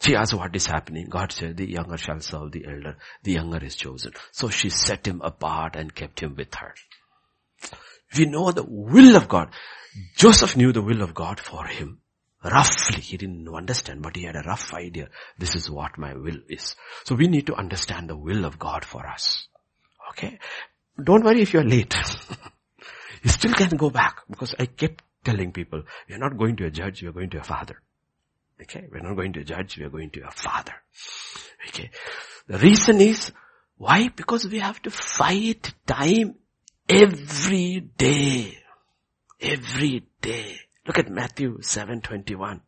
She 0.00 0.14
asked 0.14 0.34
what 0.34 0.54
is 0.54 0.66
happening. 0.66 1.08
God 1.08 1.32
said 1.32 1.56
the 1.56 1.68
younger 1.68 1.96
shall 1.96 2.20
serve 2.20 2.52
the 2.52 2.66
elder. 2.66 2.96
The 3.24 3.32
younger 3.32 3.64
is 3.64 3.74
chosen. 3.74 4.12
So 4.32 4.48
she 4.48 4.70
set 4.70 5.06
him 5.06 5.20
apart 5.22 5.74
and 5.76 5.94
kept 5.94 6.20
him 6.20 6.36
with 6.36 6.54
her. 6.54 6.74
We 8.16 8.26
know 8.26 8.52
the 8.52 8.64
will 8.66 9.16
of 9.16 9.28
God. 9.28 9.50
Joseph 10.16 10.56
knew 10.56 10.72
the 10.72 10.82
will 10.82 11.02
of 11.02 11.14
God 11.14 11.40
for 11.40 11.66
him. 11.66 12.00
Roughly, 12.44 13.00
he 13.00 13.16
didn't 13.16 13.48
understand, 13.48 14.02
but 14.02 14.14
he 14.14 14.22
had 14.22 14.36
a 14.36 14.42
rough 14.42 14.72
idea. 14.72 15.08
This 15.38 15.56
is 15.56 15.68
what 15.68 15.98
my 15.98 16.14
will 16.14 16.38
is. 16.48 16.76
So 17.04 17.16
we 17.16 17.26
need 17.26 17.46
to 17.46 17.54
understand 17.54 18.08
the 18.08 18.16
will 18.16 18.44
of 18.44 18.58
God 18.58 18.84
for 18.84 19.06
us. 19.06 19.48
Okay? 20.10 20.38
Don't 21.02 21.24
worry 21.24 21.42
if 21.42 21.52
you're 21.52 21.64
late. 21.64 21.96
you 23.22 23.30
still 23.30 23.52
can 23.54 23.76
go 23.76 23.90
back 23.90 24.22
because 24.30 24.54
I 24.58 24.66
kept 24.66 25.02
telling 25.24 25.52
people, 25.52 25.82
you're 26.06 26.18
not 26.18 26.38
going 26.38 26.56
to 26.56 26.66
a 26.66 26.70
judge, 26.70 27.02
you're 27.02 27.12
going 27.12 27.30
to 27.30 27.40
a 27.40 27.44
father. 27.44 27.80
Okay? 28.62 28.86
We're 28.90 29.00
not 29.00 29.16
going 29.16 29.32
to 29.32 29.40
a 29.40 29.44
judge, 29.44 29.76
we 29.76 29.84
are 29.84 29.90
going 29.90 30.10
to 30.10 30.26
a 30.26 30.30
father. 30.30 30.74
Okay? 31.68 31.90
The 32.46 32.58
reason 32.58 33.00
is, 33.00 33.32
why? 33.76 34.08
Because 34.14 34.46
we 34.46 34.60
have 34.60 34.80
to 34.82 34.90
fight 34.90 35.72
time 35.86 36.36
every 36.88 37.80
day. 37.80 38.58
Every 39.40 40.04
day. 40.20 40.58
Look 40.88 40.98
at 40.98 41.10
Matthew 41.10 41.58
7:21. 41.60 42.62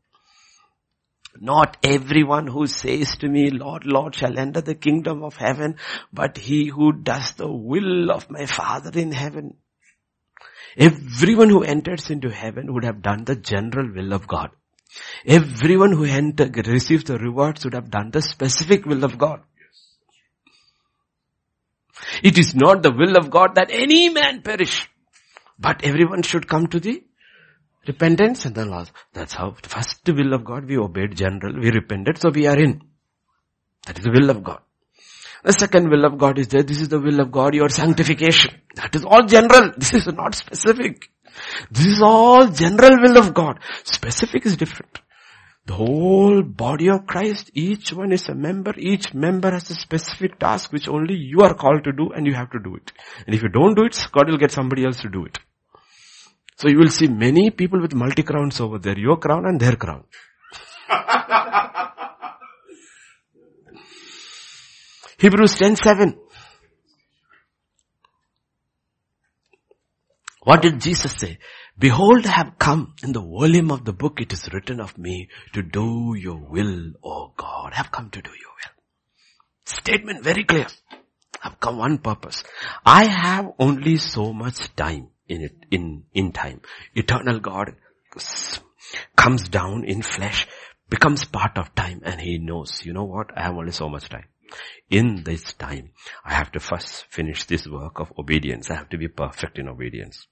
Not 1.40 1.78
everyone 1.82 2.48
who 2.48 2.66
says 2.66 3.16
to 3.16 3.28
me, 3.28 3.48
Lord, 3.50 3.86
Lord, 3.86 4.14
shall 4.14 4.38
enter 4.38 4.60
the 4.60 4.74
kingdom 4.74 5.22
of 5.24 5.36
heaven, 5.36 5.76
but 6.12 6.36
he 6.36 6.66
who 6.66 6.92
does 6.92 7.32
the 7.32 7.50
will 7.50 8.10
of 8.10 8.30
my 8.30 8.44
Father 8.44 8.90
in 8.98 9.12
heaven. 9.12 9.56
Everyone 10.76 11.48
who 11.48 11.62
enters 11.62 12.10
into 12.10 12.28
heaven 12.28 12.74
would 12.74 12.84
have 12.84 13.00
done 13.00 13.24
the 13.24 13.36
general 13.36 13.90
will 13.90 14.12
of 14.12 14.28
God. 14.28 14.50
Everyone 15.24 15.92
who 15.92 16.04
enter, 16.04 16.46
receives 16.66 17.04
the 17.04 17.16
rewards 17.16 17.64
would 17.64 17.74
have 17.74 17.90
done 17.90 18.10
the 18.10 18.20
specific 18.20 18.84
will 18.84 19.02
of 19.02 19.16
God. 19.16 19.40
It 22.22 22.36
is 22.36 22.54
not 22.54 22.82
the 22.82 22.92
will 22.92 23.16
of 23.16 23.30
God 23.30 23.54
that 23.54 23.70
any 23.70 24.10
man 24.10 24.42
perish, 24.42 24.90
but 25.58 25.84
everyone 25.84 26.22
should 26.22 26.46
come 26.46 26.66
to 26.66 26.80
the 26.80 27.02
Repentance 27.86 28.44
and 28.44 28.54
then 28.54 28.70
loss. 28.70 28.92
That's 29.12 29.34
how 29.34 29.56
first 29.62 30.04
the 30.04 30.12
will 30.12 30.34
of 30.34 30.44
God 30.44 30.66
we 30.66 30.76
obeyed 30.76 31.16
general. 31.16 31.58
We 31.58 31.70
repented 31.70 32.18
so 32.18 32.30
we 32.30 32.46
are 32.46 32.58
in. 32.58 32.82
That 33.86 33.98
is 33.98 34.04
the 34.04 34.10
will 34.10 34.30
of 34.30 34.44
God. 34.44 34.60
The 35.42 35.54
second 35.54 35.88
will 35.90 36.04
of 36.04 36.18
God 36.18 36.38
is 36.38 36.48
there. 36.48 36.62
This 36.62 36.82
is 36.82 36.90
the 36.90 37.00
will 37.00 37.20
of 37.20 37.32
God, 37.32 37.54
your 37.54 37.70
sanctification. 37.70 38.60
That 38.74 38.94
is 38.94 39.04
all 39.04 39.24
general. 39.24 39.72
This 39.76 39.94
is 39.94 40.06
not 40.06 40.34
specific. 40.34 41.08
This 41.70 41.86
is 41.86 42.02
all 42.02 42.48
general 42.48 43.00
will 43.00 43.16
of 43.16 43.32
God. 43.32 43.60
Specific 43.84 44.44
is 44.44 44.56
different. 44.56 45.00
The 45.66 45.74
whole 45.74 46.42
body 46.42 46.90
of 46.90 47.06
Christ, 47.06 47.50
each 47.54 47.92
one 47.92 48.12
is 48.12 48.28
a 48.28 48.34
member, 48.34 48.74
each 48.76 49.14
member 49.14 49.50
has 49.50 49.70
a 49.70 49.74
specific 49.74 50.38
task 50.38 50.72
which 50.72 50.88
only 50.88 51.14
you 51.14 51.42
are 51.42 51.54
called 51.54 51.84
to 51.84 51.92
do 51.92 52.10
and 52.10 52.26
you 52.26 52.34
have 52.34 52.50
to 52.50 52.58
do 52.58 52.74
it. 52.74 52.92
And 53.26 53.34
if 53.34 53.42
you 53.42 53.48
don't 53.48 53.76
do 53.76 53.84
it, 53.84 54.08
God 54.12 54.28
will 54.28 54.38
get 54.38 54.50
somebody 54.50 54.84
else 54.84 55.00
to 55.00 55.08
do 55.08 55.24
it. 55.24 55.38
So 56.60 56.68
you 56.68 56.76
will 56.76 56.90
see 56.90 57.08
many 57.08 57.48
people 57.48 57.80
with 57.80 57.94
multi 57.94 58.22
crowns 58.22 58.60
over 58.60 58.78
there, 58.78 58.98
your 58.98 59.16
crown 59.16 59.46
and 59.46 59.58
their 59.58 59.76
crown. 59.76 60.04
Hebrews 65.18 65.56
10 65.56 65.76
7. 65.76 66.18
What 70.42 70.60
did 70.60 70.82
Jesus 70.82 71.12
say? 71.12 71.38
Behold, 71.78 72.26
I 72.26 72.32
have 72.32 72.58
come 72.58 72.92
in 73.02 73.12
the 73.12 73.22
volume 73.22 73.70
of 73.70 73.86
the 73.86 73.94
book. 73.94 74.20
It 74.20 74.34
is 74.34 74.52
written 74.52 74.80
of 74.80 74.98
me 74.98 75.30
to 75.54 75.62
do 75.62 76.14
your 76.14 76.36
will, 76.36 76.92
O 77.02 77.32
God. 77.38 77.72
I 77.72 77.76
have 77.76 77.90
come 77.90 78.10
to 78.10 78.20
do 78.20 78.28
your 78.28 78.50
will. 78.50 78.74
Statement 79.64 80.22
very 80.22 80.44
clear. 80.44 80.66
I've 81.42 81.58
come 81.58 81.78
one 81.78 81.96
purpose. 81.96 82.44
I 82.84 83.06
have 83.06 83.50
only 83.58 83.96
so 83.96 84.34
much 84.34 84.76
time 84.76 85.08
in 85.30 85.42
it, 85.42 85.56
in, 85.70 86.04
in 86.12 86.32
time. 86.32 86.60
Eternal 86.94 87.40
God 87.40 87.74
comes 89.16 89.48
down 89.48 89.84
in 89.84 90.02
flesh, 90.02 90.46
becomes 90.88 91.24
part 91.24 91.56
of 91.56 91.74
time 91.74 92.02
and 92.04 92.20
he 92.20 92.38
knows, 92.38 92.84
you 92.84 92.92
know 92.92 93.04
what? 93.04 93.30
I 93.36 93.42
have 93.44 93.54
only 93.54 93.72
so 93.72 93.88
much 93.88 94.08
time. 94.08 94.26
In 94.88 95.22
this 95.22 95.52
time, 95.52 95.90
I 96.24 96.34
have 96.34 96.50
to 96.52 96.60
first 96.60 97.06
finish 97.08 97.44
this 97.44 97.68
work 97.68 98.00
of 98.00 98.12
obedience. 98.18 98.70
I 98.70 98.74
have 98.74 98.88
to 98.88 98.98
be 98.98 99.06
perfect 99.06 99.58
in 99.58 99.68
obedience. 99.68 100.26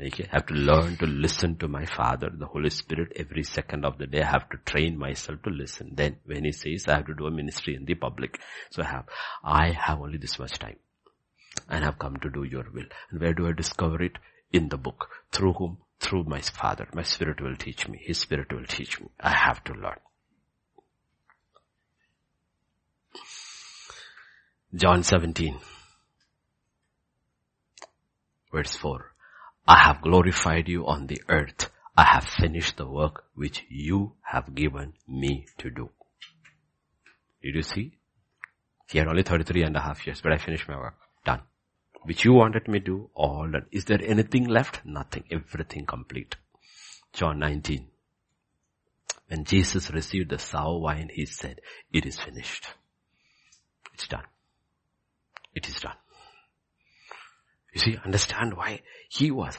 Okay, 0.00 0.24
I 0.32 0.36
have 0.36 0.46
to 0.46 0.54
learn 0.54 0.96
to 0.96 1.06
listen 1.06 1.56
to 1.58 1.68
my 1.68 1.84
Father, 1.84 2.30
the 2.34 2.46
Holy 2.46 2.70
Spirit 2.70 3.12
every 3.14 3.44
second 3.44 3.84
of 3.84 3.98
the 3.98 4.06
day. 4.06 4.22
I 4.22 4.30
have 4.30 4.48
to 4.48 4.56
train 4.64 4.98
myself 4.98 5.42
to 5.42 5.50
listen. 5.50 5.90
Then 5.94 6.16
when 6.24 6.44
He 6.44 6.52
says 6.52 6.88
I 6.88 6.96
have 6.96 7.06
to 7.06 7.14
do 7.14 7.26
a 7.26 7.30
ministry 7.30 7.74
in 7.74 7.84
the 7.84 7.94
public, 7.94 8.40
so 8.70 8.82
I 8.82 8.86
have, 8.86 9.04
I 9.44 9.72
have 9.72 10.00
only 10.00 10.16
this 10.16 10.38
much 10.38 10.58
time. 10.58 10.76
And 11.68 11.84
I've 11.84 11.98
come 11.98 12.16
to 12.18 12.30
do 12.30 12.44
your 12.44 12.66
will. 12.72 12.86
And 13.10 13.20
where 13.20 13.34
do 13.34 13.46
I 13.46 13.52
discover 13.52 14.02
it? 14.02 14.18
In 14.52 14.68
the 14.68 14.76
book. 14.76 15.08
Through 15.30 15.54
whom? 15.54 15.78
Through 16.00 16.24
my 16.24 16.40
Father. 16.40 16.88
My 16.94 17.02
Spirit 17.02 17.40
will 17.40 17.56
teach 17.56 17.88
me. 17.88 17.98
His 18.02 18.18
Spirit 18.18 18.52
will 18.52 18.66
teach 18.66 19.00
me. 19.00 19.08
I 19.20 19.30
have 19.30 19.62
to 19.64 19.72
learn. 19.72 19.98
John 24.74 25.02
17. 25.02 25.58
Verse 28.50 28.74
4. 28.76 29.12
I 29.68 29.78
have 29.78 30.02
glorified 30.02 30.68
you 30.68 30.86
on 30.86 31.06
the 31.06 31.22
earth. 31.28 31.70
I 31.96 32.04
have 32.04 32.24
finished 32.24 32.78
the 32.78 32.88
work 32.88 33.24
which 33.34 33.64
you 33.68 34.14
have 34.22 34.54
given 34.54 34.94
me 35.06 35.46
to 35.58 35.70
do. 35.70 35.90
Did 37.42 37.54
you 37.54 37.62
see? 37.62 37.98
He 38.90 38.98
had 38.98 39.08
only 39.08 39.22
33 39.22 39.62
and 39.64 39.76
a 39.76 39.80
half 39.80 40.06
years, 40.06 40.20
but 40.22 40.32
I 40.32 40.38
finished 40.38 40.68
my 40.68 40.76
work. 40.76 40.94
Done. 41.24 41.42
Which 42.04 42.24
you 42.24 42.32
wanted 42.32 42.68
me 42.68 42.80
to 42.80 42.84
do, 42.84 43.10
all 43.14 43.48
done. 43.50 43.66
Is 43.70 43.84
there 43.84 44.00
anything 44.02 44.46
left? 44.46 44.80
Nothing. 44.84 45.24
Everything 45.30 45.86
complete. 45.86 46.36
John 47.12 47.38
19. 47.38 47.86
When 49.28 49.44
Jesus 49.44 49.90
received 49.90 50.30
the 50.30 50.38
sour 50.38 50.78
wine, 50.78 51.10
he 51.12 51.26
said, 51.26 51.60
it 51.92 52.04
is 52.04 52.18
finished. 52.18 52.66
It's 53.94 54.06
done. 54.08 54.24
It 55.54 55.68
is 55.68 55.80
done. 55.80 55.96
You 57.72 57.80
see, 57.80 57.98
understand 58.04 58.54
why 58.54 58.82
he 59.08 59.30
was 59.30 59.56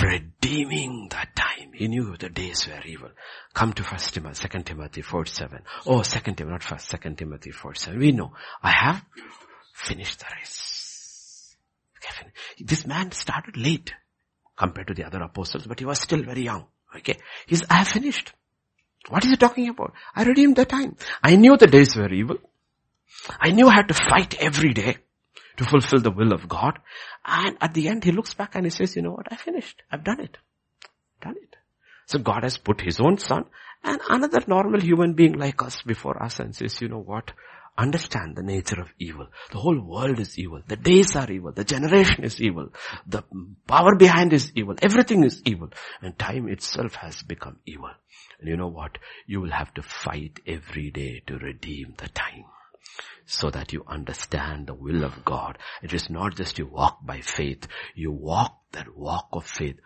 redeeming 0.00 1.08
that 1.10 1.34
time. 1.34 1.72
He 1.74 1.88
knew 1.88 2.16
the 2.16 2.28
days 2.28 2.66
were 2.66 2.80
evil. 2.86 3.10
Come 3.54 3.72
to 3.72 3.82
First 3.82 4.14
Timothy, 4.14 4.34
Second 4.34 4.66
Timothy 4.66 5.02
4 5.02 5.26
7. 5.26 5.58
Oh, 5.86 6.02
Second 6.02 6.36
Timothy, 6.36 6.52
not 6.52 6.62
First, 6.62 6.88
Second 6.88 7.18
Timothy 7.18 7.50
4 7.50 7.74
7. 7.74 7.98
We 7.98 8.12
know. 8.12 8.32
I 8.62 8.70
have 8.70 9.04
finished 9.74 10.20
the 10.20 10.26
race. 10.38 10.81
This 12.58 12.86
man 12.86 13.12
started 13.12 13.56
late 13.56 13.92
compared 14.56 14.88
to 14.88 14.94
the 14.94 15.04
other 15.04 15.22
apostles, 15.22 15.66
but 15.66 15.78
he 15.78 15.86
was 15.86 16.00
still 16.00 16.22
very 16.22 16.42
young. 16.42 16.66
Okay. 16.96 17.16
He's, 17.46 17.62
I 17.70 17.74
have 17.76 17.88
finished. 17.88 18.32
What 19.08 19.24
is 19.24 19.30
he 19.30 19.36
talking 19.36 19.68
about? 19.68 19.94
I 20.14 20.24
redeemed 20.24 20.56
the 20.56 20.64
time. 20.64 20.96
I 21.22 21.36
knew 21.36 21.56
the 21.56 21.66
days 21.66 21.96
were 21.96 22.12
evil. 22.12 22.36
I 23.40 23.50
knew 23.50 23.68
I 23.68 23.74
had 23.74 23.88
to 23.88 23.94
fight 23.94 24.36
every 24.40 24.72
day 24.72 24.98
to 25.56 25.64
fulfill 25.64 26.00
the 26.00 26.10
will 26.10 26.32
of 26.32 26.48
God. 26.48 26.78
And 27.24 27.56
at 27.60 27.74
the 27.74 27.88
end, 27.88 28.04
he 28.04 28.12
looks 28.12 28.34
back 28.34 28.54
and 28.54 28.64
he 28.64 28.70
says, 28.70 28.96
you 28.96 29.02
know 29.02 29.12
what? 29.12 29.26
I 29.30 29.36
finished. 29.36 29.82
I've 29.90 30.04
done 30.04 30.20
it. 30.20 30.36
Done 31.20 31.36
it. 31.42 31.56
So 32.06 32.18
God 32.18 32.42
has 32.42 32.58
put 32.58 32.80
his 32.80 33.00
own 33.00 33.18
son 33.18 33.44
and 33.84 34.00
another 34.08 34.42
normal 34.46 34.80
human 34.80 35.14
being 35.14 35.34
like 35.34 35.62
us 35.62 35.82
before 35.82 36.22
us 36.22 36.40
and 36.40 36.54
says, 36.54 36.80
you 36.80 36.88
know 36.88 37.00
what? 37.00 37.32
Understand 37.78 38.36
the 38.36 38.42
nature 38.42 38.80
of 38.80 38.92
evil. 38.98 39.28
The 39.50 39.58
whole 39.58 39.80
world 39.80 40.20
is 40.20 40.38
evil. 40.38 40.60
The 40.66 40.76
days 40.76 41.16
are 41.16 41.30
evil. 41.30 41.52
The 41.52 41.64
generation 41.64 42.22
is 42.22 42.40
evil. 42.40 42.68
The 43.06 43.22
power 43.66 43.94
behind 43.96 44.32
is 44.34 44.52
evil. 44.54 44.76
Everything 44.82 45.24
is 45.24 45.40
evil. 45.46 45.70
And 46.02 46.18
time 46.18 46.48
itself 46.48 46.96
has 46.96 47.22
become 47.22 47.58
evil. 47.64 47.90
And 48.40 48.48
you 48.48 48.56
know 48.56 48.68
what? 48.68 48.98
You 49.26 49.40
will 49.40 49.52
have 49.52 49.72
to 49.74 49.82
fight 49.82 50.40
every 50.46 50.90
day 50.90 51.22
to 51.26 51.38
redeem 51.38 51.94
the 51.96 52.08
time 52.08 52.44
so 53.24 53.50
that 53.50 53.72
you 53.72 53.84
understand 53.86 54.66
the 54.66 54.74
will 54.74 55.04
of 55.04 55.24
God. 55.24 55.56
It 55.82 55.94
is 55.94 56.10
not 56.10 56.36
just 56.36 56.58
you 56.58 56.66
walk 56.66 56.98
by 57.06 57.20
faith, 57.20 57.66
you 57.94 58.12
walk 58.12 58.58
that 58.72 58.94
walk 58.96 59.28
of 59.32 59.46
faith 59.46 59.76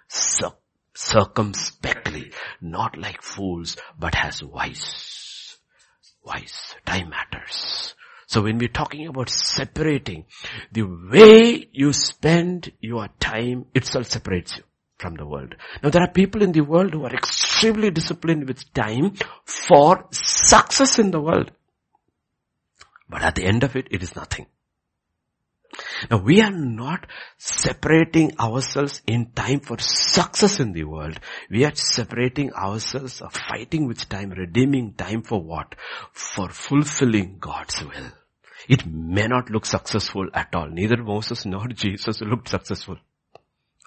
circumspectly, 0.95 2.33
not 2.61 2.97
like 2.97 3.23
fools, 3.23 3.77
but 3.99 4.17
as 4.17 4.43
wise. 4.43 5.26
Wise. 6.27 6.75
Time 6.85 7.11
matters. 7.11 7.95
So 8.27 8.43
when 8.43 8.59
we're 8.59 8.69
talking 8.69 9.07
about 9.07 9.31
separating, 9.31 10.25
the 10.73 10.83
way 10.83 11.69
you 11.73 11.93
spend 11.93 12.73
your 12.81 13.09
time 13.21 13.67
itself 13.75 14.07
separates 14.07 14.57
you 14.57 14.65
from 14.99 15.15
the 15.15 15.25
world. 15.25 15.55
Now 15.83 15.91
there 15.91 16.03
are 16.03 16.11
people 16.11 16.43
in 16.43 16.51
the 16.51 16.63
world 16.63 16.93
who 16.93 17.05
are 17.05 17.15
extremely 17.15 17.91
disciplined 17.91 18.49
with 18.49 18.73
time 18.75 19.15
for 19.45 20.09
success 20.11 20.99
in 20.99 21.13
the 21.13 21.21
world. 21.21 21.53
But 23.09 23.23
at 23.23 23.37
the 23.37 23.45
end 23.45 23.63
of 23.63 23.77
it, 23.77 23.87
it 23.93 24.03
is 24.03 24.17
nothing. 24.17 24.47
Now 26.11 26.19
we 26.19 26.41
are 26.41 26.51
not 26.51 27.07
separating 27.39 28.39
ourselves 28.39 29.03
in 29.07 29.33
time 29.33 29.61
for 29.61 29.79
success 29.79 30.61
in 30.61 30.73
the 30.73 30.85
world. 30.85 31.19
We 31.51 31.65
are 31.65 31.75
separating 31.75 32.53
ourselves 32.53 33.21
of 33.21 33.33
fighting 33.33 33.87
with 33.87 34.09
time, 34.09 34.31
redeeming 34.31 34.95
time 34.95 35.23
for 35.23 35.43
what? 35.43 35.75
For 36.13 36.49
fulfilling 36.49 37.39
God's 37.39 37.83
will. 37.85 38.13
It 38.69 38.87
may 38.87 39.27
not 39.27 39.51
look 39.51 39.67
successful 39.67 40.29
at 40.35 40.55
all. 40.55 40.69
Neither 40.69 40.97
Moses 40.97 41.45
nor 41.47 41.69
Jesus 41.69 42.21
looked 42.21 42.49
successful 42.49 42.97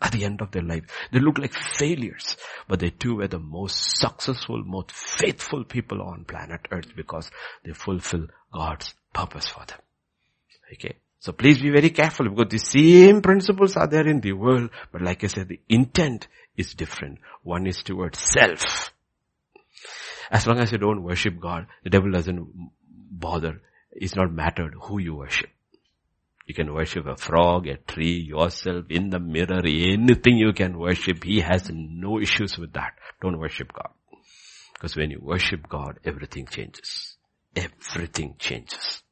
at 0.02 0.12
the 0.14 0.24
end 0.24 0.42
of 0.42 0.52
their 0.52 0.64
life. 0.64 0.86
They 1.12 1.20
look 1.20 1.38
like 1.38 1.54
failures, 1.54 2.38
but 2.68 2.80
they 2.80 2.90
too 2.90 3.18
were 3.18 3.28
the 3.28 3.40
most 3.40 4.00
successful, 4.00 4.64
most 4.64 4.92
faithful 4.92 5.64
people 5.66 6.02
on 6.02 6.24
planet 6.26 6.62
earth 6.72 6.96
because 6.96 7.30
they 7.66 7.74
fulfill 7.74 8.28
God's 8.54 8.94
purpose 9.14 9.48
for 9.48 9.66
them. 9.66 9.80
Okay. 10.74 10.96
So 11.20 11.34
please 11.34 11.62
be 11.62 11.70
very 11.70 11.90
careful 11.90 12.30
because 12.30 12.50
the 12.50 12.58
same 12.58 13.22
principles 13.22 13.76
are 13.76 13.88
there 13.88 14.08
in 14.08 14.22
the 14.22 14.34
world, 14.34 14.70
but 14.92 15.02
like 15.02 15.24
I 15.24 15.28
said, 15.28 15.50
the 15.50 15.60
intent 15.68 16.28
is 16.56 16.74
different. 16.74 17.20
One 17.44 17.68
is 17.68 17.84
towards 17.84 18.20
self. 18.20 18.94
As 20.32 20.48
long 20.48 20.60
as 20.60 20.72
you 20.72 20.78
don't 20.78 21.04
worship 21.04 21.40
God, 21.40 21.68
the 21.84 21.90
devil 21.90 22.12
doesn't 22.12 22.48
bother. 23.12 23.62
It's 23.92 24.16
not 24.16 24.32
mattered 24.32 24.76
who 24.82 25.00
you 25.00 25.16
worship. 25.16 25.50
You 26.46 26.56
can 26.56 26.74
worship 26.74 27.06
a 27.06 27.18
frog, 27.18 27.68
a 27.68 27.78
tree, 27.78 28.20
yourself, 28.20 28.86
in 28.90 29.10
the 29.10 29.20
mirror, 29.20 29.62
anything 29.64 30.38
you 30.38 30.54
can 30.54 30.80
worship. 30.80 31.24
He 31.24 31.42
has 31.42 31.70
no 31.72 32.20
issues 32.20 32.58
with 32.58 32.74
that. 32.74 32.94
Don't 33.22 33.38
worship 33.40 33.74
God. 33.74 33.92
Because 34.74 34.96
when 34.96 35.12
you 35.12 35.20
worship 35.22 35.68
God, 35.68 36.00
everything 36.06 36.48
changes. 36.48 37.18
Everything 37.56 38.36
changes. 38.40 39.04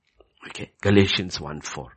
Okay. 0.47 0.71
Galatians 0.81 1.39
1 1.41 1.61
4. 1.61 1.96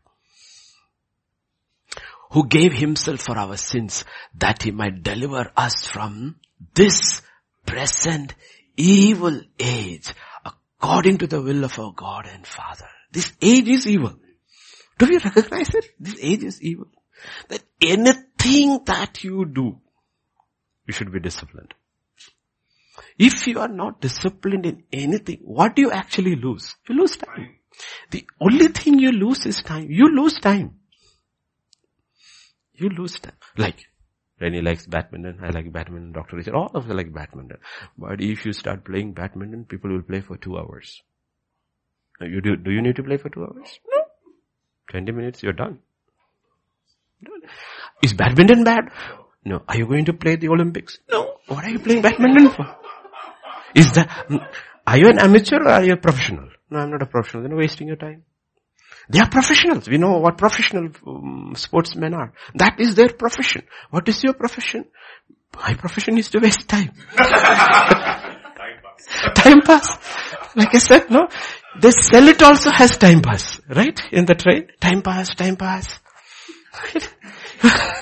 Who 2.30 2.46
gave 2.46 2.72
himself 2.72 3.20
for 3.20 3.36
our 3.36 3.56
sins 3.56 4.04
that 4.36 4.62
he 4.62 4.70
might 4.70 5.02
deliver 5.02 5.50
us 5.56 5.86
from 5.86 6.36
this 6.74 7.22
present 7.66 8.34
evil 8.76 9.40
age 9.58 10.14
according 10.44 11.18
to 11.18 11.26
the 11.26 11.42
will 11.42 11.64
of 11.64 11.78
our 11.78 11.92
God 11.92 12.26
and 12.32 12.46
Father. 12.46 12.88
This 13.12 13.32
age 13.42 13.68
is 13.68 13.86
evil. 13.86 14.14
Do 14.98 15.06
we 15.06 15.18
recognize 15.18 15.74
it? 15.74 15.86
This 15.98 16.16
age 16.20 16.44
is 16.44 16.62
evil. 16.62 16.88
That 17.48 17.62
anything 17.80 18.80
that 18.86 19.22
you 19.24 19.44
do, 19.44 19.78
you 20.86 20.92
should 20.92 21.12
be 21.12 21.20
disciplined. 21.20 21.74
If 23.18 23.46
you 23.46 23.58
are 23.60 23.68
not 23.68 24.00
disciplined 24.00 24.66
in 24.66 24.84
anything, 24.92 25.40
what 25.42 25.76
do 25.76 25.82
you 25.82 25.90
actually 25.90 26.36
lose? 26.36 26.76
You 26.88 26.96
lose 26.96 27.16
time. 27.16 27.56
The 28.10 28.26
only 28.40 28.68
thing 28.68 28.98
you 28.98 29.12
lose 29.12 29.44
is 29.46 29.62
time. 29.62 29.90
You 29.90 30.14
lose 30.14 30.38
time. 30.38 30.79
You 32.80 32.88
lose 32.88 33.18
time. 33.20 33.34
Like, 33.58 33.84
Rennie 34.40 34.62
likes 34.62 34.86
badminton, 34.86 35.38
I 35.42 35.50
like 35.50 35.70
badminton, 35.70 36.12
Dr. 36.12 36.36
Richard, 36.36 36.54
all 36.54 36.70
of 36.74 36.86
us 36.86 36.96
like 36.96 37.12
badminton. 37.12 37.58
But 37.98 38.22
if 38.22 38.46
you 38.46 38.54
start 38.54 38.84
playing 38.84 39.12
badminton, 39.12 39.66
people 39.66 39.90
will 39.90 40.02
play 40.02 40.22
for 40.22 40.38
two 40.38 40.56
hours. 40.56 41.02
You 42.20 42.40
do, 42.40 42.56
do 42.56 42.70
you 42.70 42.80
need 42.80 42.96
to 42.96 43.02
play 43.02 43.18
for 43.18 43.28
two 43.28 43.42
hours? 43.42 43.78
No. 43.92 44.02
20 44.90 45.12
minutes, 45.12 45.42
you're 45.42 45.52
done. 45.52 45.80
Is 48.02 48.14
badminton 48.14 48.64
bad? 48.64 48.90
No. 49.44 49.62
Are 49.68 49.76
you 49.76 49.86
going 49.86 50.06
to 50.06 50.14
play 50.14 50.36
the 50.36 50.48
Olympics? 50.48 50.98
No. 51.10 51.34
What 51.48 51.64
are 51.64 51.70
you 51.70 51.78
playing 51.78 52.00
badminton 52.00 52.50
for? 52.50 52.76
Is 53.74 53.92
that, 53.92 54.08
are 54.86 54.98
you 54.98 55.08
an 55.08 55.18
amateur 55.18 55.56
or 55.56 55.68
are 55.68 55.84
you 55.84 55.92
a 55.92 55.96
professional? 55.98 56.48
No, 56.70 56.78
I'm 56.78 56.90
not 56.90 57.02
a 57.02 57.06
professional. 57.06 57.42
Then 57.42 57.52
you're 57.52 57.60
wasting 57.60 57.88
your 57.88 57.96
time. 57.96 58.24
They 59.08 59.18
are 59.18 59.28
professionals. 59.28 59.88
We 59.88 59.98
know 59.98 60.18
what 60.18 60.38
professional 60.38 60.90
um, 61.06 61.54
sportsmen 61.56 62.14
are. 62.14 62.32
That 62.54 62.78
is 62.78 62.94
their 62.94 63.08
profession. 63.08 63.62
What 63.90 64.08
is 64.08 64.22
your 64.22 64.34
profession? 64.34 64.84
My 65.56 65.74
profession 65.74 66.18
is 66.18 66.28
to 66.30 66.38
waste 66.38 66.68
time. 66.68 66.92
time 67.16 67.32
pass. 68.82 69.08
time 69.34 69.60
pass. 69.62 69.98
Like 70.54 70.74
I 70.74 70.78
said, 70.78 71.10
no? 71.10 71.28
They 71.80 71.90
sell 71.90 72.28
it 72.28 72.42
also 72.42 72.70
has 72.70 72.98
time 72.98 73.22
pass, 73.22 73.60
right? 73.68 73.98
In 74.12 74.26
the 74.26 74.34
train. 74.34 74.68
Time 74.80 75.02
pass, 75.02 75.34
time 75.34 75.56
pass. 75.56 75.98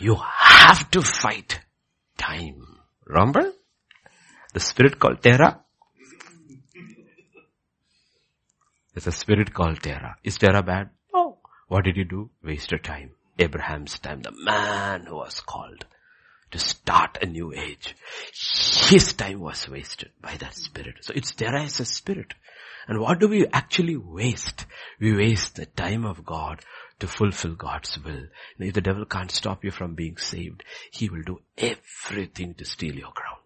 you 0.00 0.16
have 0.16 0.90
to 0.90 1.02
fight 1.02 1.60
time. 2.16 2.78
Remember? 3.06 3.52
The 4.52 4.60
spirit 4.60 4.98
called 4.98 5.22
Terah 5.22 5.60
There's 8.94 9.06
a 9.06 9.12
spirit 9.12 9.54
called 9.54 9.82
Terah. 9.82 10.16
Is 10.24 10.38
Terah 10.38 10.62
bad? 10.62 10.90
No. 11.14 11.38
What 11.68 11.84
did 11.84 11.96
he 11.96 12.04
do? 12.04 12.30
Waste 12.42 12.72
Wasted 12.72 12.84
time. 12.84 13.10
Abraham's 13.38 13.98
time. 13.98 14.22
The 14.22 14.32
man 14.32 15.06
who 15.06 15.16
was 15.16 15.40
called 15.40 15.84
to 16.50 16.58
start 16.58 17.18
a 17.22 17.26
new 17.26 17.52
age. 17.52 17.94
His 18.88 19.12
time 19.12 19.40
was 19.40 19.68
wasted 19.68 20.10
by 20.20 20.36
that 20.38 20.54
spirit. 20.54 20.96
So 21.02 21.12
it's 21.14 21.30
Terah 21.30 21.62
as 21.62 21.78
a 21.80 21.84
spirit. 21.84 22.34
And 22.88 22.98
what 23.00 23.20
do 23.20 23.28
we 23.28 23.46
actually 23.46 23.96
waste? 23.96 24.66
We 24.98 25.16
waste 25.16 25.54
the 25.54 25.66
time 25.66 26.04
of 26.04 26.24
God 26.24 26.60
to 26.98 27.06
fulfill 27.06 27.54
God's 27.54 27.98
will. 28.02 28.26
Now, 28.58 28.66
if 28.66 28.74
the 28.74 28.80
devil 28.80 29.04
can't 29.04 29.30
stop 29.30 29.64
you 29.64 29.70
from 29.70 29.94
being 29.94 30.16
saved, 30.16 30.64
he 30.90 31.08
will 31.08 31.22
do 31.22 31.40
everything 31.56 32.54
to 32.54 32.64
steal 32.64 32.94
your 32.94 33.12
crown. 33.12 33.38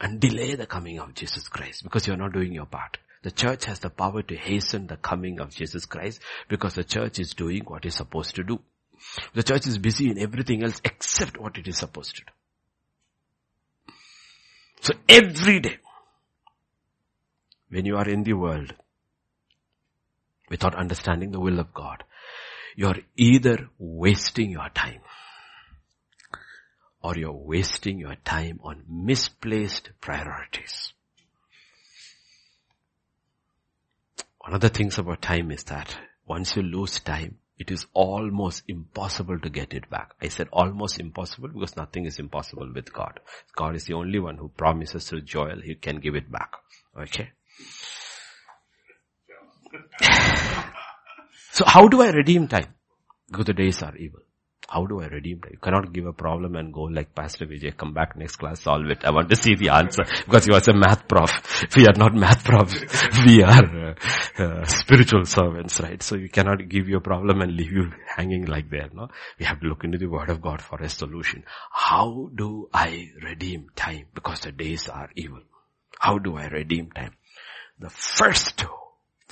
And 0.00 0.20
delay 0.20 0.54
the 0.54 0.66
coming 0.66 0.98
of 0.98 1.14
Jesus 1.14 1.48
Christ 1.48 1.82
because 1.82 2.06
you're 2.06 2.16
not 2.16 2.32
doing 2.32 2.52
your 2.52 2.66
part. 2.66 2.98
The 3.22 3.30
church 3.30 3.66
has 3.66 3.78
the 3.78 3.90
power 3.90 4.22
to 4.22 4.36
hasten 4.36 4.88
the 4.88 4.96
coming 4.96 5.40
of 5.40 5.54
Jesus 5.54 5.86
Christ 5.86 6.20
because 6.48 6.74
the 6.74 6.84
church 6.84 7.18
is 7.18 7.34
doing 7.34 7.64
what 7.64 7.84
it's 7.84 7.96
supposed 7.96 8.34
to 8.34 8.42
do. 8.42 8.60
The 9.34 9.42
church 9.42 9.66
is 9.66 9.78
busy 9.78 10.10
in 10.10 10.18
everything 10.18 10.62
else 10.62 10.80
except 10.84 11.38
what 11.38 11.56
it 11.56 11.68
is 11.68 11.78
supposed 11.78 12.16
to 12.16 12.22
do. 12.22 12.32
So 14.80 14.94
every 15.08 15.60
day, 15.60 15.78
when 17.68 17.86
you 17.86 17.96
are 17.96 18.08
in 18.08 18.24
the 18.24 18.32
world, 18.32 18.74
without 20.50 20.74
understanding 20.74 21.30
the 21.30 21.40
will 21.40 21.60
of 21.60 21.72
God, 21.72 22.02
you 22.76 22.88
are 22.88 22.98
either 23.16 23.68
wasting 23.78 24.50
your 24.50 24.68
time 24.74 25.00
or 27.00 27.16
you're 27.16 27.32
wasting 27.32 27.98
your 27.98 28.16
time 28.24 28.58
on 28.62 28.82
misplaced 28.88 29.90
priorities. 30.00 30.92
One 34.42 34.54
of 34.54 34.60
the 34.60 34.68
things 34.68 34.98
about 34.98 35.22
time 35.22 35.52
is 35.52 35.62
that 35.64 35.96
once 36.26 36.56
you 36.56 36.62
lose 36.62 36.98
time, 36.98 37.38
it 37.58 37.70
is 37.70 37.86
almost 37.94 38.64
impossible 38.66 39.38
to 39.38 39.48
get 39.48 39.72
it 39.72 39.88
back. 39.88 40.14
I 40.20 40.26
said 40.28 40.48
almost 40.50 40.98
impossible 40.98 41.48
because 41.48 41.76
nothing 41.76 42.06
is 42.06 42.18
impossible 42.18 42.68
with 42.74 42.92
God. 42.92 43.20
God 43.54 43.76
is 43.76 43.84
the 43.84 43.94
only 43.94 44.18
one 44.18 44.38
who 44.38 44.48
promises 44.48 45.08
through 45.08 45.20
Joel 45.20 45.60
he 45.60 45.76
can 45.76 46.00
give 46.00 46.16
it 46.16 46.28
back. 46.30 46.54
Okay? 46.98 47.30
so 51.52 51.64
how 51.64 51.86
do 51.86 52.02
I 52.02 52.10
redeem 52.10 52.48
time? 52.48 52.74
Because 53.28 53.46
the 53.46 53.54
days 53.54 53.80
are 53.80 53.96
evil. 53.96 54.22
How 54.72 54.86
do 54.86 55.02
I 55.02 55.06
redeem 55.08 55.40
it? 55.44 55.52
You 55.52 55.58
cannot 55.58 55.92
give 55.92 56.06
a 56.06 56.14
problem 56.14 56.56
and 56.56 56.72
go 56.72 56.82
like 56.82 57.14
Pastor 57.14 57.44
Vijay, 57.44 57.76
come 57.76 57.92
back 57.92 58.16
next 58.16 58.36
class, 58.36 58.62
solve 58.62 58.86
it. 58.86 59.04
I 59.04 59.10
want 59.10 59.28
to 59.28 59.36
see 59.36 59.54
the 59.54 59.68
answer 59.68 60.04
because 60.24 60.46
he 60.46 60.50
was 60.50 60.66
a 60.68 60.72
math 60.72 61.06
prof. 61.06 61.30
We 61.76 61.86
are 61.86 61.96
not 61.96 62.14
math 62.14 62.42
profs. 62.42 62.80
We 63.26 63.42
are 63.42 63.96
uh, 64.38 64.42
uh, 64.42 64.64
spiritual 64.64 65.26
servants, 65.26 65.78
right? 65.78 66.02
So 66.02 66.16
you 66.16 66.30
cannot 66.30 66.66
give 66.70 66.88
you 66.88 66.96
a 66.96 67.00
problem 67.00 67.42
and 67.42 67.54
leave 67.54 67.72
you 67.72 67.92
hanging 68.16 68.46
like 68.46 68.70
that, 68.70 68.94
no? 68.94 69.08
We 69.38 69.44
have 69.44 69.60
to 69.60 69.66
look 69.66 69.84
into 69.84 69.98
the 69.98 70.06
word 70.06 70.30
of 70.30 70.40
God 70.40 70.62
for 70.62 70.80
a 70.80 70.88
solution. 70.88 71.44
How 71.70 72.30
do 72.34 72.70
I 72.72 73.10
redeem 73.22 73.66
time? 73.76 74.06
Because 74.14 74.40
the 74.40 74.52
days 74.52 74.88
are 74.88 75.10
evil. 75.14 75.42
How 75.98 76.16
do 76.18 76.36
I 76.38 76.46
redeem 76.46 76.90
time? 76.92 77.12
The 77.78 77.90
first 77.90 78.64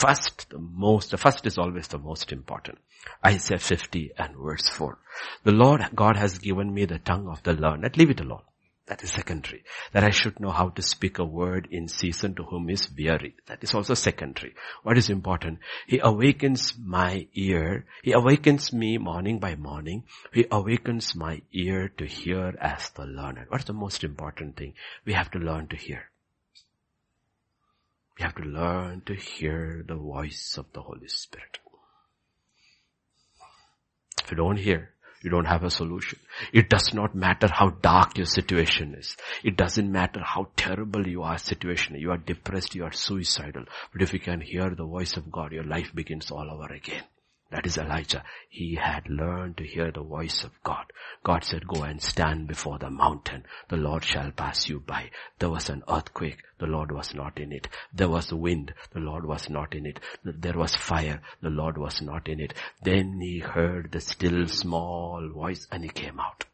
First, 0.00 0.48
the 0.48 0.58
most, 0.58 1.10
the 1.10 1.18
first 1.18 1.44
is 1.44 1.58
always 1.58 1.88
the 1.88 1.98
most 1.98 2.32
important. 2.32 2.78
Isaiah 3.24 3.58
50 3.58 4.12
and 4.16 4.34
verse 4.34 4.66
4. 4.70 4.96
The 5.44 5.52
Lord 5.52 5.82
God 5.94 6.16
has 6.16 6.38
given 6.38 6.72
me 6.72 6.86
the 6.86 6.98
tongue 6.98 7.28
of 7.28 7.42
the 7.42 7.52
learned. 7.52 7.98
Leave 7.98 8.08
it 8.08 8.20
alone. 8.20 8.40
That 8.86 9.02
is 9.02 9.10
secondary. 9.10 9.62
That 9.92 10.02
I 10.02 10.08
should 10.08 10.40
know 10.40 10.52
how 10.52 10.70
to 10.70 10.80
speak 10.80 11.18
a 11.18 11.24
word 11.24 11.68
in 11.70 11.86
season 11.86 12.34
to 12.36 12.44
whom 12.44 12.70
is 12.70 12.88
weary. 12.96 13.36
That 13.46 13.62
is 13.62 13.74
also 13.74 13.92
secondary. 13.92 14.54
What 14.84 14.96
is 14.96 15.10
important? 15.10 15.58
He 15.86 16.00
awakens 16.02 16.72
my 16.82 17.28
ear. 17.34 17.84
He 18.02 18.12
awakens 18.12 18.72
me 18.72 18.96
morning 18.96 19.38
by 19.38 19.54
morning. 19.54 20.04
He 20.32 20.46
awakens 20.50 21.14
my 21.14 21.42
ear 21.52 21.92
to 21.98 22.06
hear 22.06 22.56
as 22.58 22.88
the 22.90 23.04
learned. 23.04 23.46
What's 23.48 23.64
the 23.64 23.74
most 23.74 24.02
important 24.02 24.56
thing? 24.56 24.72
We 25.04 25.12
have 25.12 25.30
to 25.32 25.38
learn 25.38 25.68
to 25.68 25.76
hear. 25.76 26.09
You 28.20 28.26
have 28.26 28.34
to 28.34 28.42
learn 28.42 29.00
to 29.06 29.14
hear 29.14 29.82
the 29.88 29.96
voice 29.96 30.58
of 30.58 30.66
the 30.74 30.82
Holy 30.82 31.08
Spirit. 31.08 31.58
If 34.22 34.30
you 34.30 34.36
don't 34.36 34.58
hear, 34.58 34.90
you 35.22 35.30
don't 35.30 35.46
have 35.46 35.64
a 35.64 35.70
solution. 35.70 36.18
It 36.52 36.68
does 36.68 36.92
not 36.92 37.14
matter 37.14 37.48
how 37.50 37.70
dark 37.70 38.18
your 38.18 38.26
situation 38.26 38.94
is. 38.94 39.16
It 39.42 39.56
doesn't 39.56 39.90
matter 39.90 40.20
how 40.22 40.48
terrible 40.54 41.08
you 41.08 41.22
are 41.22 41.38
situation. 41.38 41.96
You 41.98 42.10
are 42.10 42.18
depressed, 42.18 42.74
you 42.74 42.84
are 42.84 42.92
suicidal. 42.92 43.64
But 43.90 44.02
if 44.02 44.12
you 44.12 44.20
can 44.20 44.42
hear 44.42 44.68
the 44.68 44.84
voice 44.84 45.16
of 45.16 45.32
God, 45.32 45.52
your 45.52 45.64
life 45.64 45.94
begins 45.94 46.30
all 46.30 46.50
over 46.50 46.70
again. 46.74 47.04
That 47.50 47.66
is 47.66 47.78
Elijah. 47.78 48.22
He 48.48 48.76
had 48.76 49.08
learned 49.08 49.56
to 49.56 49.66
hear 49.66 49.90
the 49.90 50.02
voice 50.04 50.44
of 50.44 50.62
God. 50.62 50.92
God 51.24 51.42
said, 51.42 51.66
go 51.66 51.82
and 51.82 52.00
stand 52.00 52.46
before 52.46 52.78
the 52.78 52.90
mountain. 52.90 53.44
The 53.68 53.76
Lord 53.76 54.04
shall 54.04 54.30
pass 54.30 54.68
you 54.68 54.80
by. 54.80 55.10
There 55.40 55.50
was 55.50 55.68
an 55.68 55.82
earthquake. 55.88 56.42
The 56.58 56.66
Lord 56.66 56.92
was 56.92 57.12
not 57.12 57.38
in 57.40 57.50
it. 57.52 57.66
There 57.92 58.08
was 58.08 58.32
wind. 58.32 58.72
The 58.92 59.00
Lord 59.00 59.26
was 59.26 59.50
not 59.50 59.74
in 59.74 59.86
it. 59.86 59.98
There 60.24 60.56
was 60.56 60.76
fire. 60.76 61.20
The 61.42 61.50
Lord 61.50 61.76
was 61.76 62.00
not 62.00 62.28
in 62.28 62.38
it. 62.38 62.54
Then 62.82 63.20
he 63.20 63.40
heard 63.40 63.90
the 63.90 64.00
still 64.00 64.46
small 64.46 65.28
voice 65.28 65.66
and 65.72 65.82
he 65.82 65.90
came 65.90 66.20
out. 66.20 66.44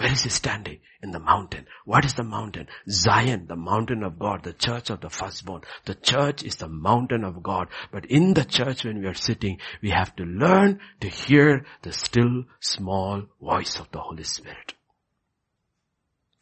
Where 0.00 0.12
is 0.12 0.22
he 0.22 0.30
standing? 0.30 0.78
In 1.02 1.10
the 1.10 1.20
mountain. 1.20 1.66
What 1.84 2.06
is 2.06 2.14
the 2.14 2.22
mountain? 2.22 2.68
Zion, 2.88 3.46
the 3.46 3.56
mountain 3.56 4.02
of 4.02 4.18
God, 4.18 4.42
the 4.42 4.54
church 4.54 4.88
of 4.88 5.02
the 5.02 5.10
firstborn. 5.10 5.60
The 5.84 5.94
church 5.94 6.42
is 6.42 6.56
the 6.56 6.68
mountain 6.68 7.22
of 7.22 7.42
God. 7.42 7.68
But 7.92 8.06
in 8.06 8.32
the 8.32 8.46
church 8.46 8.86
when 8.86 9.00
we 9.00 9.06
are 9.08 9.14
sitting, 9.14 9.58
we 9.82 9.90
have 9.90 10.16
to 10.16 10.22
learn 10.22 10.80
to 11.02 11.08
hear 11.08 11.66
the 11.82 11.92
still 11.92 12.44
small 12.60 13.24
voice 13.42 13.78
of 13.78 13.90
the 13.90 13.98
Holy 13.98 14.24
Spirit. 14.24 14.72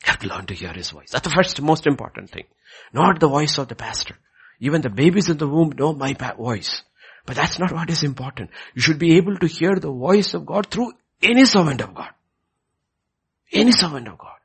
You 0.05 0.13
have 0.13 0.21
to 0.21 0.29
learn 0.29 0.47
to 0.47 0.55
hear 0.55 0.73
His 0.73 0.91
voice. 0.91 1.11
That's 1.11 1.27
the 1.27 1.35
first 1.35 1.61
most 1.61 1.89
important 1.89 2.31
thing. 2.31 2.45
Not 2.93 3.19
the 3.19 3.27
voice 3.27 3.59
of 3.59 3.67
the 3.67 3.75
pastor. 3.75 4.15
Even 4.61 4.83
the 4.83 4.89
babies 4.89 5.31
in 5.31 5.39
the 5.39 5.49
womb 5.49 5.73
know 5.77 5.93
my 5.93 6.13
voice. 6.13 6.85
But 7.27 7.35
that's 7.35 7.59
not 7.59 7.73
what 7.73 7.91
is 7.91 8.05
important. 8.05 8.51
You 8.77 8.83
should 8.83 9.01
be 9.01 9.17
able 9.17 9.37
to 9.37 9.49
hear 9.49 9.75
the 9.75 9.91
voice 9.91 10.35
of 10.35 10.47
God 10.47 10.71
through 10.71 10.93
any 11.21 11.45
servant 11.45 11.81
of 11.81 11.93
God. 11.93 12.11
Any 13.53 13.73
servant 13.73 14.09
of 14.09 14.19
God 14.19 14.39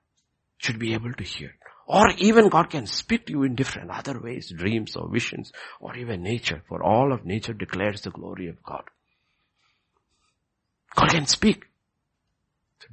should 0.58 0.80
be 0.80 0.94
able 0.94 1.14
to 1.14 1.24
hear. 1.24 1.56
Or 1.86 2.10
even 2.18 2.50
God 2.50 2.70
can 2.70 2.88
speak 2.88 3.26
to 3.26 3.34
you 3.34 3.44
in 3.44 3.56
different 3.56 3.92
other 3.92 4.20
ways, 4.20 4.54
dreams 4.56 4.96
or 4.96 5.10
visions, 5.12 5.52
or 5.82 5.96
even 5.98 6.24
nature, 6.24 6.62
for 6.68 6.82
all 6.82 7.12
of 7.12 7.26
nature 7.26 7.54
declares 7.54 8.02
the 8.02 8.12
glory 8.12 8.48
of 8.48 8.64
God. 8.64 8.84
God 10.96 11.10
can 11.10 11.26
speak 11.26 11.66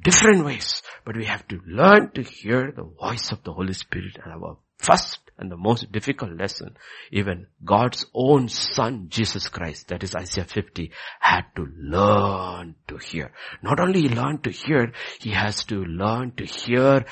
different 0.02 0.44
ways, 0.44 0.82
but 1.04 1.16
we 1.16 1.26
have 1.26 1.46
to 1.48 1.60
learn 1.66 2.10
to 2.12 2.22
hear 2.22 2.72
the 2.72 2.82
voice 2.82 3.30
of 3.30 3.44
the 3.44 3.52
Holy 3.52 3.74
Spirit 3.74 4.18
and 4.22 4.32
our 4.32 4.56
first 4.78 5.29
and 5.40 5.50
the 5.50 5.56
most 5.56 5.90
difficult 5.90 6.36
lesson, 6.36 6.76
even 7.10 7.46
God's 7.64 8.04
own 8.14 8.48
son, 8.48 9.06
Jesus 9.08 9.48
Christ, 9.48 9.88
that 9.88 10.04
is 10.04 10.14
Isaiah 10.14 10.44
50, 10.44 10.92
had 11.18 11.46
to 11.56 11.66
learn 11.76 12.74
to 12.88 12.98
hear. 12.98 13.32
Not 13.62 13.80
only 13.80 14.02
learn 14.02 14.38
to 14.42 14.50
hear, 14.50 14.92
he 15.18 15.30
has 15.30 15.64
to 15.64 15.82
learn 15.82 16.32
to 16.36 16.44
hear 16.44 17.06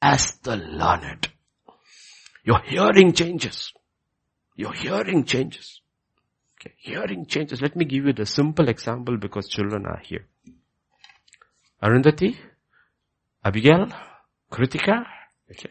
as 0.00 0.36
the 0.44 0.56
learned. 0.56 1.28
Your 2.44 2.60
hearing 2.64 3.12
changes. 3.12 3.72
Your 4.56 4.72
hearing 4.72 5.24
changes. 5.24 5.80
Okay. 6.60 6.74
Hearing 6.78 7.26
changes. 7.26 7.60
Let 7.60 7.74
me 7.74 7.84
give 7.84 8.06
you 8.06 8.12
the 8.12 8.26
simple 8.26 8.68
example 8.68 9.16
because 9.16 9.48
children 9.48 9.86
are 9.86 10.00
here. 10.04 10.26
Arundhati, 11.82 12.36
Abigail, 13.44 13.88
Kritika, 14.52 15.04
okay. 15.50 15.70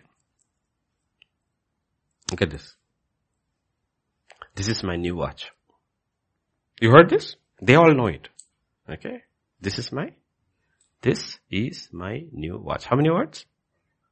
Look 2.31 2.41
at 2.41 2.49
this. 2.49 2.75
This 4.55 4.67
is 4.67 4.83
my 4.83 4.95
new 4.95 5.15
watch. 5.15 5.51
You 6.79 6.91
heard 6.91 7.09
this? 7.09 7.35
They 7.61 7.75
all 7.75 7.93
know 7.93 8.07
it. 8.07 8.29
Okay? 8.89 9.23
This 9.59 9.77
is 9.77 9.91
my 9.91 10.13
This 11.01 11.39
is 11.49 11.89
my 11.91 12.23
new 12.31 12.57
watch. 12.57 12.85
How 12.85 12.95
many 12.95 13.09
words? 13.09 13.45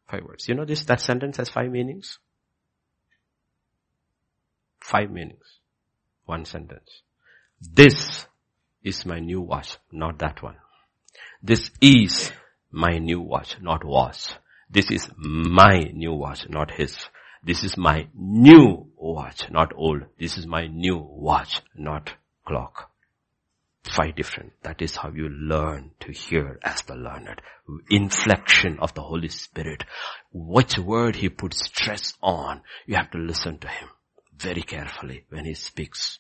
Five 0.08 0.24
words. 0.24 0.48
You 0.48 0.56
know 0.56 0.66
this, 0.66 0.86
that 0.86 1.02
sentence 1.02 1.38
has 1.38 1.50
five 1.50 1.72
meanings? 1.72 2.20
Five 4.80 5.12
meanings. 5.12 5.60
One 6.26 6.46
sentence. 6.46 7.02
This 7.62 8.26
is 8.84 9.06
my 9.06 9.20
new 9.20 9.41
watch, 9.41 9.78
not 9.91 10.20
that 10.20 10.41
one. 10.41 10.56
This 11.44 11.70
is 11.82 12.32
my 12.72 12.98
new 12.98 13.22
watch, 13.22 13.58
not 13.62 13.84
was. 13.84 14.30
This 14.70 14.90
is 14.91 15.10
my 15.18 15.80
new 15.94 16.14
watch, 16.14 16.48
not 16.50 16.72
his. 16.72 16.98
This 17.44 17.64
is 17.64 17.78
my 17.78 18.07
new 18.14 18.88
watch, 18.98 19.49
not 19.49 19.72
old. 19.76 20.03
This 20.20 20.38
is 20.38 20.45
my 20.45 20.68
new 20.68 20.98
watch, 20.98 21.61
not 21.76 22.14
clock. 22.45 22.91
Five 23.84 24.16
different. 24.16 24.53
That 24.64 24.82
is 24.82 24.98
how 24.98 25.11
you 25.11 25.30
learn 25.30 25.91
to 26.02 26.11
hear 26.11 26.60
as 26.64 26.82
the 26.82 26.95
learned. 26.95 27.41
Inflection 27.90 28.80
of 28.80 28.94
the 28.94 29.02
Holy 29.02 29.30
Spirit. 29.30 29.86
Which 30.34 30.78
word 30.78 31.16
He 31.16 31.30
puts 31.30 31.66
stress 31.66 32.14
on, 32.22 32.61
you 32.86 32.95
have 32.95 33.11
to 33.11 33.18
listen 33.18 33.57
to 33.60 33.68
Him 33.68 33.90
very 34.38 34.61
carefully 34.61 35.26
when 35.30 35.45
He 35.45 35.53
speaks. 35.53 36.20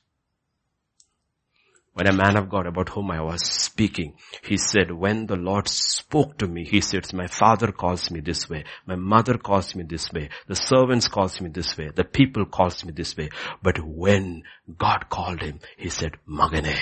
When 1.93 2.07
a 2.07 2.13
man 2.13 2.37
of 2.37 2.49
God 2.49 2.65
about 2.65 2.89
whom 2.89 3.11
I 3.11 3.21
was 3.21 3.45
speaking, 3.45 4.15
he 4.43 4.57
said, 4.57 4.91
when 4.91 5.25
the 5.25 5.35
Lord 5.35 5.67
spoke 5.67 6.37
to 6.37 6.47
me, 6.47 6.63
he 6.63 6.81
said, 6.81 7.11
my 7.13 7.27
father 7.27 7.71
calls 7.71 8.09
me 8.11 8.21
this 8.21 8.49
way, 8.49 8.63
my 8.85 8.95
mother 8.95 9.37
calls 9.37 9.75
me 9.75 9.83
this 9.83 10.11
way, 10.13 10.29
the 10.47 10.55
servants 10.55 11.07
calls 11.07 11.41
me 11.41 11.49
this 11.49 11.77
way, 11.77 11.89
the 11.93 12.03
people 12.03 12.45
calls 12.45 12.85
me 12.85 12.93
this 12.93 13.17
way. 13.17 13.29
But 13.61 13.79
when 13.83 14.43
God 14.77 15.09
called 15.09 15.41
him, 15.41 15.59
he 15.77 15.89
said, 15.89 16.17
Magane. 16.27 16.77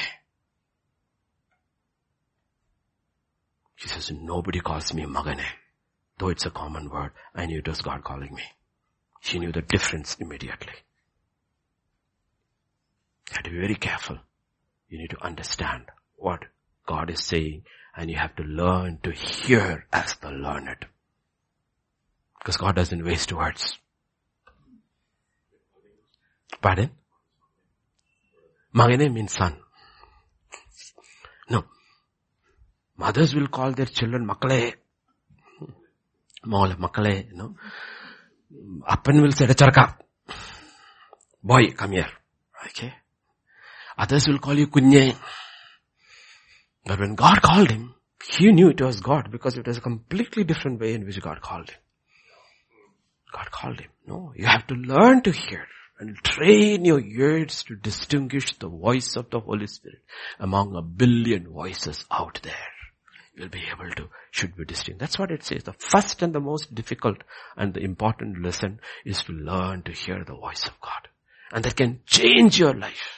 He 3.75 3.87
says, 3.87 4.11
nobody 4.11 4.59
calls 4.59 4.93
me 4.93 5.05
Magane. 5.05 5.45
Though 6.19 6.29
it's 6.29 6.45
a 6.45 6.51
common 6.51 6.89
word, 6.89 7.11
I 7.33 7.45
knew 7.45 7.59
it 7.59 7.67
was 7.67 7.81
God 7.81 8.03
calling 8.03 8.33
me. 8.33 8.43
She 9.21 9.39
knew 9.39 9.51
the 9.51 9.61
difference 9.61 10.15
immediately. 10.19 10.73
had 13.31 13.43
to 13.45 13.51
be 13.51 13.59
very 13.59 13.75
careful. 13.75 14.17
You 14.89 14.99
need 14.99 15.09
to 15.11 15.23
understand 15.23 15.85
what 16.15 16.45
God 16.85 17.09
is 17.09 17.23
saying 17.23 17.63
and 17.95 18.09
you 18.09 18.17
have 18.17 18.35
to 18.37 18.43
learn 18.43 18.99
to 19.03 19.11
hear 19.11 19.85
as 19.91 20.15
the 20.15 20.29
learned. 20.29 20.85
Because 22.39 22.57
God 22.57 22.75
doesn't 22.75 23.03
waste 23.03 23.33
words. 23.33 23.77
Pardon? 26.61 26.91
Magane 28.73 29.11
means 29.13 29.33
son. 29.33 29.57
No. 31.49 31.65
Mothers 32.97 33.35
will 33.35 33.47
call 33.47 33.71
their 33.71 33.85
children 33.85 34.25
makale. 34.25 34.75
Mole, 36.45 36.75
makale, 36.75 37.31
no. 37.33 37.55
Appan 38.87 39.21
will 39.21 39.31
say, 39.31 39.45
charka. 39.47 39.95
Boy, 41.43 41.71
come 41.71 41.91
here. 41.91 42.09
Okay. 42.67 42.93
Others 43.97 44.27
will 44.27 44.39
call 44.39 44.57
you 44.57 44.67
Kunye. 44.67 45.15
But 46.85 46.99
when 46.99 47.15
God 47.15 47.41
called 47.41 47.71
him, 47.71 47.95
he 48.29 48.51
knew 48.51 48.69
it 48.69 48.81
was 48.81 48.99
God 49.01 49.31
because 49.31 49.57
it 49.57 49.67
was 49.67 49.77
a 49.77 49.81
completely 49.81 50.43
different 50.43 50.79
way 50.79 50.93
in 50.93 51.05
which 51.05 51.21
God 51.21 51.41
called 51.41 51.69
him. 51.69 51.79
God 53.33 53.51
called 53.51 53.79
him. 53.79 53.89
No, 54.05 54.33
you 54.35 54.45
have 54.45 54.65
to 54.67 54.75
learn 54.75 55.21
to 55.23 55.31
hear 55.31 55.65
and 55.99 56.15
train 56.23 56.85
your 56.85 56.99
ears 56.99 57.63
to 57.63 57.75
distinguish 57.75 58.57
the 58.57 58.69
voice 58.69 59.15
of 59.15 59.29
the 59.29 59.39
Holy 59.39 59.67
Spirit 59.67 59.99
among 60.39 60.75
a 60.75 60.81
billion 60.81 61.49
voices 61.49 62.05
out 62.11 62.39
there. 62.43 62.53
You'll 63.35 63.49
be 63.49 63.63
able 63.71 63.91
to, 63.91 64.09
should 64.31 64.55
be 64.55 64.65
distinct. 64.65 64.99
That's 64.99 65.19
what 65.19 65.31
it 65.31 65.43
says. 65.43 65.63
The 65.63 65.73
first 65.73 66.21
and 66.23 66.33
the 66.33 66.39
most 66.39 66.73
difficult 66.73 67.17
and 67.55 67.73
the 67.73 67.81
important 67.81 68.43
lesson 68.43 68.79
is 69.05 69.21
to 69.23 69.33
learn 69.33 69.83
to 69.83 69.91
hear 69.91 70.23
the 70.25 70.33
voice 70.33 70.65
of 70.65 70.79
God. 70.81 71.07
And 71.51 71.63
that 71.63 71.75
can 71.75 71.99
change 72.05 72.59
your 72.59 72.73
life. 72.73 73.16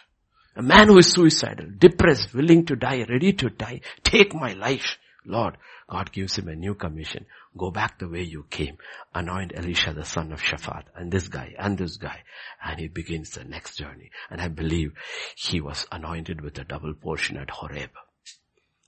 A 0.59 0.61
man 0.61 0.89
who 0.89 0.97
is 0.97 1.13
suicidal, 1.13 1.67
depressed, 1.77 2.33
willing 2.33 2.65
to 2.65 2.75
die, 2.75 3.05
ready 3.07 3.31
to 3.31 3.49
die, 3.49 3.79
take 4.03 4.35
my 4.35 4.51
life. 4.51 4.97
Lord, 5.23 5.55
God 5.87 6.11
gives 6.11 6.37
him 6.37 6.49
a 6.49 6.53
new 6.53 6.75
commission. 6.75 7.27
Go 7.57 7.71
back 7.71 7.97
the 7.97 8.09
way 8.09 8.23
you 8.23 8.45
came. 8.49 8.77
Anoint 9.15 9.53
Elisha 9.55 9.93
the 9.93 10.03
son 10.03 10.33
of 10.33 10.41
Shaphat 10.41 10.83
and 10.95 11.13
this 11.13 11.29
guy 11.29 11.55
and 11.57 11.77
this 11.77 11.95
guy. 11.95 12.23
And 12.61 12.77
he 12.77 12.89
begins 12.89 13.29
the 13.29 13.45
next 13.45 13.77
journey. 13.77 14.11
And 14.29 14.41
I 14.41 14.49
believe 14.49 14.91
he 15.37 15.61
was 15.61 15.87
anointed 15.93 16.41
with 16.41 16.59
a 16.59 16.65
double 16.65 16.93
portion 16.93 17.37
at 17.37 17.51
Horeb. 17.51 17.91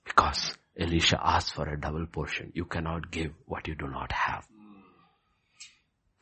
Because 0.04 0.54
Elisha 0.78 1.18
asked 1.24 1.54
for 1.54 1.66
a 1.66 1.80
double 1.80 2.04
portion. 2.04 2.52
You 2.54 2.66
cannot 2.66 3.10
give 3.10 3.32
what 3.46 3.66
you 3.66 3.76
do 3.76 3.88
not 3.88 4.12
have 4.12 4.46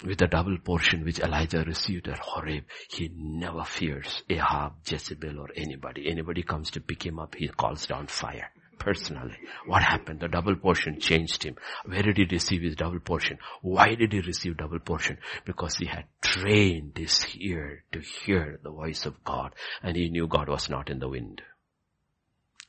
with 0.05 0.19
the 0.19 0.27
double 0.27 0.59
portion 0.59 1.05
which 1.05 1.21
Elijah 1.21 1.65
received 1.65 2.09
at 2.09 2.19
Horeb, 2.19 2.65
he 2.89 3.11
never 3.15 3.65
fears 3.65 4.23
Ahab, 4.29 4.75
Jezebel 4.87 5.39
or 5.39 5.49
anybody. 5.57 6.11
Anybody 6.11 6.43
comes 6.43 6.71
to 6.73 6.81
pick 6.81 7.05
him 7.05 7.19
up, 7.19 7.35
he 7.35 7.49
calls 7.49 7.87
down 7.87 8.07
fire. 8.07 8.51
Personally. 8.79 9.37
What 9.67 9.83
happened? 9.83 10.21
The 10.21 10.29
double 10.29 10.57
portion 10.57 11.01
changed 11.01 11.43
him. 11.45 11.57
Where 11.85 12.03
did 12.03 12.17
he 12.17 12.25
receive 12.25 12.63
his 12.63 12.77
double 12.77 13.01
portion? 13.01 13.37
Why 13.61 13.95
did 13.95 14.11
he 14.13 14.21
receive 14.21 14.57
double 14.57 14.79
portion? 14.79 15.19
Because 15.45 15.77
he 15.77 15.85
had 15.85 16.05
trained 16.23 16.97
his 16.97 17.27
ear 17.37 17.85
to 17.93 18.01
hear 18.01 18.59
the 18.63 18.71
voice 18.71 19.05
of 19.05 19.23
God 19.23 19.55
and 19.83 19.97
he 19.97 20.09
knew 20.09 20.27
God 20.27 20.49
was 20.49 20.71
not 20.71 20.89
in 20.89 20.99
the 20.99 21.11
wind. 21.11 21.43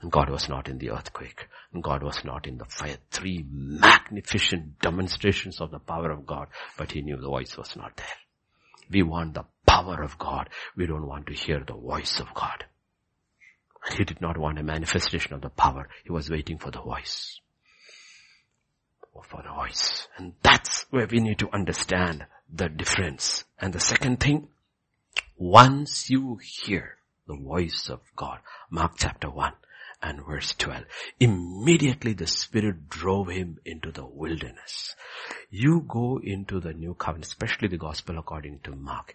God 0.10 0.30
was 0.30 0.49
not 0.49 0.68
in 0.68 0.80
the 0.80 0.91
earthquake. 0.91 1.48
God 1.80 2.02
was 2.02 2.23
not 2.26 2.48
in 2.48 2.57
the 2.57 2.65
fire. 2.65 2.98
Three 3.11 3.45
magnificent 3.48 4.80
demonstrations 4.80 5.61
of 5.61 5.72
the 5.72 5.80
power 5.80 6.11
of 6.11 6.26
God, 6.26 6.48
but 6.78 6.91
he 6.91 7.02
knew 7.02 7.18
the 7.18 7.28
voice 7.28 7.56
was 7.57 7.76
not 7.76 7.95
there. 7.98 8.07
We 8.90 9.03
want 9.03 9.36
the 9.36 9.45
power 9.68 10.02
of 10.02 10.18
God. 10.18 10.49
We 10.76 10.88
don't 10.88 11.07
want 11.07 11.28
to 11.28 11.34
hear 11.34 11.64
the 11.65 11.76
voice 11.76 12.19
of 12.19 12.34
God. 12.34 12.65
He 13.95 14.03
did 14.03 14.22
not 14.22 14.38
want 14.38 14.60
a 14.60 14.64
manifestation 14.64 15.34
of 15.34 15.41
the 15.41 15.49
power. 15.49 15.88
He 16.03 16.11
was 16.11 16.30
waiting 16.30 16.57
for 16.57 16.72
the 16.72 16.82
voice. 16.82 17.40
Oh, 19.15 19.22
for 19.22 19.41
the 19.44 19.53
voice. 19.53 20.07
And 20.18 20.34
that's 20.44 20.86
where 20.90 21.07
we 21.07 21.19
need 21.19 21.40
to 21.40 21.49
understand 21.52 22.26
the 22.52 22.69
difference. 22.69 23.44
And 23.60 23.73
the 23.73 23.80
second 23.80 24.19
thing, 24.19 24.49
once 25.38 26.10
you 26.10 26.40
hear 26.44 26.98
the 27.28 27.36
voice 27.36 27.90
of 27.90 28.02
God, 28.15 28.40
Mark 28.69 28.94
chapter 28.98 29.30
1, 29.30 29.53
and 30.02 30.26
verse 30.26 30.53
12. 30.57 30.84
Immediately 31.19 32.14
the 32.14 32.28
Spirit 32.28 32.90
drove 32.90 33.30
him 33.30 33.60
into 33.65 33.91
the 33.91 34.06
wilderness. 34.06 34.95
You 35.49 35.86
go 35.88 36.19
into 36.23 36.60
the 36.60 36.73
new 36.73 36.95
covenant, 36.95 37.26
especially 37.26 37.68
the 37.68 37.78
gospel 37.78 38.18
according 38.18 38.60
to 38.64 38.76
Mark. 38.76 39.14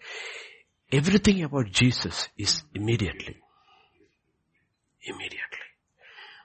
Everything 0.91 1.43
about 1.43 1.71
Jesus 1.71 2.29
is 2.37 2.63
immediately. 2.73 3.37
Immediately. 5.03 5.67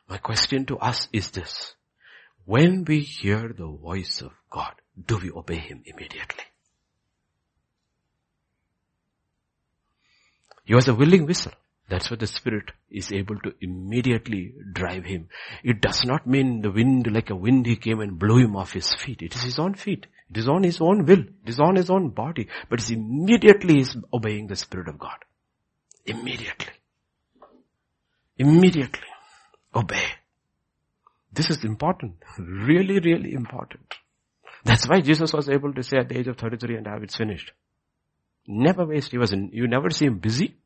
My 0.09 0.19
question 0.19 0.67
to 0.67 0.79
us 0.79 1.09
is 1.13 1.31
this. 1.31 1.75
When 2.45 2.85
we 2.85 3.01
hear 3.01 3.53
the 3.57 3.69
voice 3.69 4.21
of 4.21 4.33
God, 4.51 4.75
do 5.07 5.19
we 5.19 5.31
obey 5.31 5.59
Him 5.59 5.83
immediately? 5.87 6.45
He 10.65 10.75
was 10.75 10.89
a 10.89 10.95
willing 10.95 11.27
whistle. 11.27 11.53
That's 11.93 12.11
what 12.11 12.21
the 12.21 12.27
Spirit 12.27 12.71
is 12.91 13.13
able 13.13 13.37
to 13.41 13.53
immediately 13.61 14.55
drive 14.73 15.05
him. 15.05 15.29
It 15.63 15.83
does 15.83 16.03
not 16.07 16.27
mean 16.27 16.63
the 16.63 16.71
wind, 16.71 17.07
like 17.13 17.29
a 17.29 17.37
wind 17.37 17.67
he 17.67 17.77
came 17.77 18.01
and 18.01 18.19
blew 18.19 18.39
him 18.39 18.57
off 18.57 18.73
his 18.73 18.95
feet. 18.95 19.21
It 19.21 19.35
is 19.35 19.43
his 19.43 19.59
own 19.59 19.75
feet. 19.75 20.07
It 20.31 20.39
is 20.39 20.49
on 20.49 20.63
his 20.63 20.81
own 20.81 21.05
will. 21.05 21.21
It 21.21 21.51
is 21.51 21.61
on 21.61 21.77
his 21.77 21.91
own 21.91 22.09
body. 22.09 22.49
But 22.71 22.81
it's 22.81 22.89
immediately 22.89 23.81
is 23.81 23.95
obeying 24.11 24.47
the 24.47 24.57
Spirit 24.57 24.89
of 24.89 24.99
God. 24.99 25.19
Immediately. 26.07 26.73
Immediately. 28.39 29.09
Obey. 29.75 30.07
This 31.31 31.51
is 31.51 31.63
important. 31.63 32.15
Really, 32.39 33.01
really 33.01 33.35
important. 33.35 33.97
That's 34.65 34.89
why 34.89 35.03
Jesus 35.03 35.35
was 35.35 35.51
able 35.51 35.75
to 35.75 35.83
say 35.83 35.99
at 35.99 36.09
the 36.09 36.19
age 36.19 36.29
of 36.29 36.39
33 36.39 36.75
and 36.75 36.87
have 36.87 37.03
it's 37.03 37.17
finished. 37.17 37.53
Never 38.47 38.87
waste. 38.87 39.11
He 39.11 39.19
was 39.19 39.35
in, 39.35 39.51
you 39.53 39.69
never 39.69 39.91
see 39.91 40.07
him 40.07 40.21
busy 40.21 40.57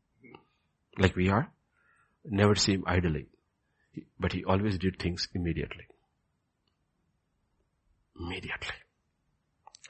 like 0.99 1.17
we 1.17 1.29
are, 1.29 1.51
never 2.25 2.55
see 2.55 2.75
him 2.75 2.85
idling. 2.87 3.27
But 4.19 4.33
he 4.33 4.45
always 4.45 4.79
did 4.79 4.99
things 4.99 5.29
immediately. 5.35 5.87
Immediately. 8.19 8.75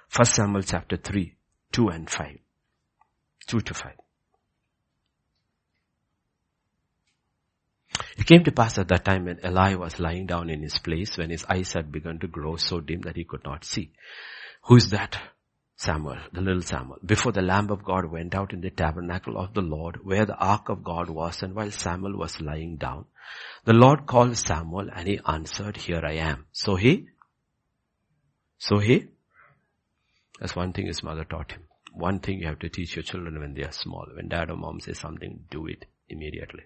First 0.09 0.35
Samuel 0.35 0.63
chapter 0.63 0.97
3, 0.97 1.35
2 1.73 1.89
and 1.89 2.09
5. 2.09 2.39
2 3.49 3.61
to 3.61 3.75
5. 3.75 3.93
It 8.19 8.27
came 8.27 8.45
to 8.45 8.53
pass 8.53 8.79
at 8.79 8.89
that 8.89 9.05
time 9.05 9.27
when 9.27 9.41
Eli 9.45 9.75
was 9.75 10.01
lying 10.01 10.27
down 10.27 10.51
in 10.51 10.63
his 10.63 10.79
place 10.79 11.17
when 11.17 11.31
his 11.31 11.45
eyes 11.45 11.73
had 11.73 11.93
begun 11.93 12.19
to 12.21 12.27
grow 12.27 12.57
so 12.57 12.81
dim 12.81 13.03
that 13.03 13.17
he 13.17 13.25
could 13.25 13.45
not 13.45 13.65
see. 13.65 13.93
Who 14.63 14.77
is 14.77 14.91
that? 14.91 15.19
Samuel, 15.79 16.17
the 16.33 16.41
little 16.41 16.63
Samuel, 16.63 16.99
before 17.05 17.33
the 17.33 17.43
Lamb 17.43 17.71
of 17.71 17.85
God 17.85 18.07
went 18.11 18.35
out 18.35 18.55
in 18.55 18.63
the 18.63 18.71
tabernacle 18.71 19.37
of 19.37 19.53
the 19.53 19.61
Lord 19.61 19.99
where 20.03 20.25
the 20.25 20.37
ark 20.37 20.71
of 20.71 20.83
God 20.83 21.11
was 21.11 21.43
and 21.43 21.55
while 21.55 21.71
Samuel 21.71 22.17
was 22.17 22.41
lying 22.41 22.77
down, 22.77 23.05
the 23.67 23.75
Lord 23.75 24.07
called 24.07 24.39
Samuel 24.39 24.89
and 24.95 25.07
he 25.07 25.21
answered, 25.27 25.77
here 25.77 26.01
I 26.03 26.15
am. 26.15 26.47
So 26.53 26.77
he, 26.77 27.09
so 28.57 28.79
he, 28.79 29.09
that's 30.41 30.57
one 30.57 30.73
thing 30.73 30.87
his 30.87 31.03
mother 31.03 31.25
taught 31.25 31.53
him. 31.53 31.65
One 31.93 32.21
thing 32.21 32.41
you 32.41 32.47
have 32.47 32.59
to 32.61 32.71
teach 32.71 32.97
your 32.97 33.03
children 33.03 33.39
when 33.39 33.53
they 33.53 33.63
are 33.63 33.73
small. 33.73 34.07
When 34.15 34.29
dad 34.29 34.51
or 34.51 34.57
mom 34.57 34.81
says 34.81 34.99
something, 34.99 35.45
do 35.51 35.67
it 35.67 35.85
immediately. 36.09 36.65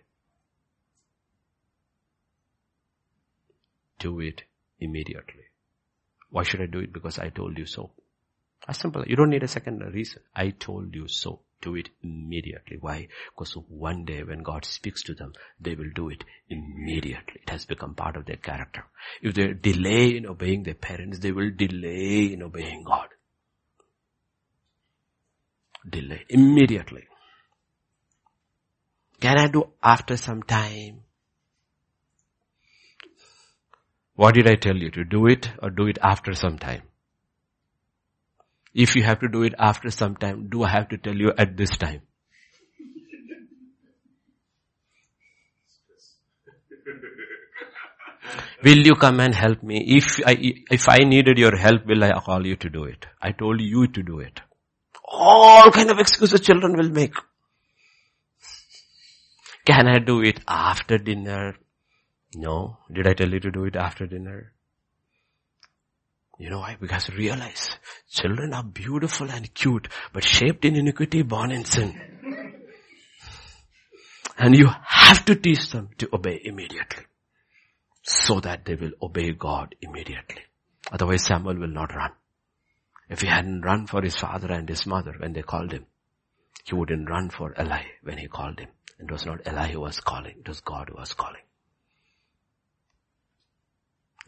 Do 3.99 4.20
it 4.20 4.43
immediately. 4.78 5.45
Why 6.31 6.45
should 6.45 6.62
I 6.62 6.66
do 6.66 6.78
it? 6.78 6.93
Because 6.93 7.19
I 7.19 7.28
told 7.28 7.59
you 7.59 7.66
so. 7.66 7.91
As 8.69 8.78
simple. 8.78 9.05
You 9.07 9.16
don't 9.16 9.31
need 9.31 9.43
a 9.43 9.49
second 9.49 9.81
reason. 9.93 10.23
I 10.35 10.51
told 10.51 10.95
you 10.95 11.09
so. 11.09 11.41
Do 11.62 11.74
it 11.77 11.91
immediately. 12.03 12.78
Why? 12.81 13.09
Because 13.35 13.53
one 13.69 14.07
day 14.07 14.23
when 14.23 14.43
God 14.43 14.65
speaks 14.65 15.03
to 15.03 15.15
them, 15.15 15.35
they 15.61 15.74
will 15.74 15.91
do 15.95 16.09
it 16.09 16.24
immediately. 16.49 17.43
It 17.43 17.51
has 17.51 17.66
become 17.66 17.95
part 17.95 18.16
of 18.16 18.24
their 18.24 18.37
character. 18.37 18.85
If 19.20 19.35
they 19.35 19.53
delay 19.53 20.16
in 20.16 20.27
obeying 20.27 20.62
their 20.62 20.74
parents, 20.74 21.19
they 21.19 21.32
will 21.32 21.51
delay 21.51 22.32
in 22.32 22.43
obeying 22.43 22.85
God. 22.85 23.09
Delay. 25.89 26.24
Immediately. 26.31 27.05
Can 29.20 29.39
I 29.39 29.49
do 29.49 29.69
after 29.82 30.16
some 30.16 30.43
time? 30.43 31.01
What 34.15 34.35
did 34.35 34.49
I 34.49 34.55
tell 34.55 34.77
you? 34.77 34.91
To 34.93 35.05
do 35.05 35.27
it 35.27 35.51
or 35.62 35.69
do 35.69 35.87
it 35.89 35.99
after 36.03 36.35
some 36.35 36.59
time? 36.59 36.82
If 38.73 38.95
you 38.95 39.03
have 39.03 39.21
to 39.21 39.29
do 39.29 39.43
it 39.43 39.55
after 39.59 39.91
some 39.91 40.17
time, 40.17 40.49
do 40.49 40.63
I 40.63 40.71
have 40.71 40.89
to 40.91 40.99
tell 40.99 41.15
you 41.15 41.33
at 41.37 41.57
this 41.57 41.77
time? 41.77 42.03
will 48.65 48.79
you 48.79 48.95
come 48.95 49.19
and 49.21 49.35
help 49.35 49.63
me? 49.63 49.85
If 49.97 50.21
I, 50.25 50.37
if 50.71 50.89
I 50.89 50.99
needed 50.99 51.39
your 51.39 51.57
help, 51.57 51.85
will 51.87 52.05
I 52.05 52.13
call 52.21 52.47
you 52.47 52.55
to 52.57 52.71
do 52.71 52.85
it? 52.85 53.07
I 53.21 53.33
told 53.33 53.61
you 53.61 53.89
to 53.89 54.03
do 54.03 54.21
it. 54.21 54.41
All 55.05 55.71
kind 55.73 55.91
of 55.91 55.99
excuses 55.99 56.41
children 56.41 56.77
will 56.77 56.91
make. 56.91 57.15
Can 59.67 59.89
I 59.89 59.99
do 59.99 60.23
it 60.23 60.41
after 60.47 60.99
dinner? 60.99 61.57
No. 62.35 62.79
Did 62.93 63.09
I 63.09 63.15
tell 63.15 63.29
you 63.29 63.41
to 63.41 63.51
do 63.51 63.65
it 63.65 63.75
after 63.75 64.07
dinner? 64.07 64.53
You 66.41 66.49
know 66.49 66.61
why? 66.61 66.79
Because 66.81 67.11
realize 67.11 67.69
children 68.09 68.55
are 68.55 68.62
beautiful 68.65 69.31
and 69.31 69.53
cute, 69.53 69.89
but 70.15 70.25
shaped 70.25 70.65
in 70.65 70.75
iniquity, 70.75 71.21
born 71.21 71.53
in 71.53 71.67
sin. 71.67 72.01
And 74.39 74.57
you 74.57 74.71
have 74.83 75.23
to 75.27 75.37
teach 75.37 75.69
them 75.71 75.91
to 75.99 76.09
obey 76.15 76.41
immediately. 76.43 77.05
So 78.03 78.41
that 78.41 78.65
they 78.65 78.75
will 78.75 78.93
obey 79.03 79.33
God 79.33 79.75
immediately. 79.83 80.41
Otherwise 80.91 81.27
Samuel 81.27 81.59
will 81.59 81.69
not 81.69 81.95
run. 81.95 82.12
If 83.11 83.21
he 83.21 83.29
hadn't 83.29 83.61
run 83.61 83.87
for 83.87 84.01
his 84.01 84.17
father 84.17 84.51
and 84.51 84.67
his 84.67 84.87
mother 84.87 85.12
when 85.19 85.35
they 85.35 85.43
called 85.43 85.73
him, 85.73 85.85
he 86.65 86.75
wouldn't 86.75 87.11
run 87.11 87.29
for 87.29 87.55
Eli 87.61 87.83
when 88.03 88.17
he 88.17 88.29
called 88.29 88.61
him. 88.61 88.71
It 88.99 89.11
was 89.11 89.27
not 89.27 89.47
Eli 89.47 89.73
who 89.73 89.81
was 89.81 90.01
calling, 90.01 90.37
it 90.39 90.49
was 90.49 90.61
God 90.61 90.89
who 90.89 90.97
was 90.97 91.12
calling. 91.12 91.43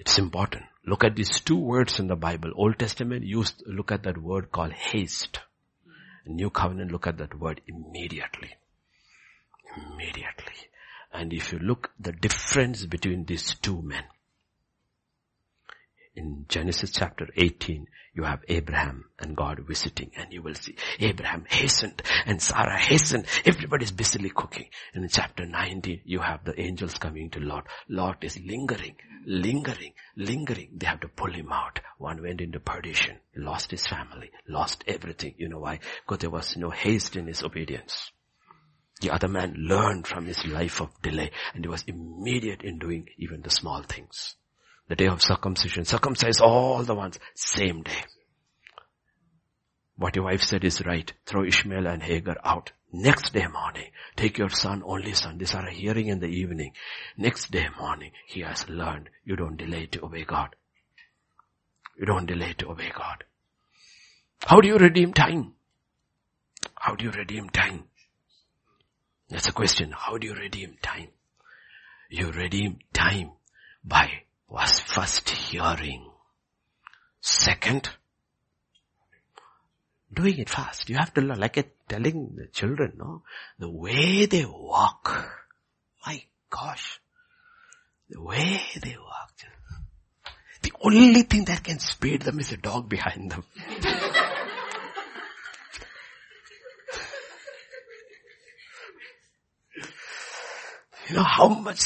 It's 0.03 0.19
important. 0.19 0.65
Look 0.85 1.05
at 1.05 1.15
these 1.15 1.39
two 1.39 1.57
words 1.57 2.01
in 2.01 2.09
the 2.09 2.17
Bible. 2.17 2.51
Old 2.57 2.77
Testament 2.77 3.25
used, 3.25 3.63
look 3.67 3.93
at 3.93 4.03
that 4.03 4.19
word 4.19 4.51
called 4.51 4.73
haste. 4.73 5.39
New 6.27 6.51
covenant, 6.51 6.91
look 6.91 7.07
at 7.07 7.19
that 7.19 7.39
word 7.39 7.61
immediately. 7.69 8.57
Immediately. 9.77 10.57
And 11.13 11.33
if 11.33 11.53
you 11.53 11.61
look 11.61 11.93
the 12.01 12.11
difference 12.11 12.85
between 12.85 13.27
these 13.27 13.55
two 13.55 13.81
men, 13.81 14.03
in 16.15 16.45
Genesis 16.49 16.91
chapter 16.91 17.27
18, 17.37 17.87
you 18.15 18.25
have 18.25 18.45
Abraham 18.49 19.07
and 19.19 19.35
God 19.35 19.61
visiting 19.67 20.11
and 20.17 20.31
you 20.33 20.43
will 20.43 20.55
see 20.55 20.77
Abraham 21.01 21.47
hastened 21.49 22.03
and 22.27 22.43
Sarah 22.43 22.79
hastened. 22.79 23.27
Everybody's 23.47 23.93
busily 23.93 24.29
cooking. 24.29 24.69
In 24.95 25.09
chapter 25.09 25.47
19, 25.47 26.03
you 26.05 26.21
have 26.21 26.45
the 26.45 26.61
angels 26.61 26.99
coming 26.99 27.31
to 27.31 27.41
Lot. 27.41 27.67
Lot 27.89 28.23
is 28.23 28.39
lingering, 28.39 28.97
lingering, 29.25 29.95
lingering. 30.17 30.71
They 30.77 30.87
have 30.87 31.01
to 31.01 31.09
pull 31.09 31.33
him 31.33 31.51
out. 31.51 31.81
One 31.97 32.23
went 32.23 32.43
into 32.43 32.61
perdition, 32.61 33.17
lost 33.35 33.71
his 33.71 33.87
family, 33.87 34.31
lost 34.47 34.85
everything. 34.87 35.35
You 35.39 35.49
know 35.49 35.61
why? 35.61 35.81
Because 36.05 36.19
there 36.19 36.31
was 36.31 36.57
no 36.59 36.69
haste 36.69 37.17
in 37.17 37.27
his 37.27 37.43
obedience. 37.43 38.11
The 39.01 39.11
other 39.11 39.29
man 39.29 39.55
learned 39.57 40.07
from 40.07 40.27
his 40.27 40.45
life 40.47 40.81
of 40.81 41.01
delay 41.01 41.31
and 41.55 41.65
he 41.65 41.69
was 41.69 41.85
immediate 41.87 42.63
in 42.63 42.79
doing 42.79 43.09
even 43.17 43.41
the 43.41 43.51
small 43.51 43.83
things. 43.83 44.37
The 44.93 44.97
day 44.97 45.07
of 45.07 45.23
circumcision. 45.23 45.87
Circumcise 45.87 46.43
all 46.43 46.83
the 46.83 46.95
ones. 46.95 47.19
Same 47.35 47.83
day. 47.83 48.05
What 49.97 50.17
your 50.17 50.27
wife 50.27 50.43
said 50.43 50.65
is 50.65 50.85
right. 50.85 51.11
Throw 51.25 51.47
Ishmael 51.47 51.87
and 51.87 52.03
Hagar 52.03 52.37
out. 52.45 52.73
Next 52.93 53.33
day 53.33 53.47
morning, 53.47 53.91
take 54.17 54.37
your 54.37 54.51
son, 54.51 54.83
only 54.85 55.15
son. 55.15 55.39
These 55.39 55.55
are 55.55 55.67
a 55.67 55.73
hearing 55.73 56.09
in 56.09 56.21
the 56.21 56.27
evening. 56.27 56.73
Next 57.17 57.51
day 57.51 57.69
morning, 57.81 58.11
he 58.27 58.43
has 58.43 58.69
learned 58.69 59.09
you 59.25 59.35
don't 59.35 59.57
delay 59.57 59.87
to 59.87 60.05
obey 60.05 60.25
God. 60.25 60.55
You 61.99 62.05
don't 62.05 62.27
delay 62.27 62.53
to 62.59 62.69
obey 62.69 62.93
God. 62.95 63.25
How 64.45 64.61
do 64.61 64.69
you 64.69 64.77
redeem 64.77 65.15
time? 65.15 65.55
How 66.75 66.97
do 66.97 67.07
you 67.07 67.13
redeem 67.13 67.49
time? 67.49 67.85
That's 69.31 69.49
a 69.49 69.53
question. 69.53 69.95
How 69.97 70.19
do 70.19 70.27
you 70.27 70.35
redeem 70.35 70.77
time? 70.83 71.09
You 72.11 72.31
redeem 72.31 72.81
time 72.93 73.31
by 73.83 74.25
was 74.53 74.81
first 74.81 75.31
hearing. 75.31 76.11
Second, 77.23 77.89
doing 80.13 80.39
it 80.39 80.51
fast. 80.51 80.91
You 80.91 80.97
have 80.97 81.15
to 81.15 81.23
learn, 81.23 81.41
like 81.41 81.73
telling 81.89 82.35
the 82.37 82.49
children, 82.49 82.93
no? 82.99 83.23
The 83.59 83.71
way 83.71 84.27
they 84.27 84.45
walk. 84.45 85.27
My 86.07 86.23
gosh. 86.51 87.01
The 88.11 88.21
way 88.21 88.61
they 88.83 88.97
walk. 88.99 89.33
The 90.61 90.73
only 90.83 91.23
thing 91.23 91.47
that 91.47 91.65
can 91.65 91.79
speed 91.79 92.23
them 92.23 92.39
is 92.39 92.53
a 92.53 92.59
dog 92.59 92.89
behind 92.91 93.31
them. 93.33 93.45
you 101.09 101.17
know 101.17 101.23
how 101.23 101.49
much 101.49 101.81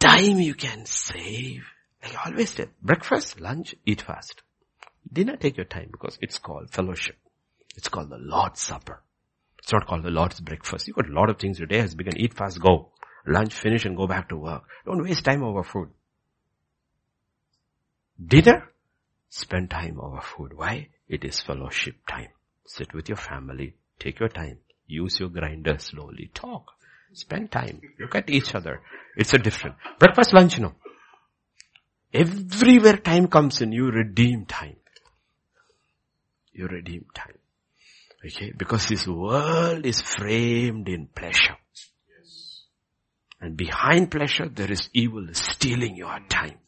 time 0.00 0.40
you 0.40 0.54
can 0.54 0.84
save 0.84 1.64
I 2.02 2.30
always 2.30 2.50
say, 2.50 2.66
breakfast, 2.82 3.40
lunch, 3.40 3.74
eat 3.84 4.02
fast. 4.02 4.42
Dinner, 5.12 5.36
take 5.36 5.56
your 5.56 5.66
time 5.66 5.88
because 5.90 6.18
it's 6.20 6.38
called 6.38 6.70
fellowship. 6.70 7.16
It's 7.76 7.88
called 7.88 8.10
the 8.10 8.18
Lord's 8.18 8.60
Supper. 8.60 9.02
It's 9.58 9.72
not 9.72 9.86
called 9.86 10.02
the 10.02 10.10
Lord's 10.10 10.40
breakfast. 10.40 10.86
You've 10.86 10.96
got 10.96 11.08
a 11.08 11.12
lot 11.12 11.30
of 11.30 11.38
things. 11.38 11.58
Your 11.58 11.68
day 11.68 11.80
has 11.80 11.94
begun. 11.94 12.16
Eat 12.16 12.34
fast, 12.34 12.60
go. 12.60 12.90
Lunch, 13.26 13.54
finish 13.54 13.84
and 13.84 13.96
go 13.96 14.06
back 14.06 14.28
to 14.30 14.36
work. 14.36 14.62
Don't 14.86 15.02
waste 15.02 15.24
time 15.24 15.42
over 15.42 15.62
food. 15.62 15.90
Dinner, 18.24 18.70
spend 19.28 19.70
time 19.70 20.00
over 20.00 20.20
food. 20.20 20.52
Why? 20.54 20.88
It 21.08 21.24
is 21.24 21.40
fellowship 21.40 21.96
time. 22.08 22.28
Sit 22.66 22.94
with 22.94 23.08
your 23.08 23.16
family. 23.16 23.74
Take 23.98 24.20
your 24.20 24.28
time. 24.28 24.58
Use 24.86 25.20
your 25.20 25.28
grinder 25.28 25.78
slowly. 25.78 26.30
Talk. 26.34 26.72
Spend 27.12 27.50
time. 27.50 27.80
Look 27.98 28.14
at 28.14 28.30
each 28.30 28.54
other. 28.54 28.80
It's 29.16 29.34
a 29.34 29.38
different. 29.38 29.76
Breakfast, 29.98 30.32
lunch, 30.32 30.58
no. 30.58 30.74
Everywhere 32.12 32.96
time 32.96 33.28
comes 33.28 33.60
in, 33.60 33.72
you 33.72 33.90
redeem 33.90 34.46
time. 34.46 34.76
You 36.52 36.66
redeem 36.66 37.06
time. 37.14 37.38
Okay, 38.24 38.52
because 38.56 38.88
this 38.88 39.06
world 39.06 39.86
is 39.86 40.00
framed 40.00 40.88
in 40.88 41.06
pleasure. 41.06 41.56
Yes. 42.08 42.64
And 43.40 43.56
behind 43.56 44.10
pleasure 44.10 44.48
there 44.48 44.72
is 44.72 44.88
evil 44.92 45.28
stealing 45.32 45.96
your 45.96 46.18
time. 46.28 46.58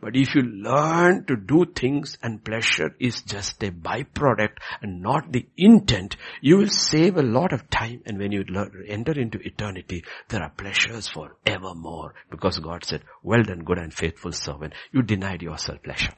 But 0.00 0.16
if 0.16 0.34
you 0.34 0.42
learn 0.42 1.24
to 1.26 1.36
do 1.36 1.64
things 1.64 2.18
and 2.22 2.44
pleasure 2.44 2.94
is 2.98 3.22
just 3.22 3.62
a 3.62 3.70
byproduct 3.70 4.58
and 4.80 5.02
not 5.02 5.32
the 5.32 5.46
intent, 5.56 6.16
you 6.40 6.58
will 6.58 6.68
save 6.68 7.16
a 7.16 7.22
lot 7.22 7.52
of 7.52 7.70
time 7.70 8.02
and 8.06 8.18
when 8.18 8.32
you 8.32 8.44
enter 8.88 9.12
into 9.12 9.38
eternity, 9.38 10.04
there 10.28 10.42
are 10.42 10.50
pleasures 10.50 11.08
for 11.08 11.36
evermore 11.46 12.14
because 12.30 12.58
God 12.58 12.84
said, 12.84 13.02
well 13.22 13.42
done 13.42 13.64
good 13.64 13.78
and 13.78 13.92
faithful 13.92 14.32
servant. 14.32 14.74
You 14.92 15.02
denied 15.02 15.42
yourself 15.42 15.82
pleasure. 15.82 16.14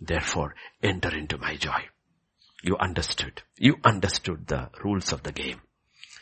Therefore, 0.00 0.54
enter 0.82 1.14
into 1.16 1.38
my 1.38 1.56
joy. 1.56 1.88
You 2.62 2.76
understood. 2.76 3.42
You 3.56 3.76
understood 3.84 4.46
the 4.46 4.70
rules 4.82 5.12
of 5.12 5.22
the 5.22 5.32
game. 5.32 5.60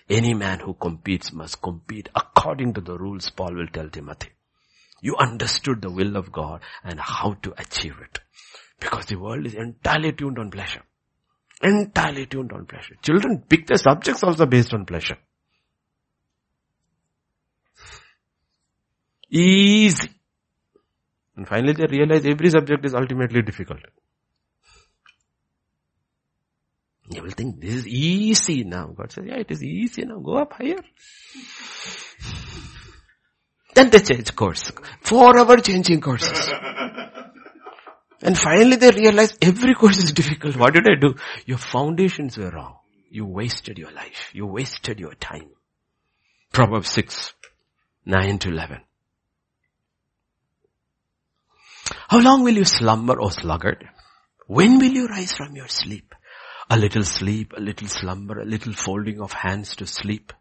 Any 0.08 0.34
man 0.34 0.60
who 0.60 0.74
competes 0.74 1.32
must 1.32 1.60
compete 1.60 2.08
according 2.14 2.74
to 2.74 2.80
the 2.80 2.96
rules 2.96 3.30
Paul 3.30 3.54
will 3.54 3.66
tell 3.66 3.88
Timothy. 3.88 4.28
You 5.00 5.16
understood 5.16 5.82
the 5.82 5.90
will 5.90 6.16
of 6.16 6.32
God 6.32 6.62
and 6.82 6.98
how 7.00 7.34
to 7.42 7.54
achieve 7.58 7.96
it. 8.02 8.20
Because 8.80 9.06
the 9.06 9.16
world 9.16 9.46
is 9.46 9.54
entirely 9.54 10.12
tuned 10.12 10.38
on 10.38 10.50
pleasure. 10.50 10.82
Entirely 11.62 12.26
tuned 12.26 12.52
on 12.52 12.66
pleasure. 12.66 12.94
Children 13.02 13.44
pick 13.48 13.66
their 13.66 13.78
subjects 13.78 14.22
also 14.22 14.46
based 14.46 14.74
on 14.74 14.84
pleasure. 14.84 15.16
Easy. 19.30 20.10
And 21.36 21.46
finally 21.48 21.72
they 21.72 21.86
realize 21.86 22.24
every 22.24 22.50
subject 22.50 22.84
is 22.84 22.94
ultimately 22.94 23.42
difficult. 23.42 23.80
You 27.08 27.22
will 27.22 27.30
think 27.30 27.60
this 27.60 27.74
is 27.74 27.86
easy 27.86 28.64
now. 28.64 28.86
God 28.88 29.12
says, 29.12 29.24
yeah, 29.26 29.36
it 29.36 29.50
is 29.50 29.62
easy 29.62 30.04
now. 30.04 30.18
Go 30.18 30.38
up 30.38 30.52
higher. 30.52 30.82
Then 33.76 33.90
they 33.90 34.00
change 34.00 34.34
course. 34.34 34.72
Four 35.02 35.38
hour 35.38 35.58
changing 35.58 36.00
courses. 36.00 36.50
And 38.22 38.36
finally 38.36 38.76
they 38.76 38.90
realize 38.92 39.36
every 39.42 39.74
course 39.74 39.98
is 39.98 40.12
difficult. 40.14 40.56
What 40.56 40.72
did 40.72 40.86
I 40.88 40.98
do? 40.98 41.16
Your 41.44 41.58
foundations 41.58 42.38
were 42.38 42.50
wrong. 42.50 42.76
You 43.10 43.26
wasted 43.26 43.76
your 43.76 43.92
life. 43.92 44.30
You 44.32 44.46
wasted 44.46 44.98
your 44.98 45.14
time. 45.14 45.50
Proverbs 46.50 46.88
6, 46.88 47.34
9 48.06 48.38
to 48.38 48.48
11. 48.48 48.80
How 52.08 52.20
long 52.20 52.42
will 52.42 52.54
you 52.54 52.64
slumber, 52.64 53.20
O 53.20 53.28
sluggard? 53.28 53.86
When 54.46 54.78
will 54.78 54.92
you 54.92 55.06
rise 55.08 55.34
from 55.34 55.54
your 55.54 55.68
sleep? 55.68 56.14
A 56.70 56.78
little 56.78 57.04
sleep, 57.04 57.52
a 57.54 57.60
little 57.60 57.88
slumber, 57.88 58.40
a 58.40 58.46
little 58.46 58.72
folding 58.72 59.20
of 59.20 59.34
hands 59.34 59.76
to 59.76 59.86
sleep. 59.86 60.32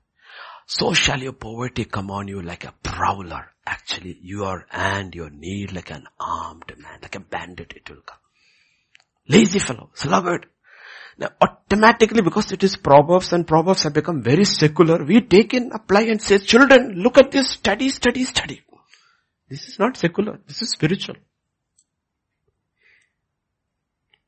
So 0.66 0.94
shall 0.94 1.20
your 1.20 1.34
poverty 1.34 1.86
come 1.86 2.10
on 2.10 2.28
you 2.28 2.42
like 2.42 2.64
a 2.64 2.74
prowler. 2.82 3.52
Actually, 3.68 4.18
you 4.22 4.46
are 4.46 4.66
and 4.72 5.14
your 5.14 5.30
need 5.30 5.72
like 5.74 5.92
an 5.92 6.08
armed 6.20 6.74
man, 6.78 7.00
like 7.02 7.16
a 7.16 7.20
bandit 7.20 7.74
it 7.76 7.90
will 7.90 8.02
come. 8.06 8.18
Lazy 9.28 9.60
fellow, 9.60 9.90
sluggard. 9.94 10.48
Now 11.18 11.30
automatically 11.42 12.22
because 12.22 12.52
it 12.52 12.64
is 12.64 12.76
Proverbs 12.76 13.32
and 13.32 13.48
Proverbs 13.48 13.84
have 13.84 13.94
become 13.94 14.22
very 14.22 14.44
secular, 14.44 15.04
we 15.04 15.22
take 15.22 15.54
in, 15.54 15.72
apply 15.72 16.04
and 16.04 16.22
say, 16.22 16.40
children, 16.40 16.96
look 16.96 17.18
at 17.18 17.32
this, 17.32 17.52
study, 17.52 17.90
study, 17.90 18.24
study. 18.26 18.62
This 19.50 19.68
is 19.68 19.80
not 19.80 19.98
secular, 19.98 20.40
this 20.48 20.62
is 20.62 20.72
spiritual. 20.72 21.16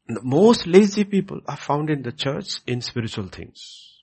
The 0.07 0.21
most 0.23 0.65
lazy 0.65 1.03
people 1.03 1.41
are 1.47 1.57
found 1.57 1.89
in 1.89 2.03
the 2.03 2.13
church 2.13 2.61
in 2.65 2.81
spiritual 2.81 3.27
things. 3.27 3.96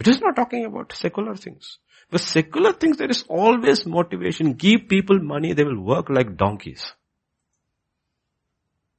It 0.00 0.08
is 0.08 0.20
not 0.20 0.34
talking 0.34 0.64
about 0.64 0.94
secular 0.94 1.36
things. 1.36 1.78
But 2.10 2.22
secular 2.22 2.72
things, 2.72 2.96
there 2.96 3.10
is 3.10 3.24
always 3.28 3.86
motivation. 3.86 4.54
Give 4.54 4.88
people 4.88 5.20
money, 5.20 5.52
they 5.52 5.64
will 5.64 5.80
work 5.80 6.08
like 6.08 6.38
donkeys. 6.38 6.92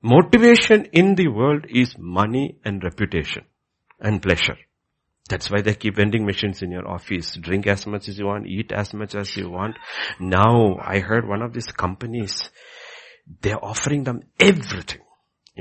Motivation 0.03 0.85
in 0.93 1.15
the 1.15 1.27
world 1.27 1.65
is 1.69 1.95
money 1.97 2.57
and 2.63 2.83
reputation 2.83 3.43
and 3.99 4.21
pleasure. 4.21 4.57
That's 5.27 5.49
why 5.49 5.61
they 5.61 5.73
keep 5.73 5.95
vending 5.95 6.25
machines 6.25 6.61
in 6.61 6.71
your 6.71 6.87
office. 6.87 7.35
Drink 7.35 7.67
as 7.67 7.87
much 7.87 8.07
as 8.07 8.17
you 8.17 8.25
want, 8.25 8.47
eat 8.47 8.71
as 8.71 8.93
much 8.93 9.15
as 9.15 9.35
you 9.35 9.49
want. 9.49 9.77
Now, 10.19 10.77
I 10.79 10.99
heard 10.99 11.27
one 11.27 11.41
of 11.41 11.53
these 11.53 11.71
companies, 11.71 12.49
they're 13.41 13.63
offering 13.63 14.03
them 14.03 14.21
everything 14.39 15.01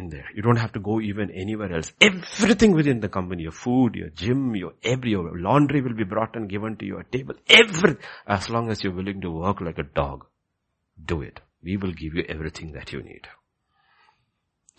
in 0.01 0.09
there. 0.09 0.29
You 0.35 0.43
don't 0.43 0.63
have 0.65 0.73
to 0.73 0.81
go 0.81 1.01
even 1.01 1.31
anywhere 1.31 1.73
else. 1.77 1.93
Everything 2.01 2.73
within 2.73 3.01
the 3.01 3.09
company, 3.09 3.45
your 3.45 3.53
food, 3.53 3.95
your 3.95 4.11
gym, 4.11 4.57
your 4.57 4.73
every, 4.83 5.11
your 5.11 5.39
laundry 5.39 5.81
will 5.81 5.95
be 5.95 6.05
brought 6.05 6.37
and 6.37 6.49
given 6.49 6.77
to 6.79 6.87
your 6.87 7.03
table. 7.05 7.35
Every, 7.49 7.97
as 8.27 8.49
long 8.51 8.71
as 8.71 8.83
you're 8.83 8.95
willing 9.01 9.21
to 9.21 9.31
work 9.31 9.61
like 9.61 9.79
a 9.79 9.85
dog, 10.01 10.27
do 11.13 11.23
it. 11.23 11.41
We 11.63 11.77
will 11.77 11.93
give 11.93 12.15
you 12.15 12.25
everything 12.29 12.73
that 12.73 12.93
you 12.93 13.03
need. 13.03 13.29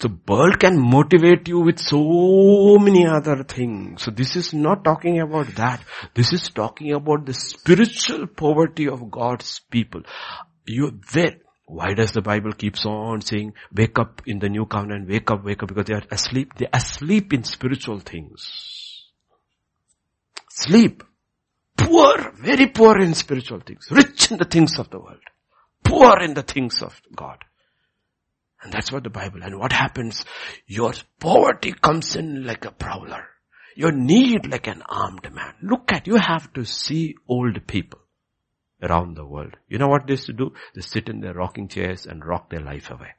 So 0.01 0.09
world 0.27 0.59
can 0.59 0.79
motivate 0.79 1.47
you 1.47 1.59
with 1.59 1.77
so 1.77 2.77
many 2.79 3.05
other 3.05 3.43
things. 3.43 4.01
So 4.01 4.09
this 4.09 4.35
is 4.35 4.51
not 4.51 4.83
talking 4.83 5.19
about 5.19 5.53
that. 5.57 5.83
This 6.15 6.33
is 6.33 6.49
talking 6.49 6.91
about 6.93 7.27
the 7.27 7.35
spiritual 7.35 8.25
poverty 8.25 8.87
of 8.87 9.11
God's 9.11 9.59
people. 9.69 10.01
You're 10.65 10.97
there, 11.13 11.35
why 11.71 11.93
does 11.93 12.11
the 12.11 12.21
Bible 12.21 12.51
keeps 12.51 12.85
on 12.85 13.21
saying, 13.21 13.53
wake 13.73 13.97
up 13.97 14.21
in 14.25 14.39
the 14.39 14.49
new 14.49 14.65
covenant, 14.65 15.07
wake 15.07 15.31
up, 15.31 15.45
wake 15.45 15.63
up, 15.63 15.69
because 15.69 15.85
they 15.85 15.93
are 15.93 16.03
asleep, 16.11 16.51
they 16.57 16.65
are 16.65 16.73
asleep 16.73 17.31
in 17.31 17.45
spiritual 17.45 18.01
things. 18.01 19.05
Sleep. 20.49 21.01
Poor, 21.77 22.33
very 22.33 22.67
poor 22.67 22.99
in 22.99 23.13
spiritual 23.13 23.61
things. 23.61 23.87
Rich 23.89 24.31
in 24.31 24.37
the 24.37 24.45
things 24.45 24.79
of 24.79 24.89
the 24.89 24.99
world. 24.99 25.23
Poor 25.81 26.19
in 26.19 26.33
the 26.33 26.43
things 26.43 26.81
of 26.81 27.01
God. 27.15 27.37
And 28.61 28.73
that's 28.73 28.91
what 28.91 29.05
the 29.05 29.09
Bible, 29.09 29.41
and 29.41 29.57
what 29.57 29.71
happens? 29.71 30.25
Your 30.67 30.91
poverty 31.21 31.71
comes 31.71 32.17
in 32.17 32.45
like 32.45 32.65
a 32.65 32.71
prowler. 32.71 33.27
Your 33.77 33.93
need 33.93 34.45
like 34.51 34.67
an 34.67 34.83
armed 34.89 35.33
man. 35.33 35.53
Look 35.63 35.93
at, 35.93 36.05
you 36.05 36.17
have 36.17 36.51
to 36.53 36.65
see 36.65 37.15
old 37.29 37.65
people 37.65 38.01
around 38.81 39.15
the 39.15 39.25
world. 39.25 39.55
You 39.67 39.77
know 39.77 39.87
what 39.87 40.07
they 40.07 40.13
used 40.13 40.25
to 40.27 40.33
do? 40.33 40.53
They 40.73 40.81
sit 40.81 41.09
in 41.09 41.21
their 41.21 41.33
rocking 41.33 41.67
chairs 41.67 42.05
and 42.05 42.25
rock 42.25 42.49
their 42.49 42.61
life 42.61 42.89
away. 42.89 43.11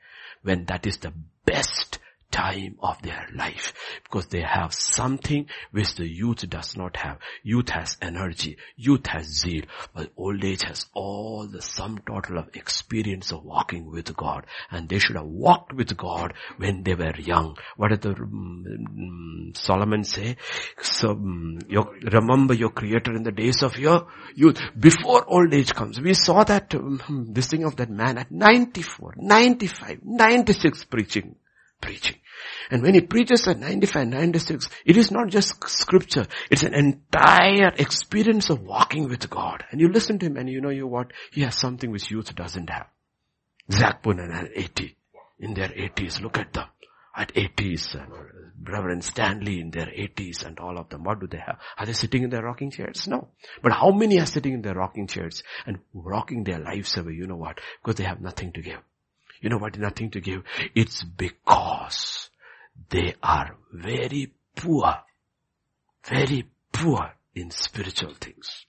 When 0.43 0.65
that 0.67 0.87
is 0.87 0.99
the 0.99 1.13
best 1.45 1.99
time 2.33 2.77
of 2.83 3.01
their 3.03 3.29
life 3.35 3.75
because 4.03 4.27
they 4.27 4.41
have 4.41 4.73
something 4.75 5.47
which 5.71 5.95
the 5.95 6.09
youth 6.09 6.49
does 6.49 6.77
not 6.77 6.97
have. 6.97 7.19
Youth 7.45 7.69
has 7.69 7.97
energy. 8.03 8.57
Youth 8.77 9.07
has 9.07 9.27
zeal. 9.27 9.63
But 9.95 10.11
old 10.17 10.43
age 10.43 10.65
has 10.65 10.87
all 10.95 11.47
the 11.47 11.63
sum 11.63 12.01
total 12.07 12.39
of 12.39 12.49
experience 12.55 13.31
of 13.31 13.45
walking 13.45 13.91
with 13.91 14.17
God. 14.17 14.47
And 14.71 14.89
they 14.89 14.99
should 14.99 15.17
have 15.17 15.27
walked 15.27 15.73
with 15.73 15.97
God 15.97 16.33
when 16.57 16.83
they 16.83 16.95
were 16.95 17.15
young. 17.17 17.57
What 17.77 17.91
did 17.91 18.01
the 18.01 18.11
um, 18.11 19.53
Solomon 19.55 20.05
say? 20.05 20.37
So 20.81 21.11
um, 21.11 21.59
your, 21.69 21.95
remember 22.11 22.55
your 22.55 22.71
creator 22.71 23.15
in 23.15 23.23
the 23.23 23.33
days 23.33 23.63
of 23.63 23.77
your 23.79 24.09
youth 24.35 24.59
before 24.79 25.25
old 25.27 25.53
age 25.53 25.75
comes. 25.75 26.01
We 26.01 26.15
saw 26.15 26.45
that 26.45 26.75
um, 26.75 27.29
this 27.33 27.49
thing 27.49 27.65
of 27.65 27.77
that 27.77 27.91
man 27.91 28.17
at 28.17 28.31
94, 28.31 29.15
95, 29.19 30.01
96 30.03 30.85
preaching 30.85 31.37
preaching. 31.83 32.17
And 32.71 32.83
when 32.83 32.95
he 32.95 33.01
preaches 33.01 33.47
at 33.49 33.59
95, 33.59 34.09
96, 34.09 34.69
it 34.85 34.97
is 34.97 35.11
not 35.11 35.29
just 35.29 35.69
scripture. 35.69 36.25
It's 36.51 36.63
an 36.63 36.75
entire 36.75 37.73
experience 37.77 38.51
of 38.51 38.63
walking 38.63 39.09
with 39.09 39.29
God. 39.29 39.65
And 39.71 39.81
you 39.81 39.89
listen 39.89 40.19
to 40.19 40.27
him 40.27 40.37
and 40.37 40.49
you 40.49 40.61
know 40.61 40.71
you 40.71 40.87
what? 40.87 41.13
He 41.33 41.43
has 41.43 41.57
something 41.57 41.91
which 41.91 42.11
youth 42.11 42.35
doesn't 42.35 42.71
have. 42.71 42.87
Zac 43.71 44.03
Poonen 44.03 44.35
at 44.35 44.51
80. 44.55 44.97
In 45.41 45.55
their 45.55 45.69
80s, 45.69 46.21
look 46.21 46.39
at 46.39 46.53
them. 46.53 46.67
At 47.17 47.35
80s, 47.35 47.95
uh, 47.97 48.07
Reverend 48.65 49.05
Stanley 49.05 49.61
in 49.61 49.71
their 49.71 49.87
80s 49.87 50.45
and 50.45 50.59
all 50.59 50.79
of 50.79 50.89
them. 50.89 51.05
What 51.05 51.21
do 51.21 51.27
they 51.27 51.39
have? 51.45 51.59
Are 51.77 51.85
they 51.85 51.93
sitting 51.93 52.23
in 52.23 52.31
their 52.31 52.43
rocking 52.43 52.71
chairs? 52.71 53.07
No. 53.07 53.29
But 53.63 53.73
how 53.73 53.91
many 53.91 54.21
are 54.21 54.27
sitting 54.27 54.55
in 54.55 54.63
their 54.63 54.75
rocking 54.75 55.07
chairs 55.07 55.43
and 55.67 55.81
rocking 55.93 56.45
their 56.45 56.61
lives 56.61 56.97
away? 56.97 57.13
You 57.13 57.27
know 57.27 57.37
what? 57.37 57.61
Because 57.83 57.97
they 57.97 58.05
have 58.05 58.21
nothing 58.21 58.53
to 58.53 58.63
give. 58.63 58.79
You 59.41 59.51
know 59.51 59.59
what? 59.59 59.79
Nothing 59.79 60.11
to 60.13 60.21
give. 60.21 60.45
It's 60.75 61.03
because 61.03 62.31
they 62.91 63.15
are 63.23 63.57
very 63.73 64.33
poor, 64.57 64.95
very 66.05 66.49
poor 66.73 67.13
in 67.35 67.51
spiritual 67.51 68.15
things. 68.15 68.67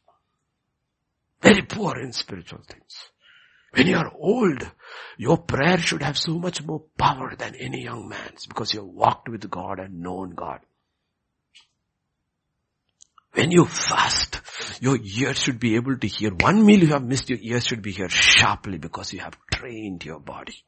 Very 1.42 1.62
poor 1.62 1.98
in 2.00 2.14
spiritual 2.14 2.62
things. 2.68 3.10
When 3.74 3.88
you 3.88 3.98
are 3.98 4.12
old, 4.16 4.70
your 5.18 5.38
prayer 5.38 5.78
should 5.78 6.04
have 6.04 6.18
so 6.18 6.38
much 6.38 6.64
more 6.64 6.84
power 6.98 7.36
than 7.36 7.56
any 7.56 7.84
young 7.84 8.08
man's 8.08 8.46
because 8.46 8.74
you 8.74 8.82
have 8.82 8.90
walked 8.90 9.30
with 9.30 9.50
God 9.50 9.80
and 9.80 10.00
known 10.00 10.36
God. 10.36 10.60
When 13.34 13.50
you 13.50 13.66
fast, 13.66 14.42
your 14.80 14.98
ears 14.98 15.40
should 15.40 15.60
be 15.60 15.76
able 15.76 15.98
to 15.98 16.08
hear. 16.08 16.32
One 16.32 16.64
meal 16.64 16.82
you 16.82 16.88
have 16.90 17.04
missed, 17.04 17.32
your 17.32 17.40
ears 17.42 17.66
should 17.66 17.82
be 17.82 17.92
here 17.92 18.10
sharply 18.10 18.78
because 18.78 19.12
you 19.12 19.22
have 19.22 19.36
trained 19.52 20.06
your 20.06 20.20
body. 20.20 20.64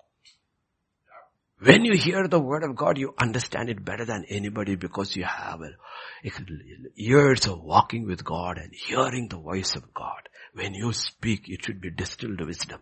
When 1.65 1.83
you 1.83 1.97
hear 1.97 2.27
the 2.27 2.39
word 2.39 2.63
of 2.63 2.75
God, 2.75 2.99
you 2.99 3.15
understand 3.17 3.69
it 3.69 3.83
better 3.83 4.05
than 4.05 4.25
anybody 4.29 4.75
because 4.75 5.15
you 5.15 5.23
have 5.23 5.61
years 6.93 7.47
of 7.47 7.63
walking 7.63 8.05
with 8.05 8.23
God 8.23 8.59
and 8.59 8.71
hearing 8.71 9.29
the 9.29 9.37
voice 9.37 9.75
of 9.75 9.91
God. 9.91 10.29
When 10.53 10.75
you 10.75 10.93
speak, 10.93 11.49
it 11.49 11.65
should 11.65 11.81
be 11.81 11.89
distilled 11.89 12.39
wisdom. 12.45 12.81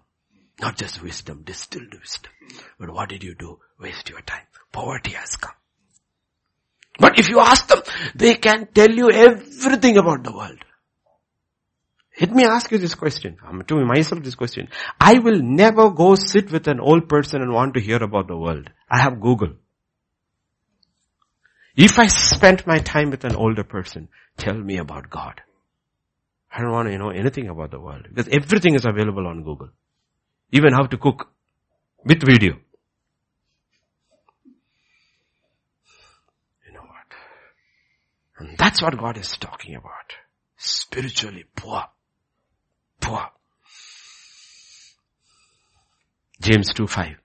Not 0.60 0.76
just 0.76 1.02
wisdom, 1.02 1.44
distilled 1.46 1.94
wisdom. 1.98 2.34
But 2.78 2.94
what 2.94 3.08
did 3.08 3.24
you 3.24 3.36
do? 3.36 3.60
Waste 3.80 4.10
your 4.10 4.22
time. 4.22 4.48
Poverty 4.74 5.12
has 5.12 5.38
come. 5.38 5.56
But 7.00 7.18
if 7.18 7.30
you 7.30 7.40
ask 7.40 7.66
them, 7.68 7.84
they 8.16 8.36
can 8.36 8.68
tell 8.74 8.92
you 8.92 9.10
everything 9.10 9.98
about 9.98 10.26
the 10.26 10.34
world. 10.34 10.60
Let 12.20 12.32
me 12.32 12.46
ask 12.46 12.72
you 12.72 12.78
this 12.78 12.94
question. 12.94 13.38
I'm 13.44 13.64
to 13.64 13.86
myself 13.86 14.24
this 14.24 14.36
question. 14.36 14.70
I 15.00 15.20
will 15.20 15.42
never 15.42 15.90
go 15.90 16.16
sit 16.16 16.52
with 16.52 16.68
an 16.68 16.80
old 16.80 17.10
person 17.10 17.42
and 17.42 17.52
want 17.52 17.74
to 17.74 17.82
hear 17.82 18.04
about 18.04 18.28
the 18.28 18.38
world. 18.38 18.70
I 18.90 19.00
have 19.00 19.20
Google. 19.20 19.54
If 21.76 21.98
I 21.98 22.06
spent 22.08 22.68
my 22.68 22.78
time 22.78 23.10
with 23.10 23.24
an 23.24 23.36
older 23.36 23.64
person, 23.64 24.10
tell 24.38 24.54
me 24.54 24.78
about 24.78 25.10
God. 25.10 25.42
I 26.56 26.62
don't 26.62 26.72
want 26.72 26.88
to 26.90 26.98
know 27.00 27.10
anything 27.10 27.50
about 27.50 27.72
the 27.72 27.80
world 27.80 28.06
because 28.14 28.28
everything 28.32 28.76
is 28.76 28.86
available 28.86 29.26
on 29.26 29.44
Google. 29.44 29.70
Even 30.52 30.72
how 30.72 30.86
to 30.86 30.98
cook 30.98 31.30
with 32.06 32.24
video. 32.24 32.58
You 36.68 36.74
know 36.74 36.82
what? 36.82 37.08
And 38.38 38.56
that's 38.56 38.84
what 38.84 38.96
God 39.00 39.18
is 39.18 39.36
talking 39.38 39.74
about. 39.74 40.14
Spiritually 40.58 41.46
poor. 41.56 41.86
Poor. 43.04 43.30
James 46.40 46.74
2 46.74 46.88
5. 46.88 47.16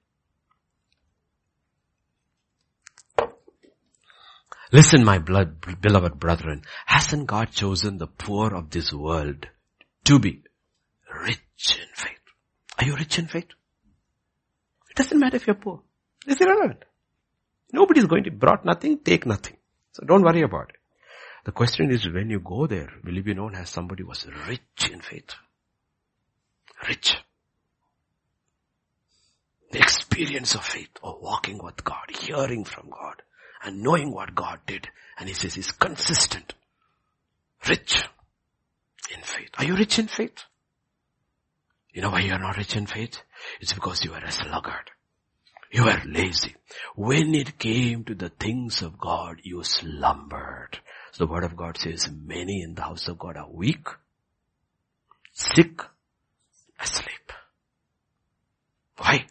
Listen, 4.70 5.04
my 5.04 5.18
blood, 5.18 5.80
beloved 5.80 6.18
brethren, 6.18 6.62
hasn't 6.84 7.26
God 7.26 7.50
chosen 7.52 7.96
the 7.98 8.06
poor 8.06 8.54
of 8.54 8.70
this 8.70 8.92
world 8.92 9.46
to 10.04 10.18
be 10.18 10.42
rich 11.24 11.78
in 11.80 11.88
faith? 11.94 12.18
Are 12.78 12.84
you 12.84 12.94
rich 12.96 13.18
in 13.18 13.28
faith? 13.28 13.48
It 14.90 14.96
doesn't 14.96 15.18
matter 15.18 15.36
if 15.36 15.46
you're 15.46 15.56
poor. 15.56 15.80
It's 16.26 16.40
irrelevant. 16.40 16.84
Nobody 17.72 18.00
is 18.00 18.06
going 18.06 18.24
to 18.24 18.30
brought 18.30 18.64
nothing, 18.64 18.98
take 18.98 19.26
nothing. 19.26 19.56
So 19.92 20.04
don't 20.04 20.22
worry 20.22 20.42
about 20.42 20.70
it. 20.70 20.76
The 21.44 21.52
question 21.52 21.90
is 21.90 22.06
when 22.08 22.28
you 22.28 22.40
go 22.40 22.66
there, 22.66 22.90
will 23.04 23.14
you 23.14 23.22
be 23.22 23.34
known 23.34 23.54
as 23.54 23.70
somebody 23.70 24.02
who 24.02 24.08
was 24.08 24.26
rich 24.48 24.90
in 24.92 25.00
faith? 25.00 25.34
Rich. 26.86 27.16
The 29.72 29.78
experience 29.78 30.54
of 30.54 30.64
faith, 30.64 30.90
of 31.02 31.16
walking 31.20 31.62
with 31.62 31.84
God, 31.84 32.10
hearing 32.10 32.64
from 32.64 32.90
God, 32.90 33.22
and 33.62 33.82
knowing 33.82 34.12
what 34.12 34.34
God 34.34 34.60
did. 34.66 34.88
And 35.18 35.28
he 35.28 35.34
says 35.34 35.54
he's 35.54 35.72
consistent. 35.72 36.54
Rich 37.68 38.02
in 39.14 39.22
faith. 39.22 39.50
Are 39.58 39.64
you 39.64 39.76
rich 39.76 39.98
in 39.98 40.06
faith? 40.06 40.44
You 41.92 42.02
know 42.02 42.10
why 42.10 42.20
you 42.20 42.32
are 42.32 42.38
not 42.38 42.56
rich 42.56 42.76
in 42.76 42.86
faith? 42.86 43.22
It's 43.60 43.72
because 43.72 44.04
you 44.04 44.12
are 44.12 44.24
a 44.24 44.30
sluggard. 44.30 44.90
You 45.70 45.84
were 45.84 46.00
lazy. 46.06 46.54
When 46.94 47.34
it 47.34 47.58
came 47.58 48.04
to 48.04 48.14
the 48.14 48.30
things 48.30 48.82
of 48.82 48.98
God, 48.98 49.40
you 49.42 49.62
slumbered. 49.64 50.78
So 51.12 51.24
the 51.24 51.32
word 51.32 51.44
of 51.44 51.56
God 51.56 51.76
says 51.76 52.08
many 52.10 52.62
in 52.62 52.74
the 52.74 52.82
house 52.82 53.08
of 53.08 53.18
God 53.18 53.36
are 53.36 53.50
weak, 53.50 53.86
sick, 55.32 55.82
asleep. 56.80 57.32
Why? 58.96 59.26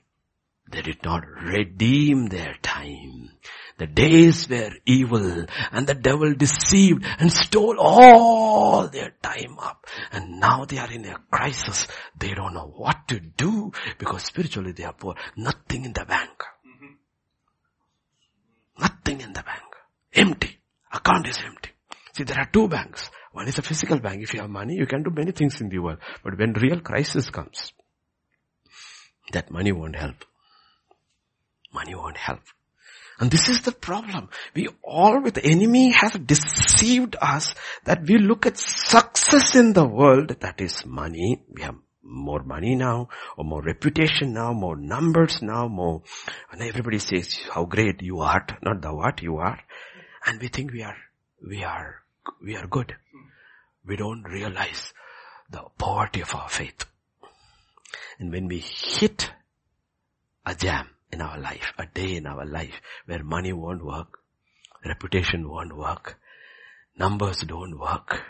They 0.70 0.82
did 0.82 1.04
not 1.04 1.24
redeem 1.28 2.28
their 2.28 2.56
time. 2.62 3.32
The 3.78 3.88
days 3.88 4.50
were 4.50 4.72
evil 4.86 5.46
and 5.72 5.88
the 5.88 5.94
devil 5.94 6.34
deceived 6.34 7.06
and 7.20 7.32
stole 7.32 7.80
all 7.80 8.88
their 8.88 9.14
time 9.22 9.58
up. 9.60 9.86
And 10.12 10.40
now 10.40 10.66
they 10.66 10.80
are 10.80 10.92
in 10.92 11.06
a 11.06 11.18
crisis. 11.32 11.88
They 12.18 12.34
don't 12.34 12.54
know 12.54 12.74
what 12.76 13.08
to 13.10 13.20
do 13.20 13.72
because 14.00 14.24
spiritually 14.24 14.72
they 14.72 14.84
are 14.84 14.94
poor. 14.94 15.16
Nothing 15.36 15.86
in 15.86 15.94
the 15.94 16.06
bank. 16.06 16.44
Nothing 18.80 19.22
in 19.22 19.34
the 19.34 19.44
bank. 19.44 19.64
Empty. 20.14 20.60
Account 20.92 21.28
is 21.28 21.38
empty. 21.46 21.72
See, 22.14 22.24
there 22.24 22.40
are 22.40 22.50
two 22.52 22.68
banks. 22.68 23.10
One 23.38 23.48
is 23.48 23.60
a 23.60 23.62
physical 23.62 24.00
bank. 24.00 24.24
If 24.24 24.34
you 24.34 24.42
have 24.42 24.50
money, 24.50 24.74
you 24.74 24.88
can 24.88 25.04
do 25.04 25.12
many 25.12 25.32
things 25.32 25.62
in 25.62 25.70
the 25.70 25.78
world. 25.78 26.00
But 26.24 26.40
when 26.40 26.54
real 26.54 26.80
crisis 26.80 27.30
comes, 27.30 27.72
that 29.32 29.52
money 29.52 29.72
won't 29.72 29.96
help. 29.96 30.26
Money 31.72 31.94
won't 31.94 32.18
help. 32.18 32.40
And 33.20 33.30
this 33.30 33.48
is 33.48 33.62
the 33.62 33.72
problem. 33.72 34.30
We 34.56 34.70
all 34.84 35.22
with 35.22 35.36
the 35.36 35.46
enemy 35.46 35.92
have 35.92 36.26
deceived 36.26 37.16
us 37.22 37.54
that 37.84 38.08
we 38.08 38.18
look 38.18 38.48
at 38.48 38.58
success 38.58 39.56
in 39.56 39.74
the 39.74 39.88
world, 39.88 40.30
that 40.40 40.60
is 40.60 40.84
money. 40.84 41.44
We 41.48 41.62
have 41.62 41.76
more 42.02 42.42
money 42.42 42.74
now, 42.74 43.10
or 43.38 43.44
more 43.46 43.62
reputation 43.62 44.34
now, 44.34 44.52
more 44.54 44.76
numbers 44.76 45.44
now, 45.44 45.68
more, 45.68 46.02
and 46.52 46.64
everybody 46.64 46.98
says 46.98 47.38
how 47.54 47.66
great 47.66 48.02
you 48.02 48.22
are, 48.22 48.48
not 48.64 48.82
the 48.82 48.96
what 48.96 49.22
you 49.22 49.38
are. 49.38 49.60
And 50.26 50.42
we 50.42 50.48
think 50.48 50.72
we 50.72 50.82
are, 50.82 50.98
we 51.48 51.64
are, 51.64 52.02
we 52.42 52.56
are 52.56 52.66
good. 52.66 52.96
We 53.88 53.96
don't 53.96 54.24
realize 54.24 54.94
the 55.50 55.64
poverty 55.78 56.22
of 56.22 56.36
our 56.36 56.50
faith. 56.50 56.86
And 58.20 58.32
when 58.32 58.48
we 58.48 58.60
hit 58.60 59.32
a 60.46 60.56
jam, 60.56 60.90
in 61.12 61.22
our 61.22 61.40
life, 61.40 61.72
a 61.78 61.86
day 61.86 62.16
in 62.16 62.28
our 62.28 62.46
life 62.46 62.82
where 63.06 63.24
money 63.24 63.54
won't 63.54 63.84
work, 63.84 64.20
reputation 64.86 65.50
won't 65.50 65.76
work, 65.76 66.20
numbers 66.98 67.42
don't 67.42 67.80
work, 67.80 68.24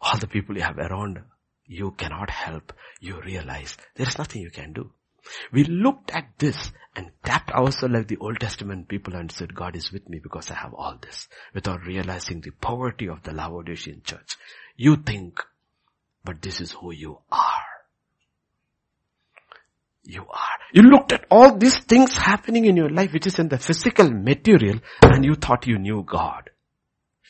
all 0.00 0.18
the 0.18 0.26
people 0.26 0.56
you 0.56 0.62
have 0.62 0.78
around 0.78 1.20
you 1.66 1.92
cannot 1.92 2.30
help, 2.30 2.72
you 3.00 3.20
realize 3.20 3.76
there 3.94 4.08
is 4.08 4.18
nothing 4.18 4.42
you 4.42 4.50
can 4.50 4.72
do. 4.72 4.90
We 5.52 5.64
looked 5.64 6.10
at 6.10 6.30
this 6.38 6.72
and 6.96 7.10
tapped 7.22 7.52
ourselves 7.52 7.94
like 7.94 8.08
the 8.08 8.16
Old 8.16 8.40
Testament 8.40 8.88
people 8.88 9.14
and 9.14 9.30
said, 9.30 9.54
God 9.54 9.76
is 9.76 9.92
with 9.92 10.08
me 10.08 10.18
because 10.20 10.50
I 10.50 10.54
have 10.54 10.74
all 10.74 10.96
this, 11.00 11.28
without 11.54 11.84
realizing 11.86 12.40
the 12.40 12.50
poverty 12.50 13.08
of 13.08 13.22
the 13.22 13.32
Laodicean 13.32 14.02
church. 14.04 14.36
You 14.80 14.96
think, 14.96 15.42
but 16.24 16.40
this 16.40 16.60
is 16.60 16.72
who 16.72 16.90
you 16.92 17.18
are 17.30 17.70
you 20.10 20.22
are. 20.22 20.58
You 20.72 20.82
looked 20.82 21.12
at 21.12 21.24
all 21.30 21.56
these 21.56 21.78
things 21.78 22.16
happening 22.16 22.64
in 22.64 22.76
your 22.76 22.90
life, 22.90 23.12
which 23.12 23.26
is 23.26 23.38
in 23.38 23.48
the 23.48 23.58
physical 23.58 24.10
material, 24.10 24.80
and 25.02 25.24
you 25.24 25.34
thought 25.34 25.66
you 25.66 25.78
knew 25.78 26.04
God. 26.06 26.50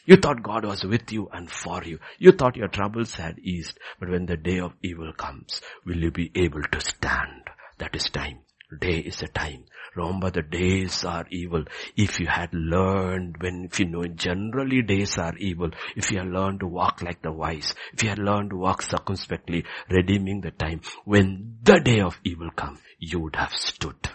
You 0.06 0.16
thought 0.16 0.42
God 0.42 0.64
was 0.64 0.84
with 0.84 1.12
you 1.12 1.28
and 1.32 1.50
for 1.50 1.84
you. 1.84 1.98
You 2.18 2.32
thought 2.32 2.56
your 2.56 2.68
troubles 2.68 3.14
had 3.14 3.38
eased. 3.38 3.78
But 3.98 4.10
when 4.10 4.26
the 4.26 4.36
day 4.36 4.58
of 4.58 4.72
evil 4.82 5.12
comes, 5.12 5.60
will 5.84 5.96
you 5.96 6.10
be 6.10 6.30
able 6.34 6.62
to 6.62 6.80
stand? 6.80 7.42
That 7.78 7.94
is 7.94 8.04
time. 8.10 8.40
Day 8.78 8.98
is 8.98 9.20
a 9.20 9.26
time. 9.26 9.64
Remember 9.96 10.30
the 10.30 10.42
days 10.42 11.04
are 11.04 11.26
evil. 11.28 11.64
If 11.96 12.20
you 12.20 12.28
had 12.28 12.54
learned 12.54 13.42
when, 13.42 13.64
if 13.64 13.80
you 13.80 13.86
know 13.86 14.06
generally 14.06 14.82
days 14.82 15.18
are 15.18 15.36
evil, 15.38 15.70
if 15.96 16.12
you 16.12 16.18
had 16.18 16.28
learned 16.28 16.60
to 16.60 16.68
walk 16.68 17.02
like 17.02 17.20
the 17.20 17.32
wise, 17.32 17.74
if 17.92 18.04
you 18.04 18.10
had 18.10 18.20
learned 18.20 18.50
to 18.50 18.56
walk 18.56 18.82
circumspectly, 18.82 19.64
redeeming 19.88 20.40
the 20.40 20.52
time, 20.52 20.82
when 21.04 21.58
the 21.64 21.80
day 21.80 22.00
of 22.00 22.20
evil 22.22 22.50
come, 22.52 22.78
you 23.00 23.18
would 23.18 23.34
have 23.34 23.52
stood. 23.52 24.08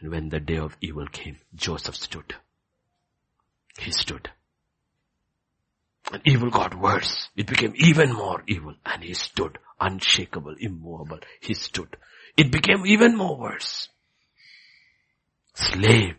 And 0.00 0.10
when 0.10 0.28
the 0.28 0.40
day 0.40 0.58
of 0.58 0.76
evil 0.80 1.06
came, 1.06 1.36
Joseph 1.54 1.94
stood. 1.94 2.34
He 3.78 3.92
stood. 3.92 4.28
And 6.12 6.20
evil 6.24 6.50
got 6.50 6.74
worse. 6.74 7.28
It 7.36 7.46
became 7.46 7.74
even 7.76 8.12
more 8.12 8.42
evil. 8.48 8.74
And 8.84 9.04
he 9.04 9.14
stood 9.14 9.58
unshakable, 9.78 10.56
immovable. 10.58 11.20
He 11.40 11.54
stood. 11.54 11.96
It 12.36 12.50
became 12.50 12.84
even 12.84 13.16
more 13.16 13.38
worse 13.38 13.88
slave 15.60 16.16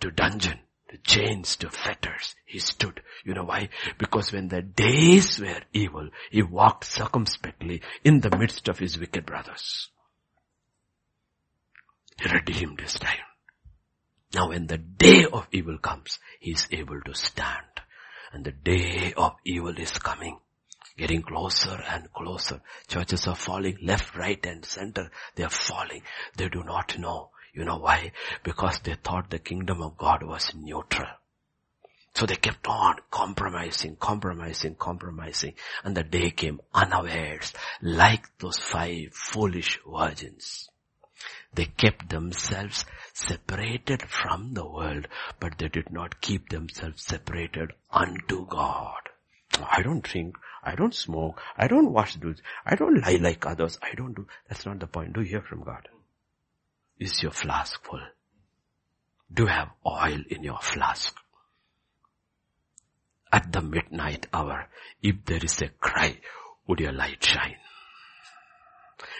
to 0.00 0.10
dungeon, 0.10 0.58
to 0.90 0.98
chains, 0.98 1.56
to 1.56 1.70
fetters. 1.70 2.34
He 2.46 2.58
stood. 2.58 3.02
You 3.24 3.34
know 3.34 3.44
why? 3.44 3.68
Because 3.98 4.32
when 4.32 4.48
the 4.48 4.62
days 4.62 5.40
were 5.40 5.60
evil, 5.72 6.08
he 6.30 6.42
walked 6.42 6.84
circumspectly 6.84 7.82
in 8.04 8.20
the 8.20 8.36
midst 8.36 8.68
of 8.68 8.78
his 8.78 8.98
wicked 8.98 9.26
brothers. 9.26 9.88
He 12.20 12.30
redeemed 12.30 12.80
his 12.80 12.94
time. 12.94 13.18
Now 14.34 14.48
when 14.48 14.66
the 14.66 14.78
day 14.78 15.26
of 15.32 15.46
evil 15.52 15.78
comes, 15.78 16.18
he 16.40 16.52
is 16.52 16.66
able 16.70 17.00
to 17.00 17.14
stand. 17.14 17.66
And 18.32 18.44
the 18.44 18.52
day 18.52 19.12
of 19.16 19.34
evil 19.44 19.78
is 19.78 19.92
coming 19.98 20.38
getting 20.96 21.22
closer 21.22 21.82
and 21.90 22.12
closer. 22.12 22.60
Churches 22.88 23.26
are 23.26 23.34
falling 23.34 23.78
left, 23.82 24.16
right 24.16 24.44
and 24.46 24.64
center. 24.64 25.10
They 25.34 25.44
are 25.44 25.50
falling. 25.50 26.02
They 26.36 26.48
do 26.48 26.62
not 26.62 26.98
know. 26.98 27.30
You 27.54 27.64
know 27.64 27.78
why? 27.78 28.12
Because 28.42 28.80
they 28.80 28.94
thought 28.94 29.30
the 29.30 29.38
kingdom 29.38 29.80
of 29.80 29.96
God 29.96 30.24
was 30.24 30.52
neutral. 30.54 31.08
So 32.14 32.26
they 32.26 32.36
kept 32.36 32.66
on 32.66 32.96
compromising, 33.10 33.96
compromising, 33.96 34.74
compromising. 34.74 35.54
And 35.84 35.96
the 35.96 36.02
day 36.02 36.30
came 36.30 36.60
unawares, 36.72 37.52
like 37.80 38.26
those 38.38 38.58
five 38.58 39.12
foolish 39.12 39.78
virgins. 39.86 40.68
They 41.52 41.66
kept 41.66 42.08
themselves 42.08 42.84
separated 43.12 44.02
from 44.02 44.54
the 44.54 44.68
world, 44.68 45.06
but 45.38 45.58
they 45.58 45.68
did 45.68 45.92
not 45.92 46.20
keep 46.20 46.48
themselves 46.48 47.02
separated 47.02 47.72
unto 47.92 48.46
God. 48.46 49.00
I 49.62 49.82
don't 49.82 50.02
drink, 50.02 50.36
I 50.64 50.74
don't 50.74 50.94
smoke, 50.94 51.40
I 51.56 51.68
don't 51.68 51.92
wash 51.92 52.16
dudes, 52.16 52.42
I 52.66 52.74
don't 52.74 53.00
lie 53.00 53.18
like 53.20 53.46
others, 53.46 53.78
I 53.80 53.94
don't 53.94 54.14
do, 54.14 54.26
that's 54.48 54.66
not 54.66 54.80
the 54.80 54.88
point. 54.88 55.12
Do 55.12 55.20
you 55.20 55.28
hear 55.28 55.42
from 55.42 55.62
God? 55.62 55.88
Is 56.98 57.22
your 57.22 57.32
flask 57.32 57.82
full? 57.84 58.00
Do 59.32 59.44
you 59.44 59.48
have 59.48 59.70
oil 59.86 60.20
in 60.28 60.44
your 60.44 60.58
flask? 60.60 61.14
At 63.32 63.50
the 63.50 63.60
midnight 63.60 64.28
hour, 64.32 64.68
if 65.02 65.24
there 65.24 65.42
is 65.42 65.60
a 65.60 65.68
cry, 65.68 66.20
would 66.66 66.80
your 66.80 66.92
light 66.92 67.24
shine? 67.24 67.56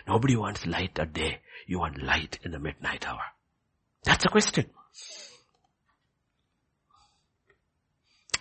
Nobody 0.07 0.37
wants 0.37 0.67
light 0.67 0.99
a 1.01 1.07
day. 1.07 1.41
You 1.67 1.81
want 1.81 2.03
light 2.03 2.39
in 2.45 2.53
the 2.53 2.59
midnight 2.59 3.09
hour. 3.09 3.23
That's 4.05 4.23
the 4.23 4.29
question. 4.29 4.67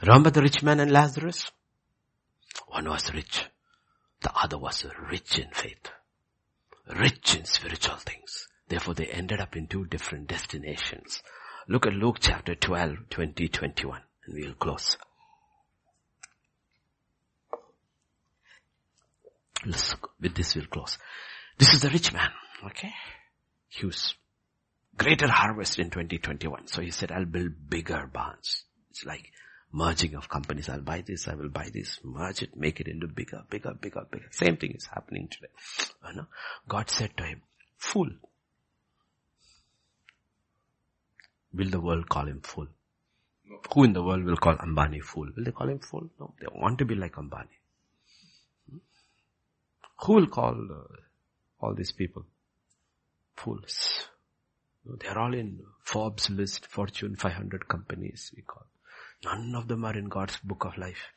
Remember 0.02 0.30
the 0.30 0.42
rich 0.42 0.62
man 0.62 0.82
and 0.82 0.92
Lazarus? 0.92 1.50
One 2.68 2.90
was 2.90 3.14
rich. 3.14 3.46
The 4.22 4.32
other 4.36 4.58
was 4.58 4.86
rich 5.10 5.40
in 5.40 5.50
faith. 5.52 5.90
Rich 6.88 7.36
in 7.36 7.46
spiritual 7.46 7.96
things. 7.96 8.48
Therefore 8.68 8.94
they 8.94 9.08
ended 9.08 9.40
up 9.40 9.56
in 9.56 9.68
two 9.68 9.86
different 9.86 10.28
destinations. 10.28 11.22
Look 11.68 11.86
at 11.86 11.94
Luke 11.94 12.18
chapter 12.20 12.56
12, 12.56 13.10
20, 13.10 13.48
21 13.48 14.02
and 14.26 14.36
we'll 14.36 14.54
close. 14.54 14.98
Let's, 19.66 19.96
with 20.20 20.36
this 20.36 20.56
we'll 20.56 20.66
close. 20.66 20.98
This 21.58 21.74
is 21.74 21.82
the 21.82 21.90
rich 21.90 22.12
man, 22.12 22.32
okay? 22.66 22.92
He 23.70 23.86
was 23.86 24.16
greater 24.98 25.30
harvest 25.30 25.80
in 25.80 25.90
2021. 25.90 26.68
So 26.68 26.82
he 26.82 26.92
said, 26.92 27.12
I'll 27.12 27.26
build 27.26 27.70
bigger 27.70 28.10
barns. 28.12 28.64
It's 28.92 29.06
like 29.06 29.32
merging 29.72 30.16
of 30.16 30.30
companies. 30.30 30.70
I'll 30.70 30.82
buy 30.82 31.04
this, 31.06 31.28
I 31.28 31.36
will 31.36 31.50
buy 31.50 31.70
this, 31.74 32.00
merge 32.04 32.44
it, 32.44 32.56
make 32.56 32.80
it 32.80 32.88
into 32.88 33.08
bigger, 33.08 33.44
bigger, 33.50 33.74
bigger, 33.74 34.06
bigger. 34.10 34.28
Same 34.32 34.58
thing 34.58 34.74
is 34.76 34.88
happening 34.94 35.28
today. 35.30 35.52
You 36.10 36.18
know? 36.18 36.28
God 36.68 36.90
said 36.90 37.16
to 37.18 37.24
him, 37.24 37.42
fool, 37.78 38.10
Will 41.54 41.70
the 41.70 41.80
world 41.80 42.10
call 42.10 42.28
him 42.28 42.42
fool? 42.42 42.68
No. 43.46 43.60
Who 43.74 43.84
in 43.84 43.94
the 43.94 44.04
world 44.04 44.24
will 44.24 44.38
call 44.38 44.56
Ambani 44.56 45.02
fool? 45.02 45.30
Will 45.36 45.44
they 45.44 45.52
call 45.52 45.70
him 45.70 45.80
fool? 45.80 46.10
No. 46.20 46.34
They 46.40 46.48
want 46.54 46.80
to 46.80 46.86
be 46.86 46.96
like 46.96 47.14
Ambani. 47.14 47.58
Who 50.00 50.14
will 50.14 50.28
call 50.28 50.56
uh, 50.72 50.96
all 51.60 51.74
these 51.76 51.92
people 51.92 52.26
fools? 53.36 54.08
They're 54.86 55.18
all 55.18 55.34
in 55.34 55.60
Forbes 55.84 56.30
list, 56.30 56.68
Fortune 56.68 57.16
500 57.16 57.68
companies 57.68 58.32
we 58.36 58.42
call. 58.44 58.66
None 59.24 59.56
of 59.56 59.68
them 59.68 59.86
are 59.86 59.98
in 59.98 60.10
God's 60.10 60.38
book 60.44 60.66
of 60.66 60.78
life. 60.78 61.12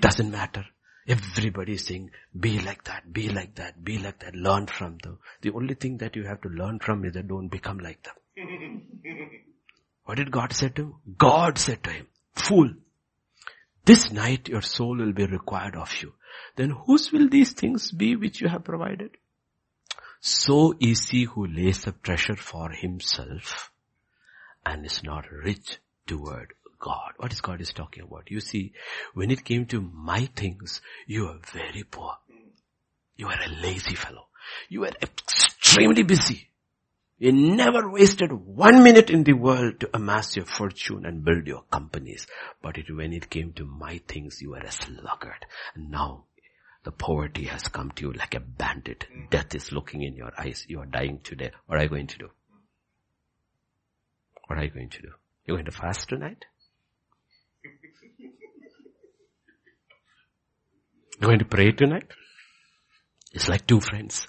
Doesn't 0.00 0.30
matter. 0.30 0.66
Everybody 1.08 1.74
is 1.74 1.86
saying, 1.86 2.10
be 2.38 2.60
like 2.60 2.84
that, 2.84 3.10
be 3.12 3.28
like 3.28 3.54
that, 3.54 3.82
be 3.82 3.98
like 3.98 4.18
that, 4.18 4.34
learn 4.34 4.66
from 4.66 4.98
them. 4.98 5.18
The 5.40 5.52
only 5.52 5.74
thing 5.74 5.98
that 5.98 6.16
you 6.16 6.24
have 6.24 6.40
to 6.42 6.48
learn 6.48 6.80
from 6.80 7.04
is 7.04 7.14
that 7.14 7.28
don't 7.28 7.48
become 7.48 7.78
like 7.78 8.02
them. 8.02 8.14
what 10.04 10.16
did 10.16 10.30
God 10.30 10.52
say 10.52 10.68
to 10.70 10.82
him? 10.82 10.94
God 11.16 11.58
said 11.58 11.82
to 11.84 11.90
him, 11.90 12.06
fool, 12.34 12.70
this 13.84 14.12
night 14.12 14.48
your 14.48 14.62
soul 14.62 14.96
will 14.96 15.12
be 15.12 15.26
required 15.26 15.76
of 15.76 16.02
you. 16.02 16.12
Then 16.56 16.70
whose 16.70 17.12
will 17.12 17.28
these 17.28 17.52
things 17.52 17.90
be 17.90 18.16
which 18.16 18.40
you 18.40 18.48
have 18.48 18.64
provided? 18.64 19.10
So 20.20 20.74
is 20.80 21.08
he 21.08 21.24
who 21.24 21.46
lays 21.46 21.86
up 21.86 22.02
treasure 22.02 22.36
for 22.36 22.70
himself 22.70 23.70
and 24.64 24.84
is 24.84 25.02
not 25.04 25.30
rich 25.30 25.78
toward 26.06 26.52
God. 26.78 27.12
What 27.16 27.32
is 27.32 27.40
God 27.40 27.60
is 27.60 27.72
talking 27.72 28.02
about? 28.02 28.30
You 28.30 28.40
see, 28.40 28.72
when 29.14 29.30
it 29.30 29.44
came 29.44 29.66
to 29.66 29.80
my 29.80 30.26
things, 30.36 30.80
you 31.06 31.26
are 31.28 31.38
very 31.52 31.84
poor. 31.84 32.12
You 33.16 33.28
are 33.28 33.40
a 33.40 33.62
lazy 33.62 33.94
fellow. 33.94 34.26
You 34.68 34.84
are 34.84 34.92
extremely 35.00 36.02
busy. 36.02 36.50
You 37.18 37.32
never 37.32 37.90
wasted 37.90 38.30
one 38.30 38.82
minute 38.82 39.08
in 39.08 39.24
the 39.24 39.32
world 39.32 39.80
to 39.80 39.90
amass 39.94 40.36
your 40.36 40.44
fortune 40.44 41.06
and 41.06 41.24
build 41.24 41.46
your 41.46 41.62
companies. 41.70 42.26
But 42.62 42.76
it, 42.76 42.94
when 42.94 43.14
it 43.14 43.30
came 43.30 43.54
to 43.54 43.64
my 43.64 44.00
things, 44.06 44.42
you 44.42 44.50
were 44.50 44.58
a 44.58 44.70
sluggard. 44.70 45.46
And 45.74 45.90
now 45.90 46.24
the 46.84 46.92
poverty 46.92 47.44
has 47.44 47.68
come 47.68 47.90
to 47.92 48.06
you 48.06 48.12
like 48.12 48.34
a 48.34 48.40
bandit. 48.40 49.06
Death 49.30 49.54
is 49.54 49.72
looking 49.72 50.02
in 50.02 50.14
your 50.14 50.32
eyes. 50.38 50.66
You 50.68 50.80
are 50.80 50.86
dying 50.86 51.20
today. 51.24 51.52
What 51.66 51.78
are 51.78 51.84
you 51.84 51.88
going 51.88 52.06
to 52.08 52.18
do? 52.18 52.28
What 54.46 54.58
are 54.58 54.64
you 54.64 54.70
going 54.70 54.90
to 54.90 55.02
do? 55.02 55.08
You're 55.46 55.56
going 55.56 55.64
to 55.66 55.72
fast 55.72 56.08
tonight? 56.08 56.44
You're 61.18 61.28
going 61.28 61.38
to 61.38 61.46
pray 61.46 61.72
tonight? 61.72 62.08
It's 63.32 63.48
like 63.48 63.66
two 63.66 63.80
friends. 63.80 64.28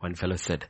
One 0.00 0.16
fellow 0.16 0.36
said, 0.36 0.66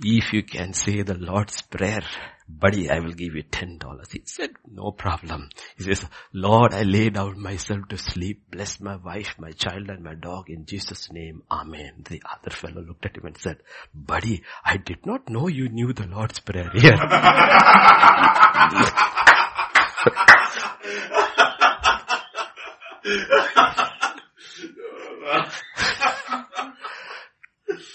if 0.00 0.32
you 0.32 0.42
can 0.42 0.72
say 0.72 1.02
the 1.02 1.14
Lord's 1.14 1.60
Prayer, 1.62 2.02
buddy, 2.48 2.88
I 2.88 3.00
will 3.00 3.12
give 3.12 3.34
you 3.34 3.42
ten 3.42 3.78
dollars. 3.78 4.12
He 4.12 4.22
said, 4.24 4.50
no 4.70 4.92
problem. 4.92 5.50
He 5.76 5.84
says, 5.84 6.04
Lord, 6.32 6.72
I 6.72 6.82
lay 6.82 7.10
down 7.10 7.40
myself 7.40 7.88
to 7.88 7.98
sleep. 7.98 8.42
Bless 8.50 8.80
my 8.80 8.96
wife, 8.96 9.34
my 9.38 9.50
child 9.50 9.90
and 9.90 10.04
my 10.04 10.14
dog 10.14 10.50
in 10.50 10.66
Jesus 10.66 11.10
name. 11.12 11.42
Amen. 11.50 12.04
The 12.08 12.22
other 12.32 12.50
fellow 12.50 12.82
looked 12.82 13.06
at 13.06 13.16
him 13.16 13.26
and 13.26 13.36
said, 13.36 13.58
buddy, 13.94 14.42
I 14.64 14.76
did 14.76 15.04
not 15.04 15.28
know 15.28 15.48
you 15.48 15.68
knew 15.68 15.92
the 15.92 16.06
Lord's 16.06 16.40
Prayer 16.40 16.70
here. 16.74 16.92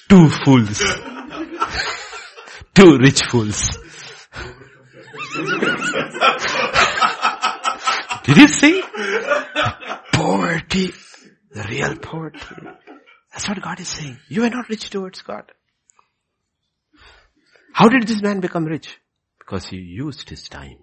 Two 0.10 0.30
fools. 0.30 0.82
Two 2.76 2.98
rich 2.98 3.22
fools. 3.24 3.70
Did 8.24 8.38
you 8.38 8.48
see? 8.48 8.82
Poverty. 10.12 10.94
The 11.52 11.64
real 11.70 11.96
poverty. 11.98 12.40
That's 13.32 13.48
what 13.48 13.62
God 13.62 13.80
is 13.80 13.88
saying. 13.90 14.18
You 14.28 14.44
are 14.44 14.50
not 14.50 14.70
rich 14.70 14.90
towards 14.90 15.22
God. 15.22 15.52
How 17.74 17.90
did 17.90 18.08
this 18.08 18.22
man 18.22 18.40
become 18.40 18.66
rich? 18.66 19.00
Because 19.40 19.68
he 19.68 19.78
used 19.78 20.30
his 20.30 20.48
time. 20.48 20.78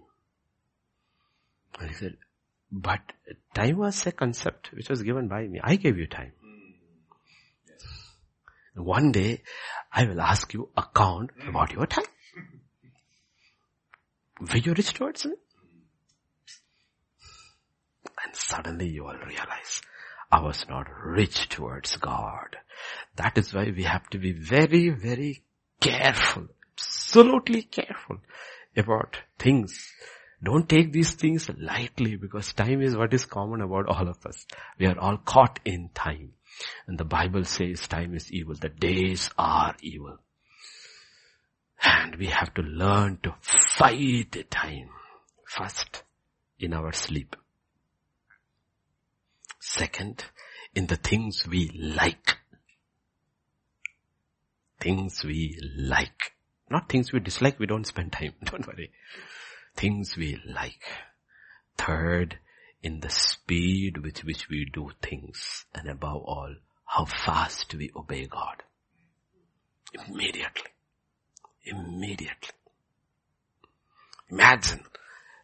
And 1.78 1.88
he 1.88 1.94
said, 1.94 2.16
but 2.70 3.00
time 3.54 3.78
was 3.78 4.06
a 4.06 4.12
concept 4.12 4.70
which 4.72 4.88
was 4.88 5.02
given 5.02 5.28
by 5.28 5.46
me. 5.46 5.60
I 5.62 5.76
gave 5.76 5.96
you 5.96 6.06
time. 6.06 6.32
One 8.84 9.12
day, 9.12 9.42
I 9.92 10.04
will 10.04 10.20
ask 10.20 10.52
you 10.52 10.68
account 10.76 11.30
about 11.46 11.72
your 11.72 11.86
time. 11.86 12.04
Were 14.40 14.56
you 14.58 14.72
rich 14.72 14.94
towards 14.94 15.26
me? 15.26 15.34
And 18.24 18.34
suddenly 18.34 18.88
you 18.88 19.04
will 19.04 19.18
realize, 19.18 19.82
I 20.30 20.40
was 20.40 20.64
not 20.68 20.86
rich 21.04 21.48
towards 21.48 21.96
God. 21.96 22.56
That 23.16 23.36
is 23.36 23.52
why 23.52 23.72
we 23.76 23.82
have 23.84 24.08
to 24.10 24.18
be 24.18 24.32
very, 24.32 24.90
very 24.90 25.42
careful, 25.80 26.48
absolutely 26.76 27.62
careful 27.62 28.18
about 28.76 29.18
things 29.38 29.90
don't 30.42 30.68
take 30.68 30.92
these 30.92 31.12
things 31.12 31.50
lightly 31.58 32.16
because 32.16 32.54
time 32.54 32.80
is 32.80 32.96
what 32.96 33.12
is 33.12 33.26
common 33.26 33.60
about 33.60 33.86
all 33.88 34.08
of 34.08 34.24
us. 34.24 34.46
We 34.78 34.86
are 34.86 34.98
all 34.98 35.18
caught 35.18 35.60
in 35.66 35.90
time. 35.94 36.32
And 36.86 36.98
the 36.98 37.04
Bible 37.04 37.44
says 37.44 37.86
time 37.86 38.14
is 38.14 38.32
evil. 38.32 38.54
The 38.54 38.68
days 38.68 39.30
are 39.38 39.74
evil. 39.80 40.18
And 41.82 42.16
we 42.16 42.26
have 42.26 42.52
to 42.54 42.62
learn 42.62 43.18
to 43.22 43.34
fight 43.40 44.32
the 44.32 44.44
time. 44.44 44.90
First, 45.46 46.02
in 46.58 46.74
our 46.74 46.92
sleep. 46.92 47.36
Second, 49.60 50.24
in 50.74 50.86
the 50.86 50.96
things 50.96 51.46
we 51.46 51.70
like. 51.74 52.38
Things 54.78 55.24
we 55.24 55.58
like. 55.76 56.32
Not 56.70 56.88
things 56.88 57.12
we 57.12 57.20
dislike, 57.20 57.58
we 57.58 57.66
don't 57.66 57.86
spend 57.86 58.12
time. 58.12 58.34
Don't 58.44 58.66
worry 58.66 58.90
things 59.76 60.16
we 60.16 60.40
like. 60.46 60.82
Third, 61.78 62.38
in 62.82 63.00
the 63.00 63.10
speed 63.10 63.98
with 63.98 64.24
which 64.24 64.48
we 64.48 64.64
do 64.72 64.90
things. 65.02 65.66
And 65.74 65.88
above 65.88 66.22
all, 66.22 66.54
how 66.84 67.04
fast 67.04 67.74
we 67.74 67.90
obey 67.94 68.26
God. 68.26 68.62
Immediately. 69.92 70.70
Immediately. 71.64 72.54
Imagine 74.30 74.84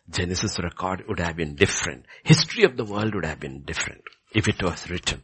Genesis 0.09 0.59
record 0.61 1.05
would 1.09 1.19
have 1.19 1.37
been 1.37 1.57
different. 1.57 2.07
History 2.23 2.65
of 2.65 2.77
the 2.77 2.85
world 2.85 3.15
would 3.15 3.25
have 3.25 3.41
been 3.41 3.63
different 3.63 4.03
if 4.33 4.49
it 4.49 4.63
was 4.63 4.89
written. 4.89 5.23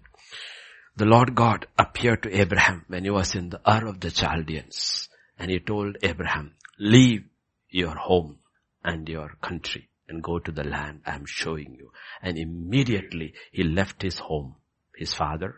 The 0.96 1.04
Lord 1.06 1.34
God 1.34 1.66
appeared 1.78 2.24
to 2.24 2.40
Abraham 2.40 2.84
when 2.88 3.04
he 3.04 3.10
was 3.10 3.34
in 3.34 3.50
the 3.50 3.60
Ur 3.66 3.86
of 3.86 4.00
the 4.00 4.10
Chaldeans 4.10 5.08
and 5.38 5.50
he 5.50 5.60
told 5.60 5.96
Abraham, 6.02 6.54
leave 6.78 7.24
your 7.70 7.94
home 7.94 8.38
and 8.84 9.08
your 9.08 9.30
country 9.40 9.88
and 10.08 10.22
go 10.22 10.38
to 10.38 10.52
the 10.52 10.64
land 10.64 11.00
I 11.06 11.14
am 11.14 11.26
showing 11.26 11.74
you. 11.78 11.92
And 12.22 12.38
immediately 12.38 13.34
he 13.50 13.62
left 13.62 14.02
his 14.02 14.18
home, 14.18 14.56
his 14.96 15.14
father, 15.14 15.56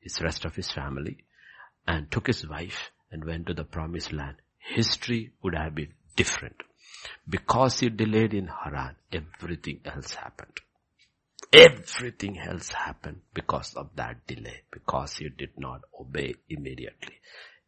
his 0.00 0.20
rest 0.20 0.44
of 0.44 0.54
his 0.54 0.70
family, 0.70 1.24
and 1.86 2.10
took 2.10 2.26
his 2.26 2.46
wife 2.48 2.90
and 3.10 3.24
went 3.24 3.46
to 3.46 3.54
the 3.54 3.64
promised 3.64 4.12
land. 4.12 4.36
History 4.58 5.32
would 5.42 5.54
have 5.54 5.74
been 5.74 5.92
different. 6.16 6.62
Because 7.28 7.80
he 7.80 7.88
delayed 7.88 8.34
in 8.34 8.48
Haran, 8.48 8.96
everything 9.12 9.80
else 9.84 10.14
happened. 10.14 10.60
Everything 11.52 12.38
else 12.38 12.68
happened 12.70 13.20
because 13.34 13.74
of 13.74 13.90
that 13.96 14.26
delay, 14.26 14.62
because 14.70 15.16
he 15.16 15.28
did 15.28 15.58
not 15.58 15.82
obey 15.98 16.34
immediately. 16.48 17.18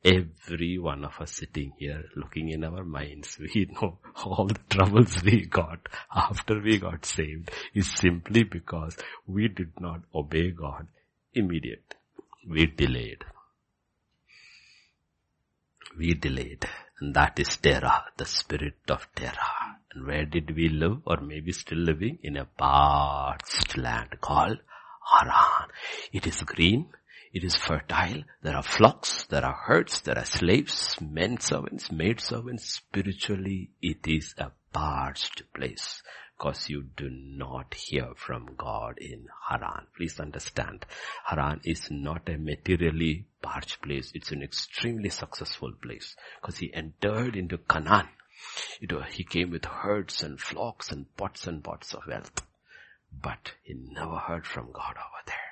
Every 0.04 0.78
one 0.78 1.02
of 1.04 1.18
us 1.18 1.32
sitting 1.32 1.72
here 1.78 2.04
looking 2.14 2.50
in 2.50 2.62
our 2.62 2.84
minds, 2.84 3.38
we 3.54 3.66
know 3.72 3.98
all 4.16 4.46
the 4.46 4.60
troubles 4.68 5.22
we 5.22 5.46
got 5.46 5.88
after 6.14 6.60
we 6.60 6.78
got 6.78 7.06
saved 7.06 7.50
is 7.74 7.90
simply 7.90 8.42
because 8.42 8.98
we 9.26 9.48
did 9.48 9.80
not 9.80 10.02
obey 10.14 10.50
God 10.50 10.88
immediate. 11.32 11.94
We 12.46 12.66
delayed. 12.66 13.24
We 15.98 16.12
delayed. 16.12 16.68
And 17.00 17.14
that 17.14 17.38
is 17.40 17.56
Terah, 17.56 18.04
the 18.16 18.26
spirit 18.26 18.76
of 18.88 19.08
Terah. 19.14 19.78
And 19.94 20.06
where 20.06 20.26
did 20.26 20.54
we 20.54 20.68
live 20.68 20.98
or 21.06 21.18
maybe 21.22 21.52
still 21.52 21.78
living? 21.78 22.18
In 22.22 22.36
a 22.36 22.44
parched 22.44 23.76
land 23.78 24.10
called 24.20 24.58
Haran. 25.12 25.70
It 26.12 26.26
is 26.26 26.42
green, 26.42 26.88
It 27.34 27.42
is 27.42 27.56
fertile. 27.56 28.22
There 28.42 28.54
are 28.54 28.62
flocks, 28.62 29.24
there 29.24 29.44
are 29.44 29.56
herds, 29.66 30.02
there 30.02 30.16
are 30.16 30.24
slaves, 30.24 30.96
men 31.00 31.40
servants, 31.40 31.90
maid 31.90 32.20
servants. 32.20 32.74
Spiritually, 32.74 33.70
it 33.82 34.06
is 34.06 34.36
a 34.38 34.52
parched 34.72 35.42
place 35.52 36.00
because 36.38 36.68
you 36.68 36.84
do 36.96 37.10
not 37.10 37.74
hear 37.74 38.14
from 38.14 38.54
God 38.56 38.98
in 38.98 39.26
Haran. 39.48 39.88
Please 39.96 40.20
understand, 40.20 40.86
Haran 41.24 41.60
is 41.64 41.90
not 41.90 42.28
a 42.28 42.38
materially 42.38 43.26
parched 43.42 43.82
place. 43.82 44.12
It's 44.14 44.30
an 44.30 44.44
extremely 44.44 45.10
successful 45.10 45.72
place 45.72 46.14
because 46.40 46.58
he 46.58 46.72
entered 46.72 47.34
into 47.34 47.58
Canaan. 47.58 48.10
You 48.78 48.86
know, 48.86 49.00
he 49.00 49.24
came 49.24 49.50
with 49.50 49.64
herds 49.64 50.22
and 50.22 50.40
flocks 50.40 50.92
and 50.92 51.06
pots 51.16 51.48
and 51.48 51.64
pots 51.64 51.94
of 51.94 52.06
wealth. 52.06 52.42
But 53.12 53.54
he 53.64 53.74
never 53.74 54.18
heard 54.18 54.46
from 54.46 54.70
God 54.70 54.94
over 54.96 55.22
there. 55.26 55.43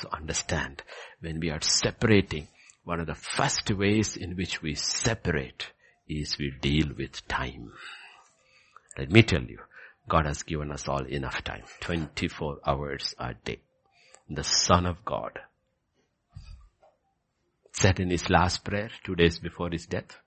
So 0.00 0.08
understand, 0.12 0.84
when 1.18 1.40
we 1.40 1.50
are 1.50 1.60
separating, 1.60 2.46
one 2.84 3.00
of 3.00 3.08
the 3.08 3.16
first 3.16 3.68
ways 3.72 4.16
in 4.16 4.36
which 4.36 4.62
we 4.62 4.76
separate 4.76 5.72
is 6.08 6.38
we 6.38 6.52
deal 6.60 6.90
with 6.96 7.26
time. 7.26 7.72
Let 8.96 9.10
me 9.10 9.24
tell 9.24 9.42
you, 9.42 9.58
God 10.08 10.26
has 10.26 10.44
given 10.44 10.70
us 10.70 10.86
all 10.86 11.04
enough 11.04 11.42
time. 11.42 11.64
24 11.80 12.60
hours 12.64 13.16
a 13.18 13.34
day. 13.34 13.58
The 14.30 14.44
Son 14.44 14.86
of 14.86 15.04
God 15.04 15.40
said 17.72 17.98
in 17.98 18.10
his 18.10 18.30
last 18.30 18.64
prayer, 18.64 18.90
two 19.02 19.16
days 19.16 19.40
before 19.40 19.70
his 19.70 19.86
death, 19.86 20.20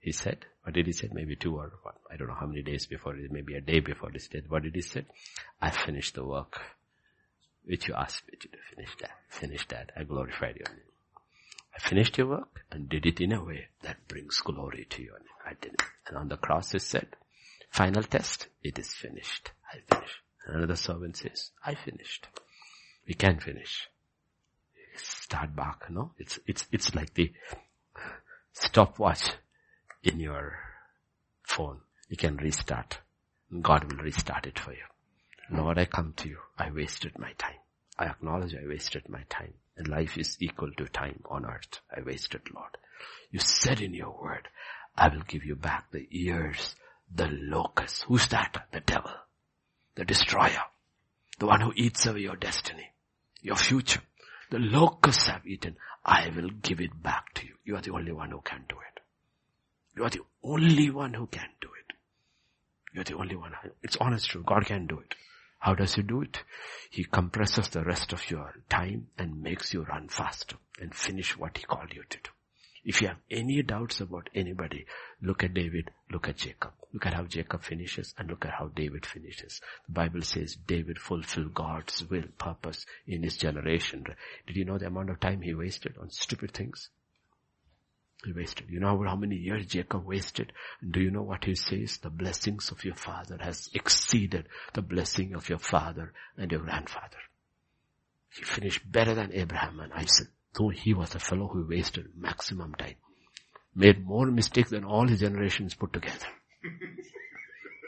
he 0.00 0.12
said, 0.12 0.46
what 0.62 0.72
did 0.72 0.86
he 0.86 0.92
say? 0.92 1.10
Maybe 1.12 1.36
two 1.36 1.54
or 1.54 1.70
one. 1.82 1.94
I 2.10 2.16
don't 2.16 2.28
know 2.28 2.36
how 2.40 2.46
many 2.46 2.62
days 2.62 2.86
before, 2.86 3.14
maybe 3.30 3.56
a 3.56 3.60
day 3.60 3.80
before 3.80 4.10
his 4.10 4.28
death. 4.28 4.44
What 4.48 4.62
did 4.62 4.74
he 4.74 4.80
say? 4.80 5.04
I 5.60 5.70
finished 5.70 6.14
the 6.14 6.24
work 6.24 6.58
which 7.66 7.88
you 7.88 7.94
asked 7.94 8.22
me 8.30 8.38
to 8.40 8.48
do. 8.48 8.58
Finish 8.74 8.96
that. 9.00 9.10
Finish 9.28 9.66
that. 9.68 9.92
I 9.96 10.04
glorified 10.04 10.56
your 10.56 10.68
name. 10.68 10.84
I 11.74 11.78
finished 11.78 12.16
your 12.16 12.28
work 12.28 12.62
and 12.70 12.88
did 12.88 13.04
it 13.04 13.20
in 13.20 13.32
a 13.32 13.44
way 13.44 13.68
that 13.82 14.08
brings 14.08 14.40
glory 14.40 14.86
to 14.90 15.02
your 15.02 15.18
name. 15.18 15.28
I 15.44 15.54
did 15.60 15.74
it. 15.74 15.82
And 16.08 16.16
on 16.16 16.28
the 16.28 16.36
cross 16.36 16.74
it 16.74 16.82
said, 16.82 17.08
Final 17.70 18.02
test, 18.04 18.46
it 18.62 18.78
is 18.78 18.92
finished. 18.92 19.50
I 19.70 19.78
finished. 19.94 20.20
And 20.46 20.56
another 20.56 20.76
servant 20.76 21.16
says, 21.16 21.50
I 21.64 21.74
finished. 21.74 22.26
We 23.06 23.14
can 23.14 23.40
finish. 23.40 23.88
Start 24.96 25.54
back, 25.54 25.90
no? 25.90 26.12
It's, 26.18 26.38
it's, 26.46 26.66
it's 26.72 26.94
like 26.94 27.12
the 27.14 27.32
stopwatch 28.52 29.32
in 30.02 30.20
your 30.20 30.58
phone. 31.42 31.80
You 32.08 32.16
can 32.16 32.36
restart. 32.36 32.98
God 33.60 33.84
will 33.92 34.02
restart 34.02 34.46
it 34.46 34.58
for 34.58 34.72
you. 34.72 34.78
Lord, 35.50 35.78
I 35.78 35.84
come 35.84 36.12
to 36.18 36.28
you. 36.28 36.38
I 36.58 36.70
wasted 36.70 37.18
my 37.18 37.32
time. 37.38 37.60
I 37.98 38.06
acknowledge 38.06 38.54
I 38.54 38.66
wasted 38.66 39.08
my 39.08 39.22
time. 39.28 39.54
And 39.76 39.88
life 39.88 40.16
is 40.18 40.36
equal 40.40 40.70
to 40.72 40.86
time 40.86 41.22
on 41.30 41.44
earth. 41.44 41.80
I 41.94 42.00
wasted, 42.02 42.42
Lord. 42.54 42.76
You 43.30 43.40
said 43.40 43.80
in 43.80 43.94
your 43.94 44.18
word, 44.20 44.48
I 44.96 45.08
will 45.08 45.22
give 45.28 45.44
you 45.44 45.54
back 45.54 45.90
the 45.92 46.06
years 46.10 46.74
the 47.14 47.28
locust. 47.30 48.04
Who's 48.04 48.26
that? 48.28 48.66
The 48.72 48.80
devil. 48.80 49.10
The 49.94 50.04
destroyer. 50.04 50.62
The 51.38 51.46
one 51.46 51.60
who 51.60 51.72
eats 51.76 52.06
away 52.06 52.20
your 52.20 52.36
destiny. 52.36 52.90
Your 53.42 53.56
future. 53.56 54.02
The 54.50 54.58
locusts 54.58 55.26
have 55.26 55.46
eaten. 55.46 55.76
I 56.04 56.30
will 56.34 56.50
give 56.50 56.80
it 56.80 57.02
back 57.02 57.34
to 57.34 57.46
you. 57.46 57.54
You 57.64 57.76
are 57.76 57.82
the 57.82 57.92
only 57.92 58.12
one 58.12 58.30
who 58.30 58.40
can 58.40 58.64
do 58.68 58.76
it. 58.76 59.00
You 59.96 60.04
are 60.04 60.10
the 60.10 60.22
only 60.42 60.90
one 60.90 61.14
who 61.14 61.26
can 61.26 61.48
do 61.60 61.68
it. 61.68 61.96
You're 62.92 63.04
the 63.04 63.16
only 63.16 63.36
one. 63.36 63.52
It's 63.82 63.96
honest 63.96 64.30
truth. 64.30 64.46
God 64.46 64.64
can 64.66 64.86
do 64.86 65.00
it. 65.00 65.14
How 65.66 65.74
does 65.74 65.94
he 65.94 66.02
do 66.02 66.22
it? 66.22 66.44
He 66.90 67.02
compresses 67.02 67.66
the 67.66 67.82
rest 67.82 68.12
of 68.12 68.30
your 68.30 68.54
time 68.68 69.08
and 69.18 69.42
makes 69.42 69.74
you 69.74 69.82
run 69.82 70.06
faster 70.06 70.54
and 70.80 70.94
finish 70.94 71.36
what 71.36 71.58
he 71.58 71.64
called 71.64 71.92
you 71.92 72.04
to 72.08 72.18
do. 72.18 72.30
If 72.84 73.02
you 73.02 73.08
have 73.08 73.16
any 73.32 73.62
doubts 73.62 74.00
about 74.00 74.30
anybody, 74.32 74.86
look 75.20 75.42
at 75.42 75.54
David, 75.54 75.90
look 76.08 76.28
at 76.28 76.36
Jacob. 76.36 76.70
Look 76.92 77.06
at 77.06 77.14
how 77.14 77.24
Jacob 77.24 77.64
finishes 77.64 78.14
and 78.16 78.30
look 78.30 78.44
at 78.44 78.52
how 78.52 78.68
David 78.68 79.04
finishes. 79.04 79.60
The 79.88 79.92
Bible 79.92 80.22
says 80.22 80.54
David 80.54 81.00
fulfilled 81.00 81.52
God's 81.52 82.08
will, 82.08 82.28
purpose 82.38 82.86
in 83.08 83.24
his 83.24 83.36
generation. 83.36 84.04
Did 84.46 84.54
you 84.54 84.64
know 84.64 84.78
the 84.78 84.86
amount 84.86 85.10
of 85.10 85.18
time 85.18 85.42
he 85.42 85.52
wasted 85.52 85.96
on 86.00 86.10
stupid 86.10 86.52
things? 86.52 86.90
He 88.26 88.32
wasted. 88.32 88.66
You 88.68 88.80
know 88.80 89.02
how 89.04 89.16
many 89.16 89.36
years 89.36 89.66
Jacob 89.66 90.04
wasted? 90.04 90.52
Do 90.88 91.00
you 91.00 91.10
know 91.10 91.22
what 91.22 91.44
he 91.44 91.54
says? 91.54 91.98
The 91.98 92.10
blessings 92.10 92.70
of 92.70 92.84
your 92.84 92.96
father 92.96 93.38
has 93.40 93.70
exceeded 93.72 94.48
the 94.74 94.82
blessing 94.82 95.34
of 95.34 95.48
your 95.48 95.58
father 95.58 96.12
and 96.36 96.50
your 96.50 96.60
grandfather. 96.60 97.18
He 98.36 98.42
finished 98.42 98.90
better 98.90 99.14
than 99.14 99.32
Abraham 99.32 99.80
and 99.80 99.92
Isaac 99.92 100.28
though 100.56 100.68
he 100.68 100.94
was 100.94 101.14
a 101.14 101.18
fellow 101.18 101.48
who 101.48 101.66
wasted 101.68 102.06
maximum 102.16 102.74
time. 102.74 102.96
Made 103.74 104.04
more 104.04 104.26
mistakes 104.26 104.70
than 104.70 104.84
all 104.84 105.06
his 105.06 105.20
generations 105.20 105.74
put 105.74 105.92
together. 105.92 106.26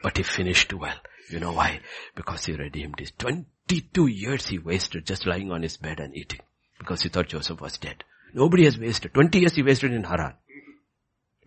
But 0.00 0.16
he 0.16 0.22
finished 0.22 0.72
well. 0.72 0.94
You 1.28 1.40
know 1.40 1.52
why? 1.52 1.80
Because 2.14 2.44
he 2.44 2.52
redeemed 2.52 3.00
his 3.00 3.10
22 3.18 4.06
years 4.06 4.46
he 4.46 4.58
wasted 4.58 5.04
just 5.04 5.26
lying 5.26 5.50
on 5.50 5.62
his 5.62 5.76
bed 5.76 5.98
and 5.98 6.16
eating. 6.16 6.38
Because 6.78 7.02
he 7.02 7.08
thought 7.08 7.28
Joseph 7.28 7.60
was 7.60 7.78
dead. 7.78 8.04
Nobody 8.34 8.64
has 8.64 8.78
wasted. 8.78 9.14
20 9.14 9.40
years 9.40 9.54
he 9.54 9.62
wasted 9.62 9.92
in 9.92 10.04
Haran. 10.04 10.34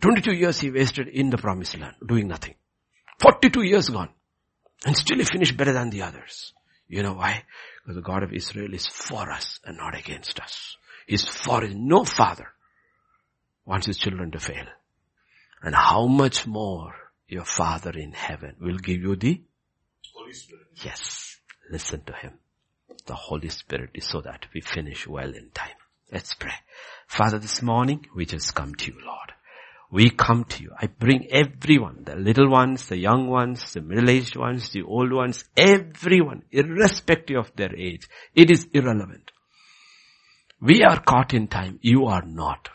22 0.01 0.33
years 0.33 0.59
he 0.59 0.71
wasted 0.71 1.07
in 1.07 1.29
the 1.29 1.37
promised 1.37 1.77
land, 1.77 1.95
doing 2.05 2.27
nothing. 2.27 2.55
42 3.19 3.61
years 3.63 3.89
gone. 3.89 4.09
And 4.85 4.97
still 4.97 5.17
he 5.17 5.23
finished 5.23 5.55
better 5.55 5.73
than 5.73 5.91
the 5.91 6.01
others. 6.01 6.53
You 6.87 7.03
know 7.03 7.13
why? 7.13 7.43
Because 7.83 7.95
the 7.95 8.01
God 8.01 8.23
of 8.23 8.33
Israel 8.33 8.73
is 8.73 8.87
for 8.87 9.31
us 9.31 9.59
and 9.63 9.77
not 9.77 9.97
against 9.97 10.39
us 10.39 10.75
is 11.07 11.25
for 11.25 11.61
no 11.67 12.03
father 12.03 12.47
wants 13.65 13.85
his 13.85 13.97
children 13.97 14.31
to 14.31 14.39
fail. 14.39 14.65
And 15.61 15.75
how 15.75 16.07
much 16.07 16.47
more 16.47 16.93
your 17.27 17.45
father 17.45 17.91
in 17.91 18.11
heaven 18.11 18.55
will 18.59 18.77
give 18.77 19.01
you 19.01 19.15
the 19.15 19.41
Holy 20.13 20.33
Spirit. 20.33 20.67
Yes. 20.83 21.37
Listen 21.71 22.03
to 22.05 22.13
him. 22.13 22.33
The 23.05 23.15
Holy 23.15 23.49
Spirit 23.49 23.91
is 23.93 24.05
so 24.05 24.21
that 24.21 24.47
we 24.53 24.61
finish 24.61 25.07
well 25.07 25.29
in 25.29 25.49
time. 25.53 25.80
Let's 26.11 26.33
pray. 26.33 26.53
Father, 27.07 27.39
this 27.39 27.61
morning 27.61 28.05
we 28.13 28.25
just 28.25 28.53
come 28.53 28.75
to 28.75 28.91
you, 28.91 28.97
Lord. 29.05 29.31
We 29.89 30.09
come 30.09 30.43
to 30.45 30.63
you. 30.63 30.71
I 30.77 30.87
bring 30.87 31.27
everyone, 31.31 32.03
the 32.03 32.15
little 32.15 32.49
ones, 32.49 32.87
the 32.87 32.97
young 32.97 33.27
ones, 33.27 33.73
the 33.73 33.81
middle-aged 33.81 34.35
ones, 34.35 34.69
the 34.71 34.83
old 34.83 35.11
ones, 35.13 35.45
everyone, 35.55 36.43
irrespective 36.51 37.37
of 37.37 37.51
their 37.55 37.73
age. 37.75 38.09
It 38.35 38.51
is 38.51 38.67
irrelevant. 38.73 39.31
We 40.61 40.83
are 40.83 40.99
caught 40.99 41.33
in 41.33 41.47
time. 41.47 41.79
You 41.81 42.07
are 42.07 42.23
not. 42.25 42.69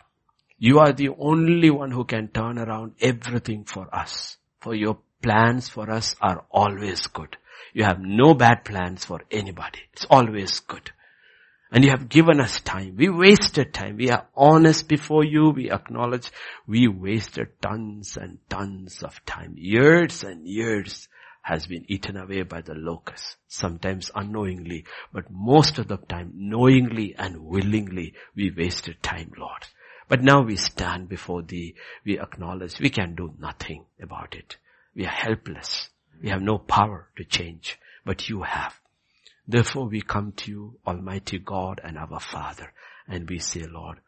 You 0.57 0.79
are 0.79 0.93
the 0.93 1.09
only 1.09 1.69
one 1.69 1.91
who 1.91 2.05
can 2.05 2.29
turn 2.29 2.57
around 2.57 2.93
everything 2.99 3.65
for 3.65 3.87
us. 3.95 4.37
For 4.61 4.73
your 4.73 4.97
plans 5.21 5.69
for 5.69 5.89
us 5.91 6.15
are 6.21 6.43
always 6.49 7.05
good. 7.07 7.37
You 7.73 7.83
have 7.83 7.99
no 7.99 8.33
bad 8.33 8.65
plans 8.65 9.05
for 9.05 9.21
anybody. 9.29 9.79
It's 9.93 10.05
always 10.05 10.59
good. 10.61 10.91
And 11.71 11.83
you 11.83 11.89
have 11.91 12.09
given 12.09 12.39
us 12.39 12.61
time. 12.61 12.95
We 12.97 13.09
wasted 13.09 13.73
time. 13.73 13.97
We 13.97 14.09
are 14.09 14.27
honest 14.35 14.87
before 14.87 15.23
you. 15.23 15.49
We 15.49 15.69
acknowledge 15.71 16.31
we 16.65 16.87
wasted 16.87 17.61
tons 17.61 18.17
and 18.17 18.37
tons 18.49 19.03
of 19.03 19.25
time. 19.25 19.55
Years 19.57 20.23
and 20.23 20.47
years 20.47 21.09
has 21.41 21.65
been 21.65 21.85
eaten 21.87 22.17
away 22.17 22.41
by 22.43 22.59
the 22.59 22.73
locusts, 22.75 23.37
sometimes 23.47 24.11
unknowingly, 24.13 24.83
but 25.13 25.31
most 25.31 25.79
of 25.79 25.87
the 25.87 25.95
time 25.95 26.31
knowingly 26.35 27.15
and 27.17 27.37
willingly 27.37 28.13
we 28.35 28.51
wasted 28.51 29.01
time, 29.01 29.31
Lord. 29.37 29.63
But 30.09 30.23
now 30.23 30.41
we 30.41 30.57
stand 30.57 31.07
before 31.07 31.41
thee, 31.41 31.75
we 32.05 32.19
acknowledge 32.19 32.79
we 32.79 32.89
can 32.89 33.15
do 33.15 33.33
nothing 33.39 33.85
about 34.01 34.35
it. 34.35 34.57
We 34.93 35.05
are 35.05 35.09
helpless. 35.09 35.89
We 36.21 36.29
have 36.29 36.41
no 36.41 36.57
power 36.57 37.07
to 37.15 37.23
change, 37.23 37.79
but 38.03 38.27
you 38.27 38.43
have. 38.43 38.73
Therefore 39.47 39.87
we 39.87 40.01
come 40.01 40.33
to 40.33 40.51
you, 40.51 40.79
Almighty 40.85 41.39
God 41.39 41.79
and 41.83 41.97
our 41.97 42.19
Father, 42.19 42.73
and 43.07 43.29
we 43.29 43.39
say, 43.39 43.63
Lord, 43.63 43.99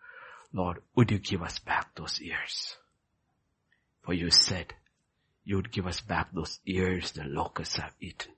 Lord, 0.52 0.80
would 0.96 1.12
you 1.12 1.20
give 1.20 1.42
us 1.42 1.60
back 1.60 1.96
those 1.96 2.22
ears? 2.22 2.76
For 4.02 4.14
you 4.14 4.32
said, 4.32 4.74
you 5.46 5.56
would 5.56 5.72
give 5.72 5.88
us 5.88 6.02
back 6.02 6.30
those 6.34 6.60
ears 6.66 7.12
the 7.12 7.24
locusts 7.24 7.78
have 7.78 7.94
eaten. 8.02 8.34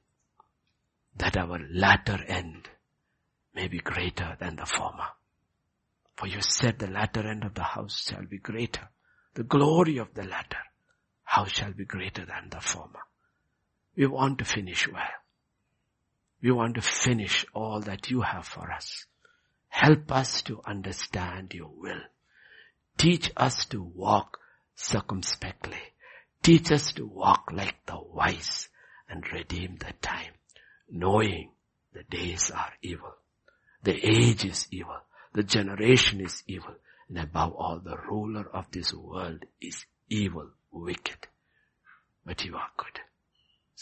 That 1.17 1.37
our 1.37 1.59
latter 1.71 2.23
end 2.27 2.69
may 3.53 3.67
be 3.67 3.79
greater 3.79 4.37
than 4.39 4.57
the 4.57 4.65
former. 4.65 5.07
For 6.17 6.27
you 6.27 6.41
said 6.41 6.77
the 6.77 6.87
latter 6.87 7.27
end 7.27 7.43
of 7.43 7.55
the 7.55 7.63
house 7.63 8.07
shall 8.09 8.25
be 8.25 8.37
greater. 8.37 8.89
The 9.33 9.43
glory 9.43 9.97
of 9.97 10.13
the 10.13 10.23
latter 10.23 10.59
house 11.23 11.51
shall 11.51 11.73
be 11.73 11.85
greater 11.85 12.25
than 12.25 12.49
the 12.49 12.61
former. 12.61 12.99
We 13.95 14.05
want 14.05 14.37
to 14.37 14.45
finish 14.45 14.87
well. 14.87 15.01
We 16.41 16.51
want 16.51 16.75
to 16.75 16.81
finish 16.81 17.45
all 17.53 17.81
that 17.81 18.09
you 18.09 18.21
have 18.21 18.45
for 18.45 18.71
us. 18.71 19.05
Help 19.69 20.11
us 20.11 20.41
to 20.43 20.61
understand 20.65 21.53
your 21.53 21.69
will. 21.69 22.01
Teach 22.97 23.31
us 23.37 23.65
to 23.65 23.81
walk 23.81 24.39
circumspectly. 24.75 25.81
Teach 26.43 26.71
us 26.71 26.91
to 26.93 27.05
walk 27.05 27.51
like 27.53 27.85
the 27.85 27.99
wise 27.99 28.69
and 29.07 29.23
redeem 29.31 29.77
the 29.77 29.93
time, 30.01 30.33
knowing 30.89 31.51
the 31.93 32.03
days 32.03 32.49
are 32.51 32.73
evil. 32.81 33.13
The 33.83 33.93
age 33.93 34.45
is 34.45 34.67
evil. 34.71 34.99
The 35.33 35.43
generation 35.43 36.21
is 36.21 36.43
evil. 36.47 36.75
And 37.09 37.19
above 37.19 37.53
all, 37.53 37.79
the 37.79 37.97
ruler 37.97 38.47
of 38.53 38.65
this 38.71 38.93
world 38.93 39.45
is 39.59 39.85
evil, 40.09 40.49
wicked. 40.71 41.27
But 42.25 42.45
you 42.45 42.55
are 42.55 42.69
good. 42.77 42.99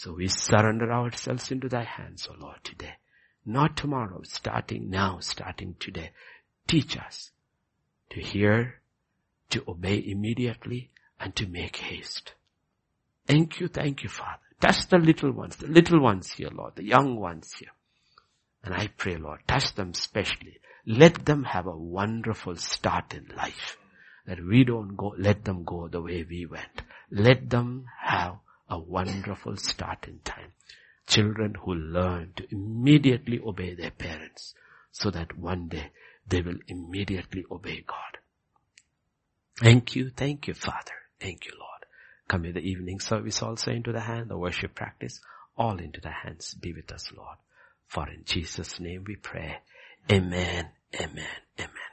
So 0.02 0.14
we 0.14 0.28
surrender 0.28 0.90
ourselves 0.90 1.50
into 1.52 1.68
thy 1.68 1.84
hands, 1.84 2.26
O 2.26 2.34
Lord, 2.40 2.64
today. 2.64 2.94
Not 3.44 3.76
tomorrow, 3.76 4.22
starting 4.22 4.88
now, 4.88 5.18
starting 5.20 5.76
today. 5.78 6.12
Teach 6.66 6.96
us 6.96 7.32
to 8.08 8.18
hear, 8.18 8.80
to 9.50 9.62
obey 9.68 10.02
immediately, 10.06 10.88
and 11.20 11.36
to 11.36 11.46
make 11.46 11.76
haste. 11.76 12.32
Thank 13.26 13.60
you, 13.60 13.68
thank 13.68 14.02
you, 14.02 14.08
Father. 14.08 14.40
Touch 14.58 14.88
the 14.88 14.96
little 14.96 15.32
ones, 15.32 15.56
the 15.56 15.66
little 15.66 16.00
ones 16.00 16.32
here, 16.32 16.48
Lord, 16.50 16.76
the 16.76 16.84
young 16.84 17.16
ones 17.16 17.52
here. 17.58 17.74
And 18.64 18.72
I 18.72 18.86
pray, 18.86 19.18
Lord, 19.18 19.40
touch 19.46 19.74
them 19.74 19.92
specially. 19.92 20.60
Let 20.86 21.26
them 21.26 21.44
have 21.44 21.66
a 21.66 21.76
wonderful 21.76 22.56
start 22.56 23.12
in 23.12 23.26
life. 23.36 23.76
That 24.26 24.42
we 24.42 24.64
don't 24.64 24.96
go, 24.96 25.14
let 25.18 25.44
them 25.44 25.62
go 25.62 25.88
the 25.88 26.00
way 26.00 26.24
we 26.26 26.46
went. 26.46 26.84
Let 27.10 27.50
them 27.50 27.84
have 28.02 28.38
a 28.70 28.78
wonderful 28.78 29.56
start 29.56 30.06
in 30.08 30.20
time. 30.20 30.52
Children 31.06 31.56
who 31.64 31.74
learn 31.74 32.32
to 32.36 32.46
immediately 32.52 33.40
obey 33.44 33.74
their 33.74 33.90
parents 33.90 34.54
so 34.92 35.10
that 35.10 35.36
one 35.38 35.68
day 35.68 35.90
they 36.26 36.40
will 36.42 36.58
immediately 36.68 37.44
obey 37.50 37.84
God. 37.86 38.18
Thank 39.60 39.96
you, 39.96 40.10
thank 40.10 40.48
you, 40.48 40.54
Father. 40.54 40.94
Thank 41.20 41.46
you, 41.46 41.52
Lord. 41.58 41.84
Come 42.28 42.42
Commit 42.42 42.54
the 42.54 42.60
evening 42.70 43.00
service 43.00 43.42
also 43.42 43.72
into 43.72 43.92
the 43.92 44.00
hand, 44.00 44.30
the 44.30 44.38
worship 44.38 44.74
practice, 44.74 45.20
all 45.56 45.78
into 45.78 46.00
the 46.00 46.10
hands. 46.10 46.54
Be 46.54 46.72
with 46.72 46.92
us, 46.92 47.10
Lord. 47.16 47.36
For 47.88 48.08
in 48.08 48.22
Jesus' 48.24 48.80
name 48.80 49.04
we 49.06 49.16
pray. 49.16 49.58
Amen, 50.10 50.70
amen, 50.94 51.26
amen. 51.58 51.89